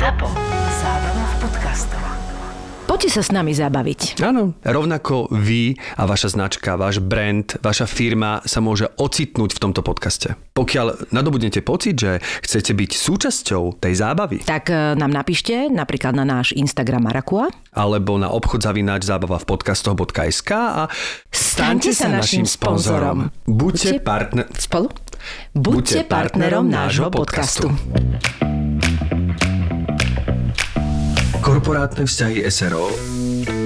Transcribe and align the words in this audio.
ZAPO. 0.00 0.32
Zábrná 0.80 1.24
v 1.28 1.34
podcastov. 1.44 2.00
Poďte 2.88 3.20
sa 3.20 3.20
s 3.20 3.28
nami 3.36 3.52
zabaviť. 3.52 4.16
Áno, 4.24 4.56
rovnako 4.64 5.28
vy 5.28 5.76
a 5.76 6.08
vaša 6.08 6.32
značka, 6.32 6.80
váš 6.80 7.04
brand, 7.04 7.44
vaša 7.60 7.84
firma 7.84 8.40
sa 8.48 8.64
môže 8.64 8.88
ocitnúť 8.96 9.52
v 9.52 9.60
tomto 9.60 9.84
podcaste. 9.84 10.40
Pokiaľ 10.56 11.12
nadobudnete 11.12 11.60
pocit, 11.60 12.00
že 12.00 12.16
chcete 12.40 12.72
byť 12.72 12.90
súčasťou 12.96 13.76
tej 13.76 13.92
zábavy, 13.92 14.40
Tak 14.48 14.72
e, 14.72 14.96
nám 14.96 15.12
napíšte 15.12 15.68
napríklad 15.68 16.16
na 16.16 16.24
náš 16.24 16.56
Instagram 16.56 17.04
Marakua. 17.04 17.52
alebo 17.76 18.16
na 18.16 18.32
obchod 18.32 18.64
zavináč 18.64 19.04
zábava 19.04 19.36
v 19.36 19.44
podcastoch.sk 19.52 20.50
a 20.56 20.88
Staňte 21.28 21.92
sa 21.92 22.08
naším 22.08 22.48
sponzorom. 22.48 23.28
Buďte 23.44 24.00
partner... 24.00 24.48
Spolu? 24.56 24.88
Buďte 25.52 26.08
partnerom 26.08 26.72
nášho 26.72 27.12
podcastu. 27.12 27.68
Korporátne 31.50 32.06
vzťahy 32.06 32.46
SRO 32.46 32.94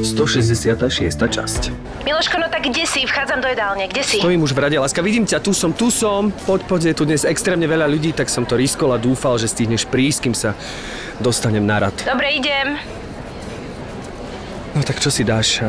166. 0.01 1.20
časť. 1.20 1.62
Miloško, 2.01 2.41
no 2.41 2.48
tak 2.48 2.65
kde 2.65 2.88
si? 2.88 3.05
Vchádzam 3.05 3.45
do 3.45 3.48
jedálne, 3.52 3.84
kde 3.84 4.01
si? 4.01 4.24
Stojím 4.24 4.41
už 4.41 4.57
v 4.57 4.65
rade, 4.65 4.80
láska, 4.80 5.05
vidím 5.05 5.29
ťa, 5.29 5.45
tu 5.45 5.52
som, 5.52 5.69
tu 5.69 5.93
som. 5.93 6.33
Poď, 6.48 6.65
poď, 6.65 6.80
je 6.88 6.95
tu 6.97 7.05
dnes 7.05 7.20
extrémne 7.29 7.69
veľa 7.69 7.84
ľudí, 7.84 8.16
tak 8.16 8.33
som 8.33 8.48
to 8.48 8.57
riskol 8.57 8.88
a 8.88 8.97
dúfal, 8.97 9.37
že 9.37 9.52
stihneš 9.52 9.84
prísť, 9.84 10.24
kým 10.24 10.33
sa 10.33 10.57
dostanem 11.20 11.60
na 11.60 11.84
rad. 11.84 11.97
Dobre, 12.09 12.41
idem. 12.41 12.80
No 14.73 14.80
tak 14.80 15.05
čo 15.05 15.12
si 15.12 15.21
dáš? 15.21 15.60
Eh, 15.60 15.69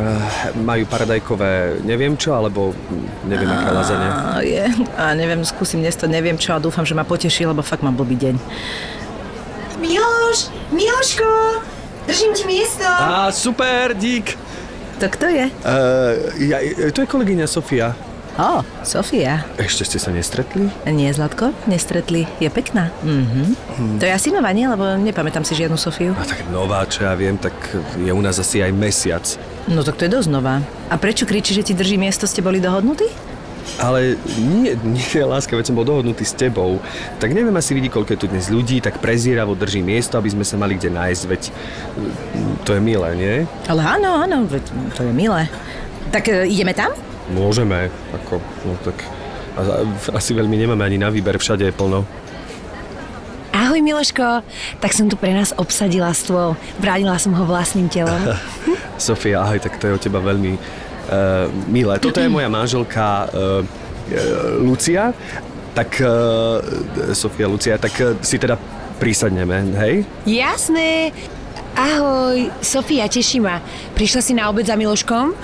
Majú 0.56 0.88
paradajkové 0.88 1.84
neviem 1.84 2.16
čo, 2.16 2.32
alebo 2.32 2.72
neviem 3.28 3.52
aká 3.52 3.76
lazania. 3.76 4.12
A, 4.16 4.40
je, 4.40 4.64
a 4.96 5.12
neviem, 5.20 5.44
skúsim 5.44 5.84
dnes 5.84 6.00
to, 6.00 6.08
neviem 6.08 6.40
čo 6.40 6.56
a 6.56 6.64
dúfam, 6.64 6.88
že 6.88 6.96
ma 6.96 7.04
poteší, 7.04 7.44
lebo 7.44 7.60
fakt 7.60 7.84
mám 7.84 8.00
blbý 8.00 8.16
deň. 8.16 8.36
Miloš, 9.84 10.48
Miloško, 10.72 11.60
držím 12.08 12.32
ti 12.34 12.44
miesto. 12.48 12.86
Á, 12.86 13.32
super, 13.32 13.94
dík. 13.94 14.38
To 15.00 15.06
kto 15.12 15.26
je? 15.28 15.46
Uh, 15.62 16.16
ja, 16.40 16.58
to 16.96 17.04
je 17.04 17.08
kolegyňa 17.08 17.46
Sofia. 17.52 17.92
Ó, 18.36 18.68
Sofia. 18.84 19.48
Ešte 19.56 19.88
ste 19.88 19.98
sa 20.00 20.12
nestretli? 20.12 20.68
Nie, 20.92 21.16
Zlatko, 21.16 21.56
nestretli. 21.72 22.28
Je 22.44 22.52
pekná. 22.52 22.92
Mhm. 23.00 23.56
To 24.00 24.04
je 24.04 24.12
asi 24.12 24.32
nová, 24.32 24.52
nie? 24.52 24.68
Lebo 24.68 24.84
nepamätám 25.00 25.48
si 25.48 25.56
žiadnu 25.56 25.80
Sofiu. 25.80 26.12
A 26.20 26.28
tak 26.28 26.44
nová, 26.52 26.84
čo 26.84 27.08
ja 27.08 27.16
viem, 27.16 27.40
tak 27.40 27.56
je 27.96 28.12
u 28.12 28.20
nás 28.20 28.36
asi 28.36 28.60
aj 28.60 28.76
mesiac. 28.76 29.24
No 29.72 29.88
tak 29.88 29.96
to 29.96 30.08
je 30.08 30.12
dosť 30.20 30.30
nová. 30.32 30.60
A 30.92 30.96
prečo 31.00 31.24
kričí, 31.24 31.56
že 31.56 31.64
ti 31.64 31.74
drží 31.76 31.96
miesto? 31.96 32.28
Ste 32.28 32.44
boli 32.44 32.60
dohodnutí? 32.60 33.08
Ale 33.76 34.16
nie, 34.40 34.78
nie, 34.88 35.24
láska, 35.26 35.58
veď 35.58 35.74
som 35.74 35.78
bol 35.78 35.84
dohodnutý 35.84 36.24
s 36.24 36.32
tebou. 36.32 36.80
Tak 37.20 37.36
neviem 37.36 37.54
asi 37.58 37.76
vidí, 37.76 37.92
koľko 37.92 38.16
je 38.16 38.20
tu 38.22 38.28
dnes 38.32 38.48
ľudí, 38.48 38.80
tak 38.80 39.04
prezíravo 39.04 39.58
drží 39.58 39.84
miesto, 39.84 40.16
aby 40.16 40.32
sme 40.32 40.46
sa 40.48 40.56
mali 40.56 40.80
kde 40.80 40.96
nájsť, 40.96 41.24
veď 41.28 41.42
mm, 41.52 42.54
to 42.64 42.78
je 42.78 42.82
milé, 42.82 43.10
nie? 43.20 43.36
Ale 43.68 43.82
áno, 43.84 44.24
áno, 44.24 44.48
veď 44.48 44.64
to 44.96 45.02
je 45.04 45.14
milé. 45.14 45.52
Tak 46.14 46.32
e, 46.32 46.48
ideme 46.48 46.72
tam? 46.72 46.96
Môžeme, 47.34 47.90
ako, 48.14 48.40
no 48.64 48.74
tak... 48.86 48.98
A, 49.56 49.62
a, 49.62 49.76
asi 50.16 50.36
veľmi 50.36 50.56
nemáme 50.56 50.84
ani 50.86 51.00
na 51.02 51.12
výber, 51.12 51.36
všade 51.36 51.68
je 51.68 51.74
plno. 51.76 52.08
Ahoj, 53.56 53.80
Miloško. 53.80 54.44
Tak 54.84 54.92
som 54.92 55.08
tu 55.08 55.16
pre 55.16 55.32
nás 55.32 55.56
obsadila 55.56 56.12
stôl. 56.12 56.60
Bránila 56.76 57.16
som 57.16 57.32
ho 57.34 57.48
vlastným 57.48 57.88
telom. 57.88 58.20
Sofia, 59.00 59.42
ahoj, 59.48 59.64
tak 59.64 59.80
to 59.80 59.88
je 59.88 59.96
od 59.96 60.02
teba 60.04 60.20
veľmi 60.20 60.60
milé. 61.70 62.00
Toto 62.02 62.22
je 62.22 62.30
moja 62.30 62.50
manželka 62.50 63.30
uh, 63.30 63.62
uh, 63.62 63.68
Lucia. 64.62 65.14
Tak, 65.76 66.00
Sofia, 67.12 67.52
Lucia, 67.52 67.76
tak 67.76 67.92
si 68.24 68.40
teda 68.40 68.56
prísadneme, 68.96 69.76
hej? 69.76 70.08
Jasné. 70.24 71.12
Ahoj, 71.76 72.48
Sofia, 72.64 73.12
teší 73.12 73.44
ma. 73.44 73.60
Prišla 73.92 74.22
si 74.24 74.32
na 74.32 74.48
obed 74.48 74.64
za 74.64 74.80
Miloškom? 74.80 75.36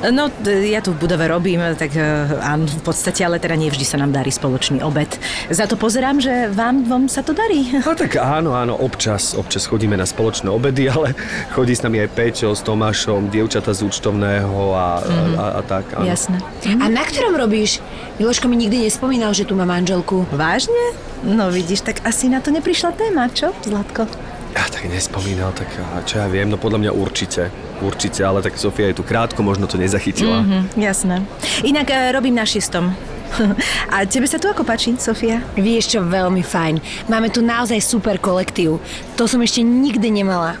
No, 0.00 0.32
ja 0.48 0.80
tu 0.80 0.96
v 0.96 1.04
budove 1.04 1.28
robím, 1.28 1.60
tak 1.76 1.92
e, 1.94 2.02
áno, 2.40 2.64
v 2.64 2.82
podstate, 2.82 3.22
ale 3.22 3.36
teda 3.36 3.54
nie 3.54 3.68
vždy 3.68 3.84
sa 3.84 4.00
nám 4.00 4.10
darí 4.10 4.32
spoločný 4.32 4.80
obed. 4.80 5.08
Za 5.52 5.68
to 5.68 5.76
pozerám, 5.76 6.18
že 6.18 6.48
vám 6.50 6.88
dvom 6.88 7.06
sa 7.06 7.20
to 7.20 7.36
darí. 7.36 7.76
No 7.84 7.92
tak 7.92 8.16
áno, 8.16 8.56
áno, 8.56 8.74
občas, 8.74 9.36
občas 9.36 9.68
chodíme 9.68 9.94
na 9.94 10.08
spoločné 10.08 10.48
obedy, 10.48 10.88
ale 10.94 11.12
chodí 11.52 11.76
s 11.76 11.84
nami 11.84 12.02
aj 12.02 12.08
Peťo 12.16 12.56
s 12.56 12.64
Tomášom, 12.64 13.28
dievčata 13.28 13.76
z 13.76 13.84
účtovného 13.86 14.60
a, 14.72 14.88
mm-hmm. 15.02 15.34
a, 15.36 15.46
a 15.58 15.60
tak. 15.62 15.84
Áno. 15.98 16.06
Jasné. 16.08 16.40
A 16.80 16.84
na 16.88 17.04
ktorom 17.04 17.36
robíš? 17.36 17.84
Miloško 18.16 18.48
mi 18.48 18.56
nikdy 18.56 18.88
nespomínal, 18.88 19.36
že 19.36 19.44
tu 19.44 19.54
má 19.54 19.68
manželku. 19.68 20.24
Vážne? 20.32 20.96
No 21.22 21.54
vidíš, 21.54 21.86
tak 21.86 22.02
asi 22.02 22.26
na 22.26 22.42
to 22.42 22.50
neprišla 22.50 22.96
téma, 22.98 23.30
čo, 23.30 23.54
Zlatko? 23.62 24.31
Ja 24.52 24.68
tak 24.68 24.84
nespomínal, 24.84 25.56
tak 25.56 25.72
čo 26.04 26.20
ja 26.20 26.28
viem, 26.28 26.44
no 26.52 26.60
podľa 26.60 26.78
mňa 26.84 26.92
určite. 26.92 27.48
Určite, 27.80 28.20
ale 28.20 28.44
tak 28.44 28.60
Sofia 28.60 28.92
je 28.92 29.00
tu 29.00 29.04
krátko, 29.04 29.40
možno 29.40 29.64
to 29.64 29.80
nezachytila. 29.80 30.44
Hm, 30.44 30.76
jasné. 30.76 31.24
Inak 31.64 31.88
e, 31.88 32.12
robím 32.12 32.36
na 32.36 32.44
šiestom. 32.44 32.92
A 33.94 34.04
tebe 34.04 34.28
sa 34.28 34.36
tu 34.36 34.52
ako 34.52 34.60
páči, 34.62 34.92
Sofia? 35.00 35.40
Vieš 35.56 35.96
čo, 35.96 36.00
veľmi 36.04 36.44
fajn. 36.44 37.08
Máme 37.08 37.32
tu 37.32 37.40
naozaj 37.40 37.80
super 37.80 38.20
kolektív. 38.20 38.76
To 39.16 39.24
som 39.24 39.40
ešte 39.40 39.64
nikdy 39.64 40.12
nemala. 40.12 40.60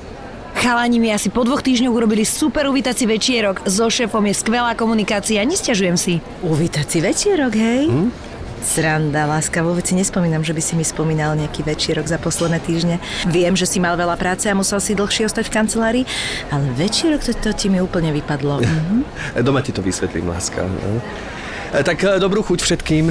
Chalani 0.56 1.00
mi 1.00 1.12
asi 1.12 1.28
po 1.28 1.44
dvoch 1.44 1.64
týždňoch 1.64 1.92
urobili 1.92 2.24
super 2.24 2.68
uvítací 2.68 3.04
večierok. 3.04 3.68
So 3.68 3.92
šéfom 3.92 4.24
je 4.28 4.34
skvelá 4.36 4.72
komunikácia, 4.72 5.44
nesťažujem 5.44 5.96
si. 6.00 6.14
Uvítací 6.44 7.04
večierok, 7.04 7.52
hej? 7.56 7.92
Hm? 7.92 8.31
Sranda, 8.62 9.26
láska, 9.26 9.60
vôbec 9.60 9.82
si 9.82 9.92
nespomínam, 9.92 10.40
že 10.40 10.54
by 10.54 10.62
si 10.62 10.74
mi 10.74 10.86
spomínal 10.86 11.34
nejaký 11.34 11.60
večierok 11.62 12.06
za 12.06 12.16
posledné 12.16 12.62
týždne. 12.62 12.96
Viem, 13.26 13.52
že 13.52 13.66
si 13.66 13.76
mal 13.76 13.98
veľa 13.98 14.14
práce 14.14 14.46
a 14.46 14.54
musel 14.54 14.78
si 14.78 14.94
dlhšie 14.94 15.26
ostať 15.26 15.50
v 15.50 15.52
kancelárii, 15.52 16.04
ale 16.48 16.70
večierok 16.72 17.20
to, 17.20 17.34
to 17.34 17.50
ti 17.52 17.66
mi 17.66 17.78
úplne 17.78 18.14
vypadlo. 18.14 18.54
Mhm. 18.72 19.04
Doma 19.42 19.60
ti 19.60 19.72
to 19.72 19.82
vysvetlím, 19.82 20.28
láska. 20.28 20.62
no. 20.62 21.02
E, 21.74 21.82
Tak 21.82 21.98
e, 22.00 22.16
dobrú 22.16 22.40
chuť 22.40 22.62
všetkým. 22.62 23.10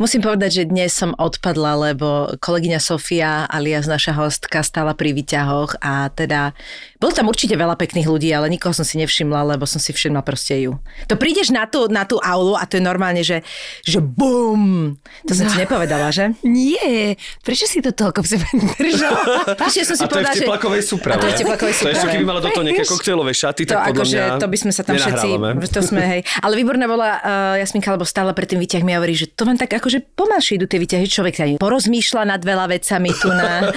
Musím 0.00 0.24
povedať, 0.24 0.64
že 0.64 0.72
dnes 0.72 0.96
som 0.96 1.12
odpadla, 1.12 1.92
lebo 1.92 2.32
kolegyňa 2.40 2.80
Sofia 2.80 3.44
alias 3.44 3.84
naša 3.84 4.16
hostka 4.16 4.64
stála 4.64 4.96
pri 4.96 5.12
výťahoch 5.12 5.76
a 5.76 6.08
teda 6.08 6.56
bolo 6.96 7.12
tam 7.12 7.28
určite 7.28 7.52
veľa 7.52 7.76
pekných 7.76 8.08
ľudí, 8.08 8.32
ale 8.32 8.48
nikoho 8.48 8.72
som 8.72 8.80
si 8.80 8.96
nevšimla, 8.96 9.44
lebo 9.44 9.68
som 9.68 9.76
si 9.76 9.92
všimla 9.92 10.24
proste 10.24 10.56
ju. 10.56 10.80
To 11.04 11.20
prídeš 11.20 11.52
na 11.52 11.68
tú, 11.68 11.84
na 11.92 12.08
tú 12.08 12.16
aulu 12.16 12.56
a 12.56 12.64
to 12.64 12.80
je 12.80 12.82
normálne, 12.84 13.20
že, 13.20 13.44
že 13.84 14.00
bum! 14.00 14.96
To 15.28 15.36
som 15.36 15.44
ti 15.52 15.60
nepovedala, 15.60 16.08
že? 16.08 16.32
Nie, 16.48 17.20
prečo 17.44 17.68
si 17.68 17.84
to 17.84 17.92
toľko 17.92 18.24
v 18.24 18.28
sebe 18.32 18.48
držala? 18.80 19.20
Ešte 19.68 19.84
som 19.84 20.00
si 20.00 20.04
A 20.04 20.08
to 20.08 20.16
je 20.16 20.24
v 20.24 20.32
povedala, 20.32 20.44
teplakovej 20.48 20.82
súprave. 20.88 21.20
A 21.20 21.20
to 21.20 21.26
je 21.28 21.32
v 21.36 21.40
teplakovej 21.44 21.74
To 21.76 21.84
ešte 21.84 21.92
súprave. 22.00 22.12
keby 22.16 22.24
mala 22.24 22.40
do 22.40 22.48
toho 22.48 22.64
nejaké 22.64 22.84
koktejlové 22.88 23.32
šaty, 23.36 23.68
To 23.68 23.76
tak 23.76 23.92
podľa 23.92 24.00
akože, 24.00 24.16
mňa 24.16 24.40
to 24.40 24.48
by 24.48 24.56
sme 24.56 24.72
sa 24.72 24.80
tam 24.80 24.94
všetci, 24.96 25.28
to 25.76 25.80
sme, 25.84 26.02
hej. 26.08 26.20
Ale 26.40 26.56
výborná 26.56 26.88
bola 26.88 27.20
uh, 27.20 27.60
Jasminka, 27.60 27.92
lebo 27.92 28.08
stále 28.08 28.32
pred 28.32 28.48
tým 28.48 28.64
výťahmi 28.64 28.96
a 28.96 28.96
hovorí, 28.96 29.12
že 29.12 29.28
to 29.28 29.44
vám 29.44 29.60
tak 29.60 29.76
akože 29.90 30.06
pomalšie 30.14 30.62
idú 30.62 30.70
tie 30.70 30.78
výťahy, 30.78 31.06
človek 31.10 31.34
sa 31.34 31.44
porozmýšľa 31.58 32.22
nad 32.22 32.40
veľa 32.46 32.70
vecami 32.70 33.10
tu 33.18 33.26
na... 33.26 33.74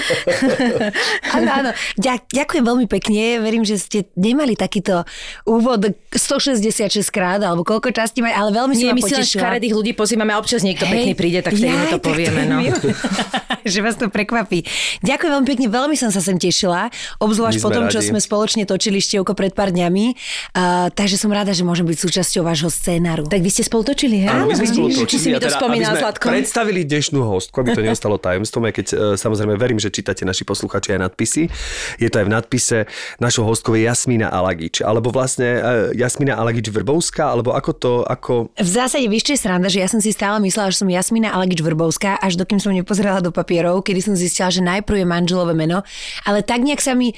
Áno, 1.33 1.49
áno. 1.49 1.69
Ďak, 1.97 2.29
ďakujem 2.29 2.61
veľmi 2.61 2.85
pekne. 2.85 3.41
Verím, 3.41 3.65
že 3.65 3.81
ste 3.81 4.05
nemali 4.13 4.53
takýto 4.53 5.01
úvod 5.49 5.97
166 6.13 7.01
krát, 7.09 7.41
alebo 7.41 7.65
koľko 7.65 7.89
častí 7.89 8.21
maj, 8.21 8.37
ale 8.37 8.53
veľmi 8.53 8.73
Nie, 8.77 8.93
som 8.93 8.93
ma 8.93 8.97
my 8.97 9.01
si 9.01 9.13
len 9.17 9.25
škaredých 9.25 9.73
ľudí 9.73 9.91
pozývame 9.97 10.29
a 10.29 10.37
občas 10.37 10.61
niekto 10.61 10.85
pekný 10.85 11.17
príde, 11.17 11.41
tak 11.41 11.57
vtedy 11.57 11.73
mu 11.73 11.87
to 11.89 11.97
povieme. 11.97 12.45
No. 12.45 12.61
že 13.73 13.79
vás 13.81 13.97
to 13.97 14.13
prekvapí. 14.13 14.67
Ďakujem 15.01 15.31
veľmi 15.33 15.47
pekne, 15.47 15.67
veľmi 15.71 15.95
som 15.97 16.13
sa 16.13 16.21
sem 16.21 16.37
tešila, 16.37 16.93
obzvlášť 17.17 17.57
po 17.63 17.73
tom, 17.73 17.89
čo 17.89 18.03
radi. 18.03 18.13
sme 18.13 18.19
spoločne 18.21 18.63
točili 18.69 19.01
števko 19.01 19.33
pred 19.33 19.55
pár 19.55 19.73
dňami. 19.73 20.05
Uh, 20.53 20.91
takže 20.93 21.17
som 21.17 21.33
rada, 21.33 21.55
že 21.55 21.65
môžem 21.65 21.87
byť 21.87 21.97
súčasťou 21.97 22.45
vášho 22.45 22.69
scénáru. 22.69 23.25
Tak 23.25 23.41
vy 23.41 23.49
ste 23.49 23.63
spolu 23.65 23.87
točili, 23.87 24.21
hej? 24.21 24.29
Áno, 24.29 24.45
my 24.45 24.53
sme 24.53 24.67
spolu 24.69 24.87
Či 24.91 24.93
si 24.93 25.01
točili 25.01 25.33
mi 25.33 25.41
to 25.41 25.49
teda, 25.49 25.57
spomínal, 25.57 25.93
Zlatko? 26.03 26.27
predstavili 26.27 26.83
dnešnú 26.83 27.23
hostku, 27.23 27.55
aby 27.63 27.71
to 27.71 27.81
neostalo 27.81 28.19
tajomstvom, 28.19 28.67
aj 28.67 28.73
keď 28.75 28.87
e, 28.91 28.95
samozrejme 29.15 29.55
verím, 29.55 29.79
že 29.79 29.87
čítate 29.87 30.27
naši 30.27 30.43
posluchači 30.43 30.99
aj 30.99 30.99
nadpisy. 31.07 31.47
Je 31.95 32.09
to 32.11 32.19
aj 32.19 32.25
v 32.27 32.31
nadpise, 32.35 32.77
našou 33.23 33.47
hostkou 33.47 33.79
je 33.79 33.87
Jasmína 33.87 34.27
Alagič, 34.27 34.83
alebo 34.83 35.15
vlastne 35.15 35.47
e, 35.47 35.59
Jasmína 35.95 36.35
Alagič 36.35 36.67
Vrbovská, 36.67 37.31
alebo 37.31 37.55
ako 37.55 37.71
to, 37.71 37.93
ako... 38.03 38.51
V 38.59 38.69
zásade 38.69 39.07
je 39.07 39.39
sranda, 39.39 39.71
že 39.71 39.79
ja 39.79 39.87
som 39.87 40.03
si 40.03 40.11
stále 40.11 40.43
myslela, 40.43 40.75
že 40.75 40.83
som 40.83 40.89
Jasmina 40.91 41.31
Alagič 41.31 41.63
Vrbovská, 41.63 42.19
až 42.19 42.35
dokým 42.35 42.59
som 42.59 42.75
nepozerala 42.75 43.23
do 43.23 43.31
papierov, 43.31 43.87
kedy 43.87 44.03
som 44.03 44.13
zistila, 44.19 44.51
že 44.51 44.59
najprv 44.59 45.01
je 45.01 45.07
manželové 45.07 45.55
meno, 45.55 45.87
ale 46.27 46.43
tak 46.43 46.67
nejak 46.67 46.83
sa 46.83 46.99
mi 46.99 47.15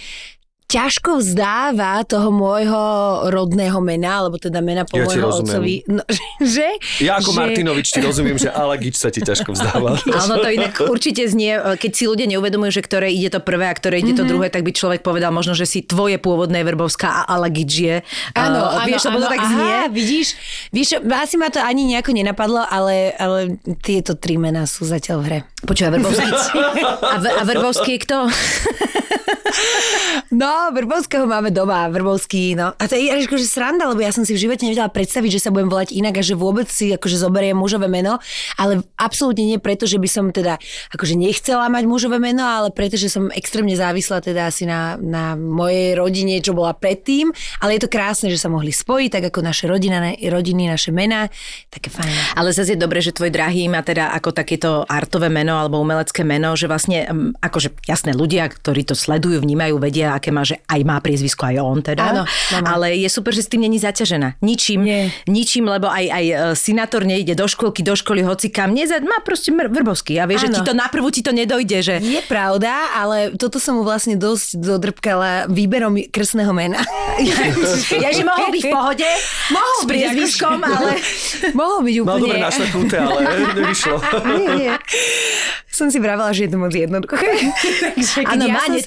ťažko 0.65 1.21
vzdáva 1.21 2.01
toho 2.03 2.33
môjho 2.33 2.83
rodného 3.29 3.77
mena, 3.79 4.19
alebo 4.19 4.41
teda 4.41 4.59
mena 4.59 4.81
po 4.81 4.97
Ja 4.97 5.05
môjho 5.05 5.21
rozumiem. 5.21 5.45
otcovi. 5.45 5.75
No, 5.85 6.01
že, 6.55 6.67
Ja 6.99 7.21
ako 7.21 7.31
že... 7.31 7.37
Martinovič 7.37 7.87
ti 7.93 7.99
rozumiem, 8.01 8.35
že 8.35 8.49
Alagič 8.49 8.97
sa 8.97 9.13
ti 9.13 9.21
ťažko 9.21 9.53
vzdáva. 9.53 10.01
Áno, 10.25 10.41
to 10.41 10.49
inak 10.49 10.73
určite 10.83 11.21
znie, 11.29 11.53
keď 11.77 11.91
si 11.93 12.03
ľudia 12.09 12.25
neuvedomujú, 12.27 12.71
že 12.75 12.81
ktoré 12.81 13.13
ide 13.13 13.29
to 13.29 13.39
prvé 13.39 13.69
a 13.69 13.73
ktoré 13.73 14.01
ide 14.01 14.17
to 14.17 14.25
druhé, 14.25 14.49
tak 14.49 14.65
by 14.65 14.73
človek 14.73 15.05
povedal 15.05 15.29
možno, 15.29 15.53
že 15.53 15.69
si 15.69 15.85
tvoje 15.85 16.17
pôvodné 16.17 16.65
Vrbovská 16.65 17.23
a 17.23 17.37
Alagič 17.37 17.71
je. 17.75 17.95
Áno, 18.33 18.57
Uh, 18.65 18.81
áno, 18.81 18.87
vieš, 18.87 19.05
lebo 19.05 19.19
to 19.19 19.27
áno, 19.27 19.33
tak 19.35 19.41
aha, 19.43 19.51
znie. 19.51 19.77
vidíš, 19.91 20.27
víš, 20.71 20.89
asi 20.97 21.35
ma 21.35 21.51
to 21.51 21.59
ani 21.59 21.85
nejako 21.85 22.11
nenapadlo, 22.11 22.63
ale, 22.65 23.11
ale 23.15 23.59
tieto 23.83 24.15
tri 24.15 24.39
mená 24.39 24.63
sú 24.63 24.87
zatiaľ 24.87 25.17
v 25.21 25.25
hre. 25.27 25.39
Počúva, 25.61 25.93
Vrbovský. 25.93 26.25
A, 27.13 27.17
v, 27.19 27.25
a 27.29 27.41
Vrbovský 27.43 27.91
je 27.95 28.01
kto? 28.01 28.17
No, 30.33 30.73
Vrbovského 30.73 31.23
máme 31.29 31.53
doma, 31.53 31.87
Vrbovský, 31.87 32.57
no. 32.57 32.73
A 32.75 32.83
to 32.89 32.97
je 32.97 33.07
akože 33.07 33.45
sranda, 33.45 33.87
lebo 33.87 34.01
ja 34.03 34.11
som 34.11 34.25
si 34.27 34.35
v 34.35 34.41
živote 34.47 34.65
nevedela 34.67 34.91
predstaviť, 34.91 35.39
že 35.39 35.43
sa 35.47 35.49
budem 35.53 35.69
volať 35.71 35.95
inak 35.95 36.19
a 36.19 36.23
že 36.25 36.35
vôbec 36.35 36.67
si 36.67 36.91
akože 36.91 37.15
zoberiem 37.21 37.55
mužové 37.55 37.87
meno, 37.87 38.19
ale 38.59 38.83
absolútne 38.99 39.45
nie 39.45 39.59
preto, 39.61 39.87
že 39.87 40.01
by 40.01 40.09
som 40.09 40.25
teda 40.33 40.59
akože 40.91 41.15
nechcela 41.15 41.69
mať 41.71 41.83
mužové 41.87 42.17
meno, 42.19 42.43
ale 42.43 42.73
preto, 42.73 42.99
že 42.99 43.07
som 43.07 43.31
extrémne 43.31 43.77
závislá 43.77 44.19
teda 44.19 44.49
asi 44.49 44.67
na, 44.67 44.99
na 44.99 45.37
mojej 45.39 45.95
rodine, 45.95 46.41
čo 46.43 46.57
bola 46.57 46.75
predtým, 46.75 47.31
ale 47.63 47.77
je 47.77 47.87
to 47.87 47.93
krásne, 47.93 48.27
že 48.27 48.41
sa 48.41 48.51
mohli 48.51 48.73
spojiť, 48.75 49.09
tak 49.21 49.23
ako 49.31 49.39
naše 49.39 49.69
rodina, 49.69 50.03
rodiny, 50.19 50.67
naše 50.67 50.91
mená, 50.91 51.31
také 51.71 51.93
fajn. 51.93 52.35
Ale 52.35 52.51
zase 52.51 52.75
je 52.75 52.83
dobré, 52.83 52.99
že 52.99 53.15
tvoj 53.15 53.31
drahý 53.31 53.69
má 53.71 53.85
teda 53.85 54.11
ako 54.11 54.35
takéto 54.35 54.83
artové 54.89 55.31
meno 55.31 55.55
alebo 55.55 55.79
umelecké 55.79 56.25
meno, 56.25 56.57
že 56.57 56.67
vlastne 56.67 57.07
um, 57.07 57.31
akože 57.39 57.85
jasné 57.85 58.11
ľudia, 58.17 58.49
ktorí 58.51 58.83
to 58.83 58.97
sledujú, 58.97 59.44
vnímajú, 59.45 59.77
vedia, 59.77 60.17
aké 60.17 60.33
má, 60.33 60.41
že 60.41 60.57
aj 60.65 60.81
má 60.81 60.97
priezvisko 60.97 61.45
aj 61.45 61.55
on 61.61 61.79
teda. 61.85 62.03
Áno. 62.03 62.23
Ale 62.65 62.97
je 62.97 63.05
super, 63.07 63.31
že 63.31 63.45
s 63.45 63.49
tým 63.53 63.61
není 63.69 63.77
zaťažená. 63.77 64.41
Ničím, 64.41 64.81
Nie. 64.81 65.13
ničím, 65.29 65.69
lebo 65.69 65.85
aj, 65.85 66.05
aj 66.09 66.25
e, 66.25 66.35
synátor 66.57 67.05
nejde 67.05 67.37
do 67.37 67.45
školky, 67.45 67.85
do 67.85 67.93
školy, 67.93 68.25
hoci 68.25 68.49
kam. 68.49 68.73
Neza, 68.73 68.97
má 69.05 69.21
proste 69.21 69.53
mr- 69.53 69.69
vrbovský. 69.69 70.17
A 70.17 70.25
vieš, 70.25 70.49
že 70.49 70.59
ti 70.59 70.61
to 70.65 70.73
naprvu 70.73 71.13
ti 71.13 71.21
to 71.21 71.29
nedojde, 71.29 71.77
že 71.85 71.95
Je 72.01 72.25
pravda, 72.25 72.97
ale 72.97 73.37
toto 73.37 73.61
som 73.61 73.77
mu 73.77 73.85
vlastne 73.85 74.17
dosť 74.17 74.57
dodrbkala 74.57 75.45
výberom 75.47 76.09
krstného 76.09 76.51
mena. 76.51 76.81
ja, 78.03 78.09
že 78.09 78.23
mohol 78.25 78.49
byť 78.49 78.63
v 78.65 78.71
pohode 78.73 79.09
Mohol 79.51 79.75
s 79.77 79.83
priezviskom, 79.85 80.57
ale... 80.63 80.91
Mohol 81.53 81.79
byť 81.85 81.95
úplne... 82.01 82.09
Mal 82.09 82.19
dobre 82.23 82.39
našlepnuté, 82.41 82.95
ale 82.97 83.19
nevyšlo. 83.61 83.95
Nie, 84.25 84.49
nie. 84.57 84.73
Som 85.69 85.91
si 85.91 85.99
vravela, 85.99 86.31
že 86.31 86.47
je 86.47 86.55
to 86.55 86.57
moc 86.57 86.71
jednoduché. 86.71 87.27
Takže 87.83 88.23
Áno, 88.23 88.47
má 88.47 88.63
som 88.63 88.79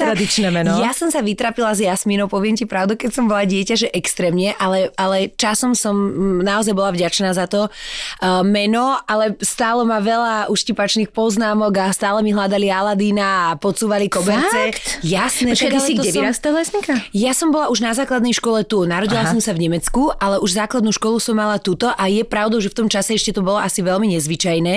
netradičné 0.49 0.65
meno. 0.75 0.81
Ja 0.81 0.93
som 0.97 1.09
sa 1.13 1.21
vytrapila 1.21 1.73
s 1.77 1.81
Jasmínou, 1.85 2.27
poviem 2.29 2.57
ti 2.57 2.65
pravdu, 2.65 2.97
keď 2.97 3.11
som 3.13 3.25
bola 3.29 3.45
dieťa, 3.45 3.75
že 3.77 3.89
extrémne, 3.93 4.57
ale, 4.57 4.91
ale 4.97 5.31
časom 5.37 5.77
som 5.77 5.95
naozaj 6.43 6.73
bola 6.73 6.91
vďačná 6.93 7.33
za 7.37 7.45
to 7.47 7.69
uh, 7.69 8.43
meno, 8.43 8.97
ale 9.05 9.37
stálo 9.45 9.85
ma 9.85 10.01
veľa 10.01 10.49
uštipačných 10.49 11.13
poznámok 11.13 11.73
a 11.79 11.87
stále 11.93 12.25
mi 12.25 12.33
hľadali 12.33 12.73
Aladína 12.73 13.53
a 13.53 13.57
podsúvali 13.61 14.09
koberce. 14.09 14.73
Fakt? 14.73 15.05
Jasné. 15.05 15.53
Počkaj, 15.53 15.69
tak 15.69 15.77
ty 15.77 15.81
si 15.85 15.95
kde 15.95 16.11
som- 16.13 16.23
vyrastala, 16.25 16.57
Jasminka? 16.65 16.95
ja 17.13 17.33
som 17.37 17.49
bola 17.53 17.69
už 17.69 17.85
na 17.85 17.93
základnej 17.93 18.33
škole 18.33 18.65
tu. 18.65 18.85
Narodila 18.89 19.27
Aha. 19.27 19.33
som 19.35 19.41
sa 19.43 19.53
v 19.53 19.69
Nemecku, 19.69 20.11
ale 20.17 20.41
už 20.41 20.57
základnú 20.57 20.95
školu 20.95 21.21
som 21.21 21.37
mala 21.37 21.61
tuto 21.61 21.91
a 21.93 22.05
je 22.09 22.23
pravdou, 22.25 22.63
že 22.63 22.73
v 22.73 22.85
tom 22.85 22.89
čase 22.89 23.15
ešte 23.19 23.37
to 23.37 23.43
bolo 23.45 23.61
asi 23.61 23.85
veľmi 23.85 24.17
nezvyčajné. 24.17 24.75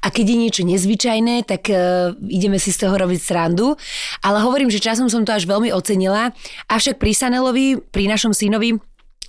A 0.00 0.06
keď 0.08 0.24
je 0.32 0.36
niečo 0.36 0.62
nezvyčajné, 0.64 1.44
tak 1.44 1.68
uh, 1.68 2.14
ideme 2.24 2.56
si 2.56 2.72
z 2.72 2.86
toho 2.86 2.94
robiť 2.96 3.20
srandu. 3.20 3.74
Ale 4.24 4.40
hovorím, 4.40 4.70
že 4.70 4.80
časom 4.80 5.09
som 5.10 5.26
to 5.26 5.34
až 5.34 5.44
veľmi 5.50 5.74
ocenila. 5.74 6.30
Avšak 6.70 7.02
pri 7.02 7.12
Sanelovi, 7.12 7.82
pri 7.90 8.06
našom 8.06 8.30
synovi, 8.30 8.78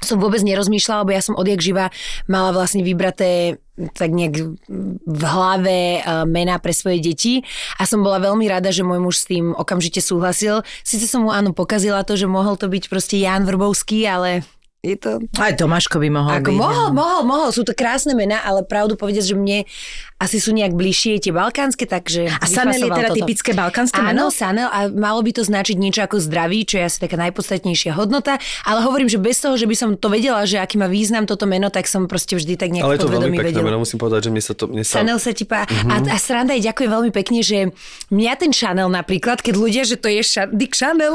som 0.02 0.18
vôbec 0.18 0.42
nerozmýšľala, 0.42 1.06
lebo 1.06 1.14
ja 1.14 1.22
som 1.22 1.38
odjak 1.38 1.62
živa 1.62 1.94
mala 2.26 2.50
vlastne 2.50 2.82
vybraté 2.82 3.62
tak 3.94 4.14
nejak 4.14 4.62
v 5.06 5.24
hlave 5.26 6.02
uh, 6.02 6.26
mená 6.26 6.62
pre 6.62 6.74
svoje 6.74 7.02
deti 7.02 7.42
a 7.82 7.86
som 7.90 8.06
bola 8.06 8.22
veľmi 8.22 8.46
rada, 8.46 8.70
že 8.70 8.86
môj 8.86 9.02
muž 9.02 9.26
s 9.26 9.30
tým 9.30 9.58
okamžite 9.58 10.02
súhlasil. 10.02 10.62
Sice 10.86 11.10
som 11.10 11.26
mu 11.26 11.34
áno 11.34 11.54
pokazila 11.54 12.06
to, 12.06 12.14
že 12.18 12.30
mohol 12.30 12.58
to 12.58 12.70
byť 12.70 12.90
proste 12.90 13.18
Jan 13.18 13.46
Vrbovský, 13.46 14.06
ale 14.06 14.46
je 14.82 14.98
to... 14.98 15.22
Aj 15.38 15.54
Tomáško 15.54 16.02
by 16.02 16.10
mohol 16.10 16.42
Ako 16.42 16.50
byť. 16.50 16.58
mohol, 16.58 16.88
no. 16.90 16.98
mohol, 16.98 17.22
mohol, 17.22 17.50
sú 17.54 17.62
to 17.62 17.78
krásne 17.78 18.18
mená, 18.18 18.42
ale 18.42 18.66
pravdu 18.66 18.98
povedať, 18.98 19.30
že 19.30 19.36
mne 19.38 19.70
asi 20.18 20.42
sú 20.42 20.58
nejak 20.58 20.74
bližšie 20.74 21.22
tie 21.22 21.34
balkánske, 21.34 21.86
takže... 21.86 22.26
A 22.30 22.46
Sanel 22.50 22.78
je 22.78 22.90
teda 22.90 23.10
toto. 23.14 23.18
typické 23.22 23.54
balkánske 23.54 24.02
Áno, 24.02 24.10
meno? 24.10 24.24
Sanel 24.34 24.70
a 24.70 24.90
malo 24.90 25.22
by 25.22 25.38
to 25.38 25.46
značiť 25.46 25.78
niečo 25.78 26.02
ako 26.06 26.18
zdravý, 26.22 26.66
čo 26.66 26.82
je 26.82 26.90
asi 26.90 26.98
taká 26.98 27.14
najpodstatnejšia 27.18 27.94
hodnota, 27.94 28.42
ale 28.66 28.82
hovorím, 28.82 29.06
že 29.06 29.22
bez 29.22 29.38
toho, 29.42 29.54
že 29.54 29.70
by 29.70 29.76
som 29.78 29.90
to 29.98 30.10
vedela, 30.10 30.46
že 30.50 30.58
aký 30.58 30.82
má 30.82 30.90
význam 30.90 31.30
toto 31.30 31.46
meno, 31.46 31.70
tak 31.70 31.86
som 31.86 32.10
proste 32.10 32.38
vždy 32.38 32.54
tak 32.58 32.74
nejak 32.74 32.86
Ale 32.86 32.98
je 32.98 33.06
to 33.06 33.10
veľmi 33.10 33.38
pekné 33.38 33.54
vedela. 33.54 33.66
meno, 33.70 33.86
musím 33.86 34.02
povedať, 34.02 34.30
že 34.30 34.32
mne 34.34 34.44
sa 34.46 34.54
to... 34.58 34.66
Mne 34.66 34.82
sa... 34.86 34.94
Chanel 35.02 35.18
sa 35.22 35.32
ti 35.34 35.46
pá... 35.46 35.66
a, 35.66 35.96
a 36.06 36.18
sranda 36.18 36.58
je, 36.58 36.66
ďakujem 36.66 36.90
veľmi 36.90 37.12
pekne, 37.14 37.46
že 37.46 37.70
mňa 38.10 38.34
ten 38.38 38.50
Chanel 38.54 38.90
napríklad, 38.90 39.46
keď 39.46 39.54
ľudia, 39.58 39.84
že 39.86 39.98
to 39.98 40.10
je 40.10 40.22
Ša... 40.26 40.50
Dick 40.54 40.74
Chanel. 40.74 41.14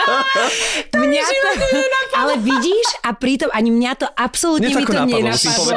mňa 0.96 1.22
to... 1.24 1.48
Ale 2.16 2.32
vidíš, 2.58 2.88
a 3.06 3.10
pritom 3.14 3.48
ani 3.54 3.70
mňa 3.70 3.92
to 3.96 4.06
absolútne 4.18 4.68
to 4.74 4.82
mi 4.82 4.84
to 4.84 4.92
nenapadlo. 5.06 5.74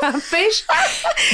Chápeš? 0.00 0.54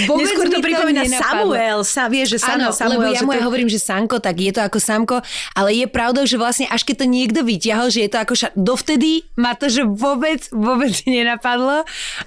Neskôr 0.06 0.46
to 0.48 0.58
pripomína. 0.62 1.02
Samuel. 1.06 1.78
Sa, 1.82 2.06
vieš, 2.06 2.38
že 2.38 2.46
Áno, 2.46 2.70
Samuel, 2.70 2.74
Samuel, 2.74 2.90
lebo 2.96 3.04
ja 3.12 3.20
mu 3.22 3.30
to 3.34 3.42
hovorím, 3.44 3.68
že 3.70 3.78
Sanko, 3.82 4.16
tak 4.22 4.38
je 4.38 4.52
to 4.54 4.60
ako 4.62 4.78
Samko, 4.78 5.16
ale 5.52 5.74
je 5.74 5.86
pravdou, 5.90 6.24
že 6.24 6.38
vlastne 6.40 6.66
až 6.70 6.86
keď 6.86 7.04
to 7.04 7.06
niekto 7.06 7.40
vyťahol, 7.42 7.88
že 7.90 8.06
je 8.06 8.10
to 8.10 8.18
ako 8.22 8.34
ša... 8.38 8.48
dovtedy 8.54 9.26
ma 9.36 9.58
to, 9.58 9.66
že 9.68 9.82
vôbec, 9.84 10.46
vôbec 10.54 10.92
nenapadlo 11.08 11.82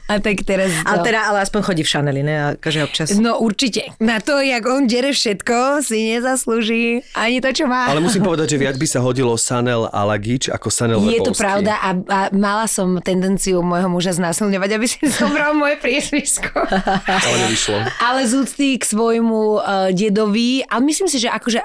a 0.08 0.14
tak 0.20 0.44
teraz... 0.44 0.72
Ale 0.86 1.02
no. 1.02 1.06
teda, 1.06 1.20
ale 1.32 1.38
aspoň 1.44 1.60
chodí 1.64 1.82
v 1.86 1.90
Chaneli, 1.90 2.22
ne? 2.22 2.60
Akože 2.60 2.80
občas. 2.86 3.08
No 3.18 3.40
určite. 3.40 3.96
Na 4.04 4.20
to, 4.20 4.40
jak 4.40 4.64
on 4.68 4.86
dere 4.86 5.12
všetko, 5.16 5.82
si 5.84 6.16
nezaslúži 6.16 7.04
ani 7.16 7.40
to, 7.40 7.50
čo 7.52 7.66
má. 7.66 7.90
Ale 7.90 8.04
musím 8.04 8.26
povedať, 8.30 8.56
že 8.56 8.58
viac 8.60 8.76
by 8.76 8.88
sa 8.88 9.00
hodilo 9.02 9.36
Sanel 9.40 9.88
Alagič 9.90 10.50
ako 10.50 10.68
Sanel 10.72 11.00
je 11.08 11.22
to 11.22 11.32
Vrbovský. 11.32 11.44
pravda 11.44 11.74
a, 11.80 11.90
a 11.96 12.20
mala 12.50 12.66
som 12.66 12.98
tendenciu 12.98 13.62
môjho 13.62 13.86
muža 13.86 14.18
znásilňovať, 14.18 14.70
aby 14.74 14.86
si 14.90 15.06
zobral 15.22 15.54
moje 15.54 15.78
priezvisko. 15.78 16.58
Ale 17.06 17.36
nevyšlo. 17.46 17.78
Ale 18.02 18.26
z 18.26 18.34
úcty 18.42 18.68
k 18.82 18.84
svojmu 18.90 19.42
uh, 19.62 19.62
dedovi, 19.94 20.66
a 20.66 20.82
myslím 20.82 21.06
si, 21.06 21.22
že 21.22 21.30
akože 21.30 21.62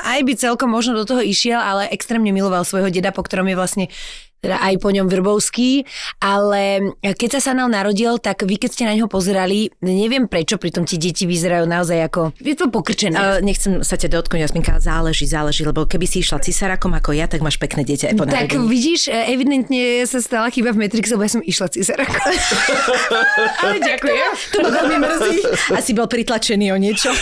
aj 0.00 0.20
by 0.24 0.32
celkom 0.32 0.72
možno 0.72 0.96
do 0.96 1.04
toho 1.04 1.20
išiel, 1.20 1.60
ale 1.60 1.92
extrémne 1.92 2.32
miloval 2.32 2.64
svojho 2.64 2.88
deda, 2.88 3.12
po 3.12 3.20
ktorom 3.20 3.44
je 3.52 3.56
vlastne 3.58 3.84
teda 4.44 4.60
aj 4.60 4.74
po 4.76 4.92
ňom 4.92 5.08
Vrbovský, 5.08 5.88
ale 6.20 6.92
keď 7.00 7.40
sa 7.40 7.50
Sanel 7.52 7.72
narodil, 7.72 8.20
tak 8.20 8.44
vy 8.44 8.60
keď 8.60 8.70
ste 8.76 8.84
na 8.84 8.92
neho 8.92 9.08
pozerali, 9.08 9.72
neviem 9.80 10.28
prečo, 10.28 10.60
pritom 10.60 10.84
tie 10.84 11.00
deti 11.00 11.24
vyzerajú 11.24 11.64
naozaj 11.64 11.98
ako, 12.12 12.36
je 12.36 12.52
to 12.52 12.68
pokrčené. 12.68 13.16
Uh, 13.16 13.40
nechcem 13.40 13.80
sa 13.80 13.96
ťa 13.96 14.20
dotknúť, 14.20 14.44
Jasminka, 14.44 14.76
záleží, 14.76 15.24
záleží, 15.24 15.64
lebo 15.64 15.88
keby 15.88 16.04
si 16.04 16.20
išla 16.20 16.44
cisárakom 16.44 16.92
ako 16.92 17.16
ja, 17.16 17.24
tak 17.24 17.40
máš 17.40 17.56
pekné 17.56 17.86
dieťa 17.88 18.12
aj 18.12 18.16
po 18.20 18.24
Tak 18.28 18.52
narodení. 18.52 18.68
vidíš, 18.68 19.00
e, 19.08 19.16
evidentne 19.32 20.04
sa 20.04 20.20
stala 20.20 20.52
chyba 20.52 20.76
v 20.76 20.84
Matrixe, 20.84 21.16
lebo 21.16 21.24
ja 21.24 21.32
som 21.32 21.42
išla 21.42 21.72
cizerako. 21.72 22.18
Ale 23.64 23.76
ďakujem. 23.80 24.30
To 24.52 24.56
ma 24.60 24.70
veľmi 24.70 24.96
mrzí. 25.00 25.36
Asi 25.72 25.90
bol 25.96 26.10
pritlačený 26.10 26.74
o 26.74 26.78
niečo. 26.78 27.14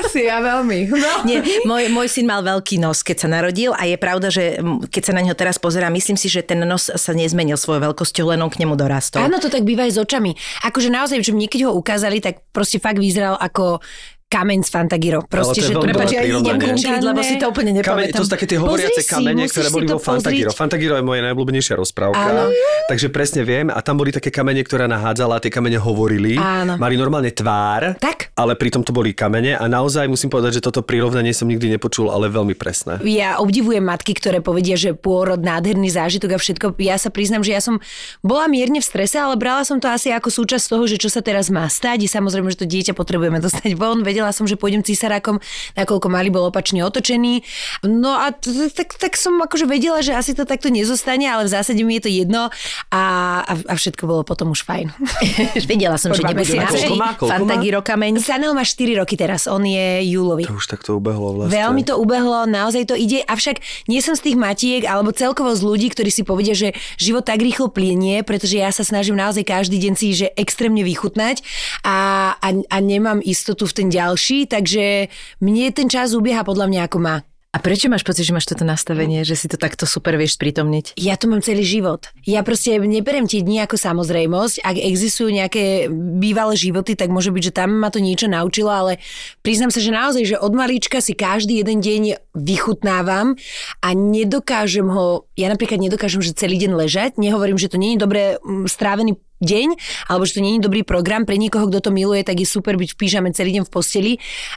Asi, 0.00 0.24
ja 0.30 0.38
veľmi. 0.40 0.88
No. 0.88 1.10
Nie, 1.26 1.42
môj, 1.66 1.90
môj 1.90 2.08
syn 2.08 2.30
mal 2.30 2.40
veľký 2.40 2.78
nos, 2.78 3.02
keď 3.02 3.16
sa 3.26 3.28
narodil 3.28 3.74
a 3.74 3.84
je 3.84 3.96
pravda, 3.98 4.28
že 4.30 4.62
keď 4.88 5.02
sa 5.02 5.12
na 5.12 5.20
neho 5.24 5.34
teraz 5.34 5.58
pozerám, 5.58 5.92
myslím 5.94 6.16
si, 6.16 6.30
že 6.30 6.37
ten 6.42 6.60
nos 6.62 6.90
sa 6.90 7.12
nezmenil 7.14 7.56
svojou 7.56 7.90
veľkosťou, 7.90 8.34
len 8.34 8.40
on 8.42 8.50
k 8.52 8.62
nemu 8.62 8.74
dorastol. 8.74 9.24
Áno, 9.24 9.38
to 9.38 9.50
tak 9.50 9.64
býva 9.64 9.86
aj 9.86 9.96
s 9.96 9.98
očami. 9.98 10.34
Akože 10.66 10.88
naozaj, 10.92 11.22
že 11.22 11.32
mne 11.34 11.48
keď 11.50 11.70
ho 11.70 11.76
ukázali, 11.76 12.18
tak 12.18 12.44
proste 12.50 12.82
fakt 12.82 13.00
vyzeral 13.00 13.38
ako 13.40 13.80
kameň 14.28 14.60
z 14.60 14.70
Fantagiro. 14.70 15.18
Proste, 15.24 15.64
že 15.64 15.72
to 15.72 15.80
Prepač, 15.80 16.12
ja 16.12 16.20
idem 16.20 16.44
googliť, 16.44 17.00
lebo 17.00 17.20
si 17.24 17.40
to 17.40 17.48
úplne 17.48 17.72
nepamätám. 17.72 18.20
to 18.20 18.28
sú 18.28 18.30
také 18.30 18.44
tie 18.44 18.60
hovoriace 18.60 19.00
si, 19.00 19.08
kamene, 19.08 19.48
ktoré 19.48 19.68
boli 19.72 19.88
vo 19.88 19.96
Fantagiro. 19.96 20.52
Fantagiro 20.52 21.00
je 21.00 21.04
moja 21.04 21.24
najobľúbenejšia 21.24 21.74
rozprávka. 21.80 22.20
Áno. 22.20 22.52
Takže 22.92 23.08
presne 23.08 23.42
viem. 23.42 23.72
A 23.72 23.80
tam 23.80 23.96
boli 23.96 24.12
také 24.12 24.28
kamene, 24.28 24.60
ktoré 24.60 24.84
nahádzala 24.84 25.36
a 25.36 25.40
tie 25.40 25.48
kamene 25.48 25.80
hovorili. 25.80 26.36
Áno. 26.36 26.76
Mali 26.76 27.00
normálne 27.00 27.32
tvár, 27.32 27.96
Tak. 27.96 28.36
ale 28.36 28.52
pritom 28.52 28.84
to 28.84 28.92
boli 28.92 29.16
kamene. 29.16 29.56
A 29.56 29.64
naozaj 29.64 30.04
musím 30.04 30.28
povedať, 30.28 30.60
že 30.60 30.62
toto 30.68 30.84
prirovnanie 30.84 31.32
som 31.32 31.48
nikdy 31.48 31.72
nepočul, 31.72 32.12
ale 32.12 32.28
veľmi 32.28 32.52
presné. 32.52 33.00
Ja 33.08 33.40
obdivujem 33.40 33.80
matky, 33.80 34.12
ktoré 34.12 34.44
povedia, 34.44 34.76
že 34.76 34.92
pôrod, 34.92 35.40
nádherný 35.40 35.88
zážitok 35.88 36.36
a 36.36 36.38
všetko. 36.38 36.76
Ja 36.84 37.00
sa 37.00 37.08
priznám, 37.08 37.40
že 37.40 37.56
ja 37.56 37.64
som 37.64 37.80
bola 38.20 38.44
mierne 38.44 38.84
v 38.84 38.86
strese, 38.86 39.16
ale 39.16 39.40
brala 39.40 39.64
som 39.64 39.80
to 39.80 39.88
asi 39.88 40.12
ako 40.12 40.28
súčasť 40.28 40.68
toho, 40.68 40.84
že 40.84 41.00
čo 41.00 41.08
sa 41.08 41.24
teraz 41.24 41.48
má 41.48 41.64
stať. 41.64 42.04
I 42.04 42.08
samozrejme, 42.12 42.52
že 42.52 42.60
to 42.60 42.66
dieťa 42.68 42.92
potrebujeme 42.92 43.40
dostať 43.40 43.72
von, 43.72 44.04
veď 44.04 44.17
vedela 44.18 44.34
som, 44.34 44.50
že 44.50 44.58
pôjdem 44.58 44.82
cisarákom, 44.82 45.38
nakoľko 45.78 46.10
malý 46.10 46.34
bol 46.34 46.50
opačne 46.50 46.82
otočený. 46.82 47.46
No 47.86 48.18
a 48.18 48.34
tak, 48.74 48.98
tak 48.98 49.14
som 49.14 49.38
akože 49.38 49.70
vedela, 49.70 50.02
že 50.02 50.10
asi 50.10 50.34
to 50.34 50.42
takto 50.42 50.74
nezostane, 50.74 51.22
ale 51.30 51.46
v 51.46 51.54
zásade 51.54 51.78
mi 51.86 52.02
je 52.02 52.02
to 52.02 52.10
jedno 52.10 52.50
a, 52.90 53.02
a, 53.46 53.52
a 53.54 53.74
všetko 53.78 54.10
bolo 54.10 54.26
potom 54.26 54.50
už 54.50 54.66
fajn. 54.66 54.90
Vedela 55.70 55.94
som, 55.94 56.10
že 56.10 56.26
Podľa 56.26 56.34
nebudeme 56.34 56.66
mesiaca. 56.66 56.74
Koľko 56.74 56.94
má? 56.98 57.08
Koľko 57.14 57.30
má? 57.30 57.30
Fantagiro 57.30 57.80
kameň. 57.86 58.12
Sanel 58.18 58.52
má 58.58 58.66
4 58.66 58.98
roky 58.98 59.14
teraz, 59.14 59.46
on 59.46 59.62
je 59.62 60.02
júlový. 60.10 60.50
To 60.50 60.58
už 60.58 60.66
takto 60.66 60.98
ubehlo 60.98 61.38
vlastne. 61.38 61.54
Veľmi 61.54 61.82
to 61.86 61.94
ubehlo, 61.94 62.42
naozaj 62.50 62.90
to 62.90 62.98
ide, 62.98 63.22
avšak 63.22 63.62
nie 63.86 64.02
som 64.02 64.18
z 64.18 64.32
tých 64.32 64.36
matiek 64.40 64.82
alebo 64.82 65.14
celkovo 65.14 65.54
z 65.54 65.62
ľudí, 65.62 65.94
ktorí 65.94 66.10
si 66.10 66.26
povedia, 66.26 66.58
že 66.58 66.74
život 66.98 67.22
tak 67.22 67.38
rýchlo 67.38 67.70
plinie, 67.70 68.26
pretože 68.26 68.58
ja 68.58 68.72
sa 68.72 68.82
snažím 68.82 69.14
naozaj 69.14 69.44
každý 69.44 69.78
deň 69.78 69.94
si 69.94 70.06
že 70.16 70.32
extrémne 70.34 70.80
vychutnať 70.82 71.44
a, 71.84 72.32
a, 72.40 72.48
a 72.56 72.76
nemám 72.80 73.20
istotu 73.20 73.68
v 73.68 73.76
ten 73.76 73.88
ďalší, 73.92 74.07
takže 74.48 75.12
mne 75.42 75.74
ten 75.74 75.90
čas 75.90 76.14
ubieha 76.14 76.46
podľa 76.46 76.70
mňa 76.70 76.80
ako 76.86 76.98
má. 77.02 77.16
A 77.48 77.64
prečo 77.64 77.88
máš 77.88 78.04
pocit, 78.04 78.28
že 78.28 78.36
máš 78.36 78.44
toto 78.44 78.68
nastavenie, 78.68 79.24
že 79.24 79.32
si 79.32 79.48
to 79.48 79.56
takto 79.56 79.88
super 79.88 80.20
vieš 80.20 80.36
sprítomniť? 80.36 81.00
Ja 81.00 81.16
to 81.16 81.32
mám 81.32 81.40
celý 81.40 81.64
život. 81.64 82.12
Ja 82.28 82.44
proste 82.44 82.76
neberem 82.76 83.24
tie 83.24 83.40
dni 83.40 83.64
ako 83.64 83.80
samozrejmosť. 83.80 84.60
Ak 84.60 84.76
existujú 84.76 85.32
nejaké 85.32 85.88
bývalé 85.90 86.60
životy, 86.60 86.92
tak 86.92 87.08
môže 87.08 87.32
byť, 87.32 87.42
že 87.48 87.56
tam 87.56 87.80
ma 87.80 87.88
to 87.88 88.04
niečo 88.04 88.28
naučilo, 88.28 88.68
ale 88.68 89.00
priznám 89.40 89.72
sa, 89.72 89.80
že 89.80 89.96
naozaj, 89.96 90.22
že 90.28 90.36
od 90.36 90.52
malička 90.52 91.00
si 91.00 91.16
každý 91.16 91.64
jeden 91.64 91.80
deň 91.80 92.02
vychutnávam 92.36 93.32
a 93.80 93.88
nedokážem 93.96 94.84
ho, 94.84 95.24
ja 95.32 95.48
napríklad 95.48 95.80
nedokážem, 95.80 96.20
že 96.20 96.36
celý 96.36 96.60
deň 96.60 96.76
ležať. 96.76 97.10
Nehovorím, 97.16 97.56
že 97.56 97.72
to 97.72 97.80
nie 97.80 97.96
je 97.96 98.04
dobre 98.04 98.36
mm, 98.44 98.68
strávený 98.68 99.16
deň, 99.38 99.68
alebo 100.06 100.22
že 100.22 100.36
to 100.36 100.40
nie 100.40 100.56
je 100.56 100.64
dobrý 100.64 100.82
program. 100.82 101.22
Pre 101.22 101.34
niekoho, 101.34 101.66
kto 101.66 101.78
to 101.80 101.90
miluje, 101.90 102.22
tak 102.22 102.36
je 102.36 102.44
super 102.44 102.74
byť 102.74 102.90
v 102.92 102.98
pyžame 102.98 103.28
celý 103.30 103.54
deň 103.54 103.64
v 103.64 103.70
posteli, 103.70 104.12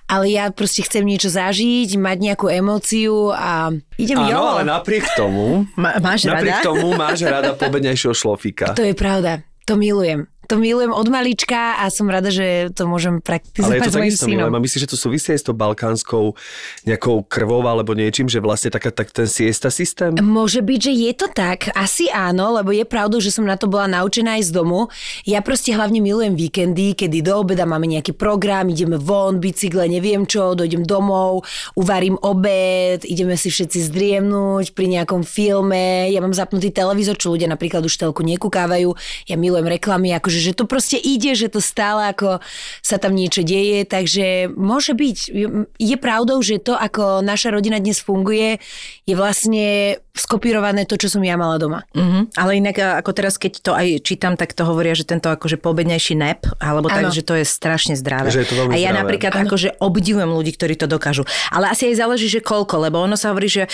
ale 0.05 0.29
ja 0.29 0.49
proste 0.49 0.81
chcem 0.81 1.01
niečo 1.01 1.27
zažiť, 1.27 1.95
mať 1.95 2.17
nejakú 2.19 2.47
emóciu 2.47 3.29
a 3.29 3.69
idem 3.95 4.17
Áno, 4.17 4.29
jolo. 4.29 4.47
ale 4.55 4.63
napriek 4.63 5.05
tomu, 5.13 5.65
Ma- 5.73 5.97
máš 5.97 6.25
napriek 6.25 6.59
rada? 6.59 6.65
tomu 6.65 6.87
máš 6.93 7.21
rada 7.21 7.53
pobednejšieho 7.53 8.11
šlofíka. 8.11 8.73
To 8.73 8.81
je 8.81 8.93
pravda. 8.93 9.41
To 9.63 9.77
milujem. 9.77 10.25
To 10.51 10.59
milujem 10.59 10.91
od 10.91 11.07
malička 11.07 11.79
a 11.79 11.87
som 11.87 12.11
rada, 12.11 12.27
že 12.27 12.75
to 12.75 12.83
môžem 12.83 13.23
praktizovať 13.23 13.71
Ale 13.71 13.79
je 13.79 13.87
to 13.87 13.95
takisto. 13.95 14.27
A 14.27 14.59
myslíš, 14.59 14.83
že 14.83 14.91
to 14.91 14.99
súvisí 14.99 15.31
aj 15.31 15.39
s 15.39 15.45
tou 15.47 15.55
balkánskou 15.55 16.35
nejakou 16.83 17.23
krvou 17.23 17.63
alebo 17.63 17.95
niečím, 17.95 18.27
že 18.27 18.43
vlastne 18.43 18.67
taká, 18.67 18.91
tak 18.91 19.15
ten 19.15 19.31
siesta 19.31 19.71
systém? 19.71 20.11
Môže 20.19 20.59
byť, 20.59 20.79
že 20.83 20.91
je 20.91 21.11
to 21.15 21.31
tak. 21.31 21.71
Asi 21.71 22.11
áno, 22.11 22.51
lebo 22.59 22.75
je 22.75 22.83
pravdou, 22.83 23.23
že 23.23 23.31
som 23.31 23.47
na 23.47 23.55
to 23.55 23.71
bola 23.71 23.87
naučená 23.87 24.43
aj 24.43 24.51
z 24.51 24.51
domu. 24.51 24.91
Ja 25.23 25.39
proste 25.39 25.71
hlavne 25.71 26.03
milujem 26.03 26.35
víkendy, 26.35 26.99
kedy 26.99 27.23
do 27.23 27.47
obeda 27.47 27.63
máme 27.63 27.87
nejaký 27.87 28.11
program, 28.11 28.67
ideme 28.67 28.99
von, 28.99 29.39
bicykle, 29.39 29.87
neviem 29.87 30.27
čo, 30.27 30.51
dojdem 30.51 30.83
domov, 30.83 31.47
uvarím 31.79 32.19
obed, 32.19 33.07
ideme 33.07 33.39
si 33.39 33.47
všetci 33.47 33.87
zdriemnúť 33.87 34.75
pri 34.75 34.99
nejakom 34.99 35.23
filme. 35.23 36.11
Ja 36.11 36.19
mám 36.19 36.35
zapnutý 36.35 36.75
televízor, 36.75 37.15
čo 37.15 37.31
ľudia 37.31 37.47
napríklad 37.47 37.87
už 37.87 37.95
telku 37.95 38.19
nekúkávajú. 38.27 38.91
Ja 39.31 39.39
milujem 39.39 39.71
reklamy, 39.71 40.11
akože 40.19 40.40
že 40.41 40.57
to 40.57 40.65
proste 40.65 40.97
ide, 40.97 41.37
že 41.37 41.53
to 41.53 41.61
stále 41.61 42.09
ako 42.09 42.41
sa 42.81 42.97
tam 42.97 43.13
niečo 43.13 43.45
deje, 43.45 43.85
takže 43.85 44.49
môže 44.49 44.97
byť. 44.97 45.17
Je- 45.29 45.99
pravdou, 46.01 46.41
že 46.41 46.57
to, 46.57 46.73
ako 46.73 47.21
naša 47.21 47.53
rodina 47.53 47.77
dnes 47.77 48.01
funguje, 48.01 48.57
je 49.05 49.13
vlastne 49.13 50.01
skopírované 50.11 50.83
to, 50.83 50.95
čo 50.95 51.07
som 51.07 51.19
ja 51.19 51.35
mala 51.35 51.55
doma. 51.55 51.87
Mhm. 51.91 52.35
Ale 52.35 52.57
inak 52.57 52.75
a- 52.77 52.99
ako 52.99 53.11
teraz, 53.11 53.35
keď 53.35 53.53
to 53.59 53.71
aj 53.71 53.87
čítam, 54.01 54.35
tak 54.35 54.51
to 54.51 54.63
hovoria, 54.63 54.91
že 54.91 55.03
tento 55.03 55.27
akože 55.27 55.55
pobednejší 55.55 56.13
nap, 56.13 56.43
alebo 56.59 56.87
tak, 56.87 57.07
Áno. 57.07 57.15
že 57.15 57.23
to 57.23 57.33
je 57.33 57.43
strašne 57.43 57.95
zdravé. 57.95 58.27
Že 58.27 58.39
je 58.43 58.47
to 58.47 58.55
veľmi 58.55 58.71
a 58.71 58.77
ja 58.77 58.91
zdravé. 58.91 58.99
napríklad 58.99 59.31
akože 59.41 59.69
obdivujem 59.79 60.27
ľudí, 60.27 60.51
ktorí 60.51 60.75
to 60.75 60.85
dokážu. 60.85 61.23
Ale 61.47 61.67
asi 61.67 61.87
aj 61.87 61.95
záleží, 61.97 62.27
že 62.27 62.39
koľko, 62.39 62.75
lebo 62.81 62.99
ono 62.99 63.15
sa 63.15 63.31
hovorí, 63.31 63.47
že 63.47 63.63
e, 63.63 63.69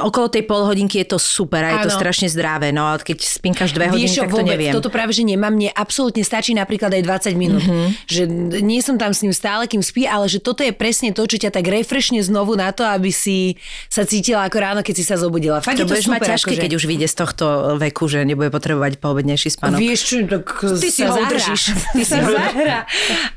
okolo 0.00 0.28
tej 0.28 0.42
pol 0.42 0.64
hodinky 0.64 1.04
je 1.04 1.12
to 1.12 1.18
super 1.20 1.60
a 1.60 1.76
je 1.76 1.86
to 1.86 1.92
strašne 1.92 2.26
zdravé. 2.26 2.72
No 2.72 2.88
ale 2.88 2.98
keď 2.98 3.20
spinkaš 3.20 3.70
dve 3.70 3.92
hodiny, 3.92 4.08
Vieš 4.08 4.16
tak 4.18 4.30
to 4.30 4.36
vôbec, 4.40 4.48
neviem. 4.48 4.72
toto 4.72 4.88
práve, 4.88 5.12
že 5.12 5.22
nemám, 5.22 5.52
mne 5.52 5.68
absolútne 5.70 6.24
stačí 6.24 6.56
napríklad 6.56 6.88
aj 6.90 7.02
20 7.04 7.36
minút. 7.36 7.62
Mhm. 7.62 8.08
Že 8.08 8.22
nie 8.60 8.80
som 8.80 8.96
tam 8.96 9.12
s 9.12 9.20
ním 9.20 9.32
stále, 9.32 9.68
kým 9.68 9.84
spí, 9.84 10.08
ale 10.08 10.24
že 10.26 10.40
toto 10.40 10.64
je 10.64 10.72
presne 10.72 11.12
to, 11.12 11.28
čo 11.28 11.36
ťa 11.36 11.52
tak 11.52 11.68
refreshne 11.68 12.18
znovu 12.22 12.56
na 12.56 12.72
to, 12.72 12.82
aby 12.82 13.12
si 13.12 13.60
sa 13.92 14.08
cítila 14.08 14.48
ako 14.48 14.56
ráno, 14.56 14.80
keď 14.80 14.94
si 14.96 15.04
sa 15.04 15.20
zobudila. 15.20 15.60
Fakt 15.60 15.81
to 15.82 15.86
to 15.86 15.92
budeš 15.92 16.06
super. 16.06 16.14
mať 16.18 16.28
ťažké, 16.30 16.52
akože. 16.54 16.62
keď 16.62 16.72
už 16.78 16.84
vyjde 16.86 17.06
z 17.10 17.16
tohto 17.18 17.44
veku, 17.82 18.04
že 18.06 18.18
nebude 18.22 18.50
potrebovať 18.54 18.92
poobednejší 19.02 19.48
spánok. 19.58 19.78
Vieš 19.82 20.00
čo, 20.06 20.16
tak 20.30 20.46
Ty 20.62 20.88
si 20.88 21.02
ho 21.02 21.14
udržíš. 21.14 21.62
Ty 21.94 22.02
sa 22.06 22.18
zahrá. 22.22 22.78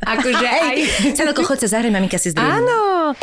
Akože 0.06 0.48
aj... 0.48 0.76
Sanoko, 1.18 1.42
chod 1.42 1.60
sa 1.66 1.82
maminka 1.82 2.22
si 2.22 2.30
zdrieť. 2.30 2.62
Áno. 2.62 3.16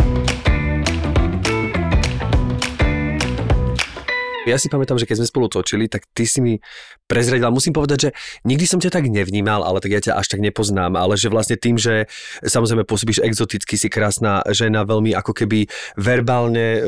Ja 4.42 4.58
si 4.58 4.66
pamätám, 4.66 4.98
že 4.98 5.06
keď 5.06 5.22
sme 5.22 5.30
spolu 5.30 5.46
točili, 5.46 5.86
tak 5.86 6.10
ty 6.10 6.26
si 6.26 6.42
mi 6.42 6.58
prezradila, 7.06 7.54
musím 7.54 7.70
povedať, 7.70 7.98
že 7.98 8.10
nikdy 8.42 8.64
som 8.66 8.82
ťa 8.82 8.90
tak 8.90 9.06
nevnímal, 9.06 9.62
ale 9.62 9.78
tak 9.78 9.94
ja 9.94 10.00
ťa 10.02 10.18
až 10.18 10.26
tak 10.34 10.42
nepoznám, 10.42 10.98
ale 10.98 11.14
že 11.14 11.30
vlastne 11.30 11.54
tým, 11.54 11.78
že 11.78 12.10
samozrejme 12.42 12.82
pôsobíš 12.82 13.22
exoticky, 13.22 13.78
si 13.78 13.86
krásna 13.86 14.42
žena, 14.50 14.82
veľmi 14.82 15.14
ako 15.14 15.30
keby 15.30 15.70
verbálne 15.94 16.66
e, 16.74 16.80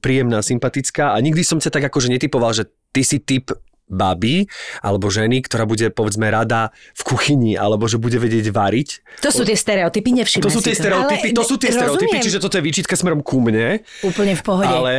príjemná, 0.00 0.40
sympatická 0.40 1.12
a 1.12 1.20
nikdy 1.20 1.44
som 1.44 1.60
ťa 1.60 1.68
tak 1.68 1.84
akože 1.92 2.08
netypoval, 2.08 2.56
že 2.56 2.72
ty 2.96 3.04
si 3.04 3.20
typ 3.20 3.52
baby 3.92 4.48
alebo 4.80 5.12
ženy, 5.12 5.44
ktorá 5.44 5.68
bude 5.68 5.92
povedzme 5.92 6.32
rada 6.32 6.72
v 6.96 7.02
kuchyni 7.04 7.60
alebo 7.60 7.84
že 7.84 8.00
bude 8.00 8.16
vedieť 8.16 8.48
variť. 8.48 9.20
To 9.20 9.28
sú 9.28 9.44
tie 9.44 9.58
stereotypy, 9.58 10.16
nevšimne 10.16 10.48
To 10.48 10.52
sú 10.52 10.64
tie 10.64 10.72
si 10.72 10.80
stereotypy, 10.80 11.28
Ale 11.30 11.36
to 11.36 11.44
sú 11.44 11.56
tie 11.60 11.68
stereotypy, 11.68 12.16
rozumiem. 12.16 12.24
čiže 12.24 12.38
toto 12.40 12.56
je 12.56 12.64
výčitka 12.64 12.96
smerom 12.96 13.20
ku 13.20 13.44
mne. 13.44 13.84
Úplne 14.00 14.32
v 14.32 14.42
pohode. 14.42 14.72
Ale 14.72 14.92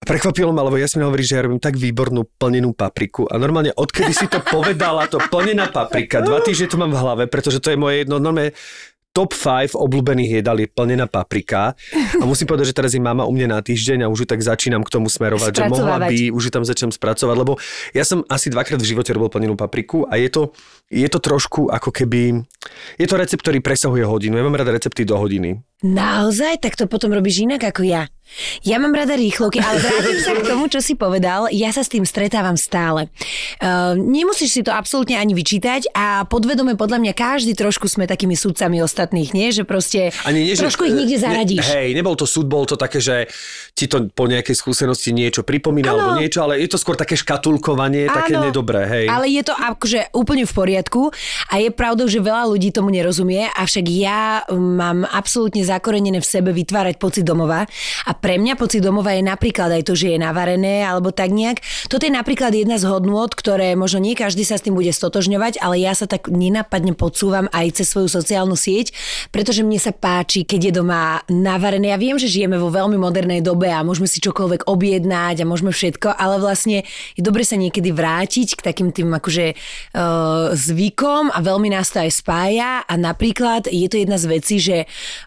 prekvapilo 0.00 0.50
ma, 0.50 0.64
lebo 0.64 0.80
Jasmina 0.80 1.06
hovorí, 1.06 1.22
že 1.24 1.36
ja 1.36 1.44
robím 1.44 1.60
tak 1.60 1.76
výbornú 1.76 2.24
plnenú 2.40 2.72
papriku 2.72 3.28
a 3.28 3.36
normálne 3.36 3.76
odkedy 3.76 4.12
si 4.16 4.26
to 4.26 4.40
povedala, 4.54 5.04
to 5.06 5.20
plnená 5.20 5.68
paprika, 5.68 6.24
dva 6.24 6.40
týždne 6.40 6.72
to 6.72 6.80
mám 6.80 6.92
v 6.92 7.00
hlave, 7.00 7.24
pretože 7.28 7.60
to 7.60 7.72
je 7.72 7.78
moje 7.78 8.04
jedno 8.04 8.16
normálne 8.16 8.56
top 9.10 9.34
5 9.34 9.74
obľúbených 9.74 10.42
jedál 10.42 10.62
je 10.62 10.70
plnená 10.70 11.10
paprika 11.10 11.74
a 12.14 12.22
musím 12.22 12.46
povedať, 12.46 12.70
že 12.70 12.76
teraz 12.78 12.94
je 12.94 13.02
mama 13.02 13.26
u 13.26 13.34
mňa 13.34 13.58
na 13.58 13.58
týždeň 13.58 14.06
a 14.06 14.10
už 14.10 14.22
ju 14.22 14.26
tak 14.30 14.38
začínam 14.38 14.86
k 14.86 14.90
tomu 14.90 15.10
smerovať, 15.10 15.50
že 15.50 15.62
mohla 15.66 15.98
by, 16.06 16.30
už 16.30 16.42
ju 16.46 16.50
tam 16.54 16.62
začnem 16.62 16.94
spracovať, 16.94 17.34
lebo 17.34 17.58
ja 17.90 18.06
som 18.06 18.22
asi 18.30 18.54
dvakrát 18.54 18.78
v 18.78 18.86
živote 18.86 19.10
robil 19.10 19.26
plnenú 19.26 19.58
papriku 19.58 20.06
a 20.06 20.14
je 20.14 20.30
to, 20.30 20.42
je 20.94 21.06
to 21.10 21.18
trošku 21.18 21.66
ako 21.66 21.90
keby, 21.90 22.46
je 23.02 23.06
to 23.10 23.18
recept, 23.18 23.42
ktorý 23.42 23.58
presahuje 23.58 24.06
hodinu. 24.06 24.38
Ja 24.38 24.46
mám 24.46 24.54
rada 24.54 24.70
recepty 24.70 25.02
do 25.02 25.18
hodiny. 25.18 25.58
Naozaj? 25.82 26.62
Tak 26.62 26.78
to 26.78 26.86
potom 26.86 27.10
robíš 27.10 27.42
inak 27.42 27.66
ako 27.66 27.82
ja. 27.82 28.06
Ja 28.62 28.78
mám 28.78 28.90
rada 28.90 29.12
rýchlovky, 29.12 29.58
ale 29.58 29.78
vrátim 29.78 30.18
sa 30.18 30.32
k 30.32 30.46
tomu, 30.50 30.66
čo 30.66 30.78
si 30.78 30.94
povedal. 30.94 31.50
Ja 31.50 31.70
sa 31.70 31.80
s 31.80 31.88
tým 31.88 32.02
stretávam 32.02 32.54
stále. 32.54 33.10
Uh, 33.58 33.92
nemusíš 33.94 34.50
si 34.50 34.62
to 34.62 34.70
absolútne 34.70 35.14
ani 35.14 35.32
vyčítať 35.32 35.92
a 35.92 36.24
podvedome 36.24 36.74
podľa 36.74 36.98
mňa 36.98 37.12
každý 37.12 37.52
trošku 37.52 37.86
sme 37.86 38.04
takými 38.04 38.32
sudcami 38.32 38.80
ostatných, 38.80 39.30
nie? 39.30 39.50
Že 39.50 39.62
proste 39.64 40.00
Ani 40.22 40.42
nie, 40.42 40.54
že- 40.54 40.62
trošku 40.62 40.84
ich 40.84 40.94
niekde 40.94 41.16
ne- 41.16 41.22
zaradíš. 41.22 41.66
hej, 41.68 41.92
nebol 41.92 42.14
to 42.14 42.24
súd, 42.24 42.46
bol 42.46 42.64
to 42.64 42.74
také, 42.74 42.98
že 42.98 43.26
ti 43.74 43.86
to 43.86 44.08
po 44.08 44.24
nejakej 44.24 44.54
skúsenosti 44.54 45.10
niečo 45.10 45.42
pripomína 45.42 45.90
Áno. 45.90 45.96
alebo 45.96 46.10
niečo, 46.16 46.40
ale 46.40 46.58
je 46.58 46.68
to 46.68 46.76
skôr 46.76 46.94
také 46.94 47.14
škatulkovanie, 47.14 48.06
také 48.06 48.34
Áno, 48.34 48.46
nedobré, 48.46 48.86
hej. 48.86 49.06
Ale 49.06 49.26
je 49.26 49.42
to 49.42 49.52
akože 49.52 50.12
úplne 50.12 50.44
v 50.44 50.52
poriadku 50.52 51.10
a 51.48 51.58
je 51.58 51.68
pravdou, 51.70 52.06
že 52.06 52.18
veľa 52.18 52.46
ľudí 52.46 52.70
tomu 52.70 52.88
nerozumie, 52.88 53.48
avšak 53.50 53.84
ja 53.86 54.20
mám 54.48 55.04
absolútne 55.04 55.60
zakorenené 55.60 56.18
v 56.18 56.26
sebe 56.26 56.50
vytvárať 56.50 56.96
pocit 56.96 57.24
domova 57.24 57.66
a 58.04 58.10
pre 58.20 58.36
mňa 58.36 58.54
pocit 58.60 58.84
domova 58.84 59.16
je 59.16 59.24
napríklad 59.24 59.72
aj 59.80 59.82
to, 59.88 59.96
že 59.96 60.14
je 60.14 60.18
navarené 60.20 60.84
alebo 60.84 61.10
tak 61.10 61.32
nejak. 61.32 61.64
Toto 61.88 62.04
je 62.04 62.12
napríklad 62.12 62.52
jedna 62.52 62.76
z 62.76 62.86
hodnôt, 62.86 63.32
ktoré 63.32 63.72
možno 63.74 64.04
nie 64.04 64.12
každý 64.12 64.44
sa 64.44 64.60
s 64.60 64.64
tým 64.64 64.76
bude 64.76 64.92
stotožňovať, 64.92 65.58
ale 65.60 65.80
ja 65.80 65.96
sa 65.96 66.04
tak 66.04 66.28
nenapadne 66.28 66.92
podsúvam 66.92 67.48
aj 67.50 67.80
cez 67.80 67.88
svoju 67.88 68.12
sociálnu 68.12 68.54
sieť, 68.54 68.92
pretože 69.32 69.64
mne 69.64 69.80
sa 69.80 69.96
páči, 69.96 70.44
keď 70.44 70.60
je 70.70 70.72
doma 70.84 71.24
navarené. 71.32 71.90
Ja 71.90 71.98
viem, 71.98 72.20
že 72.20 72.30
žijeme 72.30 72.60
vo 72.60 72.68
veľmi 72.68 73.00
modernej 73.00 73.40
dobe 73.40 73.72
a 73.72 73.80
môžeme 73.80 74.06
si 74.06 74.20
čokoľvek 74.20 74.68
objednať 74.68 75.42
a 75.42 75.48
môžeme 75.48 75.72
všetko, 75.72 76.12
ale 76.14 76.36
vlastne 76.38 76.84
je 77.16 77.22
dobre 77.24 77.42
sa 77.42 77.56
niekedy 77.56 77.90
vrátiť 77.90 78.60
k 78.60 78.64
takým 78.64 78.92
tým 78.92 79.10
akože 79.16 79.56
uh, 79.56 80.52
zvykom 80.52 81.32
a 81.32 81.38
veľmi 81.40 81.72
nás 81.72 81.88
to 81.88 82.04
aj 82.04 82.12
spája 82.12 82.84
a 82.84 82.94
napríklad 83.00 83.66
je 83.66 83.88
to 83.88 83.96
jedna 83.96 84.20
z 84.20 84.26
vecí, 84.28 84.56
že 84.60 84.76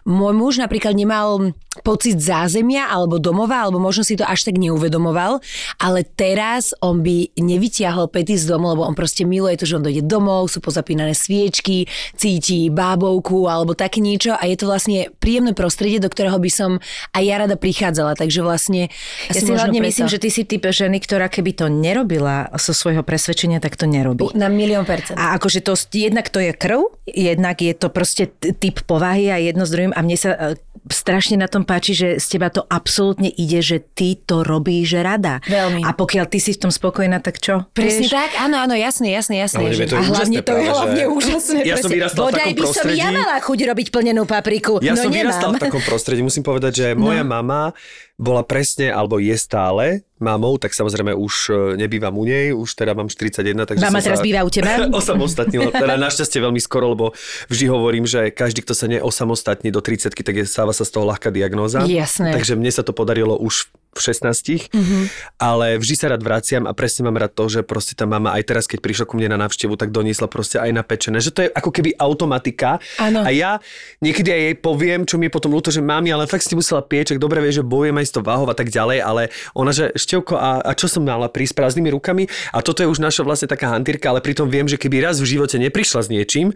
môj 0.06 0.34
muž 0.36 0.54
napríklad 0.62 0.94
nemal 0.94 1.56
pocit 1.82 2.22
zázemia 2.22 2.83
alebo 2.90 3.22
domova, 3.22 3.64
alebo 3.64 3.80
možno 3.80 4.02
si 4.02 4.18
to 4.18 4.26
až 4.26 4.50
tak 4.50 4.58
neuvedomoval, 4.58 5.38
ale 5.78 6.04
teraz 6.04 6.74
on 6.82 7.00
by 7.00 7.30
nevytiahol 7.38 8.10
pety 8.10 8.36
z 8.36 8.50
domu, 8.50 8.74
lebo 8.74 8.84
on 8.84 8.92
proste 8.92 9.22
miluje 9.24 9.56
to, 9.56 9.64
že 9.64 9.78
on 9.78 9.86
dojde 9.86 10.02
domov, 10.04 10.50
sú 10.50 10.60
pozapínané 10.60 11.16
sviečky, 11.16 11.86
cíti 12.18 12.68
bábovku 12.68 13.46
alebo 13.48 13.72
také 13.72 14.02
niečo 14.02 14.36
a 14.36 14.42
je 14.50 14.56
to 14.58 14.66
vlastne 14.68 15.08
príjemné 15.22 15.54
prostredie, 15.54 16.02
do 16.02 16.10
ktorého 16.10 16.36
by 16.36 16.50
som 16.50 16.82
aj 17.14 17.22
ja 17.22 17.36
rada 17.38 17.54
prichádzala, 17.54 18.18
takže 18.18 18.42
vlastne 18.42 18.90
Ja 19.30 19.38
si 19.38 19.48
hlavne 19.48 19.78
myslím, 19.78 20.10
že 20.10 20.18
ty 20.18 20.28
si 20.28 20.42
typ 20.44 20.66
ženy, 20.66 20.98
ktorá 20.98 21.30
keby 21.30 21.54
to 21.54 21.70
nerobila 21.70 22.50
zo 22.58 22.74
svojho 22.74 23.06
presvedčenia, 23.06 23.62
tak 23.62 23.78
to 23.78 23.86
nerobí. 23.86 24.26
Na 24.34 24.50
milión 24.50 24.82
percent. 24.82 25.14
A 25.14 25.36
akože 25.38 25.62
to, 25.62 25.78
jednak 25.94 26.26
to 26.32 26.42
je 26.42 26.50
krv, 26.50 26.90
jednak 27.06 27.62
je 27.62 27.70
to 27.76 27.92
proste 27.92 28.32
typ 28.58 28.82
povahy 28.88 29.30
a 29.30 29.38
jedno 29.38 29.68
s 29.68 29.70
druhým 29.70 29.92
a 29.94 30.00
mne 30.02 30.16
sa 30.18 30.24
sa 30.24 30.30
e, 30.32 30.56
strašne 30.88 31.36
na 31.36 31.48
tom 31.48 31.68
páči, 31.68 31.92
že 31.92 32.08
z 32.16 32.26
teba 32.36 32.48
to 32.48 32.64
absolútne 32.74 33.30
ide, 33.30 33.62
že 33.62 33.78
ty 33.78 34.18
to 34.18 34.42
robíš 34.42 34.98
rada. 34.98 35.38
Veľmi. 35.46 35.86
A 35.86 35.94
pokiaľ 35.94 36.26
ty 36.26 36.42
si 36.42 36.50
v 36.52 36.66
tom 36.66 36.72
spokojná, 36.74 37.22
tak 37.22 37.38
čo? 37.38 37.70
Presne 37.70 38.04
Vieš? 38.04 38.12
tak, 38.12 38.30
áno, 38.36 38.58
áno, 38.58 38.74
jasné, 38.74 39.14
jasné, 39.14 39.38
jasné. 39.38 39.62
Ale 39.62 39.72
že- 39.72 39.86
to 39.86 39.94
je 39.94 40.02
a 40.02 40.02
hlavne 40.02 40.10
úžasné 40.10 40.40
to 40.42 40.52
je 40.52 40.66
hlavne 40.66 41.04
že- 41.04 41.10
úžasné. 41.10 41.58
Ja 41.62 41.76
som 41.78 41.90
vyrastal 41.90 42.20
v 42.20 42.26
Bodaj 42.26 42.38
takom 42.42 42.54
by 42.54 42.60
som 42.60 42.66
ja 42.66 42.72
prostredí. 42.74 43.14
mala 43.14 43.34
chuť 43.38 43.58
robiť 43.70 43.86
plnenú 43.88 44.22
papriku. 44.26 44.72
Ja 44.82 44.92
no 44.92 45.00
som 45.00 45.10
nemám. 45.14 45.30
vyrastal 45.30 45.50
v 45.54 45.60
takom 45.62 45.82
prostredí, 45.86 46.20
musím 46.20 46.42
povedať, 46.42 46.72
že 46.74 46.86
moja 46.92 47.22
mama 47.22 47.70
bola 48.14 48.46
presne, 48.46 48.94
alebo 48.94 49.18
je 49.18 49.34
stále 49.34 50.06
mamou, 50.22 50.56
tak 50.56 50.70
samozrejme 50.70 51.12
už 51.12 51.34
e, 51.50 51.52
nebývam 51.74 52.14
u 52.14 52.24
nej, 52.24 52.54
už 52.54 52.78
teda 52.78 52.94
mám 52.94 53.10
41, 53.10 53.42
takže 53.66 53.82
Mama 53.82 53.98
teraz 54.00 54.22
sa 54.22 54.24
býva 54.24 54.46
u 54.46 54.50
teba? 54.50 54.86
osamostatnila. 55.02 55.74
Teda 55.74 55.98
našťastie 55.98 56.38
veľmi 56.38 56.62
skoro, 56.62 56.94
lebo 56.94 57.06
vždy 57.50 57.66
hovorím, 57.66 58.06
že 58.06 58.30
každý, 58.30 58.62
kto 58.62 58.72
sa 58.72 58.86
neosamostatní 58.86 59.74
do 59.74 59.82
30 59.82 60.14
tak 60.14 60.34
je, 60.34 60.46
stáva 60.46 60.70
sa 60.70 60.86
z 60.86 60.94
toho 60.94 61.04
ľahká 61.10 61.34
diagnóza. 61.34 61.82
Jasné. 61.84 62.30
Takže 62.32 62.54
mne 62.54 62.70
sa 62.70 62.86
to 62.86 62.94
podarilo 62.94 63.34
už 63.36 63.68
v 63.94 64.00
16, 64.02 64.66
Mhm. 64.74 65.06
ale 65.38 65.78
vždy 65.78 65.94
sa 65.94 66.10
rád 66.10 66.18
vraciam 66.18 66.66
a 66.66 66.74
presne 66.74 67.06
mám 67.06 67.14
rád 67.14 67.30
to, 67.30 67.46
že 67.46 67.60
proste 67.62 67.94
tá 67.94 68.02
mama 68.02 68.34
aj 68.34 68.42
teraz, 68.42 68.64
keď 68.66 68.82
prišla 68.82 69.04
ku 69.06 69.14
mne 69.14 69.30
na 69.30 69.46
návštevu, 69.46 69.78
tak 69.78 69.94
doniesla 69.94 70.26
proste 70.26 70.58
aj 70.58 70.70
napečené, 70.74 71.22
že 71.22 71.30
to 71.30 71.46
je 71.46 71.48
ako 71.54 71.70
keby 71.70 71.94
automatika. 71.94 72.82
Áno. 72.98 73.22
A 73.22 73.30
ja 73.30 73.62
niekedy 74.02 74.34
aj 74.34 74.40
jej 74.50 74.56
poviem, 74.58 75.06
čo 75.06 75.14
mi 75.14 75.30
je 75.30 75.34
potom 75.34 75.54
ľúto, 75.54 75.70
že 75.70 75.78
mami, 75.78 76.10
ale 76.10 76.26
fakt 76.26 76.42
si 76.42 76.58
musela 76.58 76.82
pieček, 76.82 77.22
dobre 77.22 77.38
vie, 77.38 77.54
že 77.54 77.62
bojujem 77.62 77.94
aj 77.94 78.03
s 78.04 78.14
to 78.14 78.20
váhou 78.20 78.46
a 78.46 78.56
tak 78.56 78.68
ďalej, 78.70 78.98
ale 79.00 79.22
ona, 79.56 79.72
že 79.72 79.90
Števko, 79.96 80.36
a, 80.36 80.60
a 80.60 80.72
čo 80.76 80.86
som 80.86 81.02
mala 81.02 81.26
prísť 81.32 81.56
prázdnymi 81.56 81.90
rukami? 81.96 82.24
A 82.52 82.60
toto 82.60 82.84
je 82.84 82.88
už 82.88 83.00
naša 83.00 83.24
vlastne 83.24 83.48
taká 83.50 83.72
hantírka, 83.72 84.12
ale 84.12 84.22
pritom 84.22 84.46
viem, 84.46 84.68
že 84.68 84.78
keby 84.78 85.02
raz 85.02 85.18
v 85.18 85.36
živote 85.36 85.56
neprišla 85.58 86.00
s 86.04 86.08
niečím, 86.12 86.52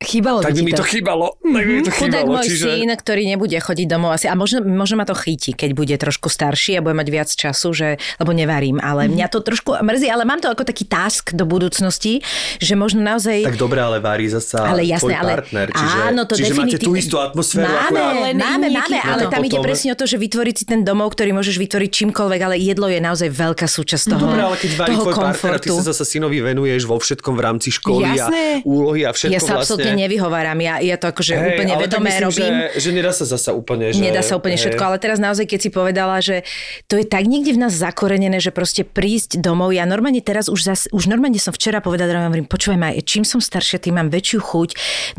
Chýbalo 0.00 0.40
tak 0.40 0.56
by 0.56 0.64
mi 0.64 0.72
to 0.72 0.80
chýbalo. 0.82 1.36
Tak 1.36 1.60
by 1.60 1.72
mi 1.74 1.84
to 1.84 1.92
Chudák 1.92 2.24
chýbalo, 2.24 2.32
môj 2.34 2.48
čiže... 2.48 2.64
syn, 2.72 2.88
ktorý 2.90 3.22
nebude 3.26 3.52
chodiť 3.52 3.84
domov 3.86 4.10
asi. 4.10 4.26
A 4.26 4.34
možno, 4.34 4.64
možno 4.64 4.96
ma 4.96 5.04
to 5.04 5.12
chytí, 5.12 5.52
keď 5.52 5.70
bude 5.72 5.92
trošku 5.92 6.26
starší 6.26 6.76
a 6.76 6.80
bude 6.80 6.96
mať 6.96 7.08
viac 7.10 7.28
času, 7.28 7.68
že, 7.70 7.88
lebo 8.16 8.32
nevarím. 8.32 8.80
Ale 8.80 9.04
Mhm. 9.04 9.12
mňa 9.12 9.26
to 9.28 9.38
trošku 9.42 9.76
mrzí, 9.76 10.08
ale 10.08 10.24
mám 10.24 10.40
to 10.40 10.48
ako 10.48 10.64
taký 10.64 10.88
task 10.88 11.32
do 11.32 11.44
budúcnosti, 11.44 12.24
že 12.56 12.72
možno 12.74 13.00
naozaj... 13.02 13.44
Tak 13.44 13.60
dobre, 13.60 13.76
ale 13.78 14.00
varí 14.00 14.24
zasa 14.26 14.64
ale 14.64 14.82
jasné, 14.82 15.04
tvoj 15.06 15.14
ale 15.14 15.32
partner. 15.36 15.66
Čiže, 15.68 15.96
áno, 16.02 16.20
to 16.22 16.32
čiže 16.34 16.52
máte 16.54 16.78
tú 16.78 16.90
istú 16.94 17.16
atmosféru. 17.18 17.68
Máme, 17.68 17.84
akurát- 17.92 18.24
len 18.24 18.34
máme, 18.34 18.66
máme, 18.72 18.98
ale 18.98 19.22
potom- 19.22 19.32
tam 19.36 19.42
ide 19.44 19.58
presne 19.60 19.88
o 19.92 19.98
to, 20.00 20.08
že 20.08 20.16
vytvoriť 20.16 20.54
si 20.56 20.64
ten 20.64 20.80
domov, 20.80 21.12
ktorý 21.12 21.36
môžeš 21.36 21.60
vytvoriť 21.60 21.90
čímkoľvek, 21.94 22.40
ale 22.40 22.56
jedlo 22.56 22.88
je 22.88 22.98
naozaj 22.98 23.28
veľká 23.28 23.68
súčasť 23.68 24.04
toho, 24.08 24.24
Dobre, 24.26 24.40
ale 24.40 24.56
keď 24.56 24.70
varí 24.78 24.90
toho 24.90 25.04
tvoj 25.04 25.12
partner 25.14 25.28
a 25.28 25.60
ty 25.60 25.68
komfortu. 25.68 25.72
sa 25.76 25.92
zasa 25.92 26.04
synovi 26.08 26.40
venuješ 26.40 26.82
vo 26.84 26.96
všetkom 26.96 27.36
v 27.36 27.42
rámci 27.42 27.68
školy 27.70 28.08
Jasné. 28.08 28.44
a 28.56 28.64
úlohy 28.64 29.04
a 29.04 29.12
všetko 29.12 29.36
Ja 29.36 29.40
sa 29.42 29.60
absolútne 29.90 29.98
vlastne. 29.98 30.04
nevyhováram, 30.06 30.58
ja, 30.62 30.74
ja 30.78 30.96
to 30.96 31.06
akože 31.10 31.32
Hej, 31.34 31.48
úplne 31.54 31.74
vedomé 31.76 32.10
myslím, 32.14 32.24
robím. 32.30 32.52
Že, 32.54 32.78
že 32.78 32.90
nedá 32.94 33.12
sa 33.12 33.24
zasa 33.26 33.50
úplne, 33.50 33.84
že... 33.90 34.00
Nedá 34.00 34.22
sa 34.22 34.34
úplne 34.38 34.56
hej. 34.56 34.62
všetko, 34.68 34.82
ale 34.86 34.96
teraz 35.02 35.18
naozaj, 35.18 35.46
keď 35.50 35.58
si 35.58 35.70
povedala, 35.72 36.16
že 36.22 36.46
to 36.86 37.00
je 37.00 37.04
tak 37.06 37.26
niekde 37.26 37.56
v 37.56 37.60
nás 37.66 37.72
zakorenené, 37.74 38.38
že 38.38 38.54
proste 38.54 38.86
prísť 38.86 39.40
domov. 39.40 39.74
Ja 39.74 39.88
normálne 39.88 40.22
teraz 40.22 40.46
už, 40.46 40.60
zas, 40.62 40.80
už 40.94 41.10
normálne 41.10 41.40
som 41.42 41.50
včera 41.50 41.82
povedala, 41.82 42.28
hovorím, 42.28 42.46
počúvaj 42.46 42.78
ma, 42.78 42.88
čím 43.02 43.26
som 43.26 43.42
staršia, 43.42 43.82
tým 43.82 43.98
mám 43.98 44.08
väčšiu 44.12 44.38
chuť 44.40 44.70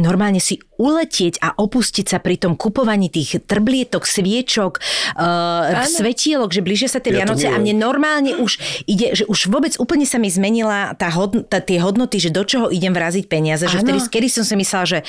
normálne 0.02 0.40
si 0.40 0.62
uletieť 0.82 1.38
a 1.46 1.54
opustiť 1.54 2.06
sa 2.10 2.18
pri 2.18 2.42
tom 2.42 2.58
kupovaní 2.58 3.14
tých 3.14 3.46
trblietok, 3.46 4.02
sviečok, 4.10 4.82
uh, 5.14 5.86
svetielok, 5.86 6.50
že 6.50 6.66
blížia 6.66 6.90
sa 6.90 6.98
tie 6.98 7.14
Ja 7.14 7.24
Vianoce 7.24 7.46
a 7.46 7.58
mne 7.62 7.78
normálne 7.78 8.34
už 8.42 8.58
ide, 8.90 9.14
že 9.14 9.30
už 9.30 9.54
vôbec 9.54 9.78
úplne 9.78 10.10
sa 10.10 10.18
mi 10.18 10.34
zmenila 10.34 10.98
tá 10.98 11.14
hodn- 11.14 11.46
tá, 11.46 11.62
tie 11.62 11.78
hodnoty, 11.78 12.18
že 12.18 12.34
do 12.34 12.42
čoho 12.42 12.74
idem 12.74 12.98
vraziť 12.98 13.30
peniaze. 13.30 13.70
Že 13.70 13.78
Áno. 13.78 13.86
vtedy, 13.86 14.00
kedy 14.10 14.28
som 14.34 14.44
si 14.44 14.58
myslela, 14.62 14.86
že 14.86 15.00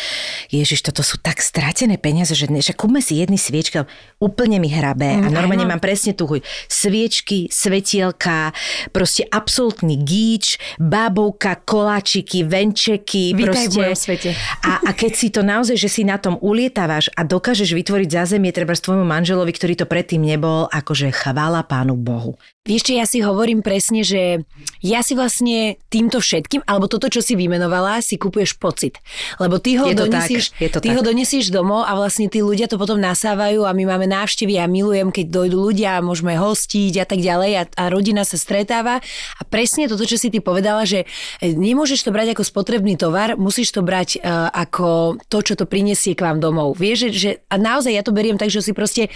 ježiš, 0.49 0.80
toto 0.85 1.04
sú 1.04 1.21
tak 1.21 1.40
stratené 1.40 1.97
peniaze, 1.97 2.32
že, 2.32 2.49
že 2.49 2.73
kúpme 2.73 3.04
si 3.04 3.21
jedny 3.21 3.37
sviečky, 3.37 3.85
úplne 4.16 4.56
mi 4.56 4.71
hrabé 4.71 5.18
a 5.18 5.28
Mm, 5.28 5.35
normálne 5.35 5.64
áno. 5.64 5.73
mám 5.76 5.82
presne 5.82 6.12
tú 6.12 6.28
chuť. 6.28 6.44
Sviečky, 6.68 7.49
svetielka, 7.49 8.52
proste 8.92 9.25
absolútny 9.26 9.97
gíč, 9.97 10.61
bábovka, 10.76 11.56
koláčiky, 11.64 12.44
venčeky. 12.44 13.32
Vítaj 13.32 13.40
v 13.40 13.73
proste. 13.73 13.78
mojom 13.80 13.97
svete. 13.97 14.30
A, 14.62 14.73
a 14.87 14.90
keď 14.92 15.12
si 15.16 15.28
to 15.32 15.40
naozaj, 15.40 15.75
že 15.80 15.88
si 15.88 16.02
na 16.04 16.21
tom 16.21 16.37
ulietávaš 16.38 17.09
a 17.16 17.25
dokážeš 17.25 17.73
vytvoriť 17.73 18.09
zázemie 18.12 18.52
treba 18.52 18.73
tvojmu 18.73 19.06
manželovi, 19.06 19.52
ktorý 19.54 19.75
to 19.78 19.87
predtým 19.87 20.23
nebol, 20.23 20.66
akože 20.68 21.11
chvála 21.11 21.62
pánu 21.64 21.94
Bohu. 21.94 22.35
Vieš 22.62 22.87
čo, 22.87 22.92
ja 22.95 23.02
si 23.11 23.19
hovorím 23.19 23.59
presne, 23.59 24.07
že 24.07 24.47
ja 24.87 25.02
si 25.02 25.19
vlastne 25.19 25.83
týmto 25.90 26.23
všetkým, 26.23 26.62
alebo 26.62 26.87
toto, 26.87 27.11
čo 27.11 27.19
si 27.19 27.35
vymenovala, 27.35 27.99
si 27.99 28.14
kupuješ 28.14 28.54
pocit. 28.54 29.02
Lebo 29.42 29.59
ty 29.59 29.75
ho, 29.83 29.90
Je 29.90 29.99
to 29.99 30.07
tak, 30.07 30.31
donesieš, 30.31 30.54
je 30.62 30.71
to 30.71 30.78
ty 30.78 30.95
tak. 30.95 30.95
ho 30.95 31.02
donesieš 31.02 31.50
domov 31.50 31.83
a 31.83 31.99
vlastne 31.99 32.31
tí 32.31 32.38
ľudia 32.38 32.71
to 32.71 32.78
potom 32.78 33.02
nasávajú 33.02 33.66
a 33.66 33.75
my 33.75 33.83
máme 33.83 34.07
návštevy 34.07 34.62
a 34.62 34.71
milujem, 34.71 35.11
keď 35.11 35.42
dojdú 35.42 35.59
ľudia 35.59 35.99
a 35.99 36.07
môžeme 36.07 36.38
hostiť 36.38 37.02
a 37.02 37.04
tak 37.11 37.19
ďalej 37.19 37.50
a, 37.59 37.62
a 37.66 37.85
rodina 37.90 38.23
sa 38.23 38.38
stretáva. 38.38 39.02
A 39.02 39.43
presne 39.43 39.91
toto, 39.91 40.06
čo 40.06 40.15
si 40.15 40.30
ty 40.30 40.39
povedala, 40.39 40.87
že 40.87 41.02
e, 41.43 41.50
nemôžeš 41.50 42.06
to 42.06 42.15
brať 42.15 42.39
ako 42.39 42.47
spotrebný 42.47 42.95
tovar, 42.95 43.34
musíš 43.34 43.75
to 43.75 43.82
brať 43.82 44.23
uh, 44.23 44.47
ako 44.54 45.19
to, 45.26 45.43
čo 45.43 45.58
to 45.58 45.67
prinesie 45.67 46.15
k 46.15 46.23
vám 46.23 46.39
domov. 46.39 46.78
Vieš, 46.78 47.10
že, 47.10 47.10
že 47.10 47.30
a 47.50 47.58
naozaj 47.58 47.91
ja 47.91 48.06
to 48.06 48.15
beriem 48.15 48.39
tak, 48.39 48.54
že 48.54 48.63
si 48.63 48.71
proste 48.71 49.10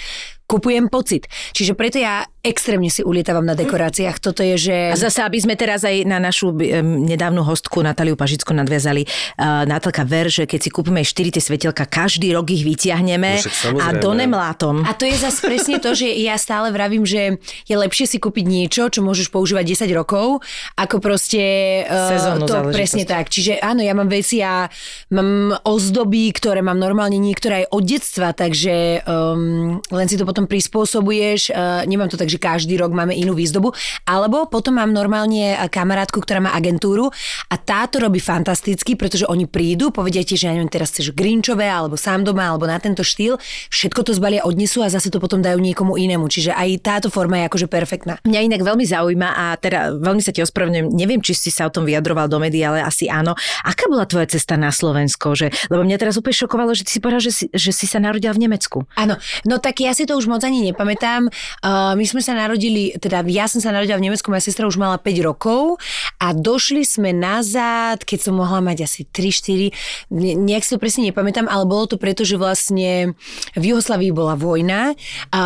kupujem 0.47 0.87
pocit. 0.87 1.27
Čiže 1.53 1.75
preto 1.75 1.99
ja 1.99 2.27
extrémne 2.47 2.87
si 2.87 3.03
ulietávam 3.03 3.43
na 3.43 3.59
dekoráciách. 3.59 4.23
Toto 4.23 4.47
je, 4.47 4.71
že... 4.71 4.77
A 4.95 4.97
zase, 4.97 5.27
aby 5.27 5.39
sme 5.43 5.59
teraz 5.59 5.83
aj 5.83 6.07
na 6.07 6.23
našu 6.23 6.55
nedávnu 7.03 7.43
hostku 7.43 7.83
Natáliu 7.83 8.15
Pažicku 8.15 8.55
nadviazali, 8.55 9.03
uh, 9.03 9.67
Natálka 9.67 10.07
ver, 10.07 10.31
že 10.31 10.47
keď 10.47 10.61
si 10.63 10.71
kúpime 10.71 11.03
4 11.03 11.35
tie 11.35 11.43
svetelka, 11.43 11.91
každý 11.91 12.31
rok 12.31 12.47
ich 12.55 12.63
vyťahneme 12.63 13.43
No 13.75 13.83
a 13.83 13.97
donem 13.97 14.31
látom. 14.31 14.87
A 14.87 14.95
to 14.95 15.09
je 15.09 15.17
zase 15.19 15.43
presne 15.43 15.83
to, 15.83 15.97
že 15.97 16.07
ja 16.23 16.39
stále 16.39 16.71
vravím, 16.71 17.03
že 17.03 17.41
je 17.67 17.75
lepšie 17.75 18.07
si 18.07 18.19
kúpiť 18.23 18.47
niečo, 18.47 18.87
čo 18.93 19.03
môžeš 19.03 19.33
používať 19.33 19.75
10 19.75 19.99
rokov, 19.99 20.45
ako 20.79 21.03
proste 21.03 21.43
uh, 21.83 22.15
Sezónnu 22.15 22.47
to 22.47 22.55
záležitosť. 22.55 22.77
presne 22.77 23.05
tak. 23.09 23.25
Čiže 23.33 23.59
áno, 23.59 23.83
ja 23.83 23.97
mám 23.97 24.07
veci 24.07 24.39
a 24.45 24.69
mám 25.11 25.57
ozdoby, 25.67 26.31
ktoré 26.31 26.61
mám 26.63 26.79
normálne 26.79 27.19
niektoré 27.19 27.65
aj 27.65 27.75
od 27.75 27.83
detstva, 27.83 28.29
takže 28.37 29.03
um, 29.09 29.81
len 29.81 30.07
si 30.07 30.21
to 30.21 30.29
potom 30.29 30.36
prispôsobuješ. 30.45 31.57
Uh, 31.57 31.89
nemám 31.89 32.13
to 32.13 32.21
tak, 32.21 32.29
že 32.29 32.37
každý 32.37 32.77
rok 32.77 32.93
máme 32.93 33.17
inú 33.17 33.33
výzdobu. 33.33 33.73
Alebo 34.05 34.45
potom 34.53 34.77
mám 34.77 34.93
normálne 34.93 35.57
eh, 35.57 35.69
kamarátku, 35.73 36.21
ktorá 36.21 36.45
má 36.45 36.53
agentúru 36.53 37.09
a 37.49 37.57
táto 37.57 37.97
robí 37.97 38.21
fantasticky, 38.21 38.99
pretože 38.99 39.25
oni 39.25 39.49
prídu, 39.49 39.89
povedia 39.89 40.21
ti, 40.27 40.37
že 40.37 40.51
ja 40.51 40.53
neviem, 40.53 40.69
teraz 40.69 40.93
chceš 40.93 41.17
grinčové, 41.17 41.65
alebo 41.65 41.97
sám 41.97 42.27
doma, 42.27 42.53
alebo 42.53 42.69
na 42.69 42.77
tento 42.77 43.01
štýl, 43.01 43.41
všetko 43.73 44.01
to 44.05 44.13
zbalia, 44.13 44.45
odnesú 44.45 44.85
a 44.85 44.93
zase 44.93 45.09
to 45.09 45.23
potom 45.23 45.41
dajú 45.41 45.57
niekomu 45.57 45.97
inému. 45.97 46.27
Čiže 46.27 46.53
aj 46.53 46.69
táto 46.83 47.09
forma 47.09 47.41
je 47.41 47.45
akože 47.49 47.67
perfektná. 47.71 48.19
Mňa 48.27 48.41
inak 48.53 48.63
veľmi 48.67 48.85
zaujíma 48.85 49.29
a 49.33 49.45
teda 49.57 49.95
veľmi 49.97 50.21
sa 50.21 50.35
ti 50.35 50.43
ospravedlňujem, 50.43 50.89
neviem, 50.91 51.21
či 51.23 51.39
si 51.39 51.51
sa 51.55 51.69
o 51.69 51.73
tom 51.73 51.87
vyjadroval 51.87 52.27
do 52.27 52.43
médií, 52.43 52.67
ale 52.67 52.83
asi 52.83 53.07
áno. 53.07 53.39
Aká 53.63 53.87
bola 53.87 54.05
tvoja 54.05 54.27
cesta 54.27 54.59
na 54.59 54.75
Slovensko? 54.75 55.39
Že, 55.39 55.71
lebo 55.71 55.87
mňa 55.87 55.97
teraz 56.03 56.19
úplne 56.19 56.35
šokovalo, 56.35 56.75
že 56.75 56.83
ty 56.83 56.91
si 56.97 57.01
povedal, 57.01 57.23
že 57.23 57.33
si, 57.33 57.45
že 57.55 57.71
si 57.71 57.87
sa 57.87 58.03
narodila 58.03 58.35
v 58.35 58.49
Nemecku. 58.49 58.85
Áno, 58.99 59.15
no 59.47 59.63
tak 59.63 59.79
ja 59.79 59.95
si 59.95 60.09
to 60.09 60.19
už 60.19 60.26
moc 60.31 60.43
ani 60.45 60.71
nepamätám. 60.71 61.31
Uh, 61.63 61.95
my 61.99 62.05
sme 62.07 62.21
sa 62.23 62.37
narodili, 62.37 62.95
teda 62.99 63.25
ja 63.27 63.47
som 63.51 63.59
sa 63.59 63.75
narodila 63.75 63.99
v 63.99 64.11
Nemecku, 64.11 64.29
moja 64.31 64.45
sestra 64.45 64.69
už 64.69 64.79
mala 64.79 64.99
5 64.99 65.27
rokov 65.27 65.79
a 66.23 66.33
došli 66.35 66.83
sme 66.87 67.11
nazad, 67.15 68.03
keď 68.03 68.19
som 68.31 68.35
mohla 68.39 68.61
mať 68.63 68.87
asi 68.87 69.03
3-4, 69.09 70.13
ne, 70.13 70.33
nejak 70.37 70.63
si 70.65 70.71
to 70.75 70.83
presne 70.83 71.09
nepamätám, 71.09 71.49
ale 71.49 71.65
bolo 71.65 71.91
to 71.91 71.97
preto, 71.97 72.23
že 72.27 72.39
vlastne 72.41 73.17
v 73.55 73.65
Jugoslavii 73.65 74.13
bola 74.13 74.35
vojna 74.39 74.93
a 75.33 75.43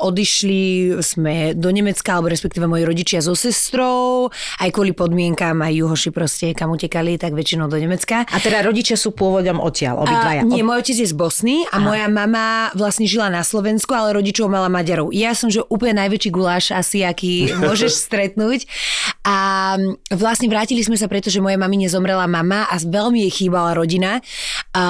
odišli 0.00 0.96
sme 1.00 1.54
do 1.56 1.70
Nemecka, 1.70 2.16
alebo 2.16 2.30
respektíve 2.30 2.66
moji 2.68 2.84
rodičia 2.84 3.18
so 3.24 3.36
sestrou, 3.36 4.28
aj 4.60 4.70
kvôli 4.70 4.92
podmienkám, 4.96 5.60
aj 5.60 5.72
juhoši 5.74 6.10
proste, 6.10 6.46
kam 6.56 6.72
utekali, 6.74 7.16
tak 7.20 7.36
väčšinou 7.36 7.66
do 7.68 7.76
Nemecka. 7.76 8.24
A 8.28 8.38
teda 8.38 8.64
rodičia 8.64 8.98
sú 8.98 9.12
pôvodom 9.14 9.60
odtiaľ, 9.60 10.04
obidvaja. 10.04 10.42
A, 10.42 10.48
nie, 10.48 10.64
môj 10.64 10.84
otec 10.84 10.96
je 11.00 11.08
z 11.08 11.14
Bosny 11.14 11.66
a 11.68 11.78
Aha. 11.78 11.84
moja 11.84 12.06
mama 12.08 12.70
vlastne 12.72 13.06
žila 13.08 13.28
na 13.28 13.44
Slovensku, 13.44 13.92
ale 13.92 14.16
rodičov 14.24 14.48
mala 14.48 14.72
Maďarov. 14.72 15.12
Ja 15.12 15.36
som, 15.36 15.52
že 15.52 15.60
úplne 15.68 16.00
najväčší 16.00 16.32
guláš 16.32 16.72
asi, 16.72 17.04
aký 17.04 17.52
môžeš 17.60 18.08
stretnúť. 18.08 18.64
A 19.20 19.76
vlastne 20.08 20.48
vrátili 20.48 20.80
sme 20.80 20.96
sa, 20.96 21.12
pretože 21.12 21.44
moja 21.44 21.60
mamine 21.60 21.92
zomrela 21.92 22.24
mama 22.24 22.64
a 22.64 22.80
veľmi 22.80 23.28
jej 23.28 23.44
chýbala 23.44 23.76
rodina. 23.76 24.24
A, 24.72 24.84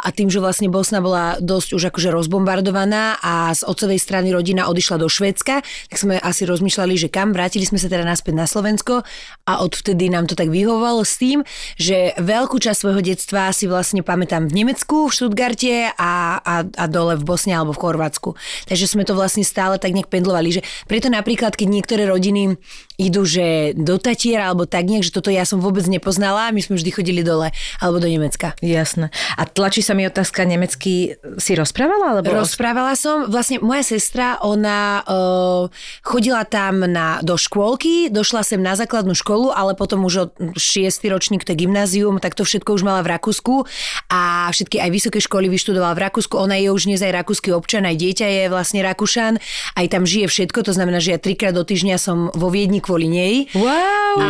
a 0.00 0.08
tým, 0.08 0.32
že 0.32 0.40
vlastne 0.40 0.72
Bosna 0.72 1.04
bola 1.04 1.36
dosť 1.36 1.76
už 1.76 1.82
akože 1.92 2.08
rozbombardovaná 2.08 3.20
a 3.20 3.52
z 3.52 3.60
otcovej 3.68 4.00
strany 4.00 4.32
rodina 4.32 4.72
odišla 4.72 4.96
do 4.96 5.08
Švédska, 5.08 5.60
tak 5.60 5.96
sme 6.00 6.16
asi 6.16 6.48
rozmýšľali, 6.48 6.96
že 6.96 7.08
kam. 7.12 7.36
Vrátili 7.36 7.68
sme 7.68 7.76
sa 7.76 7.92
teda 7.92 8.08
naspäť 8.08 8.40
na 8.40 8.48
Slovensko 8.48 9.04
a 9.44 9.52
odvtedy 9.60 10.08
nám 10.08 10.24
to 10.24 10.32
tak 10.32 10.48
vyhovovalo 10.48 11.04
s 11.04 11.20
tým, 11.20 11.44
že 11.76 12.16
veľkú 12.16 12.56
časť 12.56 12.78
svojho 12.88 13.04
detstva 13.04 13.52
si 13.52 13.68
vlastne 13.68 14.00
pamätám 14.00 14.48
v 14.48 14.64
Nemecku, 14.64 15.08
v 15.08 15.12
Stuttgarte 15.12 15.92
a, 15.92 16.40
a, 16.40 16.54
a 16.64 16.84
dole 16.88 17.16
v 17.16 17.24
Bosne 17.26 17.56
alebo 17.56 17.72
v 17.72 17.82
Chorvátsku. 17.82 18.30
Takže 18.68 18.77
sme 18.84 19.02
to 19.02 19.16
vlastne 19.16 19.42
stále 19.42 19.80
tak 19.80 19.96
nejak 19.96 20.12
pendlovali, 20.12 20.60
že 20.60 20.62
preto 20.84 21.08
napríklad, 21.08 21.56
keď 21.56 21.68
niektoré 21.72 22.04
rodiny 22.04 22.60
idú, 22.98 23.22
že 23.22 23.78
do 23.78 23.94
Tatiera 23.96 24.50
alebo 24.50 24.66
tak 24.66 24.90
nejak, 24.90 25.06
že 25.06 25.14
toto 25.14 25.30
ja 25.30 25.46
som 25.46 25.62
vôbec 25.62 25.86
nepoznala, 25.86 26.50
my 26.50 26.58
sme 26.58 26.74
vždy 26.76 26.90
chodili 26.90 27.22
dole 27.22 27.54
alebo 27.78 28.02
do 28.02 28.10
Nemecka. 28.10 28.58
Jasné. 28.58 29.14
A 29.38 29.46
tlačí 29.46 29.86
sa 29.86 29.94
mi 29.94 30.02
otázka 30.04 30.42
nemecky, 30.42 31.14
si 31.38 31.52
rozprávala? 31.54 32.18
Alebo... 32.18 32.42
Rozprávala 32.42 32.98
som, 32.98 33.30
vlastne 33.30 33.62
moja 33.62 33.86
sestra, 33.86 34.42
ona 34.42 35.06
uh, 35.06 35.70
chodila 36.02 36.42
tam 36.42 36.84
na, 36.84 37.22
do 37.22 37.38
škôlky, 37.38 38.10
došla 38.10 38.42
sem 38.42 38.58
na 38.58 38.74
základnú 38.74 39.14
školu, 39.14 39.54
ale 39.54 39.78
potom 39.78 40.02
už 40.04 40.14
od 40.28 40.30
6. 40.58 41.06
ročník, 41.08 41.46
to 41.46 41.54
gymnázium, 41.56 42.18
tak 42.18 42.34
to 42.34 42.42
všetko 42.42 42.74
už 42.74 42.82
mala 42.82 43.06
v 43.06 43.14
Rakúsku 43.14 43.64
a 44.12 44.50
všetky 44.50 44.82
aj 44.82 44.90
vysoké 44.90 45.18
školy 45.22 45.46
vyštudovala 45.46 45.94
v 45.94 46.02
Rakúsku. 46.10 46.34
Ona 46.34 46.58
je 46.58 46.74
už 46.74 46.90
dnes 46.90 46.98
aj 46.98 47.14
rakúsky 47.14 47.54
občan, 47.54 47.86
aj 47.86 47.96
dieťa 47.96 48.26
je 48.26 48.42
vlastne 48.52 48.67
Rakúšan, 48.76 49.40
aj 49.72 49.86
tam 49.88 50.04
žije 50.04 50.28
všetko, 50.28 50.60
to 50.60 50.76
znamená, 50.76 51.00
že 51.00 51.16
ja 51.16 51.18
trikrát 51.18 51.56
do 51.56 51.64
týždňa 51.64 51.96
som 51.96 52.28
vo 52.36 52.52
Viedni 52.52 52.84
kvôli 52.84 53.08
nej. 53.08 53.48
Wow! 53.56 54.20
A, 54.20 54.28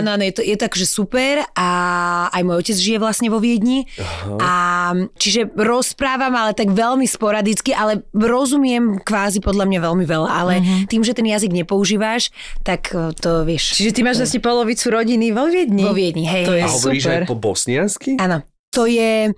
áno, 0.00 0.16
áno, 0.16 0.22
je 0.24 0.32
to, 0.32 0.40
je 0.40 0.56
to 0.56 0.64
akože 0.64 0.86
super 0.88 1.44
a 1.52 1.68
aj 2.32 2.42
môj 2.42 2.56
otec 2.64 2.76
žije 2.80 2.96
vlastne 2.96 3.28
vo 3.28 3.36
Viedni. 3.36 3.84
A 4.40 4.52
čiže 5.20 5.52
rozprávam, 5.52 6.32
ale 6.32 6.56
tak 6.56 6.72
veľmi 6.72 7.04
sporadicky, 7.04 7.76
ale 7.76 8.00
rozumiem 8.16 9.02
kvázi 9.02 9.44
podľa 9.44 9.68
mňa 9.68 9.80
veľmi 9.84 10.04
veľa, 10.08 10.30
ale 10.30 10.54
tým, 10.88 11.04
že 11.04 11.12
ten 11.12 11.28
jazyk 11.28 11.52
nepoužíváš, 11.52 12.30
tak 12.64 12.94
eh, 12.96 13.12
to 13.18 13.44
vieš. 13.44 13.76
Čiže 13.76 13.92
ty 13.92 14.00
máš 14.00 14.24
asi 14.24 14.40
polovicu 14.40 14.88
rodiny 14.88 15.34
vo 15.34 15.50
Viedni? 15.50 15.82
Vo 15.84 15.92
Viedni, 15.92 16.24
hej. 16.24 16.44
To 16.46 16.54
je 16.54 16.64
A 16.64 16.70
hovoríš 16.70 17.04
super. 17.04 17.20
aj 17.20 17.28
po 17.28 17.36
bosniansky? 17.36 18.16
Áno. 18.16 18.46
To 18.74 18.84
je 18.84 19.32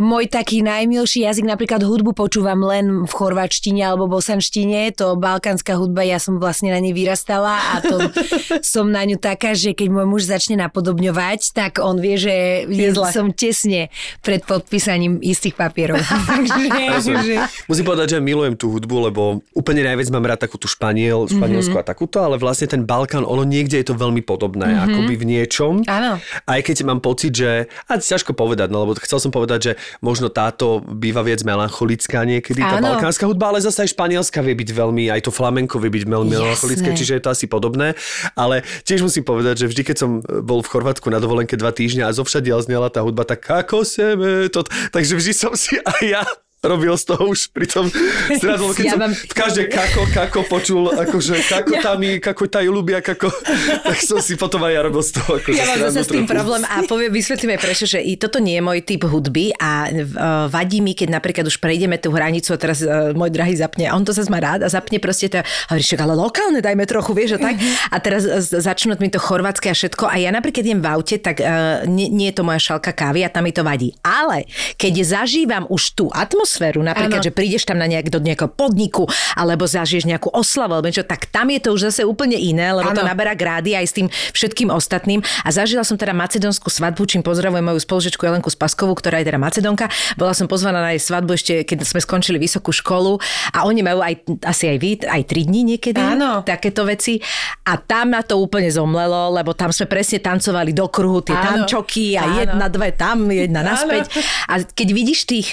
môj 0.00 0.26
taký 0.26 0.66
najmilší 0.66 1.22
jazyk, 1.22 1.46
napríklad 1.46 1.86
hudbu 1.86 2.18
počúvam 2.18 2.58
len 2.66 3.06
v 3.06 3.12
chorvačtine 3.12 3.86
alebo 3.86 4.10
bosanštine, 4.10 4.90
to 4.90 5.14
balkánska 5.14 5.78
hudba, 5.78 6.02
ja 6.02 6.18
som 6.18 6.42
vlastne 6.42 6.74
na 6.74 6.82
nej 6.82 6.90
vyrastala 6.90 7.54
a 7.54 7.74
to 7.78 8.10
som 8.74 8.90
na 8.90 9.06
ňu 9.06 9.22
taká, 9.22 9.54
že 9.54 9.70
keď 9.70 9.88
môj 9.94 10.06
muž 10.10 10.22
začne 10.26 10.58
napodobňovať, 10.58 11.54
tak 11.54 11.78
on 11.78 12.02
vie, 12.02 12.18
že 12.18 12.66
je, 12.66 12.90
som 13.14 13.30
tesne 13.30 13.92
pred 14.24 14.42
podpísaním 14.42 15.22
istých 15.22 15.54
papierov. 15.54 16.02
Takže, 16.30 17.46
Musím 17.70 17.84
povedať, 17.86 18.18
že 18.18 18.18
milujem 18.18 18.58
tú 18.58 18.74
hudbu, 18.74 19.10
lebo 19.10 19.22
úplne 19.54 19.86
najviac 19.86 20.08
mám 20.10 20.26
rád 20.26 20.42
takú 20.42 20.58
tú 20.58 20.66
Španiel, 20.66 21.30
Španielsku 21.30 21.70
mm-hmm. 21.70 21.86
a 21.86 21.92
takúto, 21.94 22.18
ale 22.18 22.40
vlastne 22.40 22.66
ten 22.66 22.82
Balkán, 22.82 23.22
ono 23.22 23.46
niekde 23.46 23.78
je 23.78 23.86
to 23.86 23.94
veľmi 23.94 24.26
podobné, 24.26 24.74
mm-hmm. 24.74 24.86
akoby 24.90 25.14
v 25.14 25.24
niečom. 25.24 25.72
Áno. 25.86 26.18
Aj 26.44 26.60
keď 26.60 26.82
mám 26.82 26.98
pocit, 26.98 27.30
že, 27.30 27.70
a 27.86 28.00
ťažko 28.00 28.34
povedať, 28.34 28.74
no 28.74 28.82
lebo 28.82 28.98
chcel 28.98 29.22
som 29.22 29.30
povedať, 29.30 29.58
že 29.60 29.72
možno 30.00 30.32
táto 30.32 30.80
býva 30.82 31.20
viac 31.20 31.44
melancholická 31.44 32.24
niekedy, 32.24 32.62
tá 32.62 32.78
Áno. 32.80 32.96
balkánska 32.96 33.28
hudba, 33.28 33.54
ale 33.54 33.62
zase 33.62 33.86
aj 33.86 33.94
španielská 33.94 34.40
vie 34.40 34.54
byť 34.56 34.70
veľmi, 34.72 35.10
aj 35.10 35.20
to 35.26 35.30
flamenko 35.30 35.76
vie 35.82 35.90
byť 35.90 36.04
veľmi 36.06 36.30
melancholické, 36.30 36.94
čiže 36.94 37.20
je 37.20 37.22
to 37.22 37.30
asi 37.30 37.46
podobné. 37.46 37.98
Ale 38.34 38.62
tiež 38.86 39.04
musím 39.04 39.26
povedať, 39.26 39.64
že 39.64 39.70
vždy, 39.70 39.82
keď 39.82 39.96
som 39.98 40.10
bol 40.24 40.64
v 40.64 40.70
Chorvátsku 40.70 41.10
na 41.10 41.18
dovolenke 41.18 41.54
dva 41.58 41.70
týždňa 41.70 42.08
a 42.08 42.16
zovšadiaľ 42.16 42.66
znela 42.66 42.88
tá 42.88 43.04
hudba, 43.04 43.26
tak 43.28 43.44
ako 43.44 43.82
seme, 43.84 44.48
to, 44.48 44.64
takže 44.94 45.14
vždy 45.18 45.32
som 45.32 45.52
si 45.54 45.78
aj 45.78 46.02
ja 46.02 46.24
robil 46.64 46.94
z 46.94 47.04
toho 47.06 47.28
už 47.28 47.50
pri 47.50 47.66
tom 47.66 47.86
zrazu, 48.42 48.64
keď 48.72 48.84
Ja 48.84 48.92
som 48.92 49.00
mám- 49.00 49.14
v 49.14 49.34
každej 49.34 49.66
kako, 49.68 50.00
kako 50.10 50.38
počul, 50.44 50.82
akože 50.88 51.34
kako 51.44 51.72
tam, 51.78 52.00
kako 52.18 52.42
tajú 52.46 52.70
ľubia, 52.70 52.98
kako, 52.98 53.28
tak 53.88 53.98
som 53.98 54.18
si 54.18 54.34
potom 54.34 54.60
aj 54.60 54.72
ja 54.72 54.80
robil 54.82 55.00
z 55.00 55.12
toho. 55.12 55.30
Akože 55.36 55.54
Ja 55.54 55.66
mám 55.66 55.78
zase 55.82 56.00
s 56.00 56.08
tým 56.08 56.24
trochu. 56.24 56.32
problém 56.32 56.62
a 56.64 56.76
poviem, 56.84 57.10
vysvetlím 57.10 57.50
aj 57.52 57.60
prečo, 57.60 57.84
že 57.84 57.98
i 57.98 58.16
toto 58.16 58.38
nie 58.38 58.56
je 58.56 58.62
môj 58.62 58.78
typ 58.80 59.02
hudby 59.04 59.52
a 59.54 59.86
uh, 59.86 60.00
vadí 60.46 60.80
mi, 60.80 60.92
keď 60.92 61.12
napríklad 61.12 61.44
už 61.44 61.58
prejdeme 61.58 61.96
tú 61.96 62.08
hranicu 62.08 62.50
a 62.50 62.58
teraz 62.58 62.80
uh, 62.80 63.12
môj 63.12 63.28
drahý 63.28 63.54
zapne 63.54 63.84
a 63.84 63.92
on 63.92 64.02
to 64.02 64.10
zase 64.10 64.28
má 64.28 64.38
rád 64.38 64.62
a 64.62 64.68
zapne 64.68 64.96
proste 64.96 65.28
to 65.28 65.38
a 65.38 65.44
hovorí, 65.68 65.82
však 65.82 66.00
ale 66.00 66.14
lokálne 66.14 66.58
dajme 66.58 66.84
trochu, 66.84 67.12
vieš, 67.12 67.36
a 67.36 67.50
tak. 67.50 67.56
A 67.90 67.96
teraz 67.98 68.22
uh, 68.22 68.38
začnú 68.40 68.94
mi 68.94 69.08
to 69.08 69.18
chorvátske 69.18 69.68
a 69.68 69.74
všetko 69.74 70.06
a 70.06 70.16
ja 70.16 70.30
napríklad 70.30 70.62
idem 70.62 70.78
v 70.78 70.88
aute, 70.88 71.16
tak 71.18 71.36
uh, 71.38 71.82
nie, 71.84 72.06
nie 72.06 72.30
je 72.30 72.38
to 72.38 72.42
moja 72.42 72.62
šalka 72.62 72.90
kávy 72.90 73.20
a 73.20 73.28
tam 73.28 73.42
mi 73.42 73.50
to 73.50 73.60
vadí. 73.60 73.92
Ale 74.00 74.46
keď 74.74 74.94
zažívam 75.04 75.66
už 75.66 75.82
tú 75.92 76.06
atmosféru, 76.08 76.53
napríklad, 76.60 77.20
Áno. 77.20 77.26
že 77.26 77.32
prídeš 77.34 77.64
tam 77.64 77.80
na 77.80 77.86
nejak, 77.88 78.12
do 78.12 78.20
nejakého 78.20 78.50
podniku 78.52 79.08
alebo 79.34 79.64
zažiješ 79.64 80.04
nejakú 80.06 80.28
oslavu, 80.30 80.78
alebo 80.78 80.86
niečo, 80.90 81.06
tak 81.06 81.26
tam 81.32 81.50
je 81.50 81.60
to 81.62 81.74
už 81.74 81.90
zase 81.90 82.02
úplne 82.06 82.36
iné, 82.36 82.70
lebo 82.70 82.90
to 82.92 83.02
Áno. 83.02 83.10
naberá 83.10 83.32
grády 83.34 83.74
aj 83.74 83.86
s 83.88 83.92
tým 83.96 84.06
všetkým 84.10 84.68
ostatným. 84.70 85.20
A 85.42 85.48
zažila 85.50 85.82
som 85.82 85.98
teda 85.98 86.12
macedónsku 86.14 86.68
svadbu, 86.70 87.02
čím 87.08 87.22
pozdravujem 87.24 87.64
moju 87.64 87.80
spolužečku 87.80 88.22
Jelenku 88.22 88.50
Spaskovú, 88.52 88.94
ktorá 88.98 89.20
je 89.22 89.26
teda 89.32 89.40
macedónka. 89.40 89.86
Bola 90.14 90.32
som 90.36 90.46
pozvaná 90.46 90.80
na 90.84 90.90
jej 90.94 91.02
svadbu 91.02 91.34
ešte, 91.34 91.54
keď 91.66 91.86
sme 91.86 92.00
skončili 92.02 92.38
vysokú 92.38 92.70
školu 92.70 93.18
a 93.54 93.66
oni 93.66 93.80
majú 93.82 94.00
aj, 94.04 94.14
asi 94.44 94.70
aj 94.70 94.78
vy, 94.78 94.90
aj 95.06 95.22
tri 95.26 95.46
dní 95.46 95.76
niekedy. 95.76 96.00
Áno. 96.00 96.44
Takéto 96.44 96.84
veci. 96.84 97.18
A 97.64 97.80
tam 97.80 98.12
na 98.12 98.22
to 98.22 98.38
úplne 98.38 98.68
zomlelo, 98.68 99.32
lebo 99.34 99.56
tam 99.56 99.72
sme 99.72 99.88
presne 99.88 100.20
tancovali 100.20 100.76
do 100.76 100.86
kruhu 100.90 101.24
tie 101.24 101.34
Áno. 101.34 101.64
tančoky 101.64 102.14
a 102.18 102.24
Áno. 102.28 102.36
jedna, 102.44 102.66
dve 102.68 102.90
tam, 102.94 103.28
jedna 103.32 103.60
naspäť. 103.64 104.12
A 104.50 104.60
keď 104.62 104.88
vidíš 104.92 105.20
tých 105.26 105.48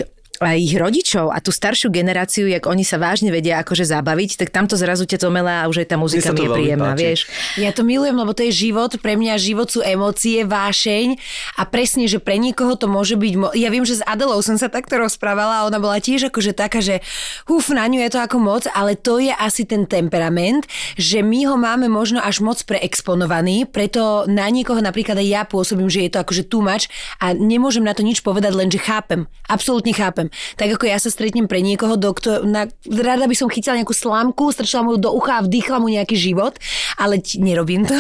ich 0.58 0.73
rodičov 0.73 1.30
a 1.30 1.38
tú 1.38 1.54
staršiu 1.54 1.93
generáciu, 1.93 2.49
jak 2.49 2.65
oni 2.65 2.82
sa 2.82 2.97
vážne 2.97 3.30
vedia 3.30 3.62
akože 3.62 3.86
zabaviť, 3.86 4.41
tak 4.41 4.49
tamto 4.49 4.73
zrazu 4.73 5.06
ťa 5.06 5.21
to 5.21 5.30
melé 5.30 5.54
a 5.54 5.69
už 5.69 5.86
aj 5.86 5.88
tá 5.93 5.97
muzika 6.01 6.34
mi 6.34 6.45
je 6.45 6.49
príjemná, 6.49 6.97
páči. 6.97 7.01
vieš. 7.06 7.19
Ja 7.62 7.69
to 7.69 7.86
milujem, 7.86 8.17
lebo 8.17 8.34
to 8.34 8.41
je 8.49 8.54
život. 8.54 8.89
Pre 8.97 9.13
mňa 9.13 9.38
život 9.38 9.69
sú 9.69 9.86
emócie, 9.86 10.41
vášeň 10.41 11.21
a 11.62 11.69
presne, 11.69 12.10
že 12.10 12.17
pre 12.17 12.41
niekoho 12.41 12.73
to 12.73 12.89
môže 12.89 13.13
byť... 13.13 13.34
Mo- 13.38 13.54
ja 13.54 13.69
viem, 13.69 13.86
že 13.86 14.01
s 14.01 14.04
Adelou 14.04 14.41
som 14.41 14.58
sa 14.58 14.73
takto 14.73 14.97
rozprávala 14.97 15.62
a 15.62 15.65
ona 15.69 15.77
bola 15.77 16.01
tiež 16.01 16.34
akože 16.34 16.58
taká, 16.58 16.82
že 16.82 17.06
uf, 17.45 17.69
na 17.69 17.86
ňu 17.86 18.01
je 18.01 18.10
to 18.10 18.19
ako 18.25 18.41
moc, 18.41 18.65
ale 18.73 18.97
to 18.97 19.21
je 19.21 19.30
asi 19.30 19.69
ten 19.69 19.86
temperament, 19.86 20.65
že 20.97 21.21
my 21.21 21.45
ho 21.45 21.56
máme 21.62 21.86
možno 21.86 22.17
až 22.17 22.41
moc 22.41 22.58
preexponovaný, 22.65 23.69
preto 23.69 24.25
na 24.25 24.49
niekoho 24.49 24.82
napríklad 24.82 25.21
aj 25.21 25.27
ja 25.30 25.41
pôsobím, 25.45 25.91
že 25.91 26.10
je 26.10 26.12
to 26.17 26.25
akože 26.25 26.49
too 26.49 26.65
much 26.65 26.89
a 27.21 27.38
nemôžem 27.38 27.86
na 27.86 27.93
to 27.93 28.01
nič 28.01 28.25
povedať, 28.25 28.58
len 28.58 28.73
že 28.73 28.82
chápem. 28.82 29.30
Absolútne 29.45 29.93
chápem. 29.93 30.31
Tak 30.56 30.80
ako 30.80 30.86
ja 30.88 30.98
sa 30.98 31.10
stretnem 31.12 31.46
pre 31.46 31.60
niekoho, 31.62 31.96
do, 32.00 32.12
kto, 32.15 32.44
na, 32.48 32.67
rada 32.88 33.28
by 33.28 33.36
som 33.36 33.52
chytila 33.52 33.80
nejakú 33.80 33.94
slamku, 33.94 34.52
strčila 34.52 34.86
mu 34.86 34.96
ju 34.96 35.00
do 35.04 35.12
ucha 35.13 35.39
a 35.39 35.46
vdýchla 35.46 35.78
mu 35.78 35.88
nejaký 35.91 36.15
život, 36.17 36.58
ale 36.98 37.20
ti, 37.20 37.38
nerobím 37.39 37.86
to. 37.86 37.96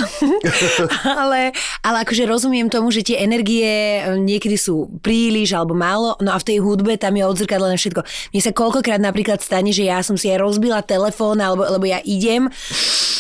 ale, 1.23 1.55
ale 1.85 1.97
akože 2.03 2.23
rozumiem 2.25 2.71
tomu, 2.71 2.89
že 2.89 3.05
tie 3.05 3.21
energie 3.21 4.01
e, 4.01 4.17
niekedy 4.19 4.55
sú 4.55 4.89
príliš 5.03 5.53
alebo 5.55 5.75
málo, 5.77 6.15
no 6.19 6.31
a 6.33 6.37
v 6.39 6.47
tej 6.47 6.57
hudbe 6.63 6.95
tam 6.95 7.15
je 7.15 7.23
odzrkadlené 7.27 7.75
všetko. 7.75 8.01
Mne 8.31 8.41
sa 8.41 8.51
koľkokrát 8.51 9.01
napríklad 9.01 9.39
stane, 9.43 9.75
že 9.75 9.87
ja 9.87 10.01
som 10.01 10.15
si 10.15 10.31
aj 10.31 10.41
rozbila 10.41 10.85
telefón, 10.85 11.39
alebo, 11.39 11.67
lebo 11.67 11.85
ja 11.87 11.99
idem 12.03 12.47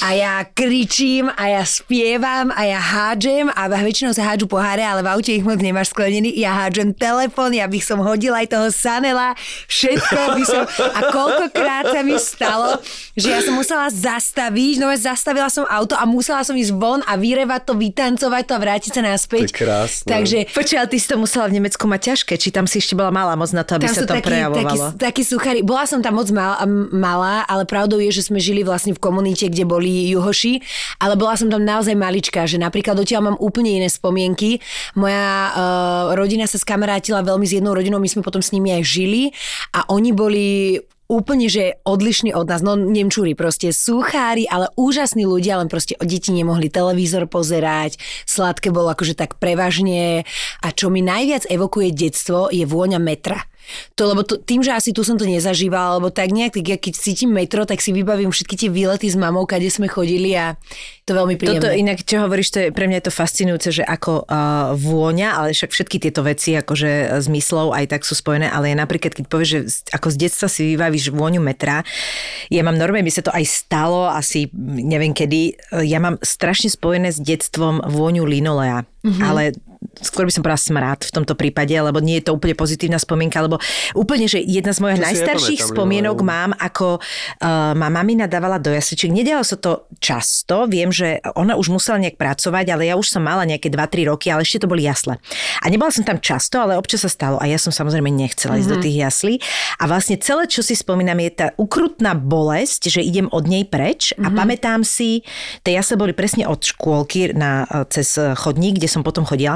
a 0.01 0.17
ja 0.17 0.33
kričím 0.49 1.29
a 1.37 1.43
ja 1.45 1.63
spievam 1.63 2.49
a 2.57 2.65
ja 2.65 2.81
hádžem 2.81 3.53
a 3.53 3.69
väčšinou 3.69 4.17
sa 4.17 4.33
hádžu 4.33 4.49
poháre, 4.49 4.81
ale 4.81 5.05
v 5.05 5.11
aute 5.13 5.31
ich 5.31 5.45
moc 5.45 5.61
nemáš 5.61 5.93
sklenený. 5.93 6.33
Ja 6.33 6.57
hádžem 6.57 6.97
telefón, 6.97 7.53
ja 7.53 7.69
by 7.69 7.77
som 7.77 8.01
hodila 8.01 8.41
aj 8.41 8.49
toho 8.49 8.67
Sanela, 9.01 9.33
všetko 9.65 10.19
by 10.37 10.43
som... 10.45 10.61
A 10.93 10.99
koľkokrát 11.09 11.89
sa 11.89 12.05
mi 12.05 12.21
stalo, 12.21 12.77
že 13.17 13.33
ja 13.33 13.41
som 13.41 13.57
musela 13.57 13.89
zastaviť, 13.89 14.77
no 14.77 14.93
zastavila 14.93 15.49
som 15.49 15.65
auto 15.65 15.97
a 15.97 16.05
musela 16.05 16.45
som 16.45 16.53
ísť 16.53 16.69
von 16.77 17.01
a 17.09 17.17
vyrevať 17.17 17.65
to, 17.65 17.73
vytancovať 17.73 18.43
to 18.45 18.53
a 18.53 18.59
vrátiť 18.61 18.91
sa 18.93 19.01
naspäť. 19.01 19.49
To 19.49 19.57
je 19.57 19.57
krásne. 19.57 20.05
Takže 20.05 20.37
Počuj, 20.53 20.77
ale 20.77 20.87
ty 20.93 20.97
si 21.01 21.07
to 21.09 21.17
musela 21.17 21.49
v 21.49 21.57
Nemecku 21.57 21.81
mať 21.89 22.13
ťažké, 22.13 22.33
či 22.37 22.53
tam 22.53 22.69
si 22.69 22.77
ešte 22.77 22.93
bola 22.93 23.09
malá 23.09 23.33
moc 23.33 23.49
na 23.49 23.65
to, 23.65 23.81
aby 23.81 23.89
sa 23.89 24.05
to 24.05 24.13
takí, 24.13 24.29
prejavovalo. 24.29 24.93
takí 25.01 25.25
suchári. 25.25 25.65
Bola 25.65 25.89
som 25.89 26.05
tam 26.05 26.21
moc 26.21 26.29
mal, 26.29 26.61
malá, 26.93 27.41
ale 27.49 27.65
pravdou 27.65 27.97
je, 27.97 28.21
že 28.21 28.29
sme 28.29 28.37
žili 28.37 28.61
vlastne 28.61 28.93
v 28.93 29.01
komunite, 29.01 29.49
kde 29.49 29.65
boli 29.65 30.13
juhoši, 30.13 30.61
ale 31.01 31.17
bola 31.17 31.33
som 31.33 31.49
tam 31.49 31.65
naozaj 31.65 31.97
maličká, 31.97 32.45
že 32.45 32.61
napríklad 32.61 33.01
odtiaľ 33.01 33.33
mám 33.33 33.37
úplne 33.41 33.81
iné 33.81 33.89
spomienky. 33.89 34.61
Moja 34.93 35.49
uh, 35.57 36.13
rodina 36.13 36.45
sa 36.45 36.61
skamarátila 36.61 37.25
veľmi 37.25 37.49
s 37.49 37.57
jednou 37.57 37.73
rodinou, 37.73 37.97
my 37.97 38.05
sme 38.05 38.21
potom 38.21 38.43
s 38.43 38.53
nimi 38.53 38.69
aj 38.75 38.80
žili 38.83 39.33
a 39.73 39.87
oni 39.89 40.11
boli 40.11 40.47
úplne, 41.11 41.51
že 41.51 41.75
odlišní 41.83 42.31
od 42.31 42.47
nás, 42.47 42.63
no 42.63 42.79
Nemčúri 42.79 43.35
proste, 43.35 43.75
suchári, 43.75 44.47
ale 44.47 44.71
úžasní 44.79 45.27
ľudia, 45.27 45.59
len 45.59 45.67
proste 45.67 45.99
deti 45.99 46.31
nemohli 46.31 46.71
televízor 46.71 47.27
pozerať, 47.27 47.99
sladké 48.23 48.71
bolo 48.71 48.95
akože 48.95 49.19
tak 49.19 49.35
prevažne 49.35 50.23
a 50.63 50.67
čo 50.71 50.87
mi 50.87 51.03
najviac 51.03 51.43
evokuje 51.51 51.91
detstvo 51.91 52.47
je 52.47 52.63
vôňa 52.63 53.03
metra. 53.03 53.43
To, 53.95 54.03
lebo 54.11 54.21
to, 54.23 54.39
tým, 54.39 54.61
že 54.65 54.73
asi 54.73 54.91
tu 54.91 55.05
som 55.05 55.15
to 55.19 55.25
nezažívala, 55.27 55.97
alebo 55.97 56.09
tak 56.09 56.31
nejak, 56.31 56.57
tak 56.57 56.65
ja 56.65 56.77
keď 56.79 56.93
cítim 56.97 57.31
metro, 57.31 57.63
tak 57.67 57.83
si 57.83 57.91
vybavím 57.91 58.31
všetky 58.31 58.55
tie 58.55 58.69
výlety 58.69 59.07
s 59.09 59.17
mamou, 59.19 59.43
kade 59.45 59.67
sme 59.69 59.91
chodili 59.91 60.33
a 60.35 60.55
to 61.05 61.17
veľmi 61.17 61.35
príjemné. 61.35 61.59
Toto 61.59 61.73
inak, 61.73 62.05
čo 62.05 62.23
hovoríš, 62.23 62.49
to 62.53 62.59
je, 62.63 62.67
pre 62.69 62.87
mňa 62.87 63.01
je 63.01 63.05
to 63.09 63.13
fascinujúce, 63.13 63.69
že 63.81 63.83
ako 63.83 64.25
uh, 64.25 64.77
vôňa, 64.77 65.35
ale 65.35 65.51
však 65.51 65.71
všetky 65.73 65.97
tieto 65.97 66.21
veci, 66.23 66.55
akože 66.55 67.21
zmyslov 67.25 67.73
aj 67.75 67.85
tak 67.91 68.01
sú 68.07 68.13
spojené, 68.15 68.47
ale 68.47 68.71
je 68.71 68.75
napríklad, 68.79 69.11
keď 69.17 69.25
povieš, 69.27 69.49
že 69.49 69.59
ako 69.91 70.07
z 70.13 70.17
detstva 70.27 70.47
si 70.47 70.75
vybavíš 70.75 71.11
vôňu 71.11 71.41
metra, 71.43 71.83
ja 72.47 72.61
mám 72.63 72.77
normálne, 72.79 73.07
mi 73.07 73.13
sa 73.13 73.25
to 73.25 73.33
aj 73.33 73.43
stalo, 73.43 74.07
asi 74.07 74.47
neviem 74.61 75.11
kedy, 75.11 75.57
ja 75.83 75.99
mám 75.99 76.21
strašne 76.21 76.71
spojené 76.71 77.11
s 77.11 77.19
detstvom 77.19 77.83
vôňu 77.85 78.23
linolea. 78.23 78.85
Mm-hmm. 79.03 79.23
ale 79.25 79.51
skôr 79.99 80.29
by 80.29 80.33
som 80.33 80.41
povedala 80.45 80.61
smrad 80.61 80.99
v 81.03 81.11
tomto 81.11 81.33
prípade, 81.33 81.73
lebo 81.73 81.97
nie 81.97 82.21
je 82.21 82.29
to 82.29 82.37
úplne 82.37 82.53
pozitívna 82.53 83.01
spomienka, 83.01 83.41
lebo 83.41 83.57
úplne, 83.97 84.29
že 84.29 84.37
jedna 84.39 84.71
z 84.71 84.79
mojich 84.79 85.01
To 85.01 85.05
najstarších 85.09 85.59
nepamätám, 85.61 85.73
spomienok 85.73 86.17
no. 86.21 86.25
mám, 86.25 86.51
ako 86.55 86.87
uh, 87.01 87.73
ma 87.73 87.89
mamina 87.89 88.29
dávala 88.29 88.61
do 88.61 88.69
jasličiek. 88.69 89.09
Nedialo 89.09 89.41
sa 89.41 89.57
to 89.57 89.89
často, 89.97 90.69
viem, 90.69 90.93
že 90.93 91.17
ona 91.33 91.57
už 91.57 91.73
musela 91.73 91.97
nejak 91.97 92.15
pracovať, 92.15 92.65
ale 92.71 92.93
ja 92.93 92.95
už 92.95 93.09
som 93.09 93.25
mala 93.25 93.41
nejaké 93.43 93.73
2-3 93.73 94.09
roky, 94.13 94.29
ale 94.29 94.45
ešte 94.45 94.63
to 94.63 94.71
boli 94.71 94.85
jasle. 94.85 95.17
A 95.59 95.65
nebola 95.67 95.89
som 95.89 96.05
tam 96.05 96.21
často, 96.21 96.61
ale 96.61 96.77
občas 96.77 97.01
sa 97.01 97.09
stalo 97.09 97.41
a 97.41 97.49
ja 97.49 97.57
som 97.57 97.73
samozrejme 97.73 98.13
nechcela 98.13 98.61
ísť 98.61 98.69
mm-hmm. 98.69 98.81
do 98.81 98.85
tých 98.85 98.97
jaslí. 99.01 99.35
A 99.81 99.83
vlastne 99.89 100.15
celé, 100.21 100.45
čo 100.45 100.61
si 100.61 100.77
spomínam, 100.77 101.17
je 101.25 101.31
tá 101.33 101.47
ukrutná 101.57 102.13
bolesť, 102.13 102.93
že 102.93 103.01
idem 103.01 103.25
od 103.33 103.49
nej 103.49 103.65
preč 103.65 104.13
a 104.15 104.29
mm-hmm. 104.29 104.37
pamätám 104.37 104.81
si, 104.85 105.25
tie 105.65 105.73
jasle 105.73 105.97
boli 105.97 106.13
presne 106.13 106.45
od 106.45 106.61
škôlky 106.61 107.33
na, 107.33 107.65
cez 107.89 108.13
chodník, 108.37 108.77
kde 108.77 108.90
som 108.91 109.01
potom 109.07 109.23
chodila. 109.23 109.55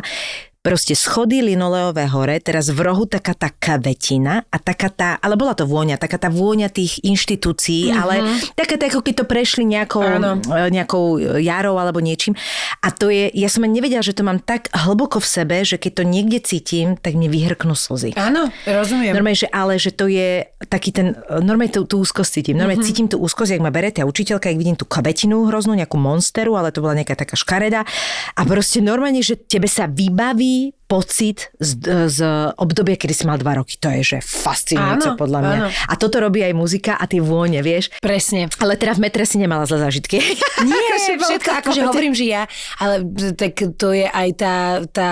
Proste 0.65 0.97
schody 0.97 1.45
linoleové 1.45 2.09
hore, 2.09 2.41
teraz 2.41 2.73
v 2.73 2.81
rohu 2.81 3.05
taká 3.05 3.37
tá 3.37 3.53
kavetina 3.53 4.49
a 4.49 4.57
taká 4.57 4.89
tá, 4.89 5.21
ale 5.21 5.37
bola 5.37 5.53
to 5.53 5.69
vôňa, 5.69 6.01
taká 6.01 6.17
tá 6.17 6.33
vôňa 6.33 6.73
tých 6.73 7.05
inštitúcií, 7.05 7.93
mm-hmm. 7.93 8.01
ale 8.01 8.15
taká 8.57 8.73
tá, 8.73 8.89
ako 8.89 9.05
keď 9.05 9.13
to 9.21 9.25
prešli 9.29 9.61
nejakou, 9.61 10.01
Áno. 10.01 10.41
e, 10.41 10.73
nejakou 10.73 11.21
jarou 11.37 11.77
alebo 11.77 12.01
niečím. 12.01 12.33
A 12.81 12.89
to 12.89 13.13
je, 13.13 13.29
ja 13.37 13.45
som 13.45 13.61
ani 13.61 13.77
nevedela, 13.77 14.01
že 14.01 14.17
to 14.17 14.25
mám 14.25 14.41
tak 14.41 14.73
hlboko 14.73 15.21
v 15.21 15.27
sebe, 15.29 15.61
že 15.61 15.77
keď 15.77 16.01
to 16.01 16.03
niekde 16.09 16.41
cítim, 16.41 16.97
tak 16.97 17.13
mi 17.13 17.29
vyhrknú 17.29 17.77
slzy. 17.77 18.17
Áno, 18.17 18.49
rozumiem. 18.65 19.13
Normálne, 19.13 19.37
že 19.37 19.49
ale, 19.53 19.77
že 19.77 19.93
to 19.93 20.09
je 20.09 20.49
taký 20.65 20.89
ten, 20.89 21.13
normálne 21.45 21.69
tú, 21.69 21.85
tú 21.85 22.01
úzkosť 22.01 22.41
cítim. 22.41 22.57
Normálne 22.57 22.81
mm-hmm. 22.81 22.89
cítim 22.89 23.05
tú 23.05 23.21
úzkosť, 23.21 23.53
jak 23.53 23.61
ma 23.61 23.69
bere 23.69 23.93
tá 23.93 24.01
učiteľka, 24.01 24.49
jak 24.49 24.57
vidím 24.57 24.73
tú 24.73 24.89
kabetinu 24.89 25.45
hroznú, 25.45 25.77
nejakú 25.77 26.01
monsteru, 26.01 26.57
ale 26.57 26.73
to 26.73 26.81
bola 26.81 26.97
nejaká 26.97 27.13
taká 27.13 27.37
škareda. 27.37 27.85
A 28.33 28.41
proste 28.49 28.81
normálne, 28.81 29.21
že 29.21 29.37
tebe 29.37 29.69
sa 29.69 29.85
vybaví 29.85 30.54
be 30.55 30.73
pocit 30.85 31.49
z, 31.57 31.81
z 32.05 32.19
obdobia, 32.55 32.93
kedy 32.93 33.13
si 33.13 33.23
mal 33.25 33.41
dva 33.41 33.57
roky. 33.57 33.75
To 33.81 33.89
je, 33.89 34.15
že 34.15 34.17
fascinujúce 34.21 35.13
Áno, 35.13 35.17
podľa 35.17 35.39
mňa. 35.41 35.55
áno. 35.57 35.67
A 35.89 35.93
toto 35.97 36.21
robí 36.21 36.45
aj 36.45 36.53
muzika 36.53 36.93
a 36.93 37.09
tie 37.09 37.17
vône, 37.19 37.57
vieš. 37.65 37.89
Presne. 37.99 38.47
Ale 38.61 38.77
teda 38.77 38.93
v 38.93 39.09
metre 39.09 39.25
si 39.25 39.41
nemala 39.41 39.65
zlé 39.65 39.81
zážitky. 39.81 40.21
Nie, 40.61 40.89
všetko, 41.01 41.25
to 41.41 41.51
v 41.51 41.57
akože 41.65 41.81
hovorím, 41.89 42.13
že 42.13 42.25
ja, 42.29 42.45
ale 42.77 43.01
tak 43.33 43.57
to 43.75 43.91
je 43.91 44.05
aj 44.05 44.29
tá, 44.37 44.55
tá 44.89 45.09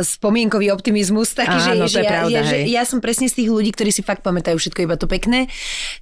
spomienkový 0.00 0.72
optimizmus 0.72 1.36
taký, 1.36 1.56
že, 1.60 1.72
Áno, 1.76 1.84
že, 1.86 1.94
to 1.94 2.00
je 2.00 2.06
ja, 2.06 2.10
pravda, 2.10 2.38
ja, 2.40 2.42
že 2.44 2.56
ja 2.66 2.82
som 2.88 2.98
presne 3.04 3.28
z 3.28 3.44
tých 3.44 3.48
ľudí, 3.52 3.70
ktorí 3.76 3.92
si 3.92 4.00
fakt 4.00 4.24
pamätajú 4.24 4.56
všetko 4.56 4.80
iba 4.84 4.96
to 4.96 5.04
pekné, 5.04 5.46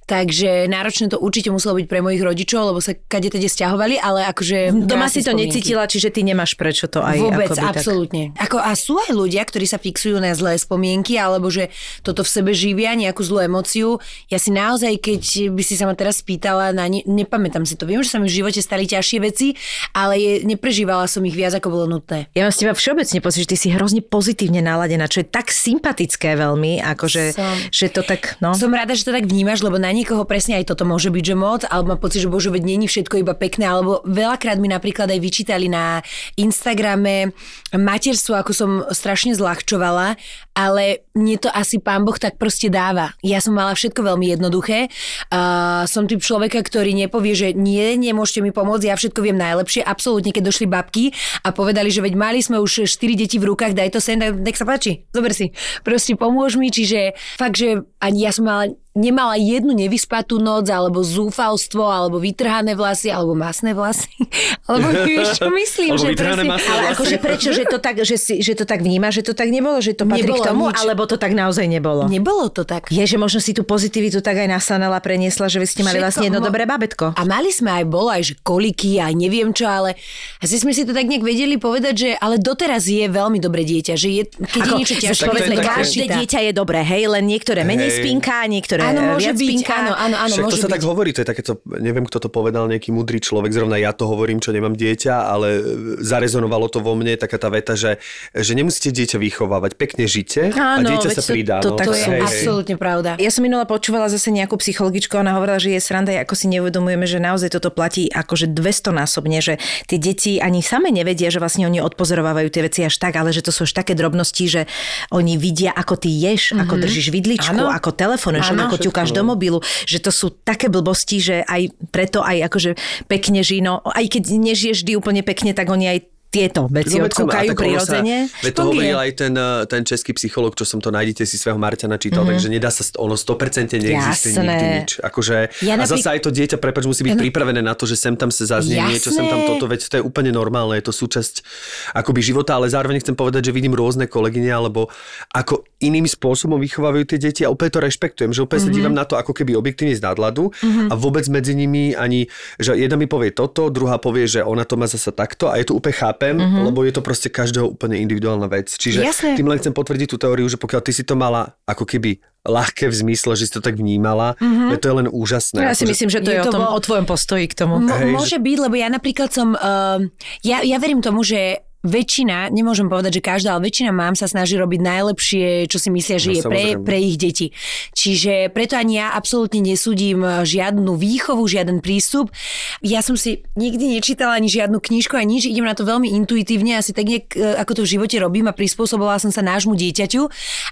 takže 0.07 0.67
náročné 0.71 1.11
to 1.11 1.19
určite 1.19 1.51
muselo 1.51 1.75
byť 1.77 1.85
pre 1.87 1.99
mojich 1.99 2.23
rodičov, 2.23 2.73
lebo 2.73 2.79
sa 2.79 2.95
kade 2.95 3.29
teda 3.29 3.47
stiahovali, 3.47 3.99
ale 3.99 4.27
akože... 4.31 4.71
Doma 4.87 5.07
si 5.11 5.21
to 5.21 5.31
spomienky. 5.31 5.59
necítila, 5.59 5.83
čiže 5.85 6.09
ty 6.09 6.23
nemáš 6.23 6.55
prečo 6.55 6.87
to 6.87 7.03
aj 7.03 7.17
Vôbec, 7.19 7.49
tak- 7.51 7.75
absolútne. 7.77 8.31
Ako, 8.39 8.57
a 8.59 8.71
sú 8.73 8.92
aj 8.99 9.11
ľudia, 9.13 9.41
ktorí 9.45 9.65
sa 9.65 9.77
fixujú 9.81 10.17
na 10.19 10.33
zlé 10.33 10.57
spomienky, 10.57 11.17
alebo 11.17 11.49
že 11.49 11.69
toto 12.01 12.21
v 12.21 12.29
sebe 12.29 12.51
živia, 12.51 12.93
nejakú 12.93 13.21
zlú 13.23 13.43
emociu. 13.43 13.97
Ja 14.29 14.37
si 14.37 14.53
naozaj, 14.53 14.99
keď 15.01 15.21
by 15.53 15.63
si 15.63 15.75
sa 15.79 15.89
ma 15.89 15.95
teraz 15.97 16.21
spýtala, 16.21 16.75
na 16.75 16.89
ne, 16.89 17.01
nepamätám 17.05 17.65
si 17.65 17.77
to. 17.79 17.89
Viem, 17.89 18.05
že 18.05 18.13
sa 18.13 18.19
mi 18.21 18.29
v 18.29 18.37
živote 18.43 18.59
stali 18.61 18.85
ťažšie 18.85 19.19
veci, 19.23 19.57
ale 19.95 20.19
je, 20.19 20.31
neprežívala 20.45 21.05
som 21.09 21.23
ich 21.25 21.35
viac, 21.35 21.57
ako 21.57 21.69
bolo 21.69 21.85
nutné. 21.89 22.29
Ja 22.37 22.45
mám 22.45 22.53
z 22.53 22.67
teba 22.67 22.73
všeobecne 22.77 23.19
pocit, 23.23 23.45
že 23.45 23.49
ty 23.53 23.57
si 23.57 23.69
hrozne 23.73 24.03
pozitívne 24.03 24.61
naladená, 24.61 25.09
čo 25.09 25.23
je 25.23 25.27
tak 25.27 25.49
sympatické 25.49 26.35
veľmi, 26.37 26.83
akože, 26.83 27.23
Som. 27.33 27.55
že 27.71 27.87
to 27.89 28.01
tak, 28.05 28.37
no. 28.43 28.53
Som 28.53 28.75
rada, 28.75 28.93
že 28.93 29.07
to 29.07 29.15
tak 29.15 29.25
vnímaš, 29.25 29.65
lebo 29.65 29.79
na 29.79 29.89
niekoho 29.89 30.27
presne 30.27 30.59
aj 30.61 30.69
toto 30.69 30.83
môže 30.83 31.09
byť, 31.09 31.23
že 31.23 31.35
moc, 31.35 31.61
alebo 31.67 31.95
má 31.95 31.97
pocit, 31.97 32.21
že 32.21 32.29
bože, 32.29 32.51
veď 32.51 32.63
není 32.63 32.85
všetko 32.85 33.23
iba 33.23 33.33
pekné, 33.33 33.65
alebo 33.65 34.03
veľakrát 34.05 34.59
mi 34.59 34.69
napríklad 34.69 35.09
aj 35.09 35.19
vyčítali 35.19 35.67
na 35.71 36.03
Instagrame 36.37 37.33
materstvo, 37.73 38.37
ako 38.37 38.51
som 38.53 38.71
strašne 38.91 39.37
zľahčovala, 39.37 40.19
ale 40.57 41.05
mne 41.15 41.37
to 41.39 41.49
asi 41.53 41.79
pán 41.79 42.03
Boh 42.03 42.17
tak 42.17 42.35
proste 42.35 42.67
dáva. 42.67 43.13
Ja 43.23 43.39
som 43.39 43.55
mala 43.55 43.77
všetko 43.77 44.03
veľmi 44.03 44.33
jednoduché. 44.35 44.91
Uh, 45.31 45.87
som 45.87 46.09
typ 46.09 46.19
človeka, 46.19 46.59
ktorý 46.59 46.91
nepovie, 46.93 47.33
že 47.37 47.47
nie, 47.55 47.95
nemôžete 47.95 48.43
mi 48.43 48.51
pomôcť, 48.51 48.85
ja 48.89 48.95
všetko 48.97 49.19
viem 49.23 49.37
najlepšie. 49.39 49.85
Absolútne, 49.85 50.35
keď 50.35 50.43
došli 50.49 50.65
babky 50.67 51.15
a 51.45 51.55
povedali, 51.55 51.87
že 51.87 52.03
veď 52.03 52.13
mali 52.17 52.39
sme 52.43 52.59
už 52.59 52.89
4 52.89 53.15
deti 53.15 53.37
v 53.39 53.49
rukách, 53.53 53.77
daj 53.77 53.95
to 53.95 53.99
sem, 54.03 54.19
daj- 54.19 54.35
nech 54.35 54.57
sa 54.57 54.67
páči, 54.67 55.07
zober 55.15 55.31
si. 55.31 55.55
Proste 55.81 56.19
pomôž 56.19 56.59
mi, 56.59 56.73
čiže 56.73 57.15
fakt, 57.39 57.55
že 57.55 57.85
ani 58.03 58.27
ja 58.27 58.31
som 58.35 58.45
mala 58.45 58.73
nemala 58.93 59.33
jednu 59.33 59.73
nevyspatú 59.73 60.37
noc, 60.37 60.69
alebo 60.69 61.01
zúfalstvo, 61.01 61.81
alebo 61.81 62.21
vytrhané 62.21 62.77
vlasy, 62.77 63.09
alebo 63.09 63.33
masné 63.33 63.73
vlasy. 63.73 64.05
alebo 64.69 64.93
vieš, 65.01 65.41
čo 65.41 65.49
myslím, 65.49 65.97
že 65.97 66.13
presne, 66.13 66.45
masné 66.45 66.69
Ale 66.69 66.81
vlasy. 66.85 66.93
akože 66.93 67.15
prečo, 67.17 67.49
že 67.49 67.63
to 67.65 67.77
tak, 67.81 68.05
že, 68.05 68.15
si, 68.21 68.45
že 68.45 68.53
to 68.53 68.69
tak 68.69 68.85
vníma, 68.85 69.09
že 69.09 69.25
to 69.25 69.33
tak 69.33 69.49
nebolo, 69.49 69.81
že 69.81 69.97
to 69.97 70.05
patrí 70.05 70.29
Nebolo 70.29 70.45
k 70.45 70.47
tomu, 70.47 70.65
nič. 70.69 70.77
alebo 70.77 71.01
to 71.09 71.17
tak 71.17 71.33
naozaj 71.33 71.65
nebolo? 71.65 72.05
Nebolo 72.05 72.53
to 72.53 72.61
tak. 72.63 72.93
Je, 72.93 73.01
že 73.01 73.17
možno 73.17 73.41
si 73.41 73.57
tú 73.57 73.65
pozitivitu 73.65 74.21
tak 74.21 74.37
aj 74.37 74.47
nasanala, 74.47 75.01
preniesla, 75.01 75.49
že 75.49 75.57
vy 75.57 75.65
ste 75.65 75.81
mali 75.81 75.97
Všetko 75.97 76.05
vlastne 76.05 76.25
jedno 76.29 76.39
mo- 76.39 76.47
dobré 76.47 76.63
babetko. 76.69 77.17
A 77.17 77.21
mali 77.25 77.49
sme 77.49 77.73
aj, 77.81 77.83
bolo 77.89 78.13
aj, 78.13 78.21
že 78.29 78.33
koliky, 78.45 79.01
aj 79.01 79.13
neviem 79.17 79.49
čo, 79.49 79.65
ale 79.65 79.97
asi 80.37 80.61
sme 80.61 80.69
si 80.69 80.85
to 80.85 80.93
tak 80.93 81.09
nejak 81.09 81.25
vedeli 81.25 81.57
povedať, 81.57 81.93
že 81.97 82.09
ale 82.21 82.37
doteraz 82.37 82.85
je 82.85 83.09
veľmi 83.09 83.41
dobré 83.41 83.65
dieťa, 83.65 83.93
že 83.97 84.07
je, 84.21 84.23
keď 84.29 84.61
je 84.61 84.71
niečo 84.77 84.95
ťažké, 85.01 85.27
každé 85.57 86.05
dieťa 86.13 86.39
je 86.45 86.51
dobré, 86.53 86.85
hej, 86.85 87.09
len 87.09 87.25
niektoré 87.25 87.65
menej 87.65 87.89
spinká, 87.89 88.45
niektoré 88.45 88.82
Áno, 88.83 88.99
môže 89.15 89.31
viac 89.31 89.37
byť, 89.39 89.49
spinká. 89.63 89.73
áno, 89.79 89.91
áno, 89.95 90.15
áno, 90.19 90.33
Však 90.33 90.43
môže 90.43 90.53
to 90.53 90.59
sa 90.59 90.67
byť. 90.67 90.73
tak 90.75 90.83
hovorí, 90.83 91.09
to 91.13 91.21
je 91.23 91.27
takéto, 91.27 91.51
neviem, 91.79 92.03
kto 92.03 92.17
to 92.19 92.29
povedal, 92.29 92.67
nejaký 92.67 92.91
mudrý 92.91 93.19
človek, 93.19 93.51
zrovna 93.51 93.79
ja 93.79 93.95
to 93.95 94.05
hovorím, 94.05 94.39
čo 94.39 94.51
nemám 94.51 94.73
dieťa, 94.73 95.13
ale 95.25 95.47
e, 95.55 95.61
zarezonovalo 96.03 96.67
to 96.67 96.79
vo 96.79 96.93
mne, 96.93 97.15
taká 97.15 97.39
tá 97.39 97.47
veta, 97.47 97.73
že, 97.73 97.97
že 98.35 98.51
nemusíte 98.53 98.91
dieťa 98.91 99.17
vychovávať, 99.17 99.71
pekne 99.79 100.03
žite 100.05 100.51
a 100.51 100.77
Áno, 100.77 100.89
dieťa 100.91 101.07
veď 101.09 101.15
sa 101.15 101.23
to- 101.23 101.31
pridá. 101.33 101.55
to 101.61 101.71
no. 101.73 101.77
tak 101.79 101.87
To 101.87 101.95
je 101.95 102.03
Hej, 102.03 102.19
hej. 102.19 102.21
absolútne 102.23 102.75
pravda. 102.75 103.09
Ja 103.17 103.31
som 103.31 103.41
minula 103.41 103.63
počúvala 103.63 104.11
zase 104.11 104.29
nejakú 104.29 104.59
psychologičku, 104.59 105.15
ona 105.15 105.33
hovorila, 105.37 105.57
že 105.57 105.73
je 105.73 105.81
sranda, 105.81 106.11
ako 106.19 106.33
si 106.35 106.51
neuvedomujeme, 106.51 107.05
že 107.07 107.17
naozaj 107.17 107.53
toto 107.53 107.71
platí 107.71 108.11
akože 108.11 108.51
200 108.51 108.91
násobne, 108.93 109.39
že 109.39 109.57
tie 109.87 109.97
deti 109.97 110.37
ani 110.37 110.59
same 110.59 110.91
nevedia, 110.91 111.31
že 111.31 111.39
vlastne 111.39 111.65
oni 111.65 111.79
odpozorovávajú 111.79 112.49
tie 112.51 112.61
veci 112.65 112.81
až 112.83 112.97
tak, 112.99 113.15
ale 113.15 113.31
že 113.31 113.41
to 113.45 113.51
sú 113.53 113.63
až 113.63 113.73
také 113.73 113.93
drobnosti, 113.93 114.45
že 114.45 114.61
oni 115.09 115.37
vidia, 115.39 115.71
ako 115.71 115.95
ty 115.97 116.09
ješ, 116.09 116.53
mm-hmm. 116.53 116.63
ako 116.65 116.73
držíš 116.79 117.07
vidličku, 117.09 117.55
ako 117.59 117.89
telefonuješ, 117.93 118.47
ako 118.53 118.72
ťukáš 118.79 119.11
do 119.11 119.25
mobilu, 119.25 119.59
že 119.83 119.99
to 119.99 120.13
sú 120.13 120.31
také 120.43 120.69
blbosti, 120.69 121.17
že 121.19 121.35
aj 121.43 121.73
preto 121.89 122.21
aj 122.21 122.47
akože 122.47 122.71
pekne 123.09 123.41
žino, 123.41 123.81
aj 123.85 124.05
keď 124.07 124.23
nežiješ 124.37 124.83
vždy 124.83 124.93
úplne 124.97 125.21
pekne, 125.25 125.51
tak 125.51 125.69
oni 125.69 125.97
aj 125.97 126.12
tieto 126.33 126.65
veci 126.65 126.97
No, 126.97 127.05
a 127.05 127.13
odkúkajú 127.13 127.53
prirodzene. 127.53 128.25
Veď 128.41 128.51
to 128.57 128.61
hovoril 128.65 128.97
aj 128.97 129.11
ten, 129.13 129.33
eh, 129.37 129.69
ten 129.69 129.85
český 129.85 130.17
psycholog, 130.17 130.57
čo 130.57 130.65
som 130.65 130.81
to 130.81 130.89
nájdete 130.89 131.29
si 131.29 131.37
svého 131.37 131.61
Marťana 131.61 132.01
čítal, 132.01 132.25
mm-hmm. 132.25 132.41
takže 132.41 132.47
nedá 132.49 132.73
sa, 132.73 132.81
ono 132.97 133.13
100% 133.13 133.77
neexistuje 133.77 134.33
Jasné. 134.33 134.41
nikdy 134.41 134.65
nič. 134.81 134.91
Akože, 134.97 135.37
Ja 135.61 135.77
a 135.77 135.85
napríklad- 135.85 135.93
zase 135.93 136.07
aj 136.09 136.19
to 136.25 136.29
dieťa, 136.33 136.57
prepač, 136.57 136.89
musí 136.89 137.05
byť 137.05 137.21
pripravené 137.21 137.61
na 137.61 137.77
to, 137.77 137.85
že 137.85 138.01
sem 138.01 138.17
tam 138.17 138.33
sa 138.33 138.49
zaznie 138.49 138.81
Jasné. 138.81 138.89
niečo, 138.89 139.09
sem 139.13 139.29
tam 139.29 139.45
toto, 139.45 139.69
veď 139.69 139.79
to 139.85 139.95
je 140.01 140.03
úplne 140.03 140.33
normálne, 140.33 140.73
je 140.81 140.85
to 140.89 140.93
súčasť 140.95 141.45
akoby 141.93 142.25
života, 142.25 142.57
ale 142.57 142.65
zároveň 142.65 143.05
chcem 143.05 143.13
povedať, 143.13 143.49
že 143.49 143.51
vidím 143.53 143.77
rôzne 143.77 144.09
kolegyne, 144.09 144.49
alebo 144.49 144.89
ako 145.29 145.61
iným 145.85 146.09
spôsobom 146.09 146.57
vychovávajú 146.57 147.03
tie 147.13 147.19
deti 147.21 147.41
a 147.45 147.53
úplne 147.53 147.69
to 147.69 147.79
rešpektujem, 147.83 148.33
že 148.33 148.41
úplne 148.41 148.65
mm-hmm. 148.65 148.73
sa 148.73 148.77
dívam 148.81 148.95
na 148.97 149.05
to 149.05 149.19
ako 149.19 149.37
keby 149.37 149.53
objektívne 149.53 149.93
z 149.93 150.01
nadhľadu 150.01 150.49
mm-hmm. 150.49 150.87
a 150.89 150.93
vôbec 150.97 151.27
medzi 151.29 151.53
nimi 151.53 151.93
ani, 151.93 152.25
že 152.57 152.73
jedna 152.73 152.97
mi 152.97 153.05
povie 153.05 153.29
toto, 153.35 153.69
druhá 153.69 153.99
povie, 154.01 154.25
že 154.25 154.41
ona 154.41 154.63
to 154.65 154.79
má 154.79 154.87
zasa 154.89 155.11
takto 155.13 155.51
a 155.51 155.59
je 155.59 155.67
to 155.69 155.77
úplne 155.77 155.93
chápem, 156.23 156.39
mm-hmm. 156.39 156.63
lebo 156.71 156.79
je 156.87 156.93
to 156.95 157.01
proste 157.03 157.27
každého 157.27 157.75
úplne 157.75 157.99
individuálna 157.99 158.47
vec. 158.47 158.71
Čiže 158.71 159.03
Jasné. 159.03 159.35
tým 159.35 159.47
len 159.51 159.59
chcem 159.59 159.75
potvrdiť 159.75 160.07
tú 160.15 160.17
teóriu, 160.17 160.47
že 160.47 160.55
pokiaľ 160.55 160.81
ty 160.81 160.91
si 160.95 161.03
to 161.03 161.19
mala 161.19 161.51
ako 161.67 161.83
keby 161.83 162.23
ľahké 162.43 162.91
v 162.91 162.95
zmysle, 162.95 163.35
že 163.39 163.47
si 163.47 163.53
to 163.55 163.63
tak 163.63 163.79
vnímala, 163.79 164.35
mm-hmm. 164.39 164.79
to 164.79 164.85
je 164.87 164.95
len 164.95 165.07
úžasné. 165.11 165.59
Ja 165.63 165.75
si 165.75 165.83
Akože- 165.83 165.91
myslím, 165.91 166.09
že 166.11 166.19
to 166.23 166.31
je, 166.31 166.39
Je 166.39 166.43
o, 166.43 166.45
to 166.47 166.53
tom, 166.55 166.63
bol- 166.63 166.75
o 166.75 166.79
tvojom 166.79 167.05
postoji 167.07 167.45
k 167.47 167.55
tomu. 167.55 167.79
Mo- 167.79 167.91
Hej, 167.95 168.11
môže 168.15 168.37
byť, 168.39 168.57
lebo 168.59 168.75
ja 168.75 168.87
napríklad 168.91 169.29
som... 169.31 169.55
Uh, 169.55 170.07
ja, 170.43 170.59
ja 170.63 170.77
verím 170.79 170.99
tomu, 170.99 171.23
že 171.23 171.63
väčšina, 171.83 172.47
nemôžem 172.47 172.87
povedať, 172.87 173.19
že 173.19 173.21
každá, 173.21 173.49
ale 173.53 173.67
väčšina 173.67 173.91
mám 173.91 174.15
sa 174.15 174.23
snaží 174.25 174.55
robiť 174.55 174.79
najlepšie, 174.79 175.67
čo 175.67 175.77
si 175.77 175.91
myslia, 175.91 176.15
že 176.17 176.31
No, 176.31 176.35
je 176.35 176.41
pre, 176.41 176.63
samozrejme. 176.63 176.85
pre 176.87 176.97
ich 177.03 177.17
deti. 177.19 177.47
Čiže 177.91 178.33
preto 178.55 178.79
ani 178.79 179.03
ja 179.03 179.11
absolútne 179.11 179.59
nesúdim 179.59 180.23
eh, 180.23 180.47
žiadnu 180.47 180.95
výchovu, 180.95 181.43
žiaden 181.43 181.83
prístup. 181.83 182.31
Ja 182.79 183.03
som 183.03 183.19
si 183.19 183.43
nikdy 183.59 183.99
nečítala 183.99 184.39
ani 184.39 184.47
žiadnu 184.47 184.79
knižku 184.79 185.19
ani 185.19 185.37
nič, 185.37 185.51
idem 185.51 185.67
na 185.67 185.75
to 185.75 185.83
veľmi 185.83 186.07
intuitívne, 186.23 186.79
asi 186.79 186.95
tak 186.95 187.03
nejak, 187.03 187.25
eh, 187.35 187.59
ako 187.59 187.71
to 187.77 187.81
v 187.83 187.91
živote 187.99 188.15
robím 188.15 188.47
a 188.47 188.55
prispôsobovala 188.55 189.19
som 189.19 189.35
sa 189.35 189.43
nášmu 189.43 189.75
dieťaťu. 189.75 190.21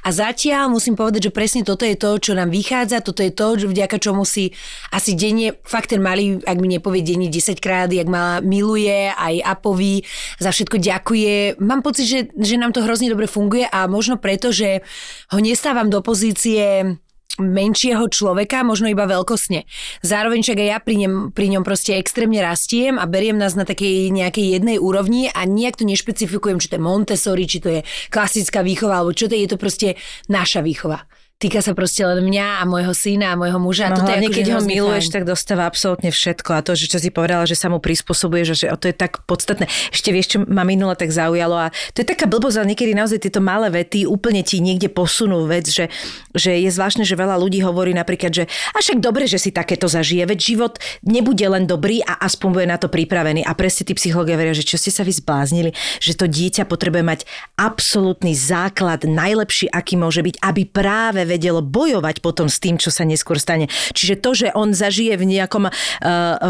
A 0.07 0.09
zatiaľ 0.15 0.71
musím 0.71 0.95
povedať, 0.95 1.27
že 1.27 1.35
presne 1.35 1.67
toto 1.67 1.83
je 1.83 1.99
to, 1.99 2.15
čo 2.23 2.31
nám 2.31 2.47
vychádza, 2.47 3.03
toto 3.03 3.19
je 3.19 3.35
to, 3.35 3.59
vďaka 3.59 3.99
čomu 3.99 4.23
si 4.23 4.55
asi 4.95 5.11
denne, 5.19 5.59
fakt 5.67 5.91
ten 5.91 5.99
malý, 5.99 6.39
ak 6.39 6.57
mi 6.57 6.71
nepovie 6.71 7.03
denne 7.03 7.27
10 7.27 7.59
krát, 7.59 7.91
jak 7.91 8.07
ma 8.07 8.39
miluje, 8.39 9.11
aj 9.11 9.43
Apovi, 9.43 10.07
za 10.39 10.55
všetko 10.55 10.79
ďakuje. 11.01 11.57
Mám 11.57 11.81
pocit, 11.81 12.05
že, 12.05 12.19
že 12.37 12.61
nám 12.61 12.77
to 12.77 12.85
hrozne 12.85 13.09
dobre 13.09 13.25
funguje 13.25 13.65
a 13.65 13.89
možno 13.89 14.21
preto, 14.21 14.53
že 14.53 14.85
ho 15.33 15.41
nestávam 15.41 15.89
do 15.89 16.05
pozície 16.05 16.93
menšieho 17.41 18.05
človeka, 18.11 18.61
možno 18.61 18.91
iba 18.91 19.09
veľkosne. 19.09 19.65
Zároveň 20.05 20.45
však 20.45 20.61
aj 20.61 20.67
ja 20.67 20.77
pri 20.77 20.95
ňom, 21.01 21.13
pri 21.33 21.47
ňom 21.57 21.63
proste 21.65 21.97
extrémne 21.97 22.37
rastiem 22.37 23.01
a 23.01 23.09
beriem 23.09 23.39
nás 23.39 23.57
na 23.57 23.65
takej 23.65 24.13
nejakej 24.13 24.61
jednej 24.61 24.77
úrovni 24.77 25.31
a 25.31 25.47
nejak 25.49 25.81
to 25.81 25.89
nešpecifikujem, 25.89 26.61
či 26.61 26.69
to 26.69 26.77
je 26.77 26.85
Montessori, 26.85 27.49
či 27.49 27.57
to 27.63 27.69
je 27.71 27.81
klasická 28.13 28.61
výchova, 28.61 29.01
alebo 29.01 29.15
čo 29.15 29.25
to 29.25 29.33
je, 29.33 29.47
je 29.47 29.49
to 29.49 29.57
proste 29.57 29.97
naša 30.29 30.61
výchova 30.61 31.01
týka 31.41 31.65
sa 31.65 31.73
proste 31.73 32.05
len 32.05 32.21
mňa 32.21 32.61
a 32.61 32.63
môjho 32.69 32.93
syna 32.93 33.33
a 33.33 33.35
môjho 33.35 33.57
muža. 33.57 33.89
No, 33.89 34.05
Toto 34.05 34.13
je 34.13 34.21
akože 34.21 34.37
keď 34.37 34.47
ho 34.53 34.59
miluješ, 34.61 35.09
fajn. 35.09 35.15
tak 35.17 35.23
dostáva 35.25 35.65
absolútne 35.65 36.13
všetko. 36.13 36.49
A 36.53 36.61
to, 36.61 36.77
že 36.77 36.85
čo 36.85 37.01
si 37.01 37.09
povedala, 37.09 37.49
že 37.49 37.57
sa 37.57 37.73
mu 37.73 37.81
prispôsobuješ, 37.81 38.47
a 38.53 38.55
že 38.55 38.65
to 38.77 38.85
je 38.85 38.95
tak 38.95 39.25
podstatné. 39.25 39.65
Ešte 39.89 40.13
vieš, 40.13 40.37
čo 40.37 40.45
ma 40.45 40.61
minule 40.61 40.93
tak 40.93 41.09
zaujalo. 41.09 41.57
A 41.57 41.73
to 41.97 42.05
je 42.05 42.07
taká 42.07 42.29
blbosť, 42.29 42.61
ale 42.61 42.77
niekedy 42.77 42.93
naozaj 42.93 43.25
tieto 43.25 43.41
malé 43.41 43.73
vety 43.73 44.05
úplne 44.05 44.45
ti 44.45 44.61
niekde 44.61 44.93
posunú 44.93 45.49
vec, 45.49 45.65
že, 45.65 45.89
že 46.37 46.61
je 46.61 46.69
zvláštne, 46.69 47.01
že 47.01 47.17
veľa 47.17 47.41
ľudí 47.41 47.65
hovorí 47.65 47.97
napríklad, 47.97 48.29
že 48.29 48.43
a 48.45 48.77
však 48.77 49.01
dobre, 49.01 49.25
že 49.25 49.41
si 49.41 49.49
takéto 49.49 49.89
zažije, 49.89 50.29
veď 50.29 50.39
život 50.39 50.77
nebude 51.01 51.41
len 51.41 51.65
dobrý 51.65 52.05
a 52.05 52.21
aspoň 52.21 52.49
bude 52.53 52.67
na 52.69 52.77
to 52.77 52.85
pripravený. 52.85 53.41
A 53.41 53.57
presne 53.57 53.89
tí 53.89 53.97
psychológovia 53.97 54.37
veria, 54.37 54.53
že 54.53 54.67
čo 54.67 54.77
ste 54.77 54.93
sa 54.93 55.01
vy 55.01 55.17
zbláznili, 55.17 55.73
že 55.97 56.13
to 56.13 56.29
dieťa 56.29 56.69
potrebuje 56.69 57.01
mať 57.01 57.19
absolútny 57.57 58.37
základ, 58.37 59.09
najlepší, 59.09 59.73
aký 59.73 59.97
môže 59.97 60.21
byť, 60.21 60.35
aby 60.43 60.61
práve 60.69 61.30
vedelo 61.31 61.63
bojovať 61.63 62.19
potom 62.19 62.51
s 62.51 62.59
tým, 62.59 62.75
čo 62.75 62.91
sa 62.91 63.07
neskôr 63.07 63.39
stane. 63.39 63.71
Čiže 63.95 64.15
to, 64.19 64.29
že 64.35 64.47
on 64.51 64.75
zažije 64.75 65.15
v 65.15 65.25
nejakom 65.39 65.71
uh, 65.71 65.71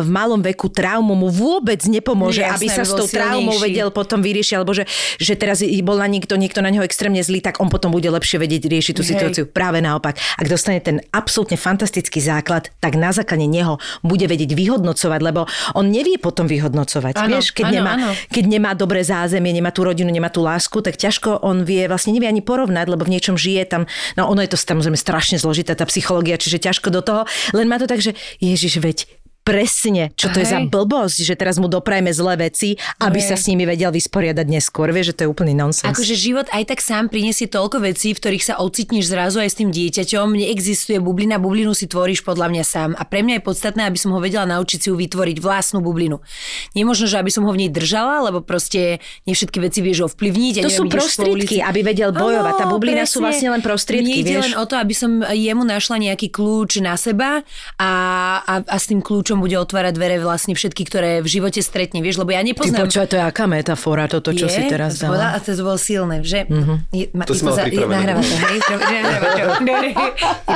v 0.01 0.09
malom 0.09 0.41
veku 0.41 0.73
traumu, 0.73 1.13
mu 1.13 1.29
vôbec 1.29 1.79
nepomôže, 1.85 2.41
Jasné, 2.41 2.57
aby 2.57 2.67
sa 2.71 2.83
s 2.83 2.91
tou 2.97 3.05
traumou 3.05 3.53
silnejší. 3.53 3.65
vedel 3.69 3.89
potom 3.93 4.19
vyriešiť, 4.25 4.53
alebo 4.57 4.73
že, 4.73 4.89
že 5.21 5.37
teraz 5.37 5.61
bol 5.85 6.01
na 6.01 6.09
niekto, 6.09 6.33
niekto 6.39 6.65
na 6.65 6.73
neho 6.73 6.81
extrémne 6.81 7.21
zlý, 7.21 7.43
tak 7.43 7.61
on 7.61 7.69
potom 7.69 7.93
bude 7.93 8.09
lepšie 8.09 8.41
vedieť 8.41 8.63
riešiť 8.65 8.93
tú 8.97 9.03
Hej. 9.05 9.09
situáciu. 9.13 9.43
Práve 9.45 9.83
naopak. 9.83 10.17
Ak 10.39 10.47
dostane 10.49 10.81
ten 10.81 11.03
absolútne 11.13 11.59
fantastický 11.59 12.23
základ, 12.23 12.73
tak 12.79 12.97
na 12.97 13.13
základe 13.13 13.45
neho 13.45 13.77
bude 14.01 14.25
vedieť 14.25 14.55
vyhodnocovať, 14.57 15.19
lebo 15.21 15.45
on 15.77 15.91
nevie 15.91 16.17
potom 16.17 16.47
vyhodnocovať. 16.47 17.19
Áno, 17.19 17.37
Vieš, 17.37 17.53
keď, 17.53 17.65
áno, 17.69 17.75
nemá, 17.75 17.93
áno. 17.99 18.09
keď 18.31 18.45
nemá 18.47 18.71
dobré 18.73 19.03
zázemie, 19.03 19.51
nemá 19.51 19.69
tú 19.69 19.83
rodinu, 19.85 20.09
nemá 20.09 20.31
tú 20.31 20.41
lásku, 20.41 20.79
tak 20.79 20.95
ťažko 20.97 21.43
on 21.43 21.67
vie, 21.67 21.85
vlastne 21.85 22.15
nevie 22.15 22.31
ani 22.31 22.41
porovnať, 22.41 22.85
lebo 22.87 23.03
v 23.03 23.19
niečom 23.19 23.35
žije 23.35 23.67
tam. 23.67 23.83
No 24.15 24.31
ono 24.31 24.41
je 24.41 24.55
to 24.55 24.59
samozrejme 24.71 24.95
strašne 24.95 25.37
zložitá 25.37 25.75
tá 25.75 25.83
psychológia, 25.83 26.39
čiže 26.39 26.63
ťažko 26.63 26.87
do 26.87 27.03
toho. 27.03 27.21
Len 27.51 27.67
má 27.67 27.75
to 27.75 27.91
tak, 27.91 27.99
že 27.99 28.15
Ježiš, 28.39 28.79
veď 28.79 29.05
presne, 29.41 30.13
čo 30.13 30.29
to 30.29 30.37
je 30.41 30.47
za 30.47 30.61
Hej. 30.61 30.69
blbosť, 30.69 31.17
že 31.25 31.33
teraz 31.33 31.57
mu 31.57 31.65
doprajme 31.65 32.13
zlé 32.13 32.49
veci, 32.49 32.77
aby 33.01 33.19
Hej. 33.19 33.27
sa 33.33 33.35
s 33.35 33.49
nimi 33.49 33.65
vedel 33.65 33.89
vysporiadať 33.89 34.45
neskôr. 34.47 34.93
Vieš, 34.93 35.13
že 35.13 35.15
to 35.17 35.21
je 35.25 35.29
úplný 35.29 35.53
nonsens. 35.57 35.91
Akože 35.91 36.13
život 36.13 36.45
aj 36.53 36.63
tak 36.69 36.79
sám 36.79 37.09
prinesie 37.09 37.49
toľko 37.49 37.83
vecí, 37.83 38.13
v 38.13 38.21
ktorých 38.21 38.43
sa 38.45 38.55
ocitneš 38.61 39.11
zrazu 39.11 39.43
aj 39.43 39.49
s 39.51 39.55
tým 39.57 39.69
dieťaťom. 39.73 40.37
Neexistuje 40.37 41.03
bublina, 41.03 41.41
bublinu 41.41 41.75
si 41.75 41.89
tvoríš 41.91 42.23
podľa 42.23 42.47
mňa 42.53 42.63
sám. 42.63 42.89
A 42.95 43.03
pre 43.03 43.25
mňa 43.25 43.41
je 43.41 43.43
podstatné, 43.43 43.81
aby 43.89 43.97
som 43.99 44.13
ho 44.15 44.19
vedela 44.23 44.47
naučiť 44.47 44.79
si 44.79 44.87
ju 44.87 44.95
vytvoriť 44.95 45.37
vlastnú 45.43 45.83
bublinu. 45.83 46.23
Nemožno, 46.77 47.09
že 47.11 47.19
aby 47.19 47.33
som 47.33 47.43
ho 47.43 47.51
v 47.51 47.67
nej 47.67 47.71
držala, 47.73 48.31
lebo 48.31 48.39
proste 48.45 49.03
nie 49.27 49.35
všetky 49.35 49.57
veci 49.59 49.83
vieš 49.83 50.07
ovplyvniť. 50.13 50.53
Ja 50.61 50.63
To 50.63 50.71
neviem, 50.71 50.79
sú 50.79 50.83
prostriedky, 50.87 51.57
aby 51.59 51.81
vedel 51.83 52.13
bojovať. 52.13 52.53
Tá 52.55 52.65
bublina 52.69 53.03
sú 53.03 53.19
presne. 53.19 53.25
vlastne 53.27 53.49
len 53.57 53.61
prostriedky, 53.65 54.21
Mne 54.21 54.39
len 54.47 54.55
o 54.55 54.65
to, 54.69 54.77
aby 54.77 54.93
som 54.93 55.25
jemu 55.25 55.65
našla 55.65 55.97
nejaký 55.97 56.29
kľúč 56.29 56.79
na 56.79 56.95
seba 56.95 57.41
a, 57.75 57.91
a, 58.45 58.53
a 58.63 58.75
s 58.77 58.85
tým 58.87 59.01
kľúčom 59.01 59.40
bude 59.41 59.57
otvárať 59.57 59.93
dvere 59.97 60.21
vlastne 60.21 60.53
všetky, 60.53 60.85
ktoré 60.85 61.11
v 61.19 61.27
živote 61.27 61.59
stretne, 61.59 61.99
vieš, 61.99 62.21
lebo 62.21 62.31
ja 62.31 62.45
Ty 62.45 62.53
nepoznám... 62.53 62.85
počúvaj, 62.85 63.07
to 63.09 63.17
je 63.17 63.23
aká 63.25 63.45
metafora, 63.49 64.05
toto, 64.05 64.29
čo 64.31 64.45
je, 64.45 64.53
si 64.53 64.61
teraz 64.69 65.01
bola- 65.01 65.35
A 65.35 65.41
dala. 65.41 65.43
to 65.43 65.51
bolo 65.65 65.79
silné, 65.81 66.21
že? 66.21 66.45
Je, 66.93 67.09
ma, 67.11 67.25
To 67.25 67.33
si 67.33 67.41
mala 67.41 67.65
pripravené. 67.65 68.13
To, 68.13 68.21
hej? 68.21 68.57
To-. 68.61 68.79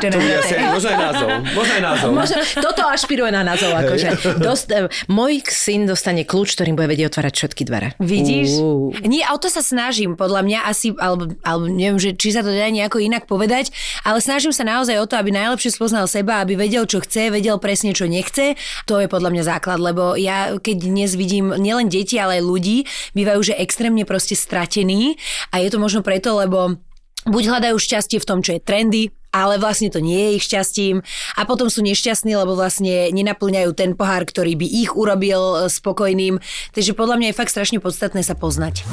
Je 0.06 0.69
možno 0.69 0.89
aj 0.91 0.98
názov. 1.00 1.28
Možno 1.56 1.74
aj 1.74 1.84
názov. 1.84 2.10
Možno, 2.13 2.36
toto 2.62 2.82
ašpiruje 2.86 3.32
na 3.34 3.41
názov. 3.41 3.71
Akože. 3.74 4.08
Dost, 4.39 4.69
môj 5.17 5.41
syn 5.50 5.89
dostane 5.89 6.28
kľúč, 6.28 6.54
ktorým 6.54 6.78
bude 6.78 6.91
vedieť 6.91 7.10
otvárať 7.15 7.34
všetky 7.36 7.62
dvere. 7.65 7.88
Vidíš? 7.98 8.50
Uú. 8.60 8.93
Nie, 9.06 9.26
a 9.26 9.34
o 9.34 9.39
to 9.41 9.50
sa 9.50 9.65
snažím, 9.65 10.13
podľa 10.19 10.41
mňa 10.45 10.60
asi, 10.67 10.93
alebo, 10.95 11.34
alebo 11.41 11.65
neviem, 11.65 11.98
že, 11.98 12.13
či 12.13 12.36
sa 12.36 12.45
to 12.45 12.52
dá 12.52 12.67
nejako 12.69 13.02
inak 13.02 13.26
povedať, 13.26 13.71
ale 14.04 14.19
snažím 14.21 14.52
sa 14.52 14.67
naozaj 14.67 15.00
o 15.02 15.06
to, 15.08 15.15
aby 15.17 15.32
najlepšie 15.34 15.74
spoznal 15.74 16.06
seba, 16.06 16.43
aby 16.43 16.56
vedel, 16.60 16.86
čo 16.86 17.02
chce, 17.02 17.32
vedel 17.34 17.58
presne, 17.58 17.95
čo 17.95 18.06
nechce. 18.06 18.56
To 18.88 19.01
je 19.01 19.08
podľa 19.12 19.30
mňa 19.32 19.43
základ, 19.45 19.80
lebo 19.82 20.13
ja 20.17 20.56
keď 20.58 20.78
dnes 20.88 21.17
vidím 21.17 21.54
nielen 21.56 21.89
deti, 21.89 22.19
ale 22.21 22.39
aj 22.39 22.47
ľudí, 22.47 22.78
bývajú, 23.13 23.54
že 23.54 23.60
extrémne 23.60 24.06
proste 24.06 24.38
stratení. 24.38 25.17
A 25.51 25.62
je 25.62 25.69
to 25.71 25.82
možno 25.82 26.06
preto, 26.06 26.38
lebo 26.38 26.80
buď 27.25 27.43
hľadajú 27.49 27.78
šťastie 27.78 28.21
v 28.21 28.28
tom, 28.28 28.39
čo 28.45 28.56
je 28.56 28.62
trendy, 28.62 29.04
ale 29.36 29.60
vlastne 29.60 29.91
to 29.91 30.00
nie 30.00 30.15
je 30.15 30.30
ich 30.39 30.48
šťastím 30.48 31.04
a 31.36 31.41
potom 31.43 31.67
sú 31.67 31.84
nešťastní, 31.84 32.32
lebo 32.39 32.56
vlastne 32.56 33.12
nenaplňajú 33.12 33.76
ten 33.76 33.91
pohár, 33.91 34.24
ktorý 34.24 34.56
by 34.56 34.63
ich 34.63 34.95
urobil 34.95 35.67
e, 35.67 35.67
spokojným. 35.67 36.39
Takže 36.71 36.95
podľa 36.95 37.19
mňa 37.19 37.28
je 37.32 37.36
fakt 37.36 37.52
strašne 37.52 37.84
podstatné 37.84 38.24
sa 38.24 38.39
poznať. 38.39 38.88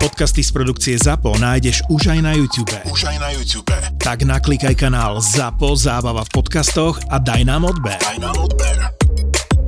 Podcasty 0.00 0.40
z 0.40 0.50
produkcie 0.50 0.94
ZAPO 0.96 1.36
nájdeš 1.38 1.84
už 1.92 2.10
aj 2.10 2.20
na 2.24 2.32
YouTube. 2.32 2.72
Už 2.88 3.04
aj 3.04 3.16
na 3.20 3.30
YouTube. 3.36 3.68
Tak 4.00 4.24
naklikaj 4.24 4.72
kanál 4.74 5.20
ZAPO 5.20 5.76
Zábava 5.76 6.24
v 6.24 6.30
podcastoch 6.40 6.96
a 7.12 7.20
daj 7.20 7.44
nám 7.44 7.68
odber. 7.68 8.00
Aj 8.00 8.16
na 8.16 8.32
odber. 8.32 8.99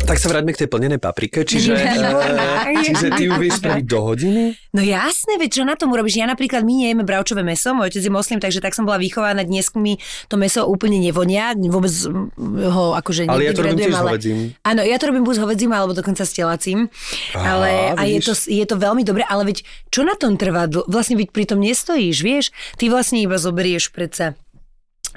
Tak 0.03 0.19
sa 0.19 0.27
vráťme 0.29 0.53
k 0.53 0.67
tej 0.67 0.69
plnenej 0.69 1.01
paprike, 1.01 1.47
čiže, 1.47 1.73
eh, 1.79 2.83
čiže 2.83 3.15
ty 3.15 3.31
ju 3.31 3.33
vieš 3.39 3.63
spraviť 3.63 3.85
do 3.87 3.99
hodiny? 4.03 4.43
No 4.75 4.81
jasné, 4.83 5.39
veď 5.39 5.51
čo 5.61 5.63
na 5.63 5.79
tom 5.79 5.95
urobíš? 5.95 6.19
Ja 6.19 6.27
napríklad, 6.27 6.67
my 6.67 6.75
nejeme 6.87 7.07
bravčové 7.07 7.47
meso, 7.47 7.71
môj 7.73 7.95
otec 7.95 8.03
je 8.03 8.13
moslim, 8.13 8.39
takže 8.43 8.59
tak 8.59 8.75
som 8.75 8.83
bola 8.83 8.99
vychovaná, 8.99 9.47
dnes 9.47 9.71
mi 9.79 10.03
to 10.27 10.35
meso 10.35 10.67
úplne 10.67 10.99
nevonia, 10.99 11.55
vôbec 11.55 11.93
mm, 11.93 12.73
ho 12.73 12.99
akože 12.99 13.31
Ale 13.31 13.47
ja 13.47 13.53
to 13.55 13.63
robím 13.63 13.79
tiež 13.79 13.95
hovedzím. 13.95 14.37
Áno, 14.67 14.81
ja 14.83 14.97
to 14.99 15.05
robím 15.09 15.25
buď 15.25 15.35
s 15.39 15.41
hovedzím, 15.47 15.71
alebo 15.71 15.93
dokonca 15.95 16.27
s 16.27 16.33
telacím. 16.35 16.91
Ale 17.39 17.95
a 17.95 18.03
je 18.09 18.19
to, 18.21 18.35
je 18.35 18.65
to 18.67 18.77
veľmi 18.77 19.07
dobré, 19.07 19.23
ale 19.29 19.47
veď 19.47 19.63
čo 19.95 20.03
na 20.03 20.19
tom 20.19 20.35
trvá? 20.35 20.67
Vlastne 20.69 21.15
veď 21.15 21.29
pri 21.31 21.45
tom 21.47 21.63
nestojíš, 21.63 22.17
vieš? 22.21 22.45
Ty 22.81 22.91
vlastne 22.91 23.23
iba 23.23 23.39
zoberieš 23.39 23.95
predsa 23.95 24.35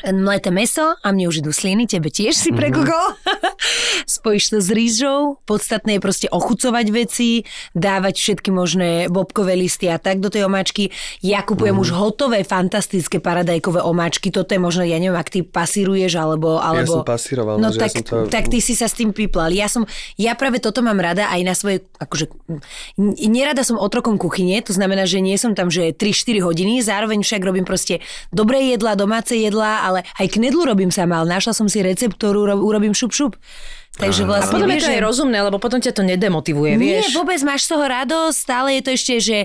mleté 0.06 0.50
meso 0.50 0.96
a 0.96 1.08
mne 1.10 1.28
už 1.28 1.40
idú 1.40 1.50
sliny, 1.50 1.86
tebe 1.86 2.08
tiež 2.08 2.34
Mhm. 2.34 2.42
si 2.42 2.50
prekúkol. 2.52 3.06
Spojíš 4.08 4.46
to 4.50 4.58
s 4.58 4.70
rýžou, 4.70 5.20
podstatné 5.44 5.98
je 5.98 6.02
proste 6.02 6.28
ochucovať 6.28 6.86
veci, 6.90 7.44
dávať 7.72 8.16
všetky 8.16 8.50
možné 8.50 8.90
bobkové 9.08 9.56
listy 9.56 9.88
a 9.88 9.98
tak 9.98 10.20
do 10.20 10.28
tej 10.28 10.46
omáčky. 10.46 10.92
Ja 11.20 11.42
Mhm. 11.42 11.48
kupujem 11.48 11.78
už 11.78 11.90
hotové, 11.92 12.44
fantastické 12.44 13.18
paradajkové 13.18 13.80
omáčky, 13.80 14.30
toto 14.30 14.50
je 14.50 14.60
možno, 14.60 14.84
ja 14.84 14.96
neviem, 14.96 15.16
ak 15.16 15.30
ty 15.30 15.42
pasíruješ, 15.42 16.16
alebo... 16.16 16.58
alebo... 16.58 17.02
som 17.02 17.08
pasíroval, 17.08 17.56
no 17.56 17.70
že 17.70 17.78
ja 17.78 17.82
tak, 17.82 17.92
som 17.94 18.04
to- 18.04 18.28
tak 18.28 18.46
ty 18.48 18.60
si 18.60 18.74
sa 18.74 18.86
s 18.86 18.94
tým 18.94 19.12
piplal. 19.12 19.52
Ja 19.52 19.66
som, 19.66 19.86
ja 20.16 20.34
práve 20.34 20.58
toto 20.58 20.82
mám 20.82 20.98
rada 20.98 21.28
aj 21.28 21.42
na 21.42 21.54
svoje, 21.54 21.84
akože, 21.96 22.28
nerada 23.24 23.62
som 23.62 23.78
otrokom 23.78 24.16
kuchyne, 24.16 24.60
to 24.60 24.72
znamená, 24.72 25.06
že 25.06 25.20
nie 25.20 25.36
som 25.36 25.54
tam, 25.54 25.68
že 25.68 25.92
3-4 25.92 26.42
hodiny, 26.42 26.82
zároveň 26.82 27.22
však 27.22 27.42
robím 27.42 27.64
proste 27.64 28.00
dobré 28.30 28.62
jedlá, 28.68 28.96
domáce 28.96 29.34
jedlá, 29.34 29.85
ale 29.86 30.02
aj 30.18 30.34
knedlu 30.34 30.66
robím 30.66 30.90
sama, 30.90 31.22
ale 31.22 31.38
našla 31.38 31.54
som 31.54 31.70
si 31.70 31.86
recept, 31.86 32.18
urobím 32.26 32.98
šup 32.98 33.14
šup. 33.14 33.38
Takže 33.96 34.22
A 34.24 34.28
vlastne 34.28 34.60
potom 34.60 34.68
je 34.68 34.76
vieš, 34.76 34.86
to 34.88 34.92
aj 34.92 35.02
rozumné, 35.08 35.40
lebo 35.40 35.58
potom 35.58 35.80
ťa 35.80 35.96
to 35.96 36.04
nedemotivuje, 36.04 36.76
nie, 36.76 37.00
vieš. 37.00 37.16
vôbec 37.16 37.40
máš 37.48 37.64
z 37.64 37.70
toho 37.72 37.86
radosť, 37.88 38.36
stále 38.36 38.68
je 38.76 38.82
to 38.84 38.92
ešte, 38.92 39.14
že 39.24 39.38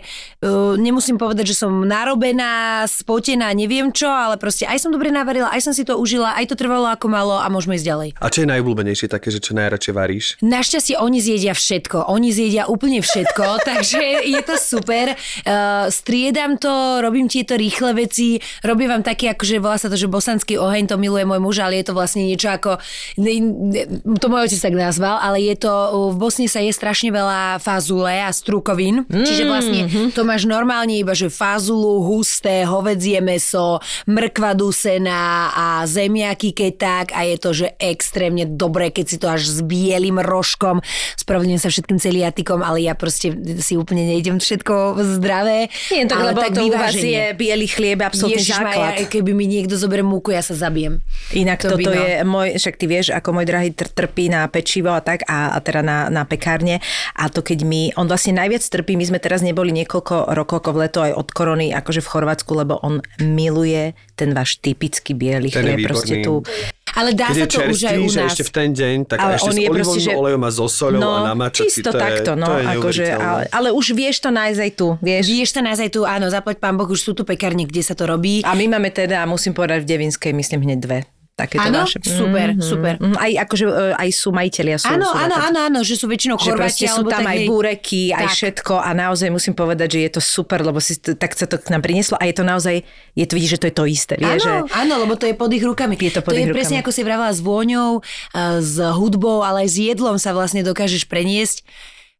uh, 0.43 0.75
nemusím 0.75 1.23
povedať, 1.23 1.55
že 1.55 1.63
som 1.63 1.71
narobená, 1.87 2.83
spotená, 2.91 3.55
neviem 3.55 3.95
čo, 3.95 4.11
ale 4.11 4.35
proste 4.43 4.67
aj 4.67 4.83
som 4.83 4.91
dobre 4.91 5.15
navarila, 5.15 5.55
aj 5.55 5.71
som 5.71 5.73
si 5.73 5.87
to 5.87 5.95
užila, 5.95 6.35
aj 6.35 6.51
to 6.51 6.59
trvalo 6.59 6.91
ako 6.91 7.07
malo 7.07 7.39
a 7.39 7.47
môžeme 7.47 7.79
ísť 7.79 7.87
ďalej. 7.87 8.09
A 8.19 8.27
čo 8.27 8.43
je 8.43 8.49
najobľúbenejšie 8.51 9.07
také, 9.07 9.31
že 9.31 9.39
čo 9.39 9.55
najradšej 9.55 9.95
varíš? 9.95 10.27
Našťastie 10.43 10.99
oni 10.99 11.19
zjedia 11.23 11.55
všetko. 11.55 12.11
Oni 12.11 12.35
zjedia 12.35 12.67
úplne 12.67 12.99
všetko, 13.07 13.45
takže 13.71 14.27
je 14.27 14.41
to 14.43 14.59
super. 14.59 15.15
Uh, 15.47 15.87
striedam 15.95 16.59
to, 16.59 16.99
robím 16.99 17.31
tieto 17.31 17.55
rýchle 17.55 17.95
veci, 17.95 18.43
robím 18.67 18.99
vám 18.99 19.05
také, 19.07 19.31
akože 19.31 19.63
volá 19.63 19.79
sa 19.79 19.87
to, 19.87 19.95
že 19.95 20.11
bosanský 20.11 20.59
oheň, 20.59 20.91
to 20.91 20.97
miluje 20.99 21.23
môj 21.23 21.39
muž, 21.39 21.57
ale 21.63 21.79
je 21.79 21.87
to 21.87 21.95
vlastne 21.95 22.27
niečo 22.27 22.51
ako, 22.51 22.83
ne- 23.23 23.39
ne- 23.71 23.87
to 24.19 24.27
môj 24.27 24.40
otec 24.45 24.61
tak 24.61 24.75
nazval, 24.77 25.19
ale 25.21 25.43
je 25.45 25.57
to, 25.59 25.73
v 26.13 26.17
Bosne 26.17 26.47
sa 26.47 26.63
je 26.63 26.73
strašne 26.73 27.11
veľa 27.11 27.59
fazule 27.59 28.23
a 28.23 28.31
strukovín, 28.31 29.05
čiže 29.11 29.45
vlastne 29.45 29.81
to 30.17 30.23
máš 30.25 30.47
normálne 30.47 30.97
iba, 30.97 31.13
že 31.13 31.29
fazulu, 31.29 32.05
husté, 32.07 32.65
hovedzie 32.65 33.21
meso, 33.21 33.83
mrkva 34.07 34.57
dusená 34.57 35.53
a 35.53 35.67
zemiaky 35.85 36.55
keď 36.55 36.73
tak 36.77 37.07
a 37.13 37.27
je 37.27 37.37
to, 37.37 37.51
že 37.53 37.67
extrémne 37.77 38.47
dobré, 38.47 38.95
keď 38.95 39.05
si 39.07 39.17
to 39.19 39.27
až 39.29 39.43
s 39.45 39.59
bielým 39.61 40.23
rožkom, 40.23 40.81
spravedlňujem 41.19 41.63
sa 41.63 41.71
všetkým 41.71 41.99
celiatikom, 41.99 42.65
ale 42.65 42.87
ja 42.87 42.95
proste 42.95 43.35
si 43.61 43.75
úplne 43.77 44.07
nejdem 44.07 44.39
všetko 44.39 45.01
zdravé. 45.19 45.69
Nie, 45.91 46.07
tak, 46.07 46.23
lebo 46.23 46.41
to 46.49 46.65
u 46.67 46.73
vás 46.73 46.97
je 46.97 47.35
biely 47.37 47.67
chlieb, 47.67 48.01
absolútny 48.01 48.41
Ježišmaja, 48.41 49.05
základ. 49.05 49.11
keby 49.11 49.31
mi 49.35 49.45
niekto 49.51 49.75
zoberie 49.77 50.07
múku, 50.07 50.33
ja 50.33 50.41
sa 50.41 50.57
zabijem. 50.57 51.03
Inak 51.35 51.61
To 51.67 51.77
to 51.77 51.77
toto 51.79 51.91
no. 51.91 52.01
je 52.01 52.11
môj, 52.25 52.49
však 52.57 52.75
ty 52.79 52.85
vieš, 52.87 53.07
ako 53.13 53.29
môj 53.37 53.47
drahý 53.47 53.71
tr- 53.75 53.91
trpí 53.91 54.30
na 54.31 54.47
pečivo 54.47 54.95
a 54.95 55.03
tak, 55.03 55.27
a, 55.27 55.53
a 55.53 55.59
teda 55.59 55.83
na, 55.83 55.99
na 56.07 56.23
pekárne. 56.23 56.79
A 57.13 57.27
to 57.27 57.43
keď 57.43 57.67
my, 57.67 57.83
on 57.99 58.07
vlastne 58.07 58.39
najviac 58.39 58.63
trpí, 58.63 58.95
my 58.95 59.05
sme 59.05 59.19
teraz 59.19 59.43
neboli 59.43 59.75
niekoľko 59.75 60.31
rokov 60.31 60.63
ako 60.63 60.71
v 60.71 60.79
leto 60.81 60.99
aj 61.03 61.13
od 61.13 61.29
korony, 61.29 61.75
akože 61.75 61.99
v 61.99 62.09
Chorvátsku, 62.09 62.53
lebo 62.55 62.79
on 62.81 63.03
miluje 63.19 63.93
ten 64.15 64.31
váš 64.31 64.57
typický 64.57 65.13
biely 65.13 65.51
je 65.51 65.59
chlieb, 65.59 65.83
proste 65.83 66.23
tu. 66.23 66.47
Ale 66.91 67.15
dá 67.15 67.31
Keď 67.31 67.35
sa 67.35 67.41
je 67.41 67.47
to 67.47 67.61
už 67.63 67.63
aj 67.63 67.71
čerstvý, 67.71 68.03
u 68.03 68.11
že 68.11 68.19
nás. 68.19 68.29
ešte 68.35 68.43
v 68.43 68.53
ten 68.53 68.69
deň, 68.75 68.97
tak 69.07 69.19
Ale 69.23 69.33
ešte 69.39 69.47
on 69.47 69.55
s 69.55 69.59
je 69.59 69.69
proste, 69.71 70.01
že- 70.03 70.11
olejom 70.13 70.43
a 70.43 70.51
so 70.51 70.67
soľou 70.67 70.99
No, 70.99 71.11
a 71.15 71.19
namačať 71.23 71.67
si, 71.71 71.81
čisto 71.81 71.95
to 71.95 71.97
je, 71.97 72.03
takto, 72.03 72.31
no, 72.35 72.47
to 72.51 72.55
je 72.59 72.67
akože, 72.67 73.05
ale, 73.15 73.43
ale 73.49 73.69
už 73.71 73.87
vieš 73.95 74.17
to 74.19 74.31
nájsť 74.35 74.59
aj 74.59 74.73
tu, 74.75 74.89
vieš. 74.99 75.25
Vieš 75.31 75.49
sa 75.55 75.61
nás 75.63 75.79
aj 75.79 75.91
tu, 75.95 76.03
áno, 76.03 76.27
zaplať 76.27 76.59
pán 76.59 76.75
Boh, 76.75 76.91
už 76.91 76.99
sú 77.01 77.15
tu 77.15 77.23
pekárne, 77.23 77.63
kde 77.63 77.81
sa 77.81 77.95
to 77.95 78.11
robí. 78.11 78.43
A 78.43 78.59
my 78.59 78.67
máme 78.67 78.91
teda, 78.91 79.23
musím 79.25 79.55
povedať, 79.55 79.87
v 79.87 79.89
Devinskej, 79.89 80.35
myslím, 80.35 80.67
hneď 80.67 80.79
dve. 80.83 80.99
Takéto 81.41 81.65
Áno? 81.65 81.89
vaše. 81.89 81.97
Super, 82.05 82.49
super. 82.61 82.95
Mhm. 83.01 83.17
Aj, 83.17 83.33
akože, 83.49 83.65
e, 83.65 83.93
aj 83.97 84.09
sú 84.13 84.29
majiteľia. 84.29 84.77
Sú, 84.77 84.93
Áno, 84.93 85.09
áno, 85.09 85.37
áno, 85.41 85.59
áno, 85.65 85.79
že 85.81 85.97
sú 85.97 86.05
väčšinou 86.05 86.37
Chorváti, 86.37 86.85
sú 86.85 87.01
tam 87.09 87.25
aj 87.25 87.49
búreky, 87.49 88.13
aj 88.13 88.29
Tak. 88.29 88.37
všetko 88.37 88.75
a 88.77 88.93
naozaj 88.93 89.33
musím 89.33 89.57
povedať, 89.57 89.97
že 89.97 89.99
je 90.05 90.11
to 90.13 90.21
super, 90.21 90.61
lebo 90.61 90.77
si, 90.85 91.01
tak 91.01 91.33
sa 91.33 91.49
to 91.49 91.57
k 91.57 91.73
nám 91.73 91.81
prinieslo 91.81 92.21
a 92.21 92.29
je 92.29 92.35
to 92.37 92.45
naozaj, 92.45 92.85
je 93.17 93.25
to 93.25 93.33
vidíš, 93.33 93.57
že 93.57 93.61
to 93.65 93.67
je 93.73 93.75
to 93.75 93.85
isté. 93.89 94.15
Vie, 94.21 94.29
Áno, 94.29 94.43
že, 94.43 94.53
áno, 94.77 94.95
lebo 95.01 95.17
to 95.17 95.25
je 95.25 95.33
pod 95.33 95.49
ich 95.49 95.65
rukami. 95.65 95.97
Je 95.97 96.13
to 96.13 96.21
pod 96.21 96.37
je 96.37 96.45
ich 96.45 96.53
presne 96.53 96.77
rukami. 96.77 96.85
ako 96.85 96.91
si 96.93 97.01
vravela 97.01 97.33
s 97.33 97.41
vôňou, 97.41 98.05
a 98.37 98.61
s 98.61 98.77
hudbou, 98.77 99.41
ale 99.41 99.65
aj 99.65 99.69
s 99.73 99.77
jedlom 99.81 100.21
sa 100.21 100.37
vlastne 100.37 100.61
dokážeš 100.61 101.09
preniesť. 101.09 101.65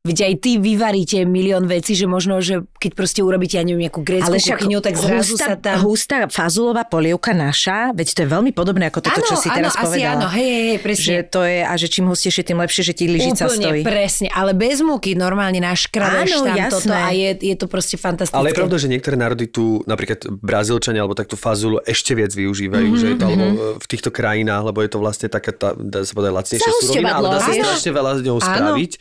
Veď 0.01 0.33
aj 0.33 0.35
ty 0.41 0.57
vyvaríte 0.57 1.29
milión 1.29 1.69
vecí, 1.69 1.93
že 1.93 2.09
možno, 2.09 2.41
že 2.41 2.65
keď 2.81 2.97
proste 2.97 3.21
urobíte, 3.21 3.61
ja 3.61 3.65
neviem, 3.69 3.85
nejakú 3.85 4.01
grécku 4.01 4.33
ale 4.33 4.41
kuchyňu, 4.41 4.81
tak 4.81 4.97
zrazu 4.97 5.37
hustá, 5.37 5.45
sa 5.45 5.55
tam... 5.61 5.77
hustá 5.85 6.17
fazulová 6.33 6.89
polievka 6.89 7.37
naša, 7.37 7.93
veď 7.93 8.09
to 8.17 8.21
je 8.25 8.29
veľmi 8.33 8.53
podobné 8.57 8.89
ako 8.89 9.05
toto, 9.05 9.21
čo 9.21 9.37
si 9.37 9.53
teraz 9.53 9.77
asi 9.77 10.01
povedala. 10.01 10.17
áno, 10.17 10.27
hej, 10.33 10.49
hej, 10.49 10.65
hej, 10.73 10.79
presne. 10.81 11.05
Že 11.05 11.17
to 11.29 11.41
je, 11.45 11.59
a 11.61 11.73
že 11.77 11.87
čím 11.93 12.05
hustejšie, 12.09 12.43
tým 12.49 12.59
lepšie, 12.65 12.83
že 12.89 12.93
ti 12.97 13.05
lyžica 13.13 13.45
Úplne, 13.45 13.61
stojí. 13.61 13.81
presne, 13.85 14.29
ale 14.33 14.57
bez 14.57 14.81
múky 14.81 15.13
normálne 15.13 15.61
naškrabeš 15.61 16.33
tam 16.33 16.57
jasné. 16.57 16.73
toto 16.73 16.93
a 16.97 17.09
je, 17.13 17.31
je 17.37 17.57
to 17.61 17.67
proste 17.69 17.97
fantastické. 18.01 18.41
Ale 18.41 18.49
je 18.49 18.57
pravda, 18.57 18.77
že 18.81 18.89
niektoré 18.89 19.21
národy 19.21 19.53
tu, 19.53 19.85
napríklad 19.85 20.25
Brazílčania, 20.33 21.05
alebo 21.05 21.13
takto 21.13 21.37
fazulu 21.37 21.77
ešte 21.85 22.17
viac 22.17 22.33
využívajú, 22.33 22.73
Mhm, 22.81 22.97
mm-hmm, 22.97 23.05
že 23.05 23.07
je 23.13 23.17
to 23.21 23.25
alebo 23.29 23.45
v 23.77 23.87
týchto 23.87 24.09
krajinách, 24.09 24.65
lebo 24.65 24.81
je 24.81 24.89
to 24.89 24.97
vlastne 24.97 25.29
taká 25.29 25.53
tá, 25.53 25.77
dá 25.77 26.09
sa 26.09 26.17
povedať, 26.17 26.33
lacnejšia 26.33 26.71
surovina, 26.81 27.13
ale 27.13 27.27
dá 27.29 27.39
sa 27.45 27.53
strašne 27.53 27.91
veľa 27.93 28.13
s 28.17 28.21
ňou 28.25 28.39
spraviť. 28.41 28.93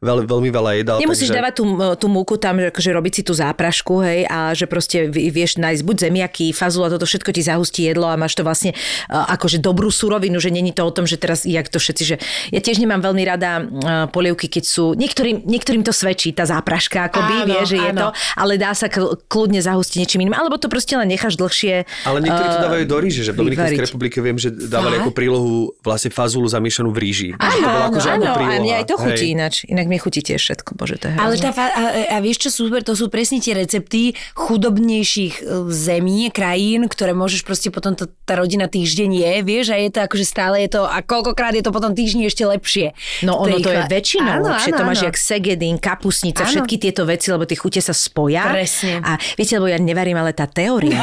Veľ, 0.00 0.18
veľmi 0.40 0.48
veľa 0.48 0.70
jedál. 0.80 0.96
Nemusíš 0.96 1.28
takže... 1.28 1.38
dávať 1.44 1.52
tú, 1.60 1.64
tú 2.00 2.06
múku 2.08 2.40
tam, 2.40 2.56
že 2.56 2.72
akože 2.72 2.90
robiť 2.96 3.12
si 3.12 3.22
tú 3.28 3.36
záprašku, 3.36 4.00
hej, 4.00 4.24
a 4.24 4.56
že 4.56 4.64
proste 4.64 5.12
vieš 5.12 5.60
nájsť 5.60 5.82
buď 5.84 5.96
zemiaky, 6.08 6.56
a 6.56 6.88
toto 6.88 7.04
všetko 7.04 7.30
ti 7.36 7.42
zahustí 7.44 7.84
jedlo 7.84 8.08
a 8.08 8.16
máš 8.16 8.38
to 8.38 8.46
vlastne 8.46 8.72
uh, 8.72 9.28
akože 9.36 9.60
dobrú 9.60 9.92
surovinu, 9.92 10.40
že 10.40 10.48
není 10.48 10.72
to 10.72 10.80
o 10.80 10.92
tom, 10.94 11.04
že 11.04 11.20
teraz, 11.20 11.44
jak 11.44 11.68
to 11.68 11.76
všetci, 11.76 12.02
že 12.08 12.16
ja 12.54 12.60
tiež 12.62 12.80
nemám 12.80 13.04
veľmi 13.04 13.22
rada 13.26 13.60
uh, 13.60 14.06
polievky, 14.08 14.48
keď 14.48 14.64
sú, 14.64 14.96
niektorým, 14.96 15.44
niektorým 15.44 15.84
to 15.84 15.92
svedčí, 15.92 16.32
tá 16.32 16.48
zápraška, 16.48 17.12
akoby, 17.12 17.34
Áno, 17.44 17.48
vie, 17.52 17.60
že 17.68 17.76
je 17.76 17.90
áno. 17.92 18.00
to, 18.00 18.08
ale 18.38 18.56
dá 18.56 18.72
sa 18.72 18.88
kľudne 19.28 19.60
zahustiť 19.60 19.96
niečím 20.00 20.24
iným, 20.24 20.36
alebo 20.38 20.56
to 20.56 20.70
proste 20.70 20.94
len 20.96 21.10
necháš 21.10 21.36
dlhšie. 21.36 21.84
Ale 22.06 22.22
niektorí 22.22 22.48
to 22.48 22.60
dávajú 22.64 22.84
do 22.86 22.98
ríže, 23.02 23.22
že 23.26 23.32
v 23.34 23.36
Dominikanskej 23.44 23.76
vyvariť. 23.76 23.88
republike 23.90 24.18
viem, 24.22 24.38
že 24.38 24.48
dávali 24.54 25.02
ako 25.02 25.10
prílohu 25.10 25.74
vlastne 25.82 26.14
fazulu 26.14 26.46
zamiešanú 26.46 26.94
v 26.94 26.98
ríži. 27.02 27.28
Áno, 27.36 27.58
to 27.58 27.68
bolo 27.68 27.84
áno, 27.84 27.90
ako 27.90 27.98
áno, 28.08 28.30
a 28.30 28.56
mne 28.62 28.74
aj 28.78 28.86
to 28.86 28.96
chutí 28.96 29.26
Hej. 29.26 29.34
ináč. 29.34 29.54
Inak 29.66 29.86
mi 29.90 29.96
chutí 29.98 30.20
tiež 30.30 30.40
všetko, 30.40 30.70
bože, 30.74 30.96
to 30.96 31.10
je 31.10 31.14
Ale 31.14 31.34
tá, 31.36 31.50
a, 31.50 31.82
a 32.12 32.18
vieš 32.18 32.46
čo 32.46 32.50
super, 32.52 32.80
to 32.80 32.94
sú 32.94 33.10
presne 33.10 33.38
tie 33.38 33.52
recepty 33.52 34.14
chudobnejších 34.38 35.34
e, 35.38 35.44
zemí, 35.68 36.28
krajín, 36.28 36.86
ktoré 36.86 37.10
môžeš 37.10 37.42
proste 37.42 37.68
potom 37.68 37.94
to, 37.94 38.06
tá 38.22 38.34
rodina 38.34 38.66
týždeň 38.66 39.10
je, 39.10 39.32
vieš, 39.42 39.66
a 39.70 39.76
je 39.76 39.90
to 39.90 40.00
akože 40.00 40.22
stále 40.22 40.60
je 40.60 40.70
to, 40.70 40.82
a 40.82 41.00
koľkokrát 41.00 41.50
je 41.52 41.62
to 41.62 41.70
potom 41.70 41.90
týždni 41.90 42.26
ešte 42.26 42.44
lepšie. 42.44 42.94
No 43.22 43.40
ono 43.40 43.58
to 43.58 43.68
je 43.68 43.82
väčšinou 43.86 44.30
Áno, 44.38 44.46
lepšie, 44.52 44.70
áno, 44.70 44.78
to 44.78 44.84
máš 44.84 45.00
áno. 45.00 45.06
jak 45.08 45.16
segedín, 45.16 45.76
kapusnica, 45.76 46.42
Áno. 46.44 46.50
všetky 46.52 46.76
tieto 46.78 47.02
veci, 47.02 47.26
lebo 47.28 47.42
tie 47.42 47.56
chute 47.56 47.80
sa 47.80 47.90
spoja. 47.90 48.46
Presne. 48.46 49.00
A 49.00 49.16
viete, 49.34 49.56
lebo 49.56 49.66
ja 49.66 49.78
nevarím, 49.78 50.14
ale 50.14 50.30
tá 50.30 50.44
teória, 50.44 51.00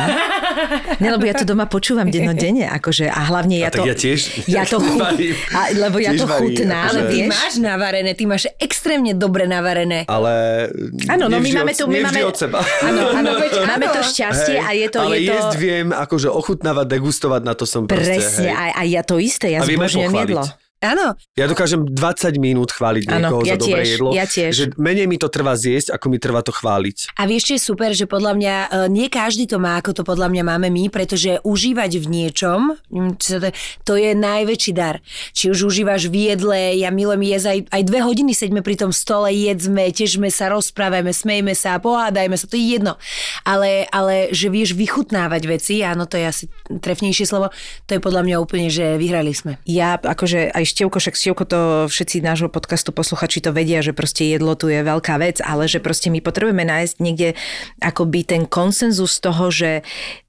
ne, 1.02 1.08
lebo 1.10 1.26
ja 1.26 1.34
to 1.34 1.44
doma 1.44 1.66
počúvam 1.66 2.08
dennodenne, 2.08 2.70
akože 2.70 3.10
a 3.10 3.20
hlavne 3.28 3.58
ja 3.58 3.68
A 3.68 3.74
tak 3.74 3.82
to... 3.82 3.90
ja 3.90 3.96
tiež. 3.98 4.20
Ja 4.46 4.64
to 4.64 4.78
chu- 4.78 4.96
varím. 4.96 5.34
a, 5.52 5.60
lebo 5.74 5.98
ja 5.98 6.14
to 6.14 6.24
varím, 6.24 6.54
chutná, 6.54 6.78
akože- 6.86 6.94
ale 6.94 7.00
Ty 7.08 7.20
máš 7.26 7.54
navarené, 7.58 8.12
ty 8.14 8.24
máš 8.24 8.44
extrémne 8.58 9.17
dobre 9.18 9.50
navarené. 9.50 10.06
Ale 10.06 10.68
Áno, 11.10 11.28
no 11.28 11.42
my 11.42 11.50
máme 11.52 11.74
od, 11.74 11.78
tu... 11.78 11.84
My 11.90 12.00
máme, 12.06 12.22
od 12.24 12.38
seba. 12.38 12.62
Áno, 12.86 13.02
áno, 13.18 13.30
veď 13.42 13.52
máme 13.66 13.86
to 13.90 14.02
šťastie 14.06 14.58
a 14.62 14.70
je 14.78 14.88
to... 14.94 15.00
ale 15.02 15.18
je 15.20 15.28
to 15.28 15.34
jesť 15.34 15.56
viem, 15.58 15.88
akože 15.90 16.30
ochutnávať, 16.30 16.86
degustovať, 16.86 17.42
na 17.42 17.54
to 17.58 17.66
som 17.66 17.90
proste, 17.90 18.22
Presne, 18.22 18.50
hej. 18.50 18.56
a, 18.56 18.64
a 18.78 18.82
ja 18.86 19.02
to 19.02 19.18
isté, 19.18 19.58
ja 19.58 19.66
zbožňujem 19.66 20.14
jedlo. 20.14 20.46
Áno, 20.78 21.18
Ja 21.34 21.50
dokážem 21.50 21.90
20 21.90 22.38
minút 22.38 22.70
chváliť 22.70 23.10
Áno, 23.10 23.42
niekoho 23.42 23.42
ja 23.50 23.58
za 23.58 23.66
dobré 23.66 23.82
tiež, 23.82 23.90
jedlo. 23.98 24.10
ja 24.14 24.26
tiež. 24.30 24.52
Že 24.54 24.66
menej 24.78 25.10
mi 25.10 25.18
to 25.18 25.26
trvá 25.26 25.58
zjesť, 25.58 25.98
ako 25.98 26.06
mi 26.14 26.22
trvá 26.22 26.46
to 26.46 26.54
chváliť. 26.54 27.18
A 27.18 27.26
vieš, 27.26 27.50
čo 27.50 27.54
je 27.58 27.62
super, 27.66 27.90
že 27.98 28.06
podľa 28.06 28.38
mňa 28.38 28.56
e, 28.62 28.68
nie 28.94 29.10
každý 29.10 29.50
to 29.50 29.58
má, 29.58 29.82
ako 29.82 29.98
to 29.98 30.04
podľa 30.06 30.30
mňa 30.30 30.44
máme 30.46 30.70
my, 30.70 30.94
pretože 30.94 31.42
užívať 31.42 31.98
v 31.98 32.06
niečom, 32.06 32.78
mm, 32.94 33.18
to, 33.90 33.94
je 33.98 34.14
najväčší 34.14 34.72
dar. 34.78 35.02
Či 35.34 35.50
už 35.50 35.66
užívaš 35.66 36.14
v 36.14 36.30
jedle, 36.30 36.78
ja 36.78 36.94
milujem 36.94 37.26
jesť, 37.26 37.48
aj, 37.58 37.60
aj 37.74 37.82
dve 37.82 38.00
hodiny 38.06 38.32
sedíme 38.38 38.62
pri 38.62 38.78
tom 38.78 38.94
stole, 38.94 39.34
jedzme, 39.34 39.90
težme 39.90 40.30
sa, 40.30 40.54
rozprávame, 40.54 41.10
smejme 41.10 41.58
sa, 41.58 41.82
pohádajme 41.82 42.38
sa, 42.38 42.46
to 42.46 42.54
je 42.54 42.78
jedno. 42.78 43.02
Ale, 43.42 43.90
ale 43.90 44.30
že 44.30 44.54
vieš 44.54 44.78
vychutnávať 44.78 45.42
veci, 45.50 45.82
áno, 45.82 46.06
to 46.06 46.22
je 46.22 46.26
asi 46.30 46.46
trefnejšie 46.70 47.26
slovo, 47.26 47.50
to 47.90 47.98
je 47.98 48.02
podľa 48.04 48.22
mňa 48.30 48.38
úplne, 48.38 48.70
že 48.70 49.02
vyhrali 49.02 49.34
sme. 49.34 49.58
Ja 49.66 49.98
akože 49.98 50.54
aj 50.54 50.64
Števko, 50.68 51.00
však 51.00 51.16
Števko 51.16 51.44
to 51.48 51.60
všetci 51.88 52.20
nášho 52.20 52.52
podcastu 52.52 52.92
posluchači 52.92 53.40
to 53.40 53.56
vedia, 53.56 53.80
že 53.80 53.96
proste 53.96 54.28
jedlo 54.28 54.60
tu 54.60 54.68
je 54.68 54.84
veľká 54.84 55.16
vec, 55.18 55.40
ale 55.40 55.72
že 55.72 55.80
proste 55.80 56.12
my 56.12 56.20
potrebujeme 56.20 56.68
nájsť 56.68 56.96
niekde 57.00 57.40
akoby 57.80 58.28
ten 58.28 58.44
konsenzus 58.44 59.24
toho, 59.24 59.48
že 59.48 59.88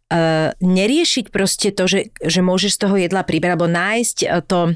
Uh, 0.09 0.57
neriešiť 0.65 1.29
proste 1.29 1.69
to, 1.69 1.85
že, 1.85 2.17
že 2.25 2.41
môžeš 2.41 2.77
z 2.77 2.81
toho 2.81 2.97
jedla 2.97 3.29
priberať, 3.29 3.61
alebo 3.61 3.69
nájsť 3.69 4.19
uh, 4.25 4.41
to 4.41 4.73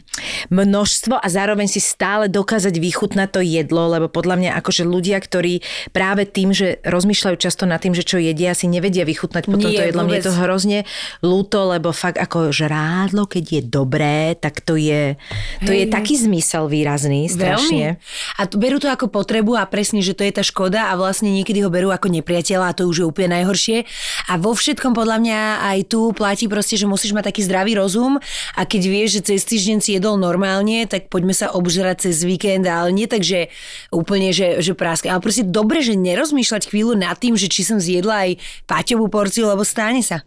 množstvo 0.52 1.16
a 1.16 1.24
zároveň 1.24 1.72
si 1.72 1.80
stále 1.80 2.28
dokázať 2.28 2.76
vychutnať 2.76 3.28
to 3.32 3.40
jedlo, 3.40 3.88
lebo 3.88 4.12
podľa 4.12 4.36
mňa 4.36 4.50
akože 4.60 4.84
ľudia, 4.84 5.16
ktorí 5.16 5.64
práve 5.96 6.28
tým, 6.28 6.52
že 6.52 6.84
rozmýšľajú 6.84 7.36
často 7.40 7.64
nad 7.64 7.80
tým, 7.80 7.96
že 7.96 8.04
čo 8.04 8.20
jedia, 8.20 8.52
si 8.52 8.68
nevedia 8.68 9.08
vychutnať 9.08 9.48
potom 9.48 9.72
Nie, 9.72 9.80
to 9.80 9.84
jedlo. 9.88 10.04
Mne 10.04 10.20
je 10.20 10.26
to 10.28 10.36
hrozne 10.36 10.78
ľúto, 11.24 11.64
lebo 11.64 11.96
fakt 11.96 12.20
ako 12.20 12.52
žrádlo, 12.52 13.24
keď 13.24 13.44
je 13.48 13.62
dobré, 13.64 14.36
tak 14.36 14.60
to 14.60 14.76
je, 14.76 15.16
to 15.64 15.72
je 15.72 15.88
taký 15.88 16.20
zmysel 16.20 16.68
výrazný, 16.68 17.32
strašne. 17.32 17.96
Veľmi. 17.96 18.36
A 18.36 18.42
berú 18.52 18.76
to 18.76 18.92
ako 18.92 19.08
potrebu 19.08 19.56
a 19.56 19.64
presne, 19.64 20.04
že 20.04 20.12
to 20.12 20.28
je 20.28 20.32
tá 20.36 20.44
škoda 20.44 20.92
a 20.92 21.00
vlastne 21.00 21.32
niekedy 21.32 21.64
ho 21.64 21.72
berú 21.72 21.88
ako 21.88 22.12
nepriateľa 22.12 22.66
a 22.68 22.76
to 22.76 22.84
už 22.84 23.00
je 23.00 23.08
úplne 23.08 23.40
najhoršie. 23.40 23.88
A 24.28 24.36
vo 24.36 24.52
všetkom 24.52 24.92
podľa 24.92 25.21
mňa 25.22 25.40
aj 25.62 25.78
tu 25.86 26.10
platí 26.10 26.50
proste, 26.50 26.74
že 26.74 26.90
musíš 26.90 27.14
mať 27.14 27.30
taký 27.30 27.46
zdravý 27.46 27.78
rozum 27.78 28.18
a 28.58 28.66
keď 28.66 28.82
vieš, 28.82 29.08
že 29.22 29.34
cez 29.34 29.46
týždeň 29.46 29.78
si 29.78 29.94
jedol 29.94 30.18
normálne, 30.18 30.82
tak 30.90 31.06
poďme 31.06 31.30
sa 31.30 31.54
obžerať 31.54 32.10
cez 32.10 32.26
víkend, 32.26 32.66
ale 32.66 32.90
nie 32.90 33.06
tak, 33.06 33.22
že 33.22 33.46
úplne, 33.94 34.34
že, 34.34 34.58
že 34.58 34.74
práska. 34.74 35.06
Ale 35.06 35.22
proste 35.22 35.46
dobre, 35.46 35.78
že 35.78 35.94
nerozmýšľať 35.94 36.66
chvíľu 36.66 36.98
nad 36.98 37.14
tým, 37.14 37.38
že 37.38 37.46
či 37.46 37.62
som 37.62 37.78
zjedla 37.78 38.26
aj 38.26 38.30
Paťovú 38.66 39.06
porciu, 39.06 39.46
lebo 39.46 39.62
stáne 39.62 40.00
sa. 40.02 40.24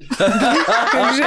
Takže 0.96 1.24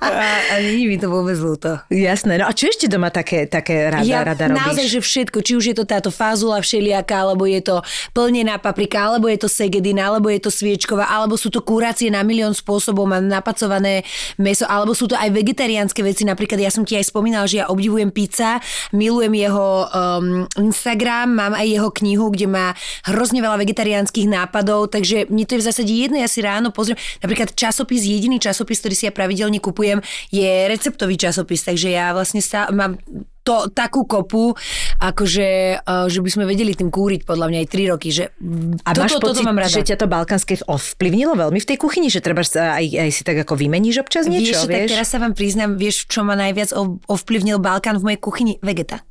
a, 0.00 0.08
a 0.52 0.54
je 0.62 0.86
mi 0.86 0.96
to 0.96 1.10
vôbec 1.10 1.34
ľúto. 1.36 1.82
Jasné, 1.90 2.38
no 2.38 2.46
a 2.46 2.54
čo 2.54 2.70
ešte 2.70 2.86
doma 2.86 3.10
také, 3.10 3.50
také 3.50 3.90
rada, 3.90 4.06
Ja 4.06 4.22
rada 4.22 4.46
robíš? 4.46 4.62
naozaj, 4.62 4.86
že 4.86 5.00
všetko, 5.02 5.38
či 5.42 5.52
už 5.58 5.64
je 5.72 5.76
to 5.76 5.84
táto 5.84 6.14
fázula 6.14 6.62
všelijaká, 6.62 7.26
alebo 7.26 7.44
je 7.44 7.58
to 7.60 7.82
plnená 8.14 8.56
paprika, 8.56 9.10
alebo 9.10 9.26
je 9.26 9.42
to 9.42 9.48
segedina, 9.50 10.06
alebo 10.06 10.30
je 10.30 10.38
to 10.38 10.48
sviečková, 10.48 11.10
alebo 11.10 11.34
sú 11.34 11.50
to 11.50 11.58
kurácie 11.58 12.06
na 12.06 12.22
milión 12.22 12.54
spôsobov, 12.54 12.85
mám 12.92 13.26
napacované 13.26 14.06
meso, 14.38 14.68
alebo 14.68 14.92
sú 14.92 15.08
to 15.10 15.16
aj 15.16 15.32
vegetariánske 15.32 16.04
veci. 16.04 16.22
Napríklad 16.22 16.60
ja 16.60 16.70
som 16.70 16.84
ti 16.84 16.94
aj 16.94 17.10
spomínala, 17.10 17.48
že 17.48 17.64
ja 17.64 17.66
obdivujem 17.72 18.12
pizza, 18.12 18.60
milujem 18.92 19.32
jeho 19.34 19.88
um, 19.88 20.46
Instagram, 20.60 21.32
mám 21.32 21.52
aj 21.56 21.66
jeho 21.66 21.90
knihu, 21.90 22.30
kde 22.30 22.46
má 22.46 22.66
hrozne 23.08 23.40
veľa 23.40 23.56
vegetariánskych 23.62 24.28
nápadov, 24.28 24.92
takže 24.92 25.26
mne 25.32 25.48
to 25.48 25.56
je 25.56 25.62
v 25.64 25.68
zásade 25.72 25.92
jedno, 25.92 26.20
ja 26.20 26.28
si 26.28 26.44
ráno 26.44 26.70
pozriem. 26.70 27.00
Napríklad 27.24 27.56
časopis, 27.56 28.04
jediný 28.04 28.36
časopis, 28.36 28.78
ktorý 28.84 28.94
si 28.94 29.04
ja 29.08 29.12
pravidelne 29.14 29.58
kupujem, 29.58 30.04
je 30.28 30.68
receptový 30.68 31.16
časopis, 31.16 31.64
takže 31.64 31.88
ja 31.94 32.12
vlastne 32.12 32.44
stá- 32.44 32.68
mám 32.68 33.00
to, 33.46 33.70
takú 33.70 34.02
kopu, 34.02 34.58
akože, 34.98 35.80
uh, 35.86 36.10
že 36.10 36.18
by 36.18 36.30
sme 36.34 36.44
vedeli 36.50 36.74
tým 36.74 36.90
kúriť 36.90 37.22
podľa 37.22 37.46
mňa 37.46 37.58
aj 37.62 37.68
3 37.70 37.92
roky, 37.94 38.08
že 38.10 38.34
A 38.82 38.90
toto, 38.90 39.00
máš 39.06 39.10
toto 39.14 39.30
pocit, 39.30 39.46
mám 39.46 39.62
rada. 39.62 39.70
že 39.70 39.86
ťa 39.86 39.96
to 40.02 40.06
balkánske 40.10 40.66
ovplyvnilo 40.66 41.38
veľmi 41.38 41.62
v 41.62 41.68
tej 41.70 41.78
kuchyni, 41.78 42.10
že 42.10 42.18
treba 42.18 42.42
aj, 42.42 42.82
aj 42.82 43.10
si 43.14 43.22
tak 43.22 43.38
ako 43.46 43.54
vymeníš 43.54 44.02
občas 44.02 44.26
niečo, 44.26 44.58
vieš, 44.58 44.66
tak 44.66 44.82
vieš? 44.82 44.90
teraz 44.98 45.08
sa 45.14 45.18
vám 45.22 45.32
priznám, 45.38 45.78
vieš, 45.78 46.10
čo 46.10 46.26
ma 46.26 46.34
najviac 46.34 46.74
ov- 46.74 46.98
ovplyvnil 47.06 47.62
Balkán 47.62 48.02
v 48.02 48.10
mojej 48.10 48.20
kuchyni? 48.20 48.58
Vegeta. 48.58 49.06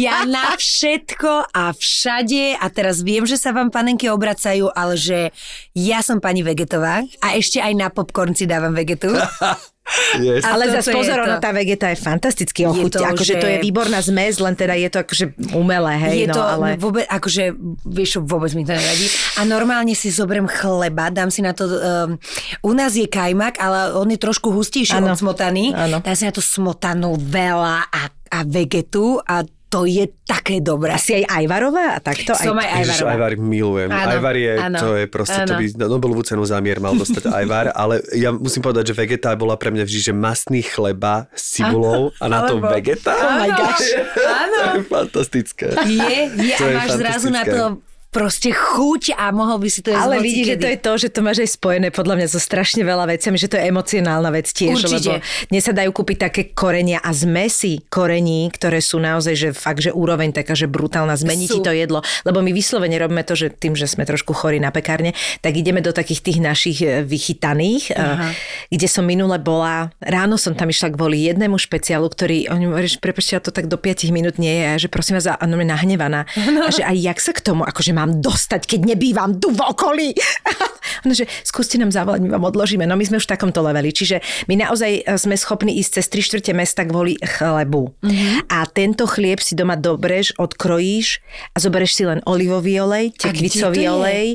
Ja 0.00 0.24
na 0.24 0.56
všetko 0.56 1.52
a 1.52 1.70
všade, 1.76 2.56
a 2.56 2.66
teraz 2.72 3.04
viem, 3.04 3.28
že 3.28 3.36
sa 3.36 3.52
vám 3.52 3.68
panenky 3.68 4.08
obracajú, 4.08 4.72
ale 4.72 4.96
že 4.96 5.30
ja 5.76 6.00
som 6.00 6.24
pani 6.24 6.40
vegetová 6.40 7.04
a 7.20 7.26
ešte 7.36 7.60
aj 7.60 7.72
na 7.76 7.88
popcorn 7.92 8.32
si 8.32 8.48
dávam 8.48 8.72
vegetu. 8.72 9.12
Yes. 10.18 10.42
Ale 10.46 10.70
zase 10.70 10.90
je 10.90 10.96
pozor, 10.96 11.18
to. 11.18 11.24
ono, 11.26 11.34
tá 11.42 11.50
vegeta 11.50 11.90
je 11.90 11.98
fantasticky 11.98 12.66
to, 12.66 13.02
Akože 13.02 13.34
to 13.38 13.46
že- 13.46 13.52
je 13.54 13.58
výborná 13.62 13.98
zmes, 13.98 14.38
len 14.38 14.54
teda 14.54 14.74
je 14.78 14.88
to 14.90 14.98
akože 15.02 15.24
umelé, 15.54 15.94
hej, 15.98 16.26
je 16.26 16.28
no 16.30 16.34
to 16.34 16.42
ale... 16.42 16.68
vôbec, 16.78 17.04
akože, 17.06 17.54
vieš, 17.86 18.22
vôbec 18.22 18.54
mi 18.54 18.62
to 18.62 18.74
nevadí. 18.74 19.06
A 19.38 19.46
normálne 19.46 19.94
si 19.98 20.10
zoberiem 20.10 20.46
chleba, 20.46 21.10
dám 21.10 21.30
si 21.30 21.42
na 21.42 21.50
to, 21.54 21.66
um, 21.66 22.18
u 22.62 22.72
nás 22.74 22.94
je 22.94 23.06
kajmak, 23.06 23.58
ale 23.58 23.94
on 23.98 24.06
je 24.10 24.18
trošku 24.18 24.50
hustejší 24.54 24.98
Áno. 24.98 25.14
od 25.14 25.18
smotany. 25.18 25.74
Áno. 25.74 25.98
Dám 26.02 26.16
si 26.16 26.24
na 26.26 26.34
to 26.34 26.42
smotanu 26.42 27.18
veľa 27.18 27.90
a, 27.90 28.02
a 28.10 28.38
vegetu 28.46 29.18
a 29.22 29.42
to 29.74 29.90
je 29.90 30.06
také 30.22 30.62
dobré. 30.62 30.94
Asi 30.94 31.18
aj 31.18 31.42
Ajvarová 31.42 31.98
a 31.98 32.00
takto? 32.00 32.30
Som 32.38 32.54
aj 32.54 32.86
Ježiš, 32.86 33.02
Ajvarová. 33.02 33.10
Ajvar 33.18 33.32
milujem. 33.34 33.90
Áno, 33.90 34.10
Ajvar 34.14 34.36
je, 34.38 34.52
áno, 34.54 34.78
to 34.78 34.88
je 34.94 35.04
proste, 35.10 35.40
to 35.42 35.50
áno. 35.50 35.58
by 35.58 35.64
Nobelovú 35.90 36.22
cenu 36.22 36.46
za 36.46 36.62
mier 36.62 36.78
mal 36.78 36.94
dostať 36.94 37.26
Ajvar, 37.26 37.74
ale 37.82 38.06
ja 38.14 38.30
musím 38.30 38.62
povedať, 38.62 38.94
že 38.94 38.94
vegeta 38.94 39.34
bola 39.34 39.58
pre 39.58 39.74
mňa 39.74 39.82
vždy, 39.82 40.00
že 40.00 40.12
masný 40.14 40.62
chleba 40.62 41.26
s 41.34 41.58
cibulou 41.58 42.14
a 42.22 42.30
na 42.30 42.46
to 42.46 42.62
Alebo- 42.62 42.70
vegeta. 42.70 43.18
Oh 43.18 43.34
my 43.34 43.50
gosh. 43.50 43.88
Áno. 44.14 44.52
To 44.64 44.80
je 44.80 44.86
fantastické. 44.86 45.66
Je, 45.86 46.20
je 46.40 46.54
To 46.56 46.64
a 46.64 46.78
máš 46.78 46.90
zrazu 46.96 47.28
na 47.28 47.42
to 47.42 47.82
proste 48.14 48.54
chuť 48.54 49.18
a 49.18 49.34
mohol 49.34 49.58
by 49.58 49.66
si 49.66 49.82
to 49.82 49.90
jesť 49.90 50.06
Ale 50.06 50.22
vidíš, 50.22 50.46
že 50.54 50.56
to 50.62 50.68
je 50.70 50.78
to, 50.78 50.92
že 51.02 51.08
to 51.10 51.20
máš 51.26 51.38
aj 51.42 51.50
spojené 51.58 51.90
podľa 51.90 52.14
mňa 52.22 52.28
so 52.30 52.38
strašne 52.38 52.86
veľa 52.86 53.10
vecami, 53.10 53.34
že 53.34 53.50
to 53.50 53.58
je 53.58 53.66
emocionálna 53.66 54.30
vec 54.30 54.46
tiež, 54.46 54.78
Určite. 54.78 55.18
lebo 55.18 55.50
dnes 55.50 55.62
sa 55.66 55.74
dajú 55.74 55.90
kúpiť 55.90 56.30
také 56.30 56.42
korenia 56.54 57.02
a 57.02 57.10
zmesy 57.10 57.82
korení, 57.90 58.46
ktoré 58.54 58.78
sú 58.78 59.02
naozaj, 59.02 59.34
že 59.34 59.48
fakt, 59.50 59.82
že 59.82 59.90
úroveň 59.90 60.30
taká, 60.30 60.54
že 60.54 60.70
brutálna, 60.70 61.18
zmení 61.18 61.50
ti 61.50 61.58
Sú. 61.58 61.66
to 61.66 61.74
jedlo, 61.74 62.06
lebo 62.22 62.38
my 62.38 62.54
vyslovene 62.54 62.94
robíme 63.02 63.26
to, 63.26 63.34
že 63.34 63.50
tým, 63.50 63.74
že 63.74 63.90
sme 63.90 64.06
trošku 64.06 64.30
chorí 64.30 64.62
na 64.62 64.70
pekárne, 64.70 65.10
tak 65.42 65.58
ideme 65.58 65.82
do 65.82 65.90
takých 65.90 66.22
tých 66.22 66.38
našich 66.38 66.78
e, 66.86 67.02
vychytaných, 67.02 67.98
Aha. 67.98 68.30
kde 68.70 68.86
som 68.86 69.02
minule 69.02 69.42
bola, 69.42 69.90
ráno 69.98 70.38
som 70.38 70.54
tam 70.54 70.70
išla 70.70 70.94
kvôli 70.94 71.26
jednému 71.26 71.58
špeciálu, 71.58 72.06
ktorý, 72.06 72.46
oni 72.54 72.70
hovorí, 72.70 72.86
že 72.86 73.02
prepačte, 73.02 73.42
to 73.42 73.50
tak 73.50 73.66
do 73.66 73.74
5 73.74 74.06
minút 74.14 74.38
nie 74.38 74.54
je, 74.54 74.86
že 74.86 74.88
prosím 74.92 75.18
vás, 75.18 75.26
a 75.26 75.34
je 75.42 75.66
nahnevaná. 75.66 76.28
A 76.36 76.70
že 76.70 76.84
aj 76.84 76.96
jak 77.00 77.18
sa 77.18 77.32
k 77.32 77.40
tomu, 77.40 77.64
akože 77.64 77.96
mám 78.04 78.20
dostať, 78.20 78.68
keď 78.68 78.80
nebývam 78.92 79.40
tu 79.40 79.48
v 79.48 79.60
okolí. 79.64 80.12
Ono, 81.08 81.16
že 81.16 81.24
skúste 81.40 81.80
nám 81.80 81.88
zavolať, 81.88 82.20
my 82.20 82.30
vám 82.36 82.44
odložíme. 82.44 82.84
No 82.84 83.00
my 83.00 83.04
sme 83.08 83.16
už 83.16 83.24
v 83.24 83.32
takomto 83.32 83.64
leveli. 83.64 83.90
Čiže 83.90 84.20
my 84.46 84.60
naozaj 84.60 84.92
e, 85.00 85.16
sme 85.16 85.34
schopní 85.40 85.80
ísť 85.80 86.00
cez 86.00 86.06
3 86.12 86.28
štvrte 86.28 86.52
mesta 86.52 86.84
kvôli 86.84 87.16
chlebu. 87.16 87.96
Mm-hmm. 88.04 88.52
A 88.52 88.68
tento 88.68 89.08
chlieb 89.08 89.40
si 89.40 89.56
doma 89.56 89.80
dobreš, 89.80 90.36
odkrojíš 90.36 91.24
a 91.56 91.56
zoberieš 91.58 91.92
si 91.96 92.04
len 92.04 92.20
olivový 92.28 92.84
olej, 92.84 93.16
tekvicový 93.16 93.88
je? 93.88 93.88
olej. 93.88 94.26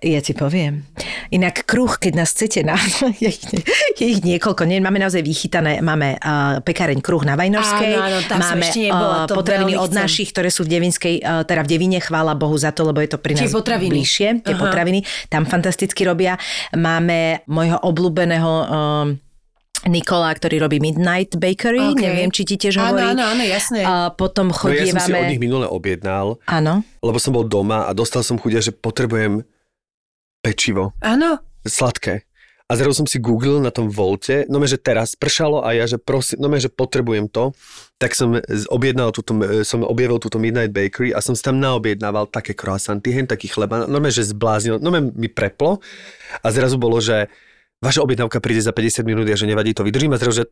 Ja 0.00 0.20
ti 0.24 0.32
poviem. 0.32 0.88
Inak 1.28 1.68
kruh, 1.68 2.00
keď 2.00 2.12
nás 2.24 2.32
chcete 2.32 2.64
na... 2.64 2.80
je, 3.22 3.28
ich, 3.28 3.44
je 4.00 4.06
ich 4.08 4.20
niekoľko. 4.24 4.64
Nie, 4.64 4.80
máme 4.80 4.96
naozaj 4.96 5.20
vychytané. 5.20 5.84
Máme 5.84 6.16
uh, 6.16 6.64
pekáreň 6.64 7.04
kruh 7.04 7.22
na 7.28 7.36
Vajnorskej. 7.36 7.92
Áno, 7.96 8.18
áno, 8.24 8.40
máme 8.40 8.66
nebola, 8.72 9.16
uh, 9.24 9.28
to 9.28 9.36
potraviny 9.36 9.76
od 9.76 9.92
chcem. 9.92 10.00
našich, 10.00 10.28
ktoré 10.32 10.48
sú 10.48 10.64
v 10.64 10.78
Devinskej, 10.78 11.14
uh, 11.20 11.44
teda 11.44 11.62
v 11.66 11.68
Devine, 11.68 11.98
chvála 12.00 12.32
Bohu 12.32 12.56
za 12.56 12.72
to, 12.72 12.88
lebo 12.88 13.02
je 13.04 13.09
to 13.10 13.18
pri 13.18 13.34
nás 13.34 13.50
potraviny. 13.50 13.90
bližšie. 13.90 14.28
Tie 14.40 14.54
Aha. 14.54 14.62
potraviny. 14.62 15.02
Tam 15.26 15.42
fantasticky 15.44 16.06
robia. 16.06 16.38
Máme 16.70 17.42
môjho 17.44 17.82
obľúbeného 17.82 18.52
um, 18.62 19.08
Nikola, 19.80 20.28
ktorý 20.30 20.60
robí 20.60 20.76
Midnight 20.76 21.34
Bakery, 21.34 21.96
OK. 21.96 21.98
neviem, 21.98 22.28
či 22.28 22.44
ti 22.44 22.54
tiež 22.54 22.76
Áno, 22.76 23.00
hovorí. 23.00 23.16
áno, 23.16 23.22
áno, 23.26 23.42
jasné. 23.42 23.80
A 23.80 24.12
potom 24.12 24.52
No 24.52 24.68
ja 24.68 24.84
som 24.86 25.00
si 25.00 25.08
chodievame... 25.08 25.18
od 25.18 25.26
nich 25.26 25.40
minule 25.40 25.64
objednal, 25.64 26.36
Áno. 26.44 26.84
lebo 27.00 27.16
som 27.16 27.32
bol 27.32 27.42
doma 27.42 27.88
a 27.88 27.96
dostal 27.96 28.20
som 28.20 28.36
chudia, 28.36 28.60
že 28.60 28.70
potrebujem 28.70 29.40
pečivo. 30.40 30.92
Áno, 31.00 31.40
sladké. 31.64 32.28
A 32.70 32.78
zrazu 32.78 33.02
som 33.02 33.06
si 33.10 33.18
googlil 33.18 33.58
na 33.58 33.74
tom 33.74 33.90
volte, 33.90 34.46
no 34.46 34.62
že 34.62 34.78
teraz 34.78 35.18
pršalo 35.18 35.66
a 35.66 35.74
ja, 35.74 35.90
že 35.90 35.98
prosím, 35.98 36.38
no 36.38 36.46
že 36.54 36.70
potrebujem 36.70 37.26
to, 37.26 37.50
tak 37.98 38.14
som 38.14 38.38
objednal 38.70 39.10
túto, 39.10 39.34
som 39.66 39.82
objavil 39.82 40.22
túto 40.22 40.38
Midnight 40.38 40.70
Bakery 40.70 41.10
a 41.10 41.18
som 41.18 41.34
si 41.34 41.42
tam 41.42 41.58
naobjednával 41.58 42.30
také 42.30 42.54
croissanty, 42.54 43.10
hen 43.10 43.26
taký 43.26 43.50
chleba, 43.50 43.90
no 43.90 43.98
že 44.06 44.22
zbláznil, 44.22 44.78
no 44.78 44.94
mi 44.94 45.26
preplo 45.26 45.82
a 46.40 46.46
zrazu 46.54 46.78
bolo, 46.78 47.02
že 47.02 47.26
vaša 47.82 48.06
objednávka 48.06 48.38
príde 48.38 48.62
za 48.62 48.70
50 48.70 49.02
minút 49.02 49.26
a 49.26 49.34
že 49.34 49.50
nevadí 49.50 49.74
to 49.74 49.82
vydržím 49.82 50.14
a 50.14 50.20
zrazu, 50.22 50.44
že, 50.44 50.46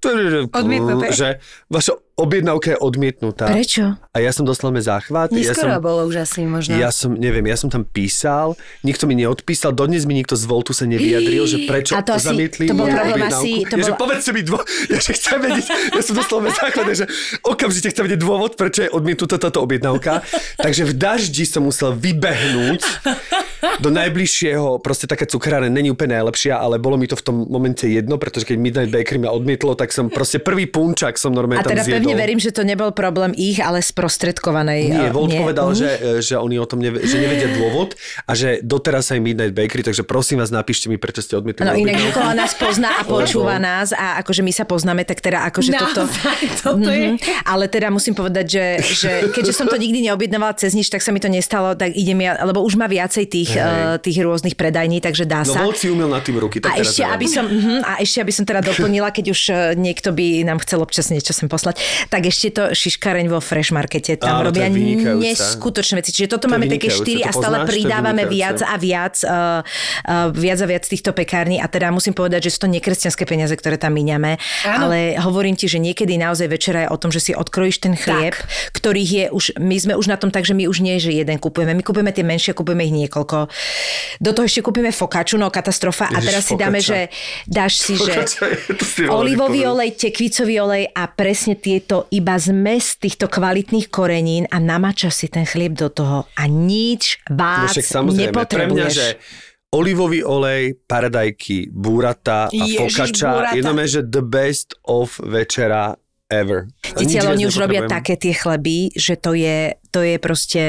že 1.15 1.29
vaša 1.71 1.93
objednávka 2.19 2.75
je 2.75 2.79
odmietnutá. 2.83 3.47
Prečo? 3.47 3.95
A 3.95 4.17
ja 4.19 4.35
som 4.35 4.43
dostal 4.43 4.75
záchvat. 4.75 5.31
ja 5.31 5.55
neskoro 5.55 5.79
som, 5.79 5.83
bolo 5.83 6.01
už 6.11 6.27
asi 6.27 6.43
možno. 6.43 6.75
ja 6.75 6.91
som, 6.91 7.15
neviem, 7.15 7.47
ja 7.47 7.55
som 7.55 7.71
tam 7.71 7.87
písal, 7.87 8.59
nikto 8.83 9.07
mi 9.07 9.15
neodpísal, 9.15 9.71
dodnes 9.71 10.03
mi 10.03 10.19
nikto 10.19 10.35
z 10.35 10.45
Voltu 10.51 10.75
sa 10.75 10.91
nevyjadril, 10.91 11.47
že 11.47 11.71
prečo 11.71 11.95
A 11.95 12.03
to 12.03 12.19
asi- 12.19 12.27
zamietli 12.27 12.67
to 12.67 12.75
bol 12.75 12.91
problém 12.91 13.23
asi- 13.31 13.63
to 13.63 13.79
ja, 13.79 13.85
že 13.87 13.93
bol- 13.95 14.01
povedzte 14.03 14.31
mi 14.35 14.43
dvo... 14.43 14.59
ja, 14.93 14.99
že 14.99 15.13
chcem 15.15 15.39
vedieť, 15.39 15.67
ja 15.95 16.03
som 16.03 16.15
dostal 16.19 16.43
záchvat, 16.43 16.87
že 16.99 17.07
okamžite 17.47 17.95
chcem 17.95 18.03
vedieť 18.11 18.21
dôvod, 18.21 18.59
prečo 18.59 18.83
je 18.83 18.91
odmietnutá 18.91 19.39
táto 19.39 19.63
objednávka. 19.63 20.27
Takže 20.65 20.91
v 20.91 20.93
daždi 20.99 21.47
som 21.47 21.63
musel 21.63 21.95
vybehnúť 21.95 22.83
do 23.79 23.89
najbližšieho, 23.95 24.83
proste 24.83 25.07
taká 25.07 25.27
cukráreň 25.27 25.71
není 25.71 25.91
úplne 25.95 26.19
najlepšia, 26.19 26.59
ale 26.59 26.83
bolo 26.83 26.99
mi 26.99 27.07
to 27.07 27.15
v 27.15 27.23
tom 27.23 27.37
momente 27.47 27.87
jedno, 27.87 28.19
pretože 28.19 28.47
keď 28.47 28.57
Midnight 28.59 28.91
Bakery 28.91 29.23
ma 29.23 29.31
odmietlo, 29.31 29.75
tak 29.79 29.95
som 29.95 30.11
proste 30.11 30.43
prvý 30.43 30.67
punčak 30.67 31.15
som 31.19 31.31
normálne 31.31 31.63
A 31.63 31.67
tam 31.67 31.75
teda 31.79 31.85
zjedol. 31.87 32.08
Pevne 32.11 32.21
verím, 32.21 32.39
že 32.39 32.51
to 32.51 32.63
nebol 32.63 32.91
problém 32.91 33.33
ich, 33.33 33.59
ale 33.59 33.81
sprostredkovanej. 33.81 34.81
Nie, 34.89 35.09
eh, 35.09 35.13
Volt 35.13 35.33
povedal, 35.33 35.73
Mhm. 35.73 35.77
že, 35.77 35.91
že 36.25 36.35
oni 36.35 36.57
o 36.57 36.67
tom 36.67 36.81
neve, 36.81 37.05
že 37.05 37.17
nevedia 37.17 37.49
dôvod 37.53 37.95
a 38.25 38.33
že 38.33 38.61
doteraz 38.61 39.13
aj 39.13 39.21
Midnight 39.21 39.53
Bakery, 39.53 39.83
takže 39.83 40.03
prosím 40.03 40.41
vás, 40.41 40.51
napíšte 40.51 40.89
mi, 40.89 40.97
prečo 40.97 41.21
ste 41.21 41.37
odmietli. 41.37 41.63
No 41.63 41.75
inak. 41.75 41.99
Nikola 41.99 42.33
nás 42.33 42.53
pozná 42.55 42.99
a 42.99 43.03
počúva 43.03 43.59
nás 43.59 43.93
a 43.93 44.19
akože 44.19 44.41
my 44.41 44.51
sa 44.51 44.65
poznáme, 44.65 45.05
tak 45.05 45.21
teda 45.21 45.45
akože 45.47 45.71
toto... 45.73 46.03
Naozaj, 46.05 46.39
toto 46.63 46.89
je... 46.89 47.07
Mhm. 47.15 47.19
Ale 47.45 47.65
teda 47.69 47.89
musím 47.89 48.15
povedať, 48.15 48.47
že, 48.49 48.65
že 48.83 49.11
keďže 49.35 49.53
som 49.55 49.67
to 49.67 49.77
nikdy 49.77 50.05
neobjednávala 50.05 50.57
cez 50.57 50.73
nič, 50.73 50.89
tak 50.89 51.01
sa 51.01 51.13
mi 51.13 51.21
to 51.21 51.29
nestalo, 51.29 51.75
tak 51.75 51.93
idem 51.93 52.19
ja, 52.21 52.41
lebo 52.43 52.61
už 52.61 52.75
má 52.75 52.87
viacej 52.87 53.25
tých, 53.27 53.55
Hej. 53.55 53.63
uh, 53.63 53.97
tých 53.99 54.19
rôznych 54.21 54.55
predajní, 54.55 54.99
takže 54.99 55.25
dá 55.25 55.43
No 55.45 55.55
sa. 55.55 55.61
Volt 55.63 55.79
si 55.79 55.89
umiel 55.89 56.09
na 56.09 56.21
tým 56.21 56.37
ruky, 56.37 56.59
tak 56.59 56.75
A 56.75 56.83
ešte, 56.83 57.03
aby 57.03 57.27
som, 57.27 57.45
uh, 57.47 57.81
a 57.85 57.93
ešte, 58.01 58.19
aby 58.21 58.33
som 58.35 58.45
teda 58.45 58.61
doplnila, 58.61 59.09
keď 59.11 59.27
už 59.31 59.41
eh, 59.49 59.57
niekto 59.75 60.11
by 60.11 60.45
nám 60.45 60.59
chcel 60.63 60.81
občas 60.81 61.09
niečo 61.09 61.33
sem 61.33 61.49
poslať, 61.49 61.81
tak 62.07 62.31
ešte 62.31 62.55
to 62.55 62.63
šiškareň 62.71 63.27
vo 63.27 63.43
Fresh 63.43 63.75
Markete. 63.75 64.15
Tam 64.15 64.41
Áno, 64.41 64.55
robia 64.55 64.71
neskutočné 64.71 65.99
veci. 65.99 66.15
Čiže 66.15 66.39
toto 66.39 66.47
To 66.47 66.55
máme 66.55 66.71
také 66.71 66.89
štyri 66.89 67.27
a 67.27 67.35
stále 67.35 67.67
poznáš? 67.67 68.31
Viac 68.31 68.59
a 68.63 68.75
viac, 68.79 69.17
uh, 69.27 69.61
uh, 70.07 70.29
viac 70.31 70.59
a 70.63 70.67
viac 70.67 70.85
týchto 70.87 71.11
pekární. 71.11 71.59
A 71.59 71.67
teda 71.67 71.91
musím 71.91 72.15
povedať, 72.15 72.49
že 72.49 72.55
sú 72.55 72.67
to 72.67 72.69
nekresťanské 72.71 73.27
peniaze, 73.27 73.53
ktoré 73.59 73.77
tam 73.77 73.99
míňame. 73.99 74.39
Áno. 74.65 74.89
Ale 74.89 75.19
hovorím 75.19 75.59
ti, 75.59 75.67
že 75.67 75.83
niekedy 75.83 76.15
naozaj 76.17 76.47
večera 76.47 76.87
je 76.87 76.89
o 76.95 76.97
tom, 77.01 77.11
že 77.11 77.21
si 77.21 77.33
odkrojíš 77.35 77.83
ten 77.83 77.95
chlieb, 77.99 78.39
ktorých 78.73 79.11
je 79.11 79.25
už, 79.33 79.45
my 79.59 79.77
sme 79.77 79.95
už 79.99 80.07
na 80.07 80.17
tom 80.17 80.31
tak, 80.31 80.47
že 80.47 80.55
my 80.55 80.69
už 80.71 80.81
nie, 80.85 81.01
že 81.03 81.11
jeden 81.11 81.41
kupujeme. 81.41 81.75
My 81.75 81.83
kupujeme 81.83 82.13
tie 82.15 82.23
menšie, 82.23 82.53
kupujeme 82.55 82.85
ich 82.87 82.95
niekoľko. 82.95 83.49
Do 84.23 84.31
toho 84.37 84.45
ešte 84.47 84.61
kúpime 84.63 84.93
fokaču, 84.93 85.41
no 85.41 85.49
katastrofa. 85.49 86.13
a 86.13 86.21
Ježiš, 86.21 86.29
teraz 86.29 86.43
si 86.45 86.55
dáme, 86.55 86.81
focaccia. 86.81 86.95
že 86.95 87.49
dáš 87.49 87.73
si, 87.81 87.95
že 87.97 88.13
si 88.85 89.01
veľmi 89.05 89.11
olivový 89.13 89.61
olej, 89.67 89.91
tekvicový 89.97 90.55
olej 90.61 90.85
a 90.93 91.03
presne 91.11 91.57
tieto 91.89 92.05
iba 92.13 92.37
zmes 92.37 93.01
týchto 93.01 93.33
kvalitných 93.33 93.89
korenín 93.89 94.45
a 94.53 94.61
namačaš 94.61 95.25
si 95.25 95.27
ten 95.33 95.49
chlieb 95.49 95.73
do 95.73 95.89
toho 95.89 96.29
a 96.37 96.45
nič 96.45 97.17
No 97.33 97.41
vás 97.41 97.73
však 97.73 97.89
samozrejme, 97.89 98.29
pre 98.45 98.69
mňa, 98.69 98.85
nepotrebuješ. 98.85 98.93
že 98.93 99.07
olivový 99.73 100.21
olej, 100.21 100.77
paradajky, 100.85 101.73
burata 101.73 102.53
a 102.53 102.65
Ježiš, 102.65 102.93
fokača, 102.93 103.57
jednome, 103.57 103.89
že 103.89 104.05
the 104.05 104.21
best 104.21 104.77
of 104.85 105.17
večera 105.25 105.97
ever. 106.29 106.69
Ale 106.93 107.09
viac 107.09 107.25
oni 107.25 107.49
už 107.49 107.57
robia 107.57 107.89
také 107.89 108.21
tie 108.21 108.37
chleby, 108.37 108.93
že 108.93 109.17
to 109.17 109.33
je, 109.33 109.73
to 109.99 110.07
je 110.07 110.17
proste, 110.23 110.63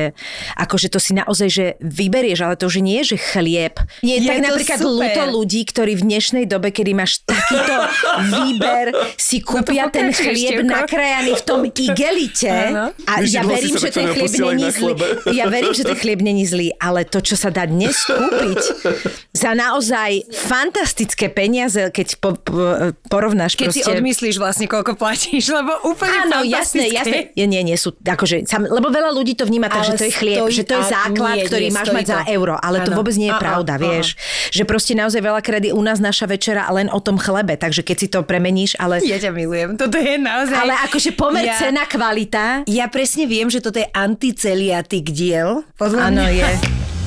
akože 0.58 0.90
to 0.90 0.98
si 0.98 1.14
naozaj, 1.14 1.48
že 1.54 1.66
vyberieš, 1.86 2.42
ale 2.42 2.58
to 2.58 2.66
už 2.66 2.82
nie 2.82 2.98
je, 3.06 3.14
že 3.14 3.18
chlieb. 3.22 3.78
Nie, 4.02 4.18
Je 4.18 4.26
tak 4.26 4.42
to 4.42 4.46
napríklad 4.50 4.80
super. 4.82 4.90
ľúto 4.90 5.22
ľudí, 5.30 5.62
ktorí 5.70 5.94
v 5.94 6.04
dnešnej 6.10 6.46
dobe, 6.50 6.74
kedy 6.74 6.98
máš 6.98 7.22
takýto 7.30 7.76
výber, 8.34 8.90
si 9.22 9.46
kúpia 9.46 9.86
ten 9.94 10.10
pokračuj, 10.10 10.26
chlieb 10.34 10.58
Števko. 10.66 10.74
nakrájaný 10.74 11.32
v 11.38 11.44
tom 11.46 11.62
igelite. 11.70 12.50
Áno. 12.50 12.86
A 13.06 13.14
Víš, 13.22 13.38
ja 13.38 13.42
verím, 13.46 13.74
že 13.78 13.90
ten 13.94 14.06
chlieb 14.10 14.34
není 14.34 14.66
zlý. 14.74 14.92
Ja 15.30 15.46
verím, 15.46 15.74
že 15.78 15.84
ten 15.86 15.98
chlieb 16.00 16.20
není 16.26 16.44
zlý, 16.50 16.74
ale 16.82 17.06
to, 17.06 17.22
čo 17.22 17.38
sa 17.38 17.54
dá 17.54 17.70
dnes 17.70 17.94
kúpiť 18.10 18.62
za 19.30 19.54
naozaj 19.54 20.26
fantastické 20.34 21.30
peniaze, 21.30 21.94
keď 21.94 22.08
po, 22.18 22.34
po, 22.34 22.58
porovnáš 23.06 23.54
Keď 23.54 23.70
si 23.70 23.86
proste... 23.86 23.94
odmyslíš 23.94 24.36
vlastne, 24.42 24.66
koľko 24.66 24.98
platíš, 24.98 25.54
lebo 25.54 25.78
úplne 25.86 26.18
Áno, 26.26 26.42
jasné, 26.42 26.90
jasné. 26.90 27.30
Nie, 27.38 27.46
nie, 27.46 27.62
nie 27.62 27.78
sú, 27.78 27.94
akože, 27.94 28.50
sam, 28.50 28.66
lebo 28.66 28.90
veľa 28.90 29.12
ľudí 29.20 29.34
to 29.34 29.44
vníma 29.44 29.68
tak, 29.68 29.84
Ale 29.84 29.88
že 29.90 29.94
to 29.94 30.06
je 30.06 30.14
chlieb, 30.14 30.40
stojí- 30.40 30.56
že 30.56 30.64
to 30.64 30.74
je 30.74 30.86
základ, 30.88 31.36
nie, 31.36 31.46
ktorý 31.46 31.66
nie, 31.66 31.76
máš 31.76 31.90
mať 31.90 32.06
za 32.08 32.18
to. 32.20 32.32
euro, 32.32 32.56
ale 32.58 32.78
to 32.80 32.90
Áno. 32.90 32.98
vôbec 32.98 33.14
nie 33.14 33.28
je 33.28 33.38
pravda, 33.38 33.74
á. 33.74 33.78
vieš. 33.78 34.08
Že 34.50 34.64
proste 34.64 34.94
naozaj 34.94 35.20
veľakrát 35.20 35.62
je 35.62 35.72
u 35.72 35.82
nás 35.82 36.00
naša 36.00 36.26
večera 36.26 36.64
len 36.70 36.88
o 36.88 36.98
tom 36.98 37.16
chlebe, 37.16 37.54
takže 37.54 37.82
keď 37.82 37.98
si 37.98 38.08
to 38.08 38.22
premeníš, 38.22 38.74
ale... 38.76 39.00
Ja 39.02 39.18
ťa 39.18 39.30
milujem, 39.30 39.76
toto 39.76 39.96
je 39.96 40.16
naozaj... 40.16 40.56
Ale 40.56 40.74
akože 40.82 41.12
pomer 41.12 41.44
Ja- 41.46 41.60
cena, 41.60 41.84
kvalita, 41.84 42.64
Ja 42.66 42.88
presne 42.88 43.26
viem, 43.26 43.46
že 43.46 43.60
toto 43.60 43.76
je 43.76 43.88
anticeliatik 43.90 45.10
diel. 45.10 45.68
Podľa 45.76 46.00
áno 46.06 46.24
mňa. 46.24 46.32
je. 46.32 46.50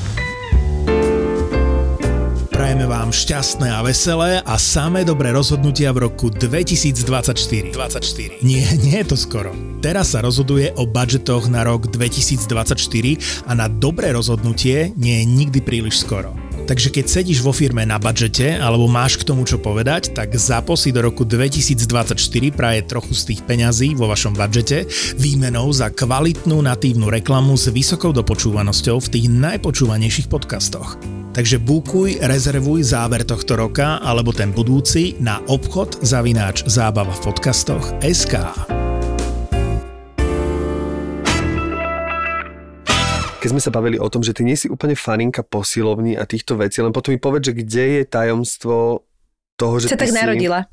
Prajeme 2.53 2.85
vám 2.85 3.09
šťastné 3.09 3.65
a 3.65 3.81
veselé 3.81 4.37
a 4.45 4.61
samé 4.61 5.01
dobré 5.01 5.33
rozhodnutia 5.33 5.89
v 5.89 6.05
roku 6.05 6.29
2024. 6.29 7.73
24. 7.73 8.45
Nie, 8.45 8.61
nie 8.77 9.01
je 9.01 9.07
to 9.09 9.17
skoro. 9.17 9.57
Teraz 9.81 10.13
sa 10.13 10.21
rozhoduje 10.21 10.69
o 10.77 10.85
budžetoch 10.85 11.49
na 11.49 11.65
rok 11.65 11.89
2024 11.89 12.77
a 13.49 13.51
na 13.57 13.65
dobré 13.65 14.13
rozhodnutie 14.13 14.93
nie 14.93 15.17
je 15.17 15.25
nikdy 15.25 15.59
príliš 15.65 16.05
skoro. 16.05 16.37
Takže 16.69 16.93
keď 16.93 17.05
sedíš 17.09 17.41
vo 17.41 17.57
firme 17.57 17.89
na 17.89 17.97
budžete 17.97 18.61
alebo 18.61 18.85
máš 18.85 19.17
k 19.17 19.25
tomu 19.33 19.49
čo 19.49 19.57
povedať, 19.57 20.13
tak 20.13 20.37
zapo 20.37 20.77
si 20.77 20.93
do 20.93 21.01
roku 21.01 21.25
2024 21.25 22.21
praje 22.53 22.85
trochu 22.85 23.17
z 23.17 23.33
tých 23.33 23.41
peňazí 23.49 23.97
vo 23.97 24.05
vašom 24.05 24.37
budžete 24.37 24.85
výmenou 25.17 25.73
za 25.73 25.89
kvalitnú 25.89 26.61
natívnu 26.61 27.09
reklamu 27.09 27.57
s 27.57 27.73
vysokou 27.73 28.13
dopočúvanosťou 28.13 29.01
v 29.01 29.07
tých 29.09 29.25
najpočúvanejších 29.25 30.29
podcastoch. 30.29 31.01
Takže 31.33 31.57
bukuj, 31.57 32.21
rezervuj 32.21 32.85
záver 32.93 33.25
tohto 33.25 33.57
roka 33.57 33.97
alebo 34.05 34.29
ten 34.29 34.53
budúci 34.53 35.17
na 35.17 35.41
obchod 35.49 36.05
zavináč 36.05 36.61
zábava 36.69 37.09
v 37.09 37.21
podcastoch 37.25 37.89
SK. 38.05 38.37
keď 43.43 43.51
sme 43.51 43.59
sa 43.59 43.75
bavili 43.75 43.99
o 43.99 44.07
tom, 44.07 44.23
že 44.23 44.31
ty 44.31 44.47
nie 44.47 44.55
si 44.55 44.71
úplne 44.71 44.95
faninka 44.95 45.43
posilovní 45.43 46.15
a 46.15 46.23
týchto 46.23 46.55
vecí, 46.55 46.79
len 46.79 46.95
potom 46.95 47.11
mi 47.11 47.19
povedz, 47.19 47.51
že 47.51 47.59
kde 47.59 47.83
je 47.99 48.03
tajomstvo 48.07 49.03
toho, 49.59 49.75
že 49.83 49.91
Sa 49.91 49.99
ty 49.99 50.07
tak 50.07 50.15
si... 50.15 50.19
narodila. 50.23 50.63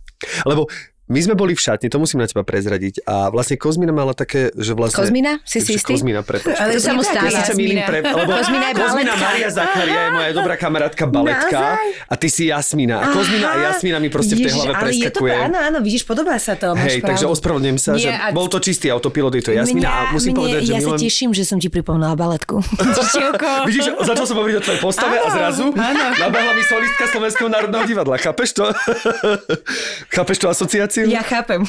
Lebo 0.46 0.70
my 1.10 1.18
sme 1.18 1.34
boli 1.34 1.58
v 1.58 1.60
šatni, 1.60 1.90
to 1.90 1.98
musím 1.98 2.22
na 2.22 2.30
teba 2.30 2.46
prezradiť. 2.46 3.02
A 3.02 3.34
vlastne 3.34 3.58
Kozmina 3.58 3.90
mala 3.90 4.14
také, 4.14 4.54
že 4.54 4.78
vlastne... 4.78 5.02
Kozmina? 5.02 5.42
Si 5.42 5.58
si 5.58 5.74
Že 5.74 5.82
istý? 5.82 5.92
Kozmina, 5.98 6.22
prepáč. 6.22 6.54
Ale 6.54 6.78
to 6.78 6.86
sa 6.86 6.94
mu 6.94 7.02
stáva. 7.02 7.26
Ja 7.26 7.42
sa 7.42 7.54
milím 7.58 7.82
pre... 7.82 7.98
Lebo 7.98 8.30
Kozmina 8.30 8.70
je 8.70 8.74
Kozmina 8.78 9.12
baletka. 9.18 9.26
Maria 9.26 9.50
Zacharia 9.50 10.00
je 10.06 10.10
moja 10.14 10.30
dobrá 10.30 10.54
kamarátka 10.54 11.04
baletka 11.10 11.82
a 12.06 12.14
ty 12.14 12.30
si 12.30 12.46
Jasmina. 12.46 13.02
A 13.02 13.10
Kozmina 13.10 13.46
a 13.50 13.56
Jasmina 13.74 13.98
mi 13.98 14.06
proste 14.06 14.38
v 14.38 14.46
tej 14.46 14.54
hlave 14.54 14.70
ale 14.70 14.94
je 14.94 15.10
to, 15.10 15.18
preskakuje. 15.18 15.34
áno, 15.34 15.58
áno, 15.58 15.78
vidíš, 15.82 16.06
podobá 16.06 16.38
sa 16.38 16.54
to. 16.54 16.78
Hej, 16.78 17.02
takže 17.02 17.26
ospravedlňujem 17.26 17.78
sa, 17.82 17.98
že 17.98 18.06
Nie, 18.06 18.14
a- 18.14 18.30
bol 18.30 18.46
to 18.46 18.62
čistý 18.62 18.94
autopilot, 18.94 19.34
je 19.34 19.44
to 19.50 19.50
Jasmina 19.50 19.90
a 19.90 20.00
musím 20.14 20.38
mne, 20.38 20.46
povedať, 20.46 20.60
že 20.62 20.72
ja 20.72 20.78
sa 20.78 20.94
milujem... 20.94 21.00
teším, 21.10 21.30
že 21.34 21.42
som 21.42 21.58
ti 21.58 21.66
pripomínala 21.66 22.14
baletku. 22.14 22.62
Vidíš, 23.68 23.98
začal 23.98 24.24
som 24.30 24.36
hovoriť 24.38 24.56
o 24.58 24.62
tvojej 24.62 24.78
postave 24.78 25.18
a 25.18 25.26
zrazu 25.26 25.74
nabehla 25.74 26.54
mi 26.54 26.62
solistka 26.62 27.10
Slovenského 27.10 27.50
národného 27.50 27.82
divadla. 27.82 28.14
Chápeš 28.14 28.54
to? 28.54 28.70
Chápeš 30.14 30.36
tú 30.38 30.46
asociáciu? 30.46 30.99
Ja 31.08 31.22
chápem. 31.24 31.64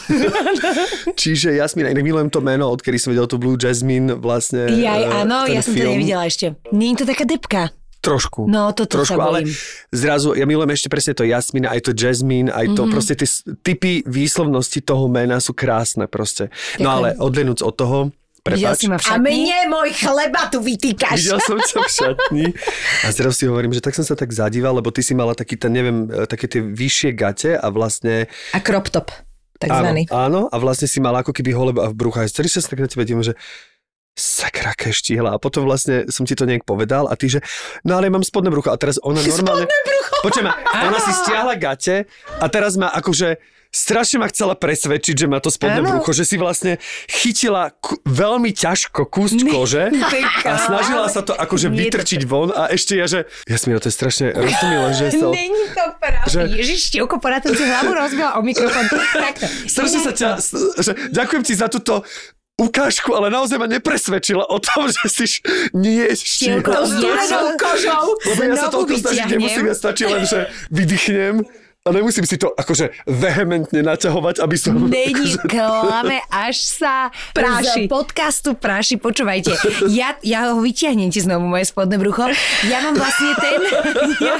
Čiže 1.21 1.55
Jasmina, 1.55 1.93
inak 1.93 2.03
milujem 2.03 2.29
to 2.33 2.43
meno, 2.43 2.67
odkedy 2.73 2.97
som 2.99 3.15
videl 3.15 3.29
tú 3.29 3.39
Blue 3.39 3.55
Jasmine 3.55 4.19
vlastne. 4.19 4.67
Jaj, 4.67 5.01
eh, 5.05 5.19
áno, 5.23 5.47
ja 5.47 5.61
som 5.63 5.71
to 5.71 5.79
film. 5.79 5.95
nevidela 5.95 6.27
ešte. 6.27 6.57
Nie 6.75 6.91
je 6.95 7.03
to 7.03 7.05
taká 7.07 7.23
depka. 7.23 7.61
Trošku. 8.01 8.49
No, 8.49 8.73
toto 8.73 8.97
Trošku, 8.97 9.13
sa 9.13 9.21
ale 9.21 9.45
bojím. 9.45 9.53
zrazu, 9.93 10.33
ja 10.33 10.49
milujem 10.49 10.73
ešte 10.73 10.89
presne 10.89 11.13
to 11.13 11.21
Jasmina, 11.21 11.69
aj 11.69 11.85
to 11.85 11.91
Jasmine, 11.93 12.49
aj 12.49 12.73
to, 12.73 12.81
mm-hmm. 12.81 12.93
proste 12.97 13.13
tie 13.13 13.29
typy 13.61 14.01
výslovnosti 14.09 14.81
toho 14.81 15.05
mena 15.05 15.37
sú 15.37 15.53
krásne 15.53 16.09
proste. 16.09 16.49
No 16.81 16.97
ale 16.97 17.13
odlenúc 17.21 17.61
od 17.61 17.77
toho, 17.77 17.97
Videl 18.41 18.73
v 18.73 19.05
A 19.05 19.21
mne 19.21 19.69
môj 19.69 19.93
chleba 19.93 20.49
tu 20.49 20.65
vytýkaš. 20.65 21.29
Videl 21.29 21.39
som 21.45 21.57
ťa 21.61 21.77
v 21.77 21.91
šatni 21.93 22.45
a 23.05 23.07
zrazu 23.13 23.35
si 23.37 23.45
hovorím, 23.45 23.69
že 23.77 23.85
tak 23.85 23.93
som 23.93 24.01
sa 24.01 24.17
tak 24.17 24.33
zadíval, 24.33 24.81
lebo 24.81 24.89
ty 24.89 25.05
si 25.05 25.13
mala 25.13 25.37
taký 25.37 25.61
ten, 25.61 25.69
neviem, 25.69 26.09
e, 26.09 26.25
také 26.25 26.49
tie 26.49 26.65
vyššie 26.65 27.13
gate 27.13 27.53
a 27.53 27.67
vlastne 27.69 28.25
A 28.57 28.59
crop 28.65 28.89
top, 28.89 29.13
takzvaný. 29.61 30.09
Áno, 30.09 30.17
áno, 30.17 30.41
a 30.49 30.55
vlastne 30.57 30.89
si 30.89 30.97
mala 30.97 31.21
ako 31.21 31.37
keby 31.37 31.53
holeba 31.53 31.85
v 31.93 31.93
brucha. 31.93 32.25
Celý 32.25 32.49
sa 32.49 32.65
tak 32.65 32.81
na 32.81 32.89
teba 32.89 33.05
divím, 33.05 33.21
že 33.21 33.37
sakra, 34.17 34.73
aké 34.73 34.89
štíhla. 34.89 35.37
A 35.37 35.41
potom 35.41 35.63
vlastne 35.69 36.09
som 36.09 36.25
ti 36.25 36.33
to 36.33 36.49
nejak 36.49 36.65
povedal 36.65 37.07
a 37.07 37.13
ty, 37.13 37.29
že 37.29 37.39
no 37.85 37.95
ale 37.95 38.09
ja 38.09 38.13
mám 38.17 38.25
spodné 38.25 38.49
brucho. 38.49 38.73
A 38.73 38.77
teraz 38.81 38.97
ona 39.05 39.21
normálne... 39.25 39.69
Spodné 39.69 39.77
brucho! 39.85 40.15
Počujem, 40.25 40.47
ona 40.89 40.99
si 40.99 41.11
stiahla 41.13 41.53
gate 41.61 42.09
a 42.41 42.45
teraz 42.49 42.73
ma 42.73 42.89
akože 42.89 43.37
strašne 43.71 44.19
ma 44.19 44.27
chcela 44.27 44.53
presvedčiť, 44.53 45.15
že 45.15 45.27
má 45.31 45.39
to 45.39 45.47
spodné 45.47 45.79
Áno. 45.79 45.95
brucho, 45.95 46.11
že 46.11 46.27
si 46.27 46.35
vlastne 46.35 46.77
chytila 47.07 47.71
ku, 47.79 47.95
veľmi 48.03 48.51
ťažko 48.51 49.07
kus 49.07 49.31
kože 49.39 49.89
a 50.51 50.55
snažila 50.59 51.07
sa 51.07 51.23
to 51.23 51.31
akože 51.31 51.71
vytrčiť 51.71 52.21
von 52.27 52.51
a 52.51 52.67
ešte 52.69 52.99
ja, 52.99 53.07
že 53.07 53.25
Jasmina, 53.47 53.79
to 53.79 53.87
je 53.87 53.95
strašne 53.95 54.27
roztomilé, 54.35 54.87
že 54.91 55.05
sa... 55.15 55.25
Není 55.31 55.65
to 55.71 55.83
pravda. 55.97 56.27
Že- 56.27 56.51
Ježiš, 56.51 56.79
Števko, 56.91 57.15
porad 57.23 57.41
som 57.47 57.55
si 57.55 57.63
hlavu 57.63 57.95
rozbila 57.95 58.35
o 58.37 58.43
mikrofón. 58.43 58.85
Strašne 59.65 59.99
sa 60.03 60.11
ťa, 60.11 60.29
že 60.77 60.91
ďakujem 61.15 61.43
ti 61.47 61.53
za 61.55 61.71
túto 61.71 62.03
ukážku, 62.61 63.17
ale 63.17 63.33
naozaj 63.33 63.57
ma 63.57 63.65
nepresvedčila 63.65 64.45
o 64.45 64.57
tom, 64.61 64.85
že 64.93 65.07
si 65.07 65.25
š- 65.25 65.41
nie 65.73 66.05
Štielko, 66.11 66.69
studenou 66.85 67.55
kožou 67.61 68.05
Lebo 68.35 68.41
ja 68.45 68.55
sa 68.59 68.67
toľko 68.69 68.93
snažiť 68.99 69.25
nemusím, 69.31 69.65
ja 69.71 69.75
stačí 69.75 70.05
len, 70.05 70.27
že 70.27 70.45
vydýchnem 70.69 71.41
a 71.81 71.89
nemusím 71.89 72.29
si 72.29 72.37
to 72.37 72.53
akože 72.53 72.93
vehementne 73.09 73.81
naťahovať, 73.81 74.45
aby 74.45 74.53
som... 74.53 74.77
Není 74.85 75.33
akože, 75.41 75.49
klame, 75.49 76.21
až 76.29 76.61
sa 76.61 77.09
Práši. 77.33 77.89
Z 77.89 77.89
podcastu 77.89 78.53
práši, 78.53 79.01
počúvajte. 79.01 79.49
Ja, 79.89 80.13
ja 80.21 80.53
ho 80.53 80.61
vyťahnem 80.61 81.09
ti 81.09 81.25
znovu 81.25 81.49
moje 81.49 81.65
spodné 81.65 81.97
brucho. 81.97 82.29
Ja 82.69 82.85
mám 82.85 83.01
vlastne 83.01 83.33
ten... 83.41 83.59
Ja, 84.21 84.37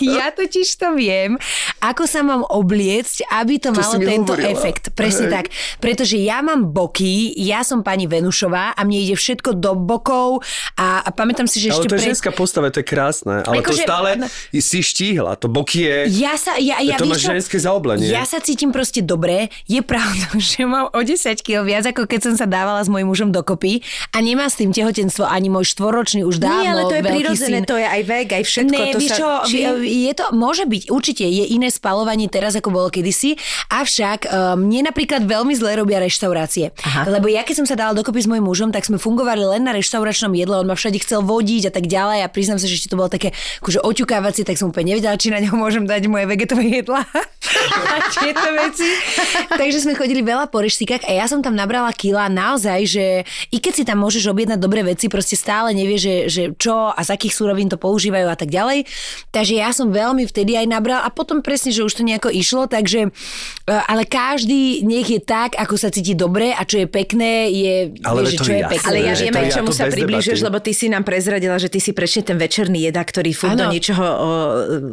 ja 0.24 0.26
totiž 0.32 0.72
to 0.80 0.96
viem, 0.96 1.36
ako 1.84 2.08
sa 2.08 2.24
mám 2.24 2.48
obliecť, 2.48 3.28
aby 3.28 3.60
to, 3.60 3.76
To 3.76 3.84
malo 3.84 4.00
tento 4.00 4.32
hovorila. 4.32 4.48
efekt. 4.48 4.96
Presne 4.96 5.28
Hej. 5.28 5.32
tak. 5.36 5.46
Pretože 5.84 6.16
ja 6.16 6.40
mám 6.40 6.64
boky, 6.72 7.36
ja 7.36 7.60
som 7.60 7.84
pani 7.84 8.08
Venušová 8.08 8.72
a 8.72 8.80
mne 8.88 9.04
ide 9.04 9.20
všetko 9.20 9.52
do 9.52 9.76
bokov 9.76 10.40
a, 10.80 11.04
a 11.04 11.08
pamätám 11.12 11.44
si, 11.44 11.60
že 11.60 11.76
ale 11.76 11.84
ešte 11.84 11.88
to 11.92 11.92
je 11.92 12.00
pred... 12.00 12.08
ženská 12.16 12.30
postava, 12.32 12.72
to 12.72 12.80
je 12.80 12.88
krásne. 12.88 13.44
Ale 13.44 13.60
to 13.60 13.68
Akože- 13.68 13.84
stále 13.84 14.08
si 14.56 14.80
štíhla. 14.80 15.36
To 15.36 15.52
boky 15.52 15.84
je... 15.84 15.96
Ja 16.16 16.40
sa, 16.40 16.56
ja, 16.78 16.94
ja, 16.94 16.96
to 17.00 17.06
má 17.08 17.18
vieš 17.18 17.26
čo? 17.26 17.34
ženské 17.34 17.56
zaoblenie. 17.58 18.06
Ja 18.06 18.22
sa 18.22 18.38
cítim 18.38 18.70
proste 18.70 19.02
dobre. 19.02 19.50
Je 19.66 19.82
pravda, 19.82 20.30
že 20.38 20.62
mám 20.62 20.92
o 20.94 21.00
10 21.02 21.42
kg 21.42 21.66
viac, 21.66 21.84
ako 21.90 22.06
keď 22.06 22.30
som 22.30 22.34
sa 22.38 22.46
dávala 22.46 22.78
s 22.84 22.88
mojím 22.88 23.10
mužom 23.10 23.30
dokopy 23.34 23.82
a 24.14 24.22
nemá 24.22 24.46
s 24.46 24.58
tým 24.60 24.70
tehotenstvo 24.70 25.26
ani 25.26 25.50
môj 25.50 25.74
štvoročný 25.74 26.22
už 26.22 26.38
dávno 26.38 26.62
Nie, 26.62 26.68
ale 26.70 26.82
to 26.86 26.94
je 26.94 27.02
prirodzené, 27.02 27.58
syn. 27.62 27.68
to 27.68 27.76
je 27.76 27.86
aj 27.86 28.02
vek, 28.06 28.28
aj 28.30 28.44
všetko. 28.46 28.72
Ne, 28.72 28.94
to 28.94 28.98
vieš 29.02 29.10
sa, 29.10 29.18
čo, 29.18 29.28
či... 29.50 29.58
je 30.06 30.12
to, 30.14 30.26
môže 30.36 30.64
byť, 30.66 30.82
určite 30.92 31.24
je 31.26 31.44
iné 31.50 31.68
spalovanie 31.72 32.30
teraz, 32.30 32.54
ako 32.54 32.70
bolo 32.70 32.88
kedysi, 32.88 33.34
avšak 33.72 34.30
uh, 34.30 34.54
mne 34.54 34.90
napríklad 34.92 35.26
veľmi 35.26 35.54
zle 35.58 35.74
robia 35.78 35.98
reštaurácie. 35.98 36.70
Aha. 36.86 37.10
Lebo 37.10 37.26
ja 37.26 37.42
keď 37.42 37.64
som 37.64 37.66
sa 37.66 37.76
dala 37.76 37.92
dokopy 37.96 38.22
s 38.22 38.28
mojím 38.30 38.46
mužom, 38.46 38.70
tak 38.70 38.86
sme 38.86 39.00
fungovali 39.00 39.42
len 39.42 39.66
na 39.66 39.72
reštauračnom 39.74 40.32
jedle, 40.36 40.60
on 40.60 40.68
ma 40.68 40.76
všade 40.78 41.02
chcel 41.02 41.24
vodiť 41.24 41.70
a 41.70 41.72
tak 41.74 41.90
ďalej 41.90 42.22
a 42.24 42.28
priznám 42.30 42.58
sa, 42.62 42.66
že 42.70 42.78
ešte 42.78 42.92
to 42.92 42.98
bolo 43.00 43.10
také 43.10 43.34
akože 43.64 43.82
oťukávacie, 43.82 44.46
tak 44.46 44.60
som 44.60 44.70
úplne 44.70 44.94
nevedela, 44.94 45.18
či 45.18 45.32
na 45.32 45.42
ňo 45.42 45.56
môžem 45.56 45.84
dať 45.84 46.06
moje 46.06 46.26
vegetové 46.28 46.59
jedlá 46.60 47.02
a 47.04 47.96
tieto 48.20 48.48
veci. 48.54 48.88
Takže 49.50 49.78
sme 49.82 49.98
chodili 49.98 50.22
veľa 50.22 50.48
po 50.52 50.62
reštikách 50.62 51.08
a 51.08 51.10
ja 51.10 51.26
som 51.26 51.40
tam 51.40 51.56
nabrala 51.56 51.90
kila 51.96 52.30
naozaj, 52.30 52.80
že 52.86 53.04
i 53.50 53.58
keď 53.58 53.72
si 53.72 53.84
tam 53.86 54.00
môžeš 54.00 54.30
objednať 54.30 54.58
dobré 54.60 54.84
veci, 54.86 55.10
proste 55.10 55.34
stále 55.34 55.74
nevie, 55.74 55.96
že, 55.98 56.14
že 56.30 56.42
čo 56.54 56.92
a 56.92 57.00
z 57.00 57.10
akých 57.16 57.34
súrovín 57.34 57.66
to 57.66 57.80
používajú 57.80 58.26
a 58.28 58.36
tak 58.36 58.52
ďalej. 58.52 58.86
Takže 59.34 59.54
ja 59.56 59.70
som 59.74 59.90
veľmi 59.90 60.28
vtedy 60.28 60.54
aj 60.54 60.66
nabrala 60.68 61.02
a 61.02 61.10
potom 61.10 61.40
presne, 61.40 61.74
že 61.74 61.82
už 61.82 62.00
to 62.00 62.06
nejako 62.06 62.30
išlo, 62.30 62.70
takže 62.70 63.08
e, 63.08 63.10
ale 63.66 64.06
každý 64.06 64.84
nech 64.86 65.08
je 65.08 65.20
tak, 65.20 65.56
ako 65.56 65.74
sa 65.80 65.88
cíti 65.90 66.14
dobre 66.14 66.52
a 66.52 66.62
čo 66.68 66.84
je 66.84 66.86
pekné, 66.86 67.50
je, 67.50 67.74
Ale 68.04 68.26
vieš, 68.26 68.44
čo 68.44 68.52
je 68.52 68.60
je 68.60 68.62
jasné, 68.62 68.74
pekné. 68.76 68.88
Ale 68.88 68.98
ja 69.00 69.14
viem 69.16 69.34
aj, 69.34 69.46
čomu 69.50 69.70
to 69.70 69.74
sa 69.74 69.84
debaty. 69.88 70.32
lebo 70.40 70.58
ty 70.60 70.72
si 70.76 70.86
nám 70.92 71.02
prezradila, 71.02 71.56
že 71.56 71.68
ty 71.72 71.78
si 71.82 71.90
prečne 71.96 72.22
ten 72.22 72.36
večerný 72.36 72.88
jedák, 72.90 73.06
ktorý 73.08 73.30
furt 73.32 73.56
do 73.56 73.66
niečoho 73.70 74.04
o, 74.04 74.30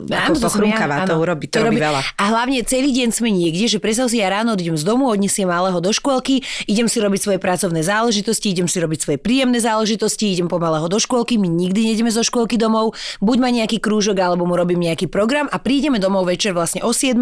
ako 0.08 0.32
Áno, 0.34 0.42
to 0.42 0.50
ja, 0.66 1.06
to 1.06 1.16
áno. 1.16 1.24
urobí, 1.24 1.46
to 1.58 1.68
robí 1.68 1.82
veľa. 1.82 2.02
A 2.22 2.24
hlavne 2.30 2.62
celý 2.62 2.94
deň 2.94 3.10
sme 3.10 3.30
niekde, 3.34 3.66
že 3.66 3.78
predstav 3.82 4.08
si, 4.08 4.22
ja 4.22 4.30
ráno 4.30 4.54
idem 4.54 4.78
z 4.78 4.86
domu, 4.86 5.10
odnesiem 5.10 5.50
malého 5.50 5.82
do 5.82 5.90
škôlky, 5.90 6.46
idem 6.70 6.86
si 6.86 7.02
robiť 7.02 7.20
svoje 7.20 7.40
pracovné 7.42 7.82
záležitosti, 7.82 8.54
idem 8.54 8.70
si 8.70 8.78
robiť 8.78 9.00
svoje 9.02 9.18
príjemné 9.18 9.58
záležitosti, 9.58 10.34
idem 10.34 10.46
po 10.46 10.62
malého 10.62 10.86
do 10.86 11.02
škôlky, 11.02 11.42
my 11.42 11.50
nikdy 11.50 11.94
nejdeme 11.94 12.14
zo 12.14 12.22
škôlky 12.22 12.60
domov, 12.60 12.94
buď 13.24 13.38
má 13.42 13.50
nejaký 13.50 13.82
krúžok, 13.82 14.18
alebo 14.20 14.46
mu 14.46 14.54
robím 14.54 14.84
nejaký 14.84 15.10
program 15.10 15.50
a 15.50 15.58
prídeme 15.58 15.98
domov 15.98 16.28
večer 16.28 16.54
vlastne 16.54 16.84
o 16.84 16.92
7, 16.92 17.18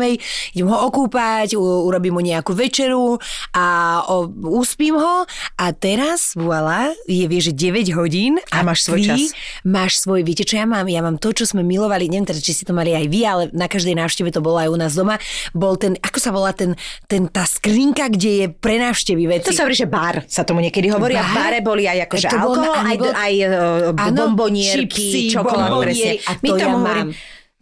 idem 0.55 0.67
ho 0.67 0.77
okúpať, 0.89 1.55
u, 1.55 1.61
urobím 1.87 2.17
mu 2.17 2.21
nejakú 2.23 2.55
večeru 2.55 3.19
a 3.53 3.65
o, 4.07 4.29
uspím 4.59 4.97
ho 4.97 5.27
a 5.59 5.65
teraz, 5.75 6.33
voilà, 6.33 6.91
je 7.05 7.25
vieš, 7.29 7.51
že 7.51 7.71
9 7.71 7.97
hodín 7.97 8.33
A 8.49 8.63
máš 8.65 8.87
svoj 8.87 9.05
čas. 9.05 9.35
máš 9.61 10.01
svoj, 10.01 10.25
viete 10.25 10.47
čo 10.47 10.57
ja 10.57 10.65
mám? 10.65 10.87
Ja 10.89 11.03
mám 11.03 11.21
to, 11.21 11.35
čo 11.35 11.45
sme 11.45 11.61
milovali, 11.61 12.07
neviem 12.09 12.25
teda, 12.25 12.41
či 12.41 12.53
si 12.55 12.63
to 12.63 12.73
mali 12.73 12.95
aj 12.95 13.05
vy, 13.11 13.19
ale 13.25 13.43
na 13.51 13.67
každej 13.69 13.97
návšteve 13.97 14.24
to 14.29 14.39
bolo 14.39 14.57
aj 14.57 14.69
u 14.69 14.77
nás 14.77 14.93
doma, 14.93 15.17
bol 15.51 15.75
ten, 15.75 15.97
ako 15.97 16.17
sa 16.17 16.29
volá 16.29 16.51
ten, 16.51 16.77
ten 17.05 17.25
tá 17.27 17.43
skrinka, 17.43 18.07
kde 18.07 18.31
je 18.31 18.45
pre 18.47 18.77
návštevy 18.77 19.23
veci. 19.25 19.45
To 19.45 19.53
sa 19.53 19.65
hovorí, 19.65 19.75
že 19.75 19.85
bar 19.85 20.23
sa 20.25 20.41
tomu 20.41 20.61
niekedy 20.61 20.87
hovorí. 20.87 21.13
A 21.13 21.21
v 21.21 21.29
Bar? 21.29 21.35
bare 21.35 21.59
boli 21.59 21.83
aj 21.85 22.05
akože 22.05 22.27
To 22.29 22.37
alkohol, 22.37 22.75
aj, 22.77 22.95
bol- 22.95 23.15
aj 23.15 23.33
uh, 23.43 23.51
Áno, 23.97 24.17
bombonierky, 24.31 25.29
čokolád, 25.29 25.71
presne. 25.81 26.11
a 26.23 26.31
My 26.35 26.47
to 26.47 26.55
ja 26.55 26.63
tomu 26.63 26.77
mám. 26.77 26.85
hovorím 27.09 27.09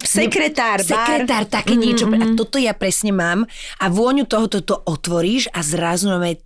sekretár, 0.04 0.78
bar. 0.78 0.90
Sekretár, 0.92 1.42
také 1.48 1.74
niečo. 1.74 2.04
A 2.12 2.36
toto 2.36 2.60
ja 2.60 2.76
presne 2.76 3.08
mám. 3.08 3.48
A 3.80 3.88
vôňu 3.88 4.28
tohoto 4.28 4.60
to 4.60 4.76
otvoríš 4.84 5.48
a 5.48 5.64
zrazu 5.64 6.12
máme 6.12 6.36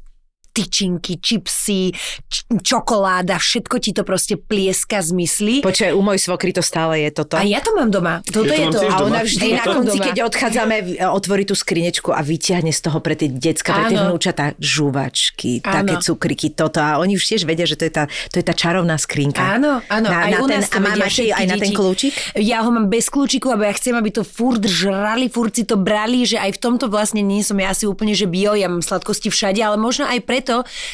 tyčinky, 0.59 1.23
čipsy, 1.23 1.95
č- 2.27 2.43
čokoláda, 2.51 3.39
všetko 3.39 3.79
ti 3.79 3.95
to 3.95 4.03
proste 4.03 4.35
plieska 4.35 4.99
z 4.99 5.15
mysli. 5.15 5.55
Počkaj, 5.63 5.95
u 5.95 6.03
mojej 6.03 6.19
svokry 6.19 6.51
to 6.51 6.67
stále 6.67 6.99
je 6.99 7.15
toto. 7.15 7.39
A 7.39 7.47
ja 7.47 7.63
to 7.63 7.79
mám 7.79 7.95
doma. 7.95 8.27
Toto 8.27 8.51
Ja 8.51 8.67
to 8.67 8.75
je 8.75 8.75
to. 8.75 8.81
A 8.83 8.99
doma. 8.99 9.07
ona 9.07 9.21
vždy 9.23 9.49
na 9.55 9.65
konci, 9.65 9.99
keď 10.03 10.17
odchádzame, 10.27 10.77
otvorí 11.15 11.47
tú 11.47 11.55
skrinečku 11.55 12.11
a 12.11 12.27
vyťahne 12.27 12.75
z 12.75 12.81
toho 12.83 12.99
pre 12.99 13.15
tie 13.15 13.31
decka, 13.31 13.71
pre 13.71 13.95
tie 13.95 13.99
vnúčatá 14.03 14.59
žuvačky, 14.59 15.63
Áno. 15.63 15.71
také 15.71 15.95
cukriky, 16.03 16.49
toto. 16.51 16.83
A 16.83 16.99
oni 16.99 17.15
už 17.15 17.25
tiež 17.25 17.47
vedia, 17.47 17.69
že 17.69 17.79
to 17.79 17.85
je 17.87 17.93
tá, 17.93 18.05
to 18.33 18.41
je 18.41 18.45
tá 18.45 18.55
čarovná 18.57 18.97
skrinka. 18.99 19.39
Áno, 19.39 19.79
áno. 19.87 20.07
Na, 20.11 20.27
aj 20.27 20.33
na 20.35 20.39
u 20.43 20.47
ten, 20.49 20.59
nás 20.59 20.67
to 20.67 20.75
a 20.75 20.81
má 20.81 20.91
vedia 20.91 21.07
máte 21.07 21.13
všetky 21.15 21.33
aj 21.39 21.47
na 21.47 21.57
ten 21.61 21.71
kľúčik? 21.71 22.15
Ja 22.35 22.59
ho 22.65 22.71
mám 22.73 22.89
bez 22.89 23.07
kľúčiku, 23.07 23.53
lebo 23.55 23.63
ja 23.63 23.75
chcem, 23.77 23.95
aby 23.95 24.11
to 24.11 24.23
furt 24.25 24.65
žrali, 24.65 25.29
furt 25.29 25.53
si 25.55 25.63
to 25.63 25.77
brali, 25.77 26.25
že 26.25 26.41
aj 26.41 26.57
v 26.57 26.61
tomto 26.61 26.89
vlastne 26.89 27.21
nie 27.21 27.45
som 27.45 27.55
ja 27.61 27.71
asi 27.71 27.85
úplne, 27.85 28.17
že 28.17 28.25
bio, 28.25 28.57
ja 28.57 28.67
mám 28.67 28.81
sladkosti 28.81 29.29
všade, 29.29 29.61
ale 29.61 29.77
možno 29.77 30.09
aj 30.09 30.19
preto 30.25 30.48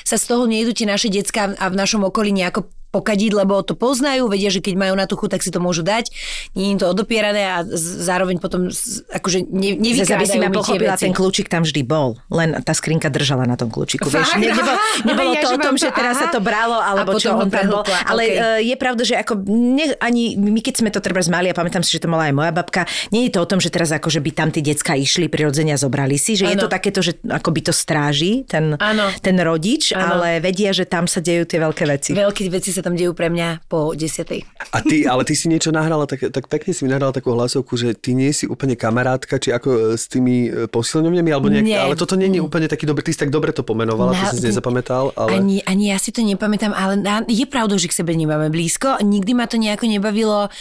sa 0.04 0.16
z 0.18 0.24
toho 0.24 0.44
nejdu 0.46 0.74
tie 0.74 0.86
naše 0.88 1.08
decka 1.08 1.54
a 1.54 1.64
v 1.70 1.78
našom 1.78 2.02
okolí 2.06 2.34
nejako 2.34 2.68
pokadiť, 2.94 3.34
lebo 3.34 3.58
to 3.66 3.74
poznajú, 3.74 4.30
vedia, 4.30 4.54
že 4.54 4.62
keď 4.62 4.74
majú 4.78 4.94
na 4.94 5.10
tú 5.10 5.18
chuť, 5.18 5.34
tak 5.34 5.42
si 5.42 5.50
to 5.50 5.58
môžu 5.58 5.82
dať. 5.82 6.14
Nie 6.54 6.78
je 6.78 6.86
to 6.86 6.94
odopierané 6.94 7.42
a 7.50 7.66
zároveň 7.74 8.38
potom 8.38 8.70
akože 9.10 9.50
ne, 9.50 9.74
Zase, 9.94 10.14
aby 10.14 10.26
si 10.26 10.38
ma 10.38 10.50
tie 10.50 10.58
pochopila, 10.58 10.94
ten 10.94 11.14
kľúčik 11.14 11.50
tam 11.50 11.66
vždy 11.66 11.82
bol. 11.82 12.14
Len 12.30 12.62
tá 12.62 12.70
skrinka 12.70 13.10
držala 13.10 13.50
na 13.50 13.58
tom 13.58 13.70
kľúčiku. 13.74 14.06
Vieš? 14.06 14.38
Ne, 14.38 14.54
nebolo, 14.54 14.72
nebolo 15.02 15.32
ja, 15.34 15.42
to 15.42 15.48
o 15.54 15.58
tom, 15.58 15.74
mám 15.74 15.82
že 15.82 15.90
to- 15.90 15.98
teraz 15.98 16.14
aha. 16.18 16.22
sa 16.22 16.26
to 16.30 16.38
bralo, 16.38 16.78
alebo 16.78 17.18
čo 17.18 17.34
on 17.34 17.50
tam 17.50 17.66
bol. 17.70 17.82
Ale 18.06 18.22
okay. 18.22 18.70
je 18.70 18.76
pravda, 18.78 19.02
že 19.02 19.14
ako 19.18 19.42
ne, 19.48 19.96
ani 19.98 20.38
my 20.38 20.60
keď 20.60 20.74
sme 20.84 20.90
to 20.92 21.00
treba 21.02 21.24
mali, 21.32 21.48
a 21.50 21.54
pamätám 21.56 21.82
si, 21.82 21.96
že 21.96 22.04
to 22.04 22.08
mala 22.12 22.28
aj 22.28 22.34
moja 22.36 22.52
babka, 22.52 22.84
nie 23.10 23.26
je 23.26 23.34
to 23.34 23.40
o 23.40 23.48
tom, 23.48 23.58
že 23.58 23.72
teraz 23.72 23.90
akože 23.90 24.20
by 24.20 24.30
tam 24.36 24.48
tí 24.52 24.60
decka 24.60 24.92
išli 24.94 25.26
prirodzene 25.26 25.72
a 25.72 25.78
zobrali 25.80 26.20
si, 26.20 26.36
že 26.36 26.46
je 26.52 26.56
to 26.60 26.68
takéto, 26.68 27.00
že 27.00 27.16
ako 27.24 27.48
by 27.50 27.60
to 27.64 27.72
stráži 27.72 28.44
ten, 28.44 28.76
Áno. 28.76 29.08
ten 29.24 29.36
rodič, 29.40 29.96
Áno. 29.96 30.20
ale 30.20 30.44
vedia, 30.44 30.76
že 30.76 30.84
tam 30.84 31.08
sa 31.08 31.24
dejú 31.24 31.48
tie 31.48 31.58
veľké 31.58 31.84
veci. 31.88 32.10
Veľké 32.12 32.52
veci 32.52 32.70
sa 32.70 32.83
tam 32.84 32.92
dejú 32.92 33.16
pre 33.16 33.32
mňa 33.32 33.64
po 33.64 33.96
desiatej. 33.96 34.44
A 34.76 34.84
ty, 34.84 35.08
ale 35.08 35.24
ty 35.24 35.32
si 35.32 35.48
niečo 35.48 35.72
nahrala, 35.72 36.04
tak, 36.04 36.28
tak 36.28 36.52
pekne 36.52 36.76
si 36.76 36.84
mi 36.84 36.92
nahrala 36.92 37.16
takú 37.16 37.32
hlasovku, 37.32 37.72
že 37.80 37.96
ty 37.96 38.12
nie 38.12 38.28
si 38.36 38.44
úplne 38.44 38.76
kamarátka, 38.76 39.40
či 39.40 39.56
ako 39.56 39.68
e, 39.72 39.80
s 39.96 40.04
tými 40.12 40.52
e, 40.52 40.68
posilňovňami, 40.68 41.30
alebo 41.32 41.48
nejak, 41.48 41.64
Nie. 41.64 41.80
ale 41.80 41.96
toto 41.96 42.20
nie 42.20 42.28
je 42.28 42.44
úplne 42.44 42.68
taký 42.68 42.84
dobrý, 42.84 43.00
ty 43.00 43.16
si 43.16 43.20
tak 43.24 43.32
dobre 43.32 43.56
to 43.56 43.64
pomenovala, 43.64 44.12
to 44.12 44.20
Na- 44.20 44.30
som 44.30 44.38
si 44.38 44.46
nezapamätal, 44.52 45.16
ale... 45.16 45.40
Ani, 45.40 45.64
ani 45.64 45.90
ja 45.90 45.96
si 45.96 46.12
to 46.12 46.20
nepamätám, 46.20 46.76
ale 46.76 47.00
je 47.26 47.46
pravdou, 47.48 47.80
že 47.80 47.88
k 47.88 47.96
sebe 48.04 48.12
nemáme 48.12 48.52
blízko. 48.52 49.00
Nikdy 49.00 49.32
ma 49.32 49.48
to 49.48 49.56
nejako 49.56 49.88
nebavilo. 49.88 50.52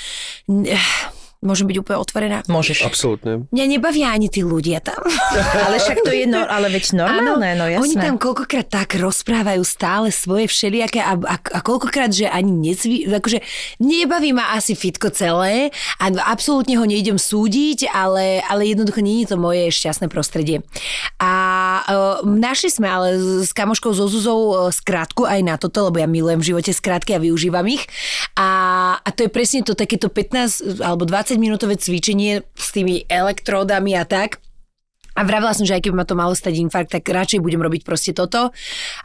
Môžem 1.43 1.67
byť 1.67 1.77
úplne 1.83 1.99
otvorená. 1.99 2.37
Môžeš. 2.47 2.87
Absolútne. 2.87 3.45
Mňa 3.51 3.65
nebavia 3.67 4.15
ani 4.15 4.31
tí 4.31 4.41
ľudia 4.41 4.79
tam. 4.79 5.03
Ale 5.67 5.75
však 5.77 6.07
to 6.07 6.15
je, 6.15 6.23
no, 6.23 6.47
ale 6.47 6.71
veď 6.71 6.95
normálne, 6.95 7.59
no 7.59 7.65
jasné. 7.67 7.83
Oni 7.83 7.95
tam 7.99 8.15
koľkokrát 8.15 8.67
tak 8.71 8.95
rozprávajú 8.95 9.61
stále 9.67 10.07
svoje 10.13 10.47
všelijaké 10.47 11.03
a, 11.03 11.19
a, 11.19 11.35
a 11.35 11.59
koľkokrát, 11.59 12.13
že 12.15 12.31
ani 12.31 12.51
necvi, 12.53 13.03
akože 13.09 13.43
nebaví 13.83 14.31
ma 14.31 14.55
asi 14.55 14.77
fitko 14.77 15.11
celé 15.11 15.73
a 15.99 16.05
absolútne 16.29 16.79
ho 16.79 16.85
nejdem 16.87 17.19
súdiť, 17.19 17.91
ale, 17.91 18.39
ale 18.47 18.71
jednoducho 18.71 19.03
nie 19.03 19.25
je 19.25 19.33
to 19.33 19.37
moje 19.37 19.67
šťastné 19.73 20.07
prostredie. 20.07 20.63
A 21.19 21.33
uh, 21.83 22.23
našli 22.23 22.71
sme 22.71 22.87
ale 22.87 23.17
s 23.43 23.51
kamoškou 23.51 23.91
zo 23.91 24.07
Zuzou 24.07 24.41
uh, 24.53 24.57
skratku 24.71 25.27
aj 25.27 25.39
na 25.43 25.55
toto, 25.59 25.89
lebo 25.89 25.99
ja 25.99 26.07
milujem 26.07 26.39
v 26.39 26.49
živote 26.55 26.71
skratky 26.71 27.17
a 27.17 27.23
využívam 27.23 27.65
ich. 27.67 27.83
A, 29.03 29.11
to 29.11 29.27
je 29.27 29.29
presne 29.29 29.61
to 29.61 29.75
takéto 29.75 30.07
15 30.07 30.79
alebo 30.79 31.03
20 31.03 31.35
minútové 31.35 31.75
cvičenie 31.75 32.41
s 32.55 32.71
tými 32.71 33.03
elektródami 33.05 33.93
a 33.93 34.03
tak. 34.03 34.39
A 35.13 35.21
vravila 35.21 35.53
som, 35.53 35.61
že 35.61 35.77
aj 35.77 35.85
keby 35.85 35.93
ma 35.93 36.09
to 36.09 36.17
malo 36.17 36.33
stať 36.33 36.57
infarkt, 36.57 36.89
tak 36.89 37.05
radšej 37.05 37.37
budem 37.37 37.61
robiť 37.61 37.85
proste 37.85 38.17
toto, 38.17 38.49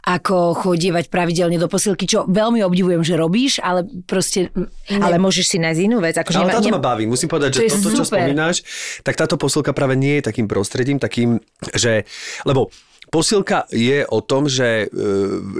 ako 0.01 0.57
chodievať 0.57 1.05
pravidelne 1.05 1.61
do 1.61 1.69
posilky, 1.69 2.09
čo 2.09 2.25
veľmi 2.25 2.65
obdivujem, 2.65 3.05
že 3.05 3.13
robíš, 3.13 3.61
ale 3.61 3.85
proste... 4.09 4.49
mm, 4.49 5.05
Ale 5.05 5.21
môžeš 5.21 5.45
si 5.45 5.57
nájsť 5.61 5.81
inú 5.85 6.01
vec. 6.01 6.17
Akože 6.17 6.41
Ale 6.41 6.49
nema- 6.49 6.57
táto 6.57 6.73
ma 6.73 6.81
baví. 6.81 7.05
Musím 7.05 7.29
povedať, 7.29 7.53
To 7.53 7.57
že 7.61 7.65
je 7.69 7.71
toto, 7.77 7.89
čo 7.93 8.01
super. 8.01 8.25
spomínaš, 8.25 8.65
tak 9.05 9.21
táto 9.21 9.37
posilka 9.37 9.69
práve 9.69 9.93
nie 9.93 10.17
je 10.17 10.25
takým 10.25 10.49
prostredím, 10.49 10.97
takým, 10.97 11.37
že... 11.77 12.09
Lebo 12.41 12.73
Posilka 13.09 13.65
je 13.73 14.05
o 14.05 14.21
tom, 14.21 14.45
že 14.45 14.85
e, 14.85 14.87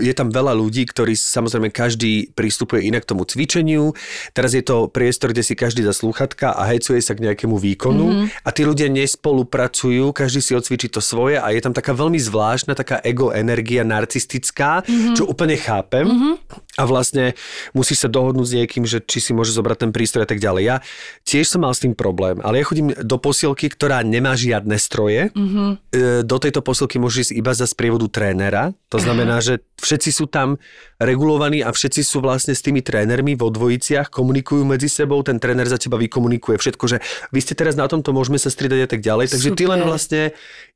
je 0.06 0.14
tam 0.14 0.30
veľa 0.30 0.54
ľudí, 0.54 0.86
ktorí 0.86 1.18
samozrejme 1.18 1.74
každý 1.74 2.30
prístupuje 2.38 2.86
inak 2.86 3.10
k 3.10 3.18
tomu 3.18 3.26
cvičeniu. 3.26 3.98
Teraz 4.38 4.54
je 4.54 4.62
to 4.62 4.86
priestor, 4.86 5.34
kde 5.34 5.42
si 5.42 5.58
každý 5.58 5.82
za 5.82 5.98
slúchatka 5.98 6.54
a 6.54 6.70
hecuje 6.70 7.02
sa 7.02 7.18
k 7.18 7.26
nejakému 7.26 7.58
výkonu 7.58 8.06
mm-hmm. 8.06 8.46
a 8.46 8.50
tí 8.54 8.62
ľudia 8.70 8.86
nespolupracujú, 8.94 10.14
každý 10.14 10.46
si 10.46 10.54
odcvičí 10.54 10.94
to 10.94 11.02
svoje 11.02 11.42
a 11.42 11.50
je 11.50 11.62
tam 11.66 11.74
taká 11.74 11.98
veľmi 11.98 12.22
zvláštna, 12.22 12.78
taká 12.78 13.02
ego 13.02 13.34
energia 13.34 13.82
narcistická, 13.82 14.86
mm-hmm. 14.86 15.18
čo 15.18 15.26
úplne 15.26 15.58
chápem. 15.58 16.06
Mm-hmm. 16.06 16.34
A 16.80 16.88
vlastne 16.88 17.34
musíš 17.74 18.06
sa 18.06 18.10
dohodnúť 18.14 18.46
s 18.46 18.56
niekým, 18.56 18.86
že 18.86 19.02
či 19.04 19.20
si 19.20 19.32
môže 19.34 19.52
zobrať 19.52 19.90
ten 19.90 19.92
prístroj 19.92 20.24
a 20.24 20.30
tak 20.30 20.40
ďalej. 20.40 20.64
Ja 20.64 20.78
tiež 21.26 21.50
som 21.50 21.66
mal 21.66 21.74
s 21.74 21.82
tým 21.82 21.98
problém, 21.98 22.40
ale 22.46 22.62
ja 22.62 22.70
chodím 22.70 22.94
do 22.94 23.18
posilky, 23.20 23.68
ktorá 23.74 24.06
nemá 24.06 24.38
žiadne 24.38 24.78
stroje. 24.80 25.34
Mm-hmm. 25.34 26.24
Do 26.24 26.38
tejto 26.40 26.62
posilky 26.64 27.02
môžeš 27.02 27.20
ísť 27.26 27.34
iba 27.40 27.56
za 27.56 27.64
sprievodu 27.64 28.12
trénera. 28.12 28.76
To 28.92 29.00
znamená, 29.00 29.40
že 29.40 29.64
všetci 29.80 30.10
sú 30.12 30.28
tam 30.28 30.60
regulovaní 31.00 31.64
a 31.64 31.72
všetci 31.72 32.04
sú 32.04 32.20
vlastne 32.20 32.52
s 32.52 32.60
tými 32.60 32.84
trénermi 32.84 33.40
vo 33.40 33.48
dvojiciach, 33.48 34.12
komunikujú 34.12 34.68
medzi 34.68 34.92
sebou, 34.92 35.24
ten 35.24 35.40
tréner 35.40 35.66
za 35.72 35.80
teba 35.80 35.96
vykomunikuje 35.96 36.60
všetko, 36.60 36.86
že 36.86 36.98
vy 37.32 37.40
ste 37.40 37.56
teraz 37.56 37.80
na 37.80 37.88
tomto, 37.88 38.12
môžeme 38.12 38.36
sa 38.36 38.52
striedať 38.52 38.80
a 38.84 38.90
tak 38.92 39.00
ďalej. 39.00 39.32
Takže 39.32 39.50
ty 39.56 39.64
len 39.64 39.80
Super. 39.80 39.90
vlastne 39.90 40.22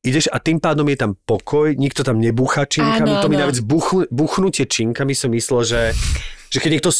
ideš 0.01 0.32
a 0.32 0.39
tým 0.39 0.64
pádom 0.64 0.88
je 0.88 0.97
tam 0.97 1.11
pokoj, 1.28 1.76
nikto 1.76 2.07
tam 2.07 2.24
nebúcha 2.24 2.64
činkami, 2.64 3.20
Áno, 3.20 3.22
to 3.22 3.28
mi 3.28 3.36
najviac 3.36 3.59
buchu, 3.61 4.07
buchnutie 4.07 4.64
činkami 4.64 5.11
som 5.11 5.30
myslel, 5.36 5.61
že, 5.68 5.82
že 6.47 6.57
keď 6.64 6.80
niekto 6.80 6.91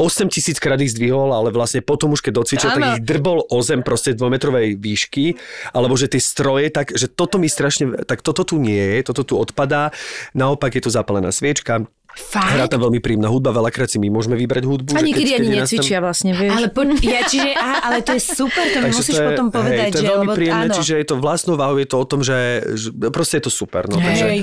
8 0.00 0.32
tisíc 0.32 0.56
krát 0.56 0.80
ich 0.80 0.96
zdvihol, 0.96 1.28
ale 1.36 1.52
vlastne 1.52 1.84
potom 1.84 2.16
už 2.16 2.24
keď 2.24 2.32
docvičil, 2.40 2.68
tak 2.72 2.82
ich 2.96 3.04
drbol 3.04 3.44
o 3.44 3.58
zem 3.60 3.84
proste 3.84 4.16
dvojmetrovej 4.16 4.80
výšky, 4.80 5.36
alebo 5.76 5.92
že 6.00 6.08
tie 6.08 6.22
stroje, 6.24 6.72
tak 6.72 6.96
že 6.96 7.12
toto 7.12 7.36
mi 7.36 7.52
strašne, 7.52 8.08
tak 8.08 8.24
toto 8.24 8.48
tu 8.48 8.56
nie 8.56 8.80
je, 8.80 9.04
toto 9.04 9.22
tu 9.28 9.36
odpadá, 9.36 9.92
naopak 10.32 10.72
je 10.72 10.88
tu 10.88 10.90
zapálená 10.90 11.28
sviečka, 11.28 11.84
Hrá 12.10 12.66
Fakt? 12.66 12.74
tam 12.74 12.90
veľmi 12.90 12.98
príjemná 12.98 13.30
hudba, 13.30 13.54
veľakrát 13.54 13.86
si 13.86 14.02
my 14.02 14.10
môžeme 14.10 14.34
vybrať 14.34 14.66
hudbu. 14.66 14.98
A 14.98 15.02
niekedy 15.02 15.30
ani 15.30 15.54
nás 15.54 15.70
tam- 15.70 15.78
necvičia 15.78 15.98
vlastne, 16.02 16.34
vieš. 16.34 16.58
Ale, 16.58 16.66
po, 16.74 16.82
ja, 17.06 17.22
čiže, 17.22 17.54
aha, 17.54 17.76
ale 17.86 17.96
to 18.02 18.18
je 18.18 18.22
super, 18.22 18.64
to 18.66 18.78
mi 18.82 18.90
Takže 18.90 18.98
musíš 18.98 19.14
to 19.14 19.22
je, 19.22 19.28
potom 19.30 19.46
povedať, 19.54 19.78
hej, 19.78 19.90
to 19.94 19.98
je 19.98 20.02
že 20.02 20.10
veľmi 20.10 20.26
lebo, 20.26 20.34
príjemné, 20.34 20.66
áno. 20.66 20.74
čiže 20.74 20.94
je 20.98 21.06
to 21.06 21.16
vlastnou 21.22 21.54
váhou, 21.54 21.76
je 21.78 21.86
to 21.86 21.96
o 22.02 22.06
tom, 22.10 22.20
že, 22.26 22.38
že 22.74 22.88
proste 23.14 23.38
je 23.38 23.44
to 23.46 23.52
super. 23.54 23.86
No, 23.86 24.02
takže, 24.02 24.26
Hej. 24.26 24.40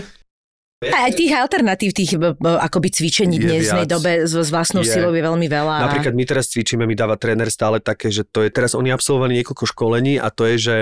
A 0.78 1.09
aj 1.09 1.17
tých 1.17 1.34
alternatív, 1.34 1.89
tých 1.89 2.11
akoby 2.38 2.93
cvičení 2.93 3.41
v 3.41 3.49
dnešnej 3.49 3.89
viac. 3.89 3.97
dobe 3.97 4.30
s, 4.30 4.38
s 4.38 4.49
vlastnou 4.53 4.86
Je. 4.86 4.93
silou 4.93 5.09
je 5.09 5.25
veľmi 5.25 5.49
veľa. 5.49 5.89
Napríklad 5.89 6.13
my 6.13 6.21
teraz 6.30 6.53
cvičíme, 6.53 6.86
mi 6.86 6.93
dáva 6.93 7.17
tréner 7.17 7.49
stále 7.49 7.82
také, 7.82 8.13
že 8.13 8.21
to 8.21 8.45
je, 8.45 8.53
teraz 8.53 8.78
oni 8.78 8.93
absolvovali 8.93 9.41
niekoľko 9.41 9.65
školení 9.73 10.21
a 10.21 10.30
to 10.30 10.45
je, 10.53 10.55
že 10.61 10.75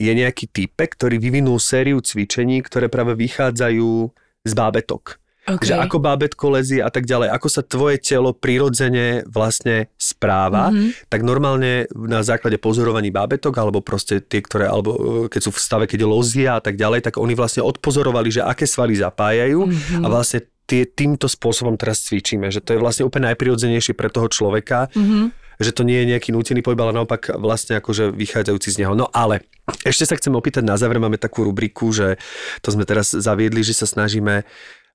je 0.00 0.12
nejaký 0.16 0.48
typek, 0.48 0.88
ktorý 0.96 1.20
vyvinul 1.20 1.60
sériu 1.60 2.00
cvičení, 2.00 2.64
ktoré 2.64 2.88
práve 2.88 3.12
vychádzajú 3.12 4.08
z 4.48 4.52
bábetok. 4.56 5.20
Okay. 5.46 5.70
Že 5.70 5.78
ako 5.78 6.02
bábetko 6.02 6.58
lezie 6.58 6.82
a 6.82 6.90
tak 6.90 7.06
ďalej, 7.06 7.30
ako 7.30 7.46
sa 7.46 7.62
tvoje 7.62 8.02
telo 8.02 8.34
prirodzene 8.34 9.22
vlastne 9.30 9.94
správa, 9.94 10.74
mm-hmm. 10.74 11.06
tak 11.06 11.22
normálne 11.22 11.86
na 11.94 12.26
základe 12.26 12.58
pozorovaní 12.58 13.14
bábetok, 13.14 13.54
alebo 13.54 13.78
proste 13.78 14.18
tie, 14.18 14.42
ktoré, 14.42 14.66
alebo 14.66 14.90
e, 14.94 14.98
keď 15.30 15.40
sú 15.46 15.50
v 15.54 15.62
stave, 15.62 15.84
keď 15.86 16.02
lozia 16.02 16.58
a 16.58 16.62
tak 16.62 16.74
ďalej, 16.74 17.06
tak 17.06 17.22
oni 17.22 17.38
vlastne 17.38 17.62
odpozorovali, 17.62 18.34
že 18.34 18.42
aké 18.42 18.66
svaly 18.66 18.98
zapájajú 18.98 19.70
mm-hmm. 19.70 20.02
a 20.02 20.06
vlastne 20.10 20.42
tie, 20.66 20.82
týmto 20.82 21.30
spôsobom 21.30 21.78
teraz 21.78 22.02
cvičíme, 22.10 22.50
že 22.50 22.58
to 22.58 22.74
je 22.74 22.82
vlastne 22.82 23.06
úplne 23.06 23.30
najprirodzenejšie 23.30 23.94
pre 23.94 24.10
toho 24.10 24.26
človeka, 24.26 24.90
mm-hmm. 24.90 25.30
že 25.62 25.70
to 25.70 25.86
nie 25.86 26.02
je 26.02 26.10
nejaký 26.10 26.34
nútený 26.34 26.66
pohyb, 26.66 26.82
ale 26.82 26.90
naopak 26.90 27.38
vlastne 27.38 27.78
akože 27.78 28.10
vychádzajúci 28.10 28.68
z 28.74 28.78
neho. 28.82 28.98
No 28.98 29.06
ale 29.14 29.46
ešte 29.82 30.06
sa 30.06 30.14
chcem 30.14 30.30
opýtať 30.30 30.62
na 30.62 30.78
záver, 30.78 31.02
máme 31.02 31.18
takú 31.18 31.42
rubriku, 31.42 31.90
že 31.90 32.18
to 32.62 32.70
sme 32.70 32.86
teraz 32.86 33.10
zaviedli, 33.10 33.66
že 33.66 33.74
sa 33.74 33.86
snažíme 33.86 34.46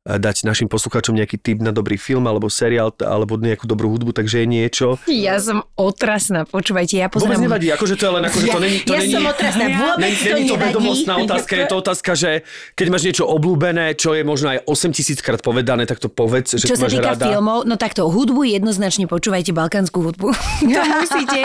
dať 0.02 0.50
našim 0.50 0.66
poslucháčom 0.66 1.14
nejaký 1.14 1.38
tip 1.38 1.62
na 1.62 1.70
dobrý 1.70 1.94
film 1.94 2.26
alebo 2.26 2.50
seriál 2.50 2.90
alebo 3.06 3.38
nejakú 3.38 3.70
dobrú 3.70 3.94
hudbu, 3.94 4.18
takže 4.18 4.42
je 4.42 4.48
niečo. 4.50 4.88
Ja 5.06 5.38
som 5.38 5.62
otrasná, 5.78 6.50
počúvajte, 6.50 6.98
ja 6.98 7.06
Vôbec 7.06 7.30
pozerám... 7.30 7.46
nevadí, 7.46 7.70
akože 7.70 7.94
to 8.02 8.04
je 8.10 8.12
len 8.18 8.24
akože 8.26 8.46
to 8.50 8.60
není, 8.66 8.78
to 8.82 8.94
ja 8.98 9.02
není, 9.06 9.14
som 9.14 9.24
otrasná, 9.30 9.66
vôbec 9.70 10.02
není, 10.02 10.18
to 10.18 10.34
není 10.34 10.50
to 10.50 10.58
vedomostná 10.58 11.14
otázka, 11.26 11.54
je 11.54 11.66
to 11.70 11.78
otázka, 11.78 12.12
že 12.18 12.32
keď 12.74 12.88
máš 12.90 13.04
niečo 13.06 13.24
obľúbené, 13.30 13.94
čo 13.94 14.18
je 14.18 14.26
možno 14.26 14.58
aj 14.58 14.66
8 14.66 14.98
tisíc 14.98 15.22
krát 15.22 15.38
povedané, 15.46 15.86
tak 15.86 16.02
to 16.02 16.10
povedz, 16.10 16.58
že 16.58 16.66
Čo 16.66 16.82
sa 16.82 16.90
týka 16.90 17.14
rada. 17.14 17.30
filmov, 17.30 17.70
no 17.70 17.78
takto, 17.78 18.10
hudbu 18.10 18.42
jednoznačne 18.58 19.06
počúvajte 19.06 19.54
balkánsku 19.54 20.02
hudbu. 20.02 20.34
to 20.66 20.82
musíte. 20.98 21.40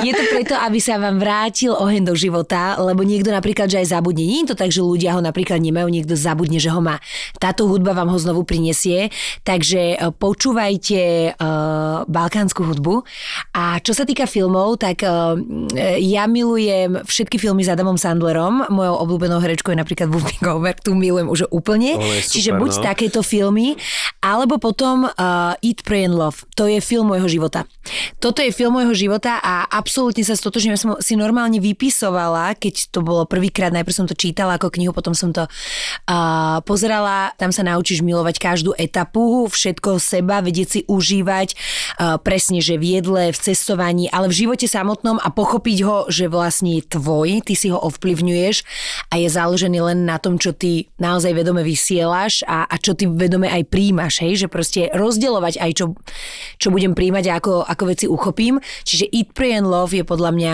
Je 0.00 0.12
to 0.16 0.24
preto, 0.32 0.56
aby 0.56 0.80
sa 0.80 0.96
vám 0.96 1.20
vrátil 1.20 1.76
oheň 1.76 2.08
do 2.08 2.16
života, 2.16 2.80
lebo 2.80 3.04
niekto 3.04 3.28
napríklad, 3.28 3.68
že 3.68 3.84
aj 3.84 4.00
zabudne. 4.00 4.24
Nie 4.24 4.48
je 4.48 4.56
to 4.56 4.56
tak, 4.56 4.72
že 4.72 4.80
ľudia 4.80 5.12
ho 5.12 5.20
napríklad 5.20 5.60
nemajú, 5.60 5.92
niekto 5.92 6.16
zabudne, 6.16 6.56
že 6.56 6.72
ho 6.72 6.80
má. 6.80 6.96
Táto 7.36 7.68
hudba 7.68 7.97
vám 7.98 8.14
ho 8.14 8.18
znovu 8.22 8.46
prinesie. 8.46 9.10
Takže 9.42 9.98
uh, 9.98 10.14
počúvajte 10.14 11.34
uh, 11.34 12.06
balkánsku 12.06 12.62
hudbu. 12.62 13.02
A 13.58 13.82
čo 13.82 13.90
sa 13.90 14.06
týka 14.06 14.30
filmov, 14.30 14.78
tak 14.78 15.02
uh, 15.02 15.34
ja 15.98 16.30
milujem 16.30 17.02
všetky 17.02 17.42
filmy 17.42 17.66
s 17.66 17.72
Adamom 17.74 17.98
Sandlerom. 17.98 18.70
Mojou 18.70 18.94
obľúbenou 19.02 19.42
herečkou 19.42 19.74
je 19.74 19.82
napríklad 19.82 20.06
Whoopi 20.08 20.38
Goldberg, 20.38 20.78
tu 20.86 20.94
milujem 20.94 21.26
už 21.26 21.50
úplne. 21.50 21.98
Super, 21.98 22.30
Čiže 22.30 22.50
buď 22.54 22.70
no. 22.78 22.82
takéto 22.86 23.20
filmy, 23.26 23.74
alebo 24.22 24.62
potom 24.62 25.08
uh, 25.08 25.64
Eat, 25.64 25.82
Pray 25.82 26.06
and 26.06 26.14
Love. 26.14 26.46
To 26.54 26.70
je 26.70 26.78
film 26.78 27.10
môjho 27.10 27.26
života. 27.26 27.64
Toto 28.22 28.44
je 28.44 28.52
film 28.52 28.76
môjho 28.76 28.92
života 28.92 29.40
a 29.40 29.64
absolútne 29.66 30.22
sa 30.22 30.36
stotožňujem. 30.36 30.76
Ja 30.76 30.80
som 30.80 30.92
si 31.00 31.16
normálne 31.16 31.58
vypisovala, 31.58 32.54
keď 32.54 32.92
to 32.92 33.00
bolo 33.00 33.24
prvýkrát, 33.24 33.72
najprv 33.72 33.94
som 33.96 34.06
to 34.06 34.12
čítala 34.12 34.60
ako 34.60 34.68
knihu, 34.74 34.92
potom 34.92 35.16
som 35.16 35.32
to 35.32 35.48
uh, 35.48 36.58
pozerala. 36.68 37.32
Tam 37.40 37.48
sa 37.48 37.64
naučíš 37.88 38.04
milovať 38.04 38.36
každú 38.36 38.76
etapu, 38.76 39.48
všetko 39.48 39.96
seba, 39.96 40.44
vedieť 40.44 40.68
si 40.68 40.80
užívať 40.84 41.56
uh, 41.56 42.20
presne, 42.20 42.60
že 42.60 42.76
v 42.76 43.00
jedle, 43.00 43.32
v 43.32 43.38
cestovaní, 43.40 44.12
ale 44.12 44.28
v 44.28 44.44
živote 44.44 44.68
samotnom 44.68 45.16
a 45.16 45.32
pochopiť 45.32 45.78
ho, 45.88 46.04
že 46.12 46.28
vlastne 46.28 46.76
je 46.76 46.84
tvoj, 46.84 47.40
ty 47.48 47.56
si 47.56 47.72
ho 47.72 47.80
ovplyvňuješ 47.80 48.56
a 49.08 49.16
je 49.16 49.28
založený 49.32 49.80
len 49.80 50.04
na 50.04 50.20
tom, 50.20 50.36
čo 50.36 50.52
ty 50.52 50.92
naozaj 51.00 51.32
vedome 51.32 51.64
vysielaš 51.64 52.44
a, 52.44 52.68
a 52.68 52.76
čo 52.76 52.92
ty 52.92 53.08
vedome 53.08 53.48
aj 53.48 53.64
príjmaš, 53.72 54.20
hej? 54.20 54.36
že 54.36 54.52
proste 54.52 54.92
rozdeľovať 54.92 55.56
aj 55.56 55.70
čo, 55.72 55.96
čo 56.60 56.68
budem 56.68 56.92
príjmať 56.92 57.24
a 57.32 57.40
ako, 57.40 57.64
ako 57.64 57.84
veci 57.88 58.04
uchopím. 58.04 58.60
Čiže 58.84 59.08
Eat, 59.16 59.32
Pray 59.32 59.56
and 59.56 59.64
Love 59.64 59.96
je 59.96 60.04
podľa 60.04 60.36
mňa 60.36 60.52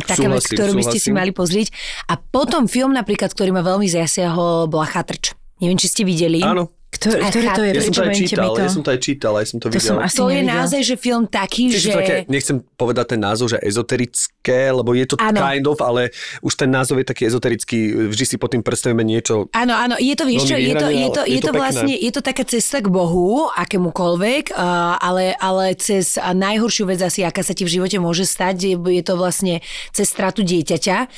taká 0.00 0.32
vec, 0.32 0.48
ktorú 0.48 0.72
by 0.80 0.84
ste 0.88 0.96
si 0.96 1.12
mali 1.12 1.28
pozrieť. 1.28 1.76
A 2.08 2.16
potom 2.16 2.64
film 2.72 2.96
napríklad, 2.96 3.36
ktorý 3.36 3.52
ma 3.52 3.60
veľmi 3.60 3.84
zasiahol, 3.84 4.64
bola 4.64 4.88
Chatrč. 4.88 5.39
Neviem, 5.60 5.76
či 5.76 5.88
ste 5.92 6.02
videli. 6.08 6.40
Áno. 6.40 6.72
Ktoré, 7.00 7.16
A 7.24 7.28
ktoré 7.32 7.46
to 7.56 7.62
je? 7.64 7.70
Ja 7.72 7.80
som 7.80 7.94
to 7.96 8.02
aj 8.04 8.12
čítal, 8.12 8.50
to. 8.52 8.60
ja 8.60 8.68
som 8.68 8.82
to 8.84 8.90
aj 8.92 9.00
čítal, 9.00 9.32
aj 9.40 9.46
som 9.48 9.56
to 9.56 9.66
To 9.66 9.72
videl. 9.72 9.88
som 9.88 9.96
asi 10.04 10.16
To 10.20 10.28
je 10.28 10.44
nevidela. 10.44 10.56
naozaj, 10.60 10.80
že 10.84 10.94
film 11.00 11.24
taký, 11.24 11.64
Čiže 11.72 11.88
že... 11.88 11.96
také, 11.96 12.14
nechcem 12.28 12.56
povedať 12.76 13.16
ten 13.16 13.20
názov, 13.24 13.46
že 13.50 13.58
ezoterické, 13.64 14.68
lebo 14.68 14.92
je 14.92 15.06
to 15.08 15.16
Áno. 15.16 15.40
kind 15.40 15.64
of, 15.64 15.80
ale 15.80 16.12
už 16.44 16.52
ten 16.60 16.68
názov 16.68 17.00
je 17.00 17.06
taký 17.08 17.24
ezoterický, 17.24 17.78
vždy 18.12 18.24
si 18.28 18.36
pod 18.36 18.52
tým 18.52 18.60
predstavíme 18.60 19.00
niečo. 19.00 19.48
Áno, 19.56 19.72
áno, 19.72 19.96
je 19.96 20.12
to, 20.12 20.28
vieš 20.28 20.44
čo, 20.44 20.60
je 20.60 20.74
to, 20.76 20.86
je 20.92 21.08
to, 21.08 21.22
je 21.24 21.40
je 21.40 21.40
to 21.40 21.52
vlastne, 21.56 21.94
je 21.96 22.10
to 22.12 22.20
taká 22.20 22.44
cesta 22.44 22.84
k 22.84 22.92
Bohu, 22.92 23.48
akémukoľvek, 23.56 24.52
uh, 24.52 25.00
ale, 25.00 25.32
ale 25.40 25.72
cez 25.80 26.20
najhoršiu 26.20 26.84
vec 26.84 27.00
asi, 27.00 27.24
aká 27.24 27.40
sa 27.40 27.56
ti 27.56 27.64
v 27.64 27.80
živote 27.80 27.96
môže 27.96 28.28
stať, 28.28 28.60
je, 28.60 28.76
je 28.76 29.02
to 29.02 29.16
vlastne 29.16 29.64
cez 29.96 30.04
stratu 30.04 30.44
dieťaťa. 30.44 31.08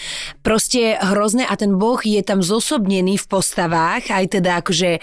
Proste 0.47 0.95
hrozné 1.03 1.43
a 1.43 1.59
ten 1.59 1.74
Boh 1.74 1.99
je 1.99 2.22
tam 2.22 2.39
zosobnený 2.39 3.18
v 3.18 3.26
postavách, 3.26 4.14
aj 4.14 4.39
teda 4.39 4.62
akože 4.62 5.03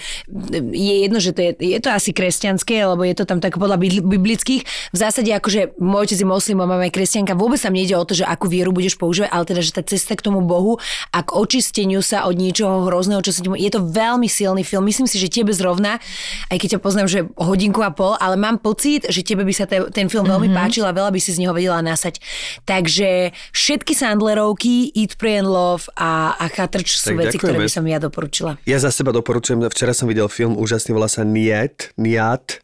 je 0.71 0.95
jedno, 1.05 1.19
že 1.19 1.31
to 1.35 1.41
je, 1.41 1.51
je 1.57 1.79
to 1.81 1.89
asi 1.89 2.13
kresťanské, 2.13 2.81
lebo 2.85 3.01
je 3.05 3.15
to 3.17 3.25
tam 3.25 3.41
tak 3.41 3.57
podľa 3.57 3.77
bibli- 3.81 4.05
biblických. 4.05 4.61
V 4.65 4.97
zásade 4.97 5.29
akože 5.29 5.77
môj 5.77 6.09
otec 6.09 6.19
je 6.21 6.27
moslim 6.27 6.57
mama 6.57 6.85
je 6.87 6.93
kresťanka, 6.95 7.37
vôbec 7.37 7.61
tam 7.61 7.73
nejde 7.73 7.95
o 7.95 8.03
to, 8.05 8.17
že 8.17 8.25
akú 8.25 8.49
vieru 8.49 8.73
budeš 8.73 8.97
používať, 8.97 9.29
ale 9.29 9.43
teda, 9.45 9.61
že 9.61 9.71
tá 9.75 9.83
cesta 9.83 10.13
k 10.15 10.25
tomu 10.25 10.41
Bohu 10.43 10.81
a 11.13 11.19
k 11.21 11.29
očisteniu 11.33 12.01
sa 12.03 12.25
od 12.27 12.35
niečoho 12.35 12.87
hrozného, 12.87 13.21
čo 13.23 13.31
sa 13.31 13.41
ti... 13.41 13.47
Je 13.49 13.71
to 13.71 13.81
veľmi 13.83 14.27
silný 14.29 14.61
film. 14.61 14.85
Myslím 14.85 15.09
si, 15.09 15.17
že 15.17 15.31
tebe 15.31 15.55
zrovna, 15.55 15.97
aj 16.51 16.57
keď 16.59 16.77
ťa 16.77 16.79
poznám, 16.83 17.07
že 17.07 17.19
hodinku 17.39 17.81
a 17.81 17.89
pol, 17.89 18.19
ale 18.19 18.35
mám 18.35 18.59
pocit, 18.59 19.07
že 19.07 19.23
tebe 19.25 19.47
by 19.47 19.53
sa 19.55 19.65
te, 19.65 19.89
ten 19.89 20.11
film 20.11 20.27
veľmi 20.27 20.51
mm-hmm. 20.51 20.59
páčil 20.59 20.83
a 20.85 20.91
veľa 20.91 21.09
by 21.15 21.19
si 21.23 21.31
z 21.33 21.41
neho 21.41 21.53
vedela 21.55 21.79
nasať. 21.81 22.19
Takže 22.67 23.31
všetky 23.55 23.95
Sandlerovky, 23.95 24.91
Eat, 24.93 25.15
Pray 25.15 25.39
and 25.39 25.49
Love 25.49 25.87
a, 25.95 26.35
a 26.35 26.45
Chatrč 26.51 26.99
sú 26.99 27.15
Tak 27.15 27.23
veci, 27.25 27.37
ktoré 27.39 27.57
by 27.63 27.71
som 27.71 27.83
ja 27.87 27.97
doporučila. 27.97 28.59
Ja 28.67 28.77
za 28.77 28.91
seba 28.91 29.15
doporučujem, 29.15 29.63
včera 29.71 29.95
som 29.95 30.11
videl 30.11 30.27
film, 30.27 30.58
úžasný, 30.59 30.91
volá 30.91 31.07
sa 31.07 31.23
Niet, 31.23 31.95
Niet, 31.95 32.61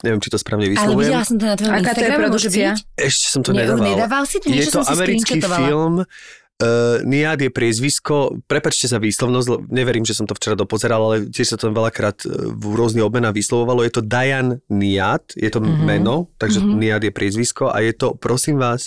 neviem, 0.00 0.18
či 0.18 0.30
to 0.30 0.38
správne 0.38 0.64
Ale 0.64 0.72
vyslovujem. 0.72 1.10
videla 1.10 1.24
som 1.24 1.36
to 1.36 1.44
na 1.44 1.56
tvojom 1.56 1.74
Aká 1.74 1.90
to 1.90 2.00
je 2.00 2.10
produkcia? 2.14 2.68
Ešte 2.94 3.26
som 3.26 3.40
to 3.40 3.50
Ne- 3.50 3.58
nedával. 3.60 3.84
nedával 3.84 4.24
si 4.24 4.36
to? 4.38 4.46
Je 4.46 4.64
to 4.64 4.72
som 4.72 4.82
si 4.82 4.92
americký 4.92 5.38
film, 5.40 6.06
Uh, 6.54 7.02
Niad 7.02 7.42
je 7.42 7.50
priezvisko, 7.50 8.38
prepačte 8.46 8.86
za 8.86 9.02
výslovnosť, 9.02 9.66
neverím, 9.66 10.06
že 10.06 10.14
som 10.14 10.22
to 10.22 10.38
včera 10.38 10.54
dopozeral, 10.54 11.02
ale 11.02 11.26
tiež 11.26 11.50
sa 11.50 11.58
to 11.58 11.66
veľakrát 11.68 12.22
eh, 12.22 12.30
v 12.46 12.78
rôznych 12.78 13.02
obmenách 13.02 13.34
vyslovovalo. 13.34 13.82
Je 13.82 13.90
to 13.90 13.98
Diane 13.98 14.62
Niad, 14.70 15.34
je 15.34 15.50
to 15.50 15.58
Mhm. 15.58 15.66
mm-hmm. 15.66 15.82
meno, 15.84 16.30
takže 16.38 16.62
mm-hmm. 16.62 16.78
Niad 16.78 17.02
je 17.02 17.10
priezvisko 17.10 17.74
a 17.74 17.82
je 17.82 17.90
to, 17.90 18.14
prosím 18.14 18.62
vás, 18.62 18.86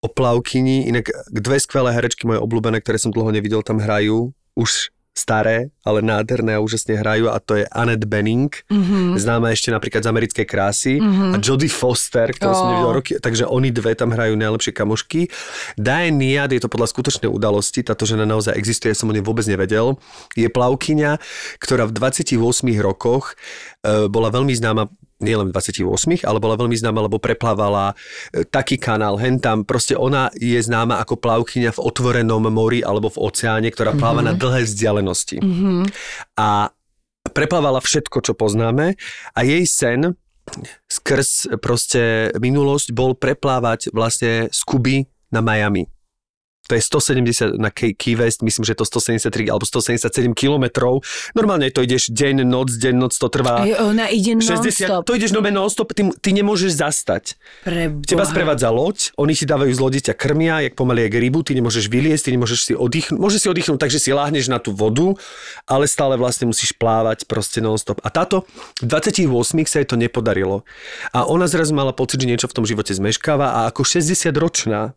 o 0.00 0.08
plavkyni. 0.08 0.88
Inak 0.88 1.12
dve 1.28 1.60
skvelé 1.60 1.92
herečky 1.92 2.24
moje 2.24 2.40
obľúbené, 2.40 2.80
ktoré 2.80 2.96
som 2.96 3.12
dlho 3.12 3.28
nevidel, 3.28 3.60
tam 3.60 3.76
hrajú. 3.76 4.32
Už 4.56 4.88
staré, 5.16 5.72
ale 5.80 6.04
nádherné 6.04 6.60
a 6.60 6.62
úžasne 6.62 7.00
hrajú 7.00 7.32
a 7.32 7.40
to 7.40 7.56
je 7.56 7.64
Annette 7.72 8.04
Bening, 8.04 8.52
mm-hmm. 8.52 9.16
známa 9.16 9.56
ešte 9.56 9.72
napríklad 9.72 10.04
z 10.04 10.12
americkej 10.12 10.44
krásy 10.44 11.00
mm-hmm. 11.00 11.32
a 11.32 11.36
Jodie 11.40 11.72
Foster, 11.72 12.28
ktorú 12.36 12.52
som 12.52 12.68
Ó. 12.68 12.70
nevidel 12.76 12.92
roky, 12.92 13.12
takže 13.16 13.48
oni 13.48 13.72
dve 13.72 13.96
tam 13.96 14.12
hrajú 14.12 14.36
najlepšie 14.36 14.76
kamošky. 14.76 15.32
Diane 15.80 16.12
Niad 16.12 16.52
je 16.52 16.60
to 16.60 16.68
podľa 16.68 16.92
skutočnej 16.92 17.32
udalosti, 17.32 17.80
táto 17.80 18.04
žena 18.04 18.28
naozaj 18.28 18.52
existuje, 18.60 18.92
ja 18.92 18.98
som 19.00 19.08
o 19.08 19.16
nej 19.16 19.24
vôbec 19.24 19.48
nevedel. 19.48 19.96
Je 20.36 20.52
plavkyňa, 20.52 21.16
ktorá 21.64 21.88
v 21.88 21.96
28 21.96 22.36
rokoch 22.84 23.32
e, 23.80 24.12
bola 24.12 24.28
veľmi 24.28 24.52
známa 24.52 24.92
nielen 25.20 25.48
v 25.48 25.54
28, 25.56 26.24
ale 26.28 26.38
bola 26.38 26.60
veľmi 26.60 26.76
známa, 26.76 27.08
lebo 27.08 27.16
preplávala 27.16 27.96
e, 28.32 28.44
taký 28.44 28.76
kanál, 28.76 29.16
hen 29.16 29.40
tam. 29.40 29.64
Proste 29.64 29.96
ona 29.96 30.28
je 30.36 30.60
známa 30.60 31.00
ako 31.00 31.16
plavkyňa 31.16 31.72
v 31.72 31.82
otvorenom 31.82 32.44
mori 32.52 32.84
alebo 32.84 33.08
v 33.08 33.20
oceáne, 33.24 33.72
ktorá 33.72 33.96
pláva 33.96 34.20
mm-hmm. 34.20 34.36
na 34.36 34.40
dlhé 34.40 34.60
vzdialenosti. 34.68 35.38
Mm-hmm. 35.40 35.80
A 36.36 36.68
preplávala 37.32 37.80
všetko, 37.80 38.22
čo 38.22 38.32
poznáme 38.36 38.94
a 39.32 39.40
jej 39.42 39.64
sen 39.66 40.14
skrz 40.86 41.58
proste 41.58 42.30
minulosť 42.38 42.94
bol 42.94 43.18
preplávať 43.18 43.90
vlastne 43.90 44.46
z 44.54 44.60
Kuby 44.62 45.02
na 45.34 45.42
Miami. 45.42 45.95
To 46.66 46.74
je 46.74 46.82
170 46.82 47.58
na 47.58 47.70
Key 47.70 48.14
West, 48.18 48.42
myslím, 48.42 48.66
že 48.66 48.74
je 48.74 48.78
to 48.82 48.86
173 48.86 49.50
alebo 49.50 49.64
177 49.64 50.34
kilometrov. 50.34 51.02
Normálne 51.32 51.70
to 51.70 51.82
ideš 51.82 52.10
deň, 52.10 52.42
noc, 52.42 52.74
deň, 52.74 52.94
noc, 52.96 53.12
to 53.14 53.28
trvá 53.30 53.62
Ej, 53.66 53.78
Ona 53.80 54.10
ide 54.10 54.38
60, 54.38 54.42
non-stop. 54.42 55.02
to 55.06 55.12
ideš 55.14 55.30
nové 55.32 55.50
non-stop, 55.54 55.94
ty, 55.94 56.02
ty 56.18 56.30
nemôžeš 56.34 56.78
zastať. 56.78 57.38
Pre 57.62 58.02
Teba 58.02 58.24
sprevádza 58.26 58.68
loď, 58.70 59.14
oni 59.16 59.32
si 59.32 59.46
dávajú 59.46 59.72
z 59.72 59.80
lode, 59.80 60.00
ťa 60.02 60.14
krmia, 60.18 60.62
jak 60.66 60.74
pomaly 60.74 61.06
jak 61.06 61.14
rybu, 61.14 61.40
ty 61.46 61.54
nemôžeš 61.54 61.86
vyliesť, 61.86 62.28
ty 62.28 62.30
nemôžeš 62.34 62.60
si 62.66 62.72
oddychnúť, 62.74 63.18
môžeš 63.18 63.40
si 63.46 63.48
oddychnúť 63.48 63.78
tak, 63.78 63.90
že 63.94 64.02
si 64.02 64.10
láhneš 64.10 64.50
na 64.50 64.58
tú 64.58 64.74
vodu, 64.74 65.14
ale 65.64 65.86
stále 65.86 66.18
vlastne 66.18 66.50
musíš 66.50 66.74
plávať 66.74 67.24
proste 67.30 67.62
non-stop. 67.62 68.02
A 68.02 68.10
táto 68.10 68.44
v 68.82 68.90
28 68.90 69.30
sa 69.66 69.78
jej 69.82 69.88
to 69.88 69.96
nepodarilo. 69.96 70.66
A 71.14 71.24
ona 71.26 71.46
zrazu 71.46 71.72
mala 71.72 71.94
pocit, 71.94 72.20
že 72.22 72.26
niečo 72.28 72.50
v 72.50 72.56
tom 72.56 72.64
živote 72.66 72.92
zmeškáva 72.92 73.62
a 73.62 73.70
ako 73.70 73.86
60 73.86 74.30
ročná, 74.36 74.92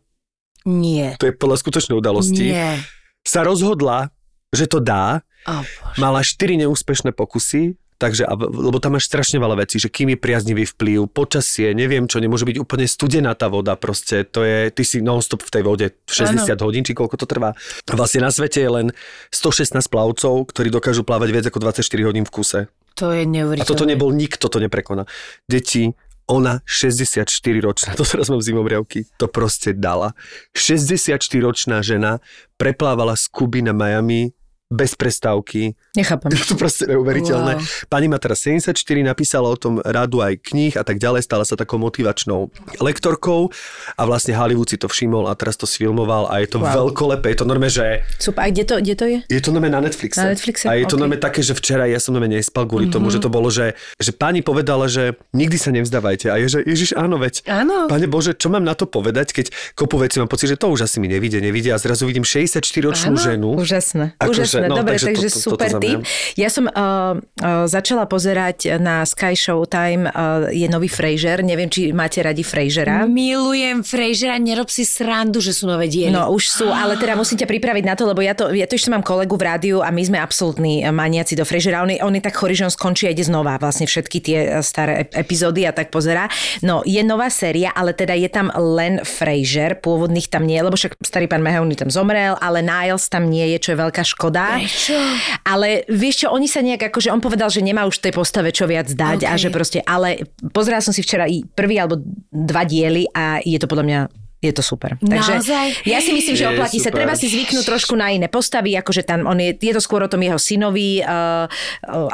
Nie. 0.63 1.15
to 1.15 1.25
je 1.25 1.33
podľa 1.33 1.57
skutočnej 1.57 1.95
udalosti, 1.95 2.49
Nie. 2.49 2.83
sa 3.21 3.41
rozhodla, 3.41 4.11
že 4.49 4.65
to 4.65 4.79
dá, 4.79 5.21
Oh, 5.41 5.63
bože. 5.63 5.97
Mala 5.97 6.19
4 6.19 6.35
neúspešné 6.57 7.11
pokusy, 7.11 7.73
takže, 7.95 8.23
a- 8.23 8.35
lebo 8.35 8.75
tam 8.77 8.93
máš 8.93 9.07
strašne 9.07 9.37
veľa 9.37 9.55
vecí, 9.57 9.75
že 9.75 9.87
kým 9.87 10.11
je 10.11 10.17
priaznivý 10.17 10.67
vplyv, 10.67 11.07
počasie, 11.07 11.71
neviem 11.71 12.05
čo, 12.05 12.17
nemôže 12.17 12.43
byť 12.43 12.59
úplne 12.59 12.83
studená 12.83 13.31
tá 13.33 13.47
voda, 13.47 13.75
proste 13.75 14.23
to 14.23 14.41
je, 14.41 14.67
ty 14.67 14.83
si 14.83 14.99
non-stop 14.99 15.39
v 15.39 15.49
tej 15.49 15.63
vode 15.63 15.85
60 16.05 16.43
ano. 16.49 16.63
hodín, 16.65 16.81
či 16.81 16.91
koľko 16.91 17.15
to 17.15 17.25
trvá. 17.25 17.55
A 17.85 17.93
Vlastne 17.93 18.19
na 18.19 18.29
svete 18.29 18.59
je 18.59 18.67
len 18.69 18.87
116 19.29 19.79
plavcov, 19.85 20.43
ktorí 20.45 20.67
dokážu 20.67 21.01
plávať 21.01 21.29
viac 21.31 21.45
ako 21.47 21.59
24 21.61 21.87
hodín 22.03 22.23
v 22.23 22.31
kuse. 22.33 22.59
To 22.95 23.15
je 23.15 23.23
A 23.23 23.25
neuveriteľné. 23.25 23.63
toto 23.65 23.87
nebol 23.87 24.11
nikto, 24.11 24.45
to 24.45 24.59
neprekoná. 24.59 25.07
Deti, 25.45 25.95
ona 26.29 26.61
64 26.65 27.25
ročná, 27.61 27.97
to 27.97 28.05
teraz 28.05 28.29
mám 28.29 28.41
zimobriavky, 28.41 29.09
to 29.17 29.27
proste 29.27 29.73
dala. 29.73 30.13
64 30.53 31.17
ročná 31.41 31.81
žena 31.81 32.21
preplávala 32.57 33.17
z 33.17 33.27
Kuby 33.27 33.65
na 33.65 33.73
Miami 33.73 34.31
bez 34.69 34.93
prestávky, 34.93 35.73
Nechápem. 35.97 36.29
je 36.29 36.45
to 36.53 36.55
proste 36.55 36.85
neuveriteľné. 36.85 37.57
Wow. 37.57 37.89
Pani 37.89 38.05
má 38.05 38.21
teraz 38.21 38.45
74, 38.45 38.77
napísala 39.01 39.49
o 39.49 39.57
tom 39.57 39.81
rádu 39.81 40.21
aj 40.21 40.37
kníh 40.45 40.77
a 40.77 40.85
tak 40.85 41.01
ďalej, 41.01 41.25
stala 41.25 41.41
sa 41.41 41.57
takou 41.57 41.81
motivačnou 41.81 42.53
lektorkou 42.77 43.49
a 43.97 44.01
vlastne 44.05 44.37
Hollywood 44.37 44.69
si 44.69 44.77
to 44.77 44.85
všimol 44.85 45.25
a 45.25 45.33
teraz 45.33 45.57
to 45.57 45.65
sfilmoval 45.65 46.29
a 46.29 46.37
je 46.45 46.47
to 46.53 46.61
Wow. 46.61 46.93
veľkolepé, 46.93 47.33
je 47.33 47.37
to 47.41 47.47
normálne, 47.49 47.73
že 47.73 48.05
Super. 48.21 48.45
A 48.45 48.53
kde 48.53 48.63
to, 48.69 48.73
kde 48.77 48.95
to 48.95 49.05
je? 49.09 49.19
je 49.25 49.41
to 49.41 49.49
normálne 49.49 49.73
na 49.73 49.81
Netflixe. 49.89 50.21
Na 50.21 50.37
Netflixe, 50.37 50.69
A 50.69 50.77
je 50.77 50.85
to 50.85 50.95
ok. 50.95 51.01
normálne 51.01 51.23
také, 51.23 51.41
že 51.41 51.57
včera 51.57 51.89
ja 51.89 51.97
som 51.97 52.13
normálne 52.13 52.37
nespal 52.37 52.69
kvôli 52.69 52.85
mm-hmm. 52.85 52.93
tomu, 52.93 53.09
že 53.09 53.17
to 53.17 53.33
bolo, 53.33 53.49
že, 53.49 53.73
že 53.97 54.13
pani 54.13 54.45
povedala, 54.45 54.85
že 54.85 55.17
nikdy 55.33 55.57
sa 55.57 55.73
nevzdávajte. 55.73 56.29
A 56.29 56.37
je, 56.37 56.45
že 56.45 56.59
Ježiš, 56.61 56.93
áno, 56.93 57.17
veď. 57.17 57.41
Áno. 57.49 57.89
Pane 57.89 58.05
Bože, 58.05 58.37
čo 58.37 58.53
mám 58.53 58.61
na 58.61 58.77
to 58.77 58.85
povedať, 58.85 59.33
keď 59.33 59.49
kopu 59.73 59.97
veci 59.97 60.21
mám 60.21 60.29
pocit, 60.29 60.51
že 60.51 60.59
to 60.59 60.69
už 60.69 60.85
asi 60.85 61.01
mi 61.01 61.07
nevidia, 61.09 61.41
nevidia 61.41 61.73
a 61.73 61.79
zrazu 61.81 62.05
vidím 62.05 62.21
64-ročnú 62.27 63.17
ženu. 63.17 63.57
Úžasné. 63.57 64.13
Úžasné. 64.19 64.58
Jasné. 64.59 64.69
no, 64.71 64.75
Dobre, 64.75 64.95
takže 64.95 65.07
takže 65.15 65.29
to- 65.29 65.35
to- 65.35 65.45
super 65.47 65.67
za 65.69 65.79
tip. 65.79 65.99
Ja 66.35 66.49
som 66.51 66.65
uh, 66.67 66.73
uh, 66.73 67.65
začala 67.65 68.03
pozerať 68.05 68.75
na 68.77 69.03
Sky 69.03 69.33
Showtime, 69.33 70.09
uh, 70.09 70.51
je 70.51 70.67
nový 70.67 70.91
Frasier, 70.91 71.39
neviem, 71.39 71.67
či 71.67 71.95
máte 71.95 72.19
radi 72.19 72.43
Frasera. 72.43 73.07
Milujem 73.07 73.83
Frasera, 73.83 74.35
nerob 74.35 74.67
si 74.67 74.83
srandu, 74.83 75.39
že 75.39 75.53
sú 75.53 75.67
nové 75.67 75.87
diely. 75.87 76.11
No 76.11 76.31
už 76.31 76.49
sú, 76.49 76.67
ale 76.67 76.95
teda 76.95 77.15
musím 77.15 77.39
ťa 77.39 77.47
pripraviť 77.47 77.83
na 77.85 77.95
to, 77.95 78.03
lebo 78.03 78.19
ja 78.19 78.33
to, 78.33 78.51
ja 78.51 78.65
to 78.65 78.75
ešte 78.75 78.89
mám 78.89 79.01
kolegu 79.01 79.35
v 79.35 79.43
rádiu 79.45 79.77
a 79.79 79.89
my 79.89 80.01
sme 80.03 80.17
absolútni 80.17 80.81
maniaci 80.89 81.37
do 81.37 81.45
Frasera. 81.45 81.81
On 81.81 81.89
je, 81.89 82.01
on 82.01 82.11
je 82.11 82.21
tak 82.21 82.35
chorý, 82.35 82.57
že 82.57 82.65
on 82.65 82.73
skončí 82.73 83.05
a 83.05 83.13
ide 83.13 83.23
znova 83.23 83.55
vlastne 83.57 83.85
všetky 83.85 84.17
tie 84.19 84.37
staré 84.59 85.05
ep- 85.05 85.13
epizódy 85.15 85.63
a 85.63 85.71
tak 85.71 85.93
pozera. 85.93 86.25
No, 86.59 86.81
je 86.83 86.99
nová 87.05 87.29
séria, 87.29 87.69
ale 87.71 87.93
teda 87.93 88.17
je 88.17 88.27
tam 88.27 88.49
len 88.51 89.01
Frasier, 89.05 89.77
pôvodných 89.77 90.27
tam 90.27 90.43
nie, 90.45 90.57
lebo 90.57 90.73
však 90.75 90.97
starý 91.01 91.29
pán 91.29 91.45
Mahoney 91.45 91.77
tam 91.77 91.93
zomrel, 91.93 92.35
ale 92.39 92.59
Niles 92.59 93.05
tam 93.07 93.29
nie 93.29 93.45
je, 93.53 93.57
čo 93.61 93.69
je 93.73 93.77
veľká 93.79 94.01
škoda. 94.01 94.48
Prečo? 94.57 94.97
Ale 95.45 95.85
vieš 95.85 96.25
čo, 96.25 96.27
oni 96.33 96.49
sa 96.49 96.65
nejak, 96.65 96.89
akože 96.89 97.13
on 97.13 97.21
povedal, 97.21 97.53
že 97.53 97.61
nemá 97.61 97.85
už 97.85 98.01
tej 98.01 98.15
postave 98.15 98.49
čo 98.49 98.65
viac 98.65 98.89
dať 98.89 99.25
okay. 99.25 99.29
a 99.29 99.33
že 99.37 99.49
proste, 99.53 99.79
ale 99.85 100.25
pozerala 100.49 100.81
som 100.81 100.95
si 100.95 101.05
včera 101.05 101.29
i 101.29 101.45
prvý 101.45 101.77
alebo 101.77 102.01
dva 102.33 102.65
diely 102.65 103.05
a 103.13 103.43
je 103.45 103.57
to 103.61 103.69
podľa 103.69 103.85
mňa 103.85 103.99
je 104.39 104.55
to 104.55 104.63
super. 104.63 104.95
Takže 105.03 105.43
Naozaj? 105.43 105.67
ja 105.83 105.99
si 105.99 106.15
myslím, 106.15 106.35
že 106.39 106.47
Je 106.47 106.51
oplatí 106.55 106.77
sa. 106.79 106.95
Treba 106.95 107.11
si 107.11 107.27
zvyknúť 107.27 107.67
trošku 107.67 107.91
na 107.99 108.07
iné 108.15 108.31
postavy, 108.31 108.71
akože 108.79 109.03
tam 109.03 109.27
on 109.27 109.35
je, 109.35 109.51
je 109.59 109.73
to 109.75 109.83
skôr 109.83 109.99
o 109.99 110.07
tom 110.07 110.23
jeho 110.23 110.39
synovi, 110.39 111.03
uh, 111.03 111.43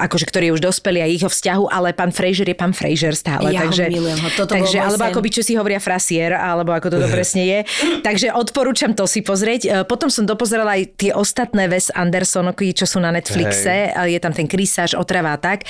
akože 0.02 0.26
ktorý 0.26 0.50
je 0.50 0.54
už 0.58 0.62
dospelý 0.66 1.06
a 1.06 1.08
jeho 1.08 1.30
vzťahu, 1.30 1.70
ale 1.70 1.94
pán 1.94 2.10
Fraser 2.10 2.50
je 2.50 2.58
pán 2.58 2.74
Fraser 2.74 3.14
stále. 3.14 3.54
Ja 3.54 3.62
ho 3.62 3.70
takže, 3.70 3.94
milujem, 3.94 4.18
ho. 4.18 4.30
Toto 4.34 4.58
bol 4.58 4.66
takže, 4.66 4.78
alebo 4.82 5.06
sen. 5.06 5.10
ako 5.14 5.20
by 5.22 5.30
čo 5.30 5.42
si 5.46 5.54
hovoria 5.54 5.78
frasier, 5.78 6.34
alebo 6.34 6.74
ako 6.74 6.98
toto 6.98 7.08
presne 7.14 7.44
je. 7.46 7.60
Takže 8.02 8.34
odporúčam 8.34 8.98
to 8.98 9.06
si 9.06 9.22
pozrieť. 9.22 9.62
Uh, 9.70 9.74
Potom 9.86 10.10
som 10.10 10.26
dopozerala 10.26 10.82
aj 10.82 10.98
tie 10.98 11.12
ostatné 11.14 11.70
Wes 11.70 11.94
Andersonovky, 11.94 12.74
čo 12.74 12.90
sú 12.90 12.98
na 12.98 13.14
Netflixe. 13.14 13.94
Uh, 13.94 14.10
Je 14.10 14.18
tam 14.18 14.34
ten 14.34 14.50
krysáž, 14.50 14.98
otrava 14.98 15.38
a 15.38 15.40
tak. 15.40 15.70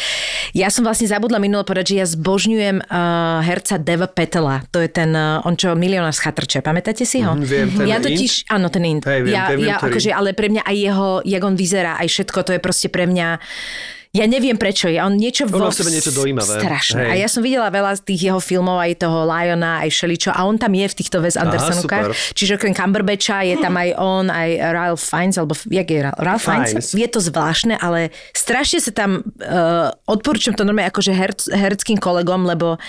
Ja 0.56 0.72
som 0.72 0.88
vlastne 0.88 1.12
zabudla 1.12 1.36
minulo 1.36 1.68
povedať, 1.68 1.92
že 1.92 1.96
ja 2.00 2.08
zbožňujem 2.08 2.88
uh, 2.88 3.44
herca 3.44 3.76
Deva 3.76 4.08
Petela. 4.08 4.64
To 4.72 4.80
je 4.80 4.88
ten, 4.88 5.12
uh, 5.12 5.44
on 5.44 5.60
čo 5.60 5.76
milionár 5.76 6.16
z 6.16 6.24
chatrče. 6.46 6.62
Pamätáte 6.62 7.06
si 7.06 7.26
ho? 7.26 7.34
Mhm, 7.34 7.44
viem, 7.46 7.68
ten 7.74 7.88
ja 7.90 7.98
Int? 7.98 8.06
totiž, 8.06 8.34
áno, 8.54 8.70
ten 8.70 8.86
int. 8.86 9.04
Hej, 9.06 9.22
viem, 9.26 9.34
ja, 9.34 9.50
ten 9.50 9.58
viem, 9.58 9.74
ja, 9.74 9.78
akože, 9.82 10.12
ale 10.14 10.38
pre 10.38 10.48
mňa 10.54 10.62
aj 10.62 10.76
jeho, 10.78 11.10
jak 11.26 11.42
on 11.44 11.56
vyzerá, 11.58 11.98
aj 11.98 12.08
všetko, 12.14 12.40
to 12.46 12.52
je 12.54 12.60
proste 12.62 12.88
pre 12.94 13.10
mňa 13.10 13.42
ja 14.16 14.26
neviem 14.32 14.56
prečo, 14.56 14.88
ja 14.88 15.04
on 15.04 15.20
niečo 15.20 15.44
On 15.52 15.68
má 15.68 15.68
vo 15.68 15.76
v 15.76 15.84
sebe 15.84 15.92
niečo 15.92 16.16
dojímavé. 16.16 16.64
Strašné. 16.64 17.04
Hej. 17.04 17.12
A 17.12 17.14
ja 17.20 17.28
som 17.28 17.44
videla 17.44 17.68
veľa 17.68 18.00
z 18.00 18.02
tých 18.08 18.32
jeho 18.32 18.40
filmov, 18.40 18.80
aj 18.80 19.04
toho 19.04 19.28
Liona, 19.28 19.84
aj 19.84 19.92
Šeličo, 19.92 20.32
a 20.32 20.48
on 20.48 20.56
tam 20.56 20.72
je 20.72 20.88
v 20.88 20.96
týchto 20.96 21.20
Wes 21.20 21.36
Andersonovkách. 21.36 22.16
Čiže 22.32 22.56
okrem 22.56 22.72
Cumberbatcha 22.72 23.44
je 23.44 23.60
tam 23.60 23.76
aj 23.76 23.90
on, 24.00 24.32
aj 24.32 24.50
Ralph 24.72 25.04
Fiennes, 25.04 25.36
alebo 25.36 25.54
jak 25.68 25.88
je 25.92 26.00
Ra- 26.00 26.16
Ralph 26.16 26.48
Fiennes? 26.48 26.72
Fiennes. 26.72 26.88
Je 26.96 27.08
to 27.12 27.20
zvláštne, 27.20 27.76
ale 27.76 28.16
strašne 28.32 28.80
sa 28.80 28.96
tam 28.96 29.20
uh, 29.20 29.92
odporúčam 30.08 30.56
to 30.56 30.64
normálne 30.64 30.88
akože 30.88 31.12
herc, 31.12 31.52
hereckým 31.52 32.00
kolegom, 32.00 32.48
lebo 32.48 32.80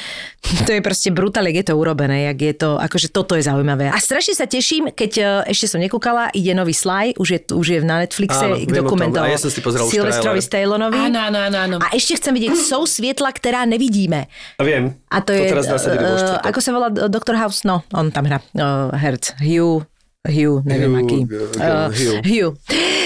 to 0.62 0.70
je 0.70 0.78
proste 0.78 1.10
brutál, 1.10 1.50
jak 1.50 1.66
je 1.66 1.66
to 1.72 1.74
urobené, 1.74 2.30
jak 2.30 2.38
je 2.38 2.54
to, 2.54 2.70
akože 2.78 3.10
toto 3.10 3.34
je 3.34 3.42
zaujímavé. 3.42 3.90
A 3.90 3.98
strašne 3.98 4.38
sa 4.38 4.46
teším, 4.46 4.94
keď 4.94 5.12
uh, 5.18 5.26
ešte 5.50 5.66
som 5.66 5.82
nekúkala, 5.82 6.30
ide 6.30 6.54
nový 6.54 6.70
Sly, 6.76 7.18
už 7.18 7.28
je, 7.34 7.40
už 7.50 7.66
je 7.66 7.78
na 7.82 8.06
Netflixe 8.06 8.46
Áno, 8.46 8.62
dokument 8.62 9.10
o 9.10 9.26
ja 9.26 9.40
som 9.40 9.50
si 9.50 9.58
pozeral 9.58 9.90
už 9.90 9.92
Sylvestrovi 9.96 10.38
trailer. 10.38 10.46
Stallonovi. 10.46 10.98
Áno, 11.16 11.40
áno, 11.40 11.48
áno, 11.48 11.56
áno. 11.56 11.76
A 11.80 11.96
ešte 11.96 12.20
chcem 12.20 12.36
vidieť 12.36 12.52
Sou 12.60 12.84
svietla, 12.84 13.32
ktorá 13.32 13.64
nevidíme. 13.64 14.28
A 14.56 14.62
viem. 14.62 15.00
A 15.08 15.24
to, 15.24 15.32
je, 15.32 15.48
teraz 15.48 15.64
štvrtok. 15.64 16.44
ako 16.44 16.58
sa 16.60 16.70
volá 16.70 16.88
eh, 16.92 17.08
Dr. 17.08 17.34
House? 17.34 17.64
No, 17.64 17.80
on 17.90 18.12
tam 18.12 18.28
hrá 18.28 18.44
uh, 18.52 18.92
herc. 18.92 19.32
Hugh, 19.40 19.80
Hugh, 20.22 20.60
neviem 20.62 20.92
Hugh, 20.92 21.00
aký. 21.00 21.18
Hugh, 21.24 21.48
Eh, 21.56 21.88
Hugh. 21.88 22.20
Hugh. 22.20 22.52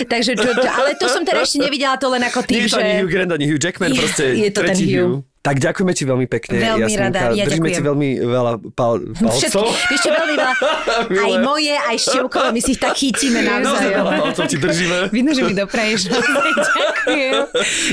Takže, 0.02 0.32
čo, 0.34 0.48
čo, 0.50 0.66
ale 0.66 0.96
to 0.96 1.06
som 1.06 1.22
teda 1.22 1.44
ešte 1.44 1.60
nevidela 1.60 1.94
to 1.94 2.08
len 2.08 2.24
ako 2.24 2.40
Nie 2.42 2.48
tým, 2.48 2.62
je 2.64 2.66
to 2.66 2.76
že... 2.76 2.82
ani 2.82 2.94
Hugh 2.98 3.10
Grant, 3.12 3.30
ani 3.30 3.46
Hugh 3.46 3.60
Jackman, 3.60 3.90
Je- 3.92 4.00
proste 4.00 4.24
je 4.26 4.50
to 4.50 4.60
ten 4.60 4.74
tretí 4.74 4.84
Hugh. 4.90 5.22
Tak 5.40 5.56
ďakujeme 5.56 5.92
ti 5.92 6.04
veľmi 6.04 6.26
pekne. 6.26 6.52
Veľmi 6.54 6.84
Jasminka. 6.84 7.00
rada, 7.02 7.20
ja 7.32 7.44
Držíme 7.44 7.64
ti 7.64 7.72
ďakujem. 7.74 7.88
veľmi 7.88 8.08
veľa 8.22 8.52
pal, 8.70 8.92
Všetky, 9.00 9.24
palcov. 9.24 9.66
vieš 9.88 10.00
čo, 10.00 10.10
veľmi 10.10 10.34
veľa. 10.36 10.54
Aj 11.24 11.34
moje, 11.40 11.72
aj 11.72 11.96
števkové, 11.98 12.48
my 12.50 12.60
si 12.60 12.70
ich 12.70 12.78
tak 12.78 12.92
chytíme 12.92 13.40
Naozaj 13.46 13.64
veľa 13.64 13.64
navzájom. 13.64 14.04
palcov 14.20 14.44
ti 14.44 14.56
držíme. 14.58 14.96
Vidno, 15.08 15.30
že 15.30 15.42
mi 15.42 15.54
dopraješ. 15.54 16.00
Ďakujem. 16.06 17.32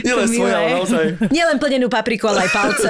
Nie 0.04 0.14
len 0.14 0.28
To 0.28 0.34
svoje, 0.34 0.52
ale 0.52 0.68
naozaj. 0.74 1.06
Nielen 1.28 1.58
plnenú 1.58 1.88
papriku, 1.88 2.28
ale 2.28 2.40
aj 2.42 2.52
palce. 2.52 2.90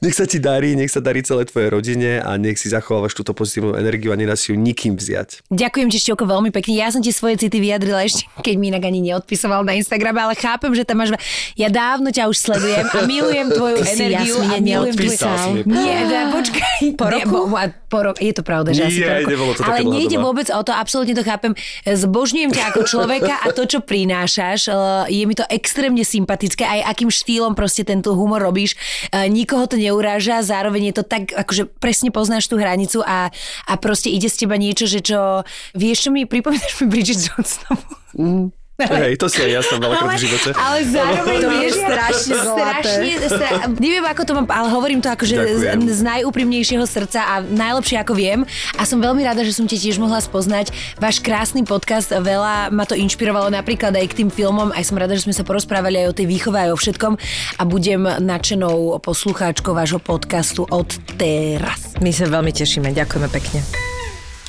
Nech 0.00 0.14
sa 0.14 0.26
ti 0.26 0.38
darí, 0.38 0.74
nech 0.74 0.90
sa 0.90 0.98
darí 0.98 1.22
celé 1.22 1.46
tvoje 1.46 1.70
rodine 1.70 2.18
a 2.18 2.34
nech 2.34 2.56
si 2.56 2.66
zachovávaš 2.66 3.14
túto 3.14 3.30
pozitívnu 3.30 3.76
energiu 3.76 4.10
a 4.10 4.18
nedá 4.18 4.34
si 4.34 4.50
ju 4.50 4.58
nikým 4.58 4.94
vziať. 4.94 5.46
Ďakujem 5.48 5.88
ti, 5.88 5.98
Števko, 6.00 6.26
veľmi 6.26 6.50
pekne. 6.50 6.74
Ja 6.74 6.90
som 6.90 6.98
ti 6.98 7.10
svoje 7.10 7.38
city 7.38 7.58
vyjadrila 7.60 8.02
ešte, 8.02 8.26
keď 8.36 8.54
mi 8.56 8.68
inak 8.68 8.82
ani 8.82 8.98
neodpisoval 9.00 9.62
na 9.62 9.72
Instagrame, 9.72 10.18
ale 10.18 10.34
chápem, 10.34 10.72
že 10.72 10.82
tam 10.82 10.98
máš... 10.98 11.14
Ja 11.54 11.70
dávno 11.70 12.10
ťa 12.10 12.26
už 12.32 12.36
sledujem 12.38 12.86
a 12.88 12.98
milujem 13.04 13.46
tvoju 13.46 13.76
Ty 13.76 13.84
si 13.84 13.92
energiu. 14.00 14.34
Jasmine 14.40 14.48
a 14.48 14.58
milujem 14.58 14.64
neodpísal 14.88 15.36
si 15.36 15.50
mi. 15.52 15.60
Nie, 15.68 15.98
da, 16.08 16.20
počkaj. 16.32 16.80
Po 16.96 17.04
Nie, 17.04 17.12
roku? 17.20 17.38
bo, 17.46 17.58
po 17.86 17.98
roku. 18.02 18.18
Je 18.18 18.32
to 18.32 18.42
pravda, 18.42 18.72
že 18.72 18.82
asi 18.82 18.98
Nie, 18.98 19.04
po 19.04 19.14
roku. 19.14 19.30
nebolo 19.30 19.50
to 19.52 19.60
Ale 19.62 19.80
nejde 19.84 20.16
doba. 20.16 20.24
vôbec 20.26 20.48
o 20.48 20.60
to, 20.62 20.72
absolútne 20.72 21.12
to 21.12 21.22
chápem. 21.22 21.52
Zbožňujem 21.84 22.50
ťa 22.50 22.64
ako 22.72 22.80
človeka 22.82 23.34
a 23.36 23.52
to, 23.52 23.62
čo 23.62 23.78
prinášaš, 23.78 24.60
eh, 24.66 24.74
je 25.12 25.22
mi 25.22 25.34
to 25.34 25.44
extrémne 25.46 26.00
sympatické, 26.00 26.64
aj 26.64 26.80
akým 26.88 27.12
štýlom 27.12 27.52
proste 27.52 27.84
tento 27.84 28.16
humor 28.16 28.40
robíš. 28.40 28.72
Eh, 29.10 29.28
Nikoho 29.28 29.68
to 29.68 29.76
neuráža, 29.76 30.40
zároveň 30.40 30.88
je 30.88 30.94
to 30.94 31.04
tak, 31.04 31.28
akože 31.30 31.68
presne 31.76 32.08
poznáš 32.08 32.48
tú 32.48 32.56
hranicu 32.56 33.04
a, 33.04 33.28
a 33.68 33.72
proste 33.76 34.08
ide 34.08 34.32
z 34.32 34.48
teba 34.48 34.56
niečo, 34.56 34.88
že 34.88 35.04
čo... 35.04 35.44
Vieš, 35.76 36.08
čo 36.08 36.10
mi 36.10 36.24
pripomínaš 36.24 36.80
mi 36.80 36.86
Bridget 36.88 37.18
Johnsonovú? 37.20 38.54
Hej, 39.02 39.14
to 39.18 39.26
si 39.30 39.38
aj 39.42 39.50
ja 39.50 39.62
som 39.62 39.76
veľakrát 39.78 40.16
v 40.16 40.22
živote. 40.22 40.48
ale 40.54 40.78
zároveň 40.86 41.38
To 41.42 41.48
vieš, 41.50 41.72
strašne 41.78 42.34
strašne, 42.42 43.12
stra, 43.28 43.48
neviem 43.78 44.04
ako 44.06 44.22
to 44.26 44.32
mám, 44.36 44.46
ale 44.50 44.68
hovorím 44.72 45.00
to 45.00 45.08
akože 45.10 45.34
z, 45.36 45.64
z 45.78 46.00
najúprimnejšieho 46.02 46.84
srdca 46.86 47.20
a 47.22 47.34
najlepšie 47.42 47.96
ako 48.02 48.12
viem. 48.16 48.40
A 48.76 48.82
som 48.84 48.98
veľmi 48.98 49.22
rada, 49.22 49.42
že 49.46 49.54
som 49.54 49.64
ťa 49.68 49.78
tiež 49.78 49.96
mohla 50.02 50.18
spoznať. 50.18 50.74
Váš 50.98 51.22
krásny 51.22 51.62
podcast, 51.66 52.10
veľa 52.10 52.72
ma 52.74 52.84
to 52.84 52.98
inšpirovalo 52.98 53.48
napríklad 53.52 53.94
aj 53.94 54.06
k 54.12 54.24
tým 54.24 54.28
filmom. 54.32 54.74
Aj 54.74 54.82
som 54.82 54.98
rada, 54.98 55.14
že 55.14 55.26
sme 55.26 55.34
sa 55.36 55.46
porozprávali 55.46 56.02
aj 56.02 56.06
o 56.12 56.16
tej 56.16 56.26
výchove, 56.28 56.58
aj 56.58 56.70
o 56.74 56.78
všetkom. 56.78 57.12
A 57.58 57.62
budem 57.68 58.02
nadšenou 58.06 58.98
poslucháčkou 59.00 59.72
vášho 59.76 60.00
podcastu 60.02 60.66
od 60.68 60.88
teraz. 61.16 61.94
My 62.00 62.10
sa 62.10 62.26
veľmi 62.26 62.52
tešíme, 62.52 62.90
ďakujeme 62.90 63.28
pekne. 63.30 63.91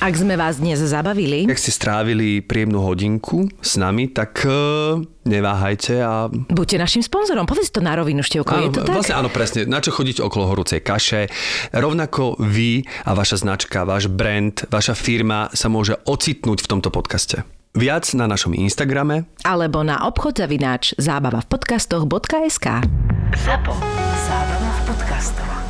Ak 0.02 0.18
sme 0.18 0.34
vás 0.34 0.58
dnes 0.58 0.82
zabavili, 0.82 1.46
Ak 1.46 1.60
ste 1.60 1.70
strávili 1.70 2.42
príjemnú 2.42 2.82
hodinku 2.82 3.46
s 3.62 3.78
nami, 3.78 4.10
tak 4.10 4.42
uh, 4.42 4.98
neváhajte 5.22 5.94
a 6.02 6.26
buďte 6.30 6.76
našim 6.82 7.02
sponzorom. 7.06 7.46
Povedz 7.46 7.70
to 7.70 7.78
na 7.78 7.94
rovinu, 7.94 8.20
Števko, 8.20 8.52
je 8.58 8.70
to 8.74 8.82
tak? 8.82 8.90
Vlastne 8.90 9.14
áno, 9.14 9.30
presne. 9.30 9.70
Na 9.70 9.78
čo 9.78 9.94
chodíte 9.94 10.20
okolo 10.20 10.50
horúcej 10.50 10.82
kaše. 10.82 11.30
Rovnako 11.70 12.42
vy 12.42 12.82
a 13.06 13.14
vaša 13.14 13.46
značka, 13.46 13.86
váš 13.86 14.10
brand, 14.10 14.66
vaša 14.66 14.98
firma 14.98 15.46
sa 15.54 15.70
môže 15.70 15.94
ocitnúť 16.02 16.66
v 16.66 16.70
tomto 16.70 16.90
podcaste. 16.90 17.46
Viac 17.74 18.06
na 18.14 18.30
našom 18.30 18.54
Instagrame. 18.54 19.26
Alebo 19.42 19.82
na 19.82 20.06
obchod 20.06 20.38
zavináč 20.38 20.94
zábava 20.94 21.42
v 21.42 21.46
podcastoch.sk. 21.50 22.66
Zapo. 23.34 23.74
Zábrná 24.26 24.70
v 24.70 24.80
podcastovách. 24.90 25.63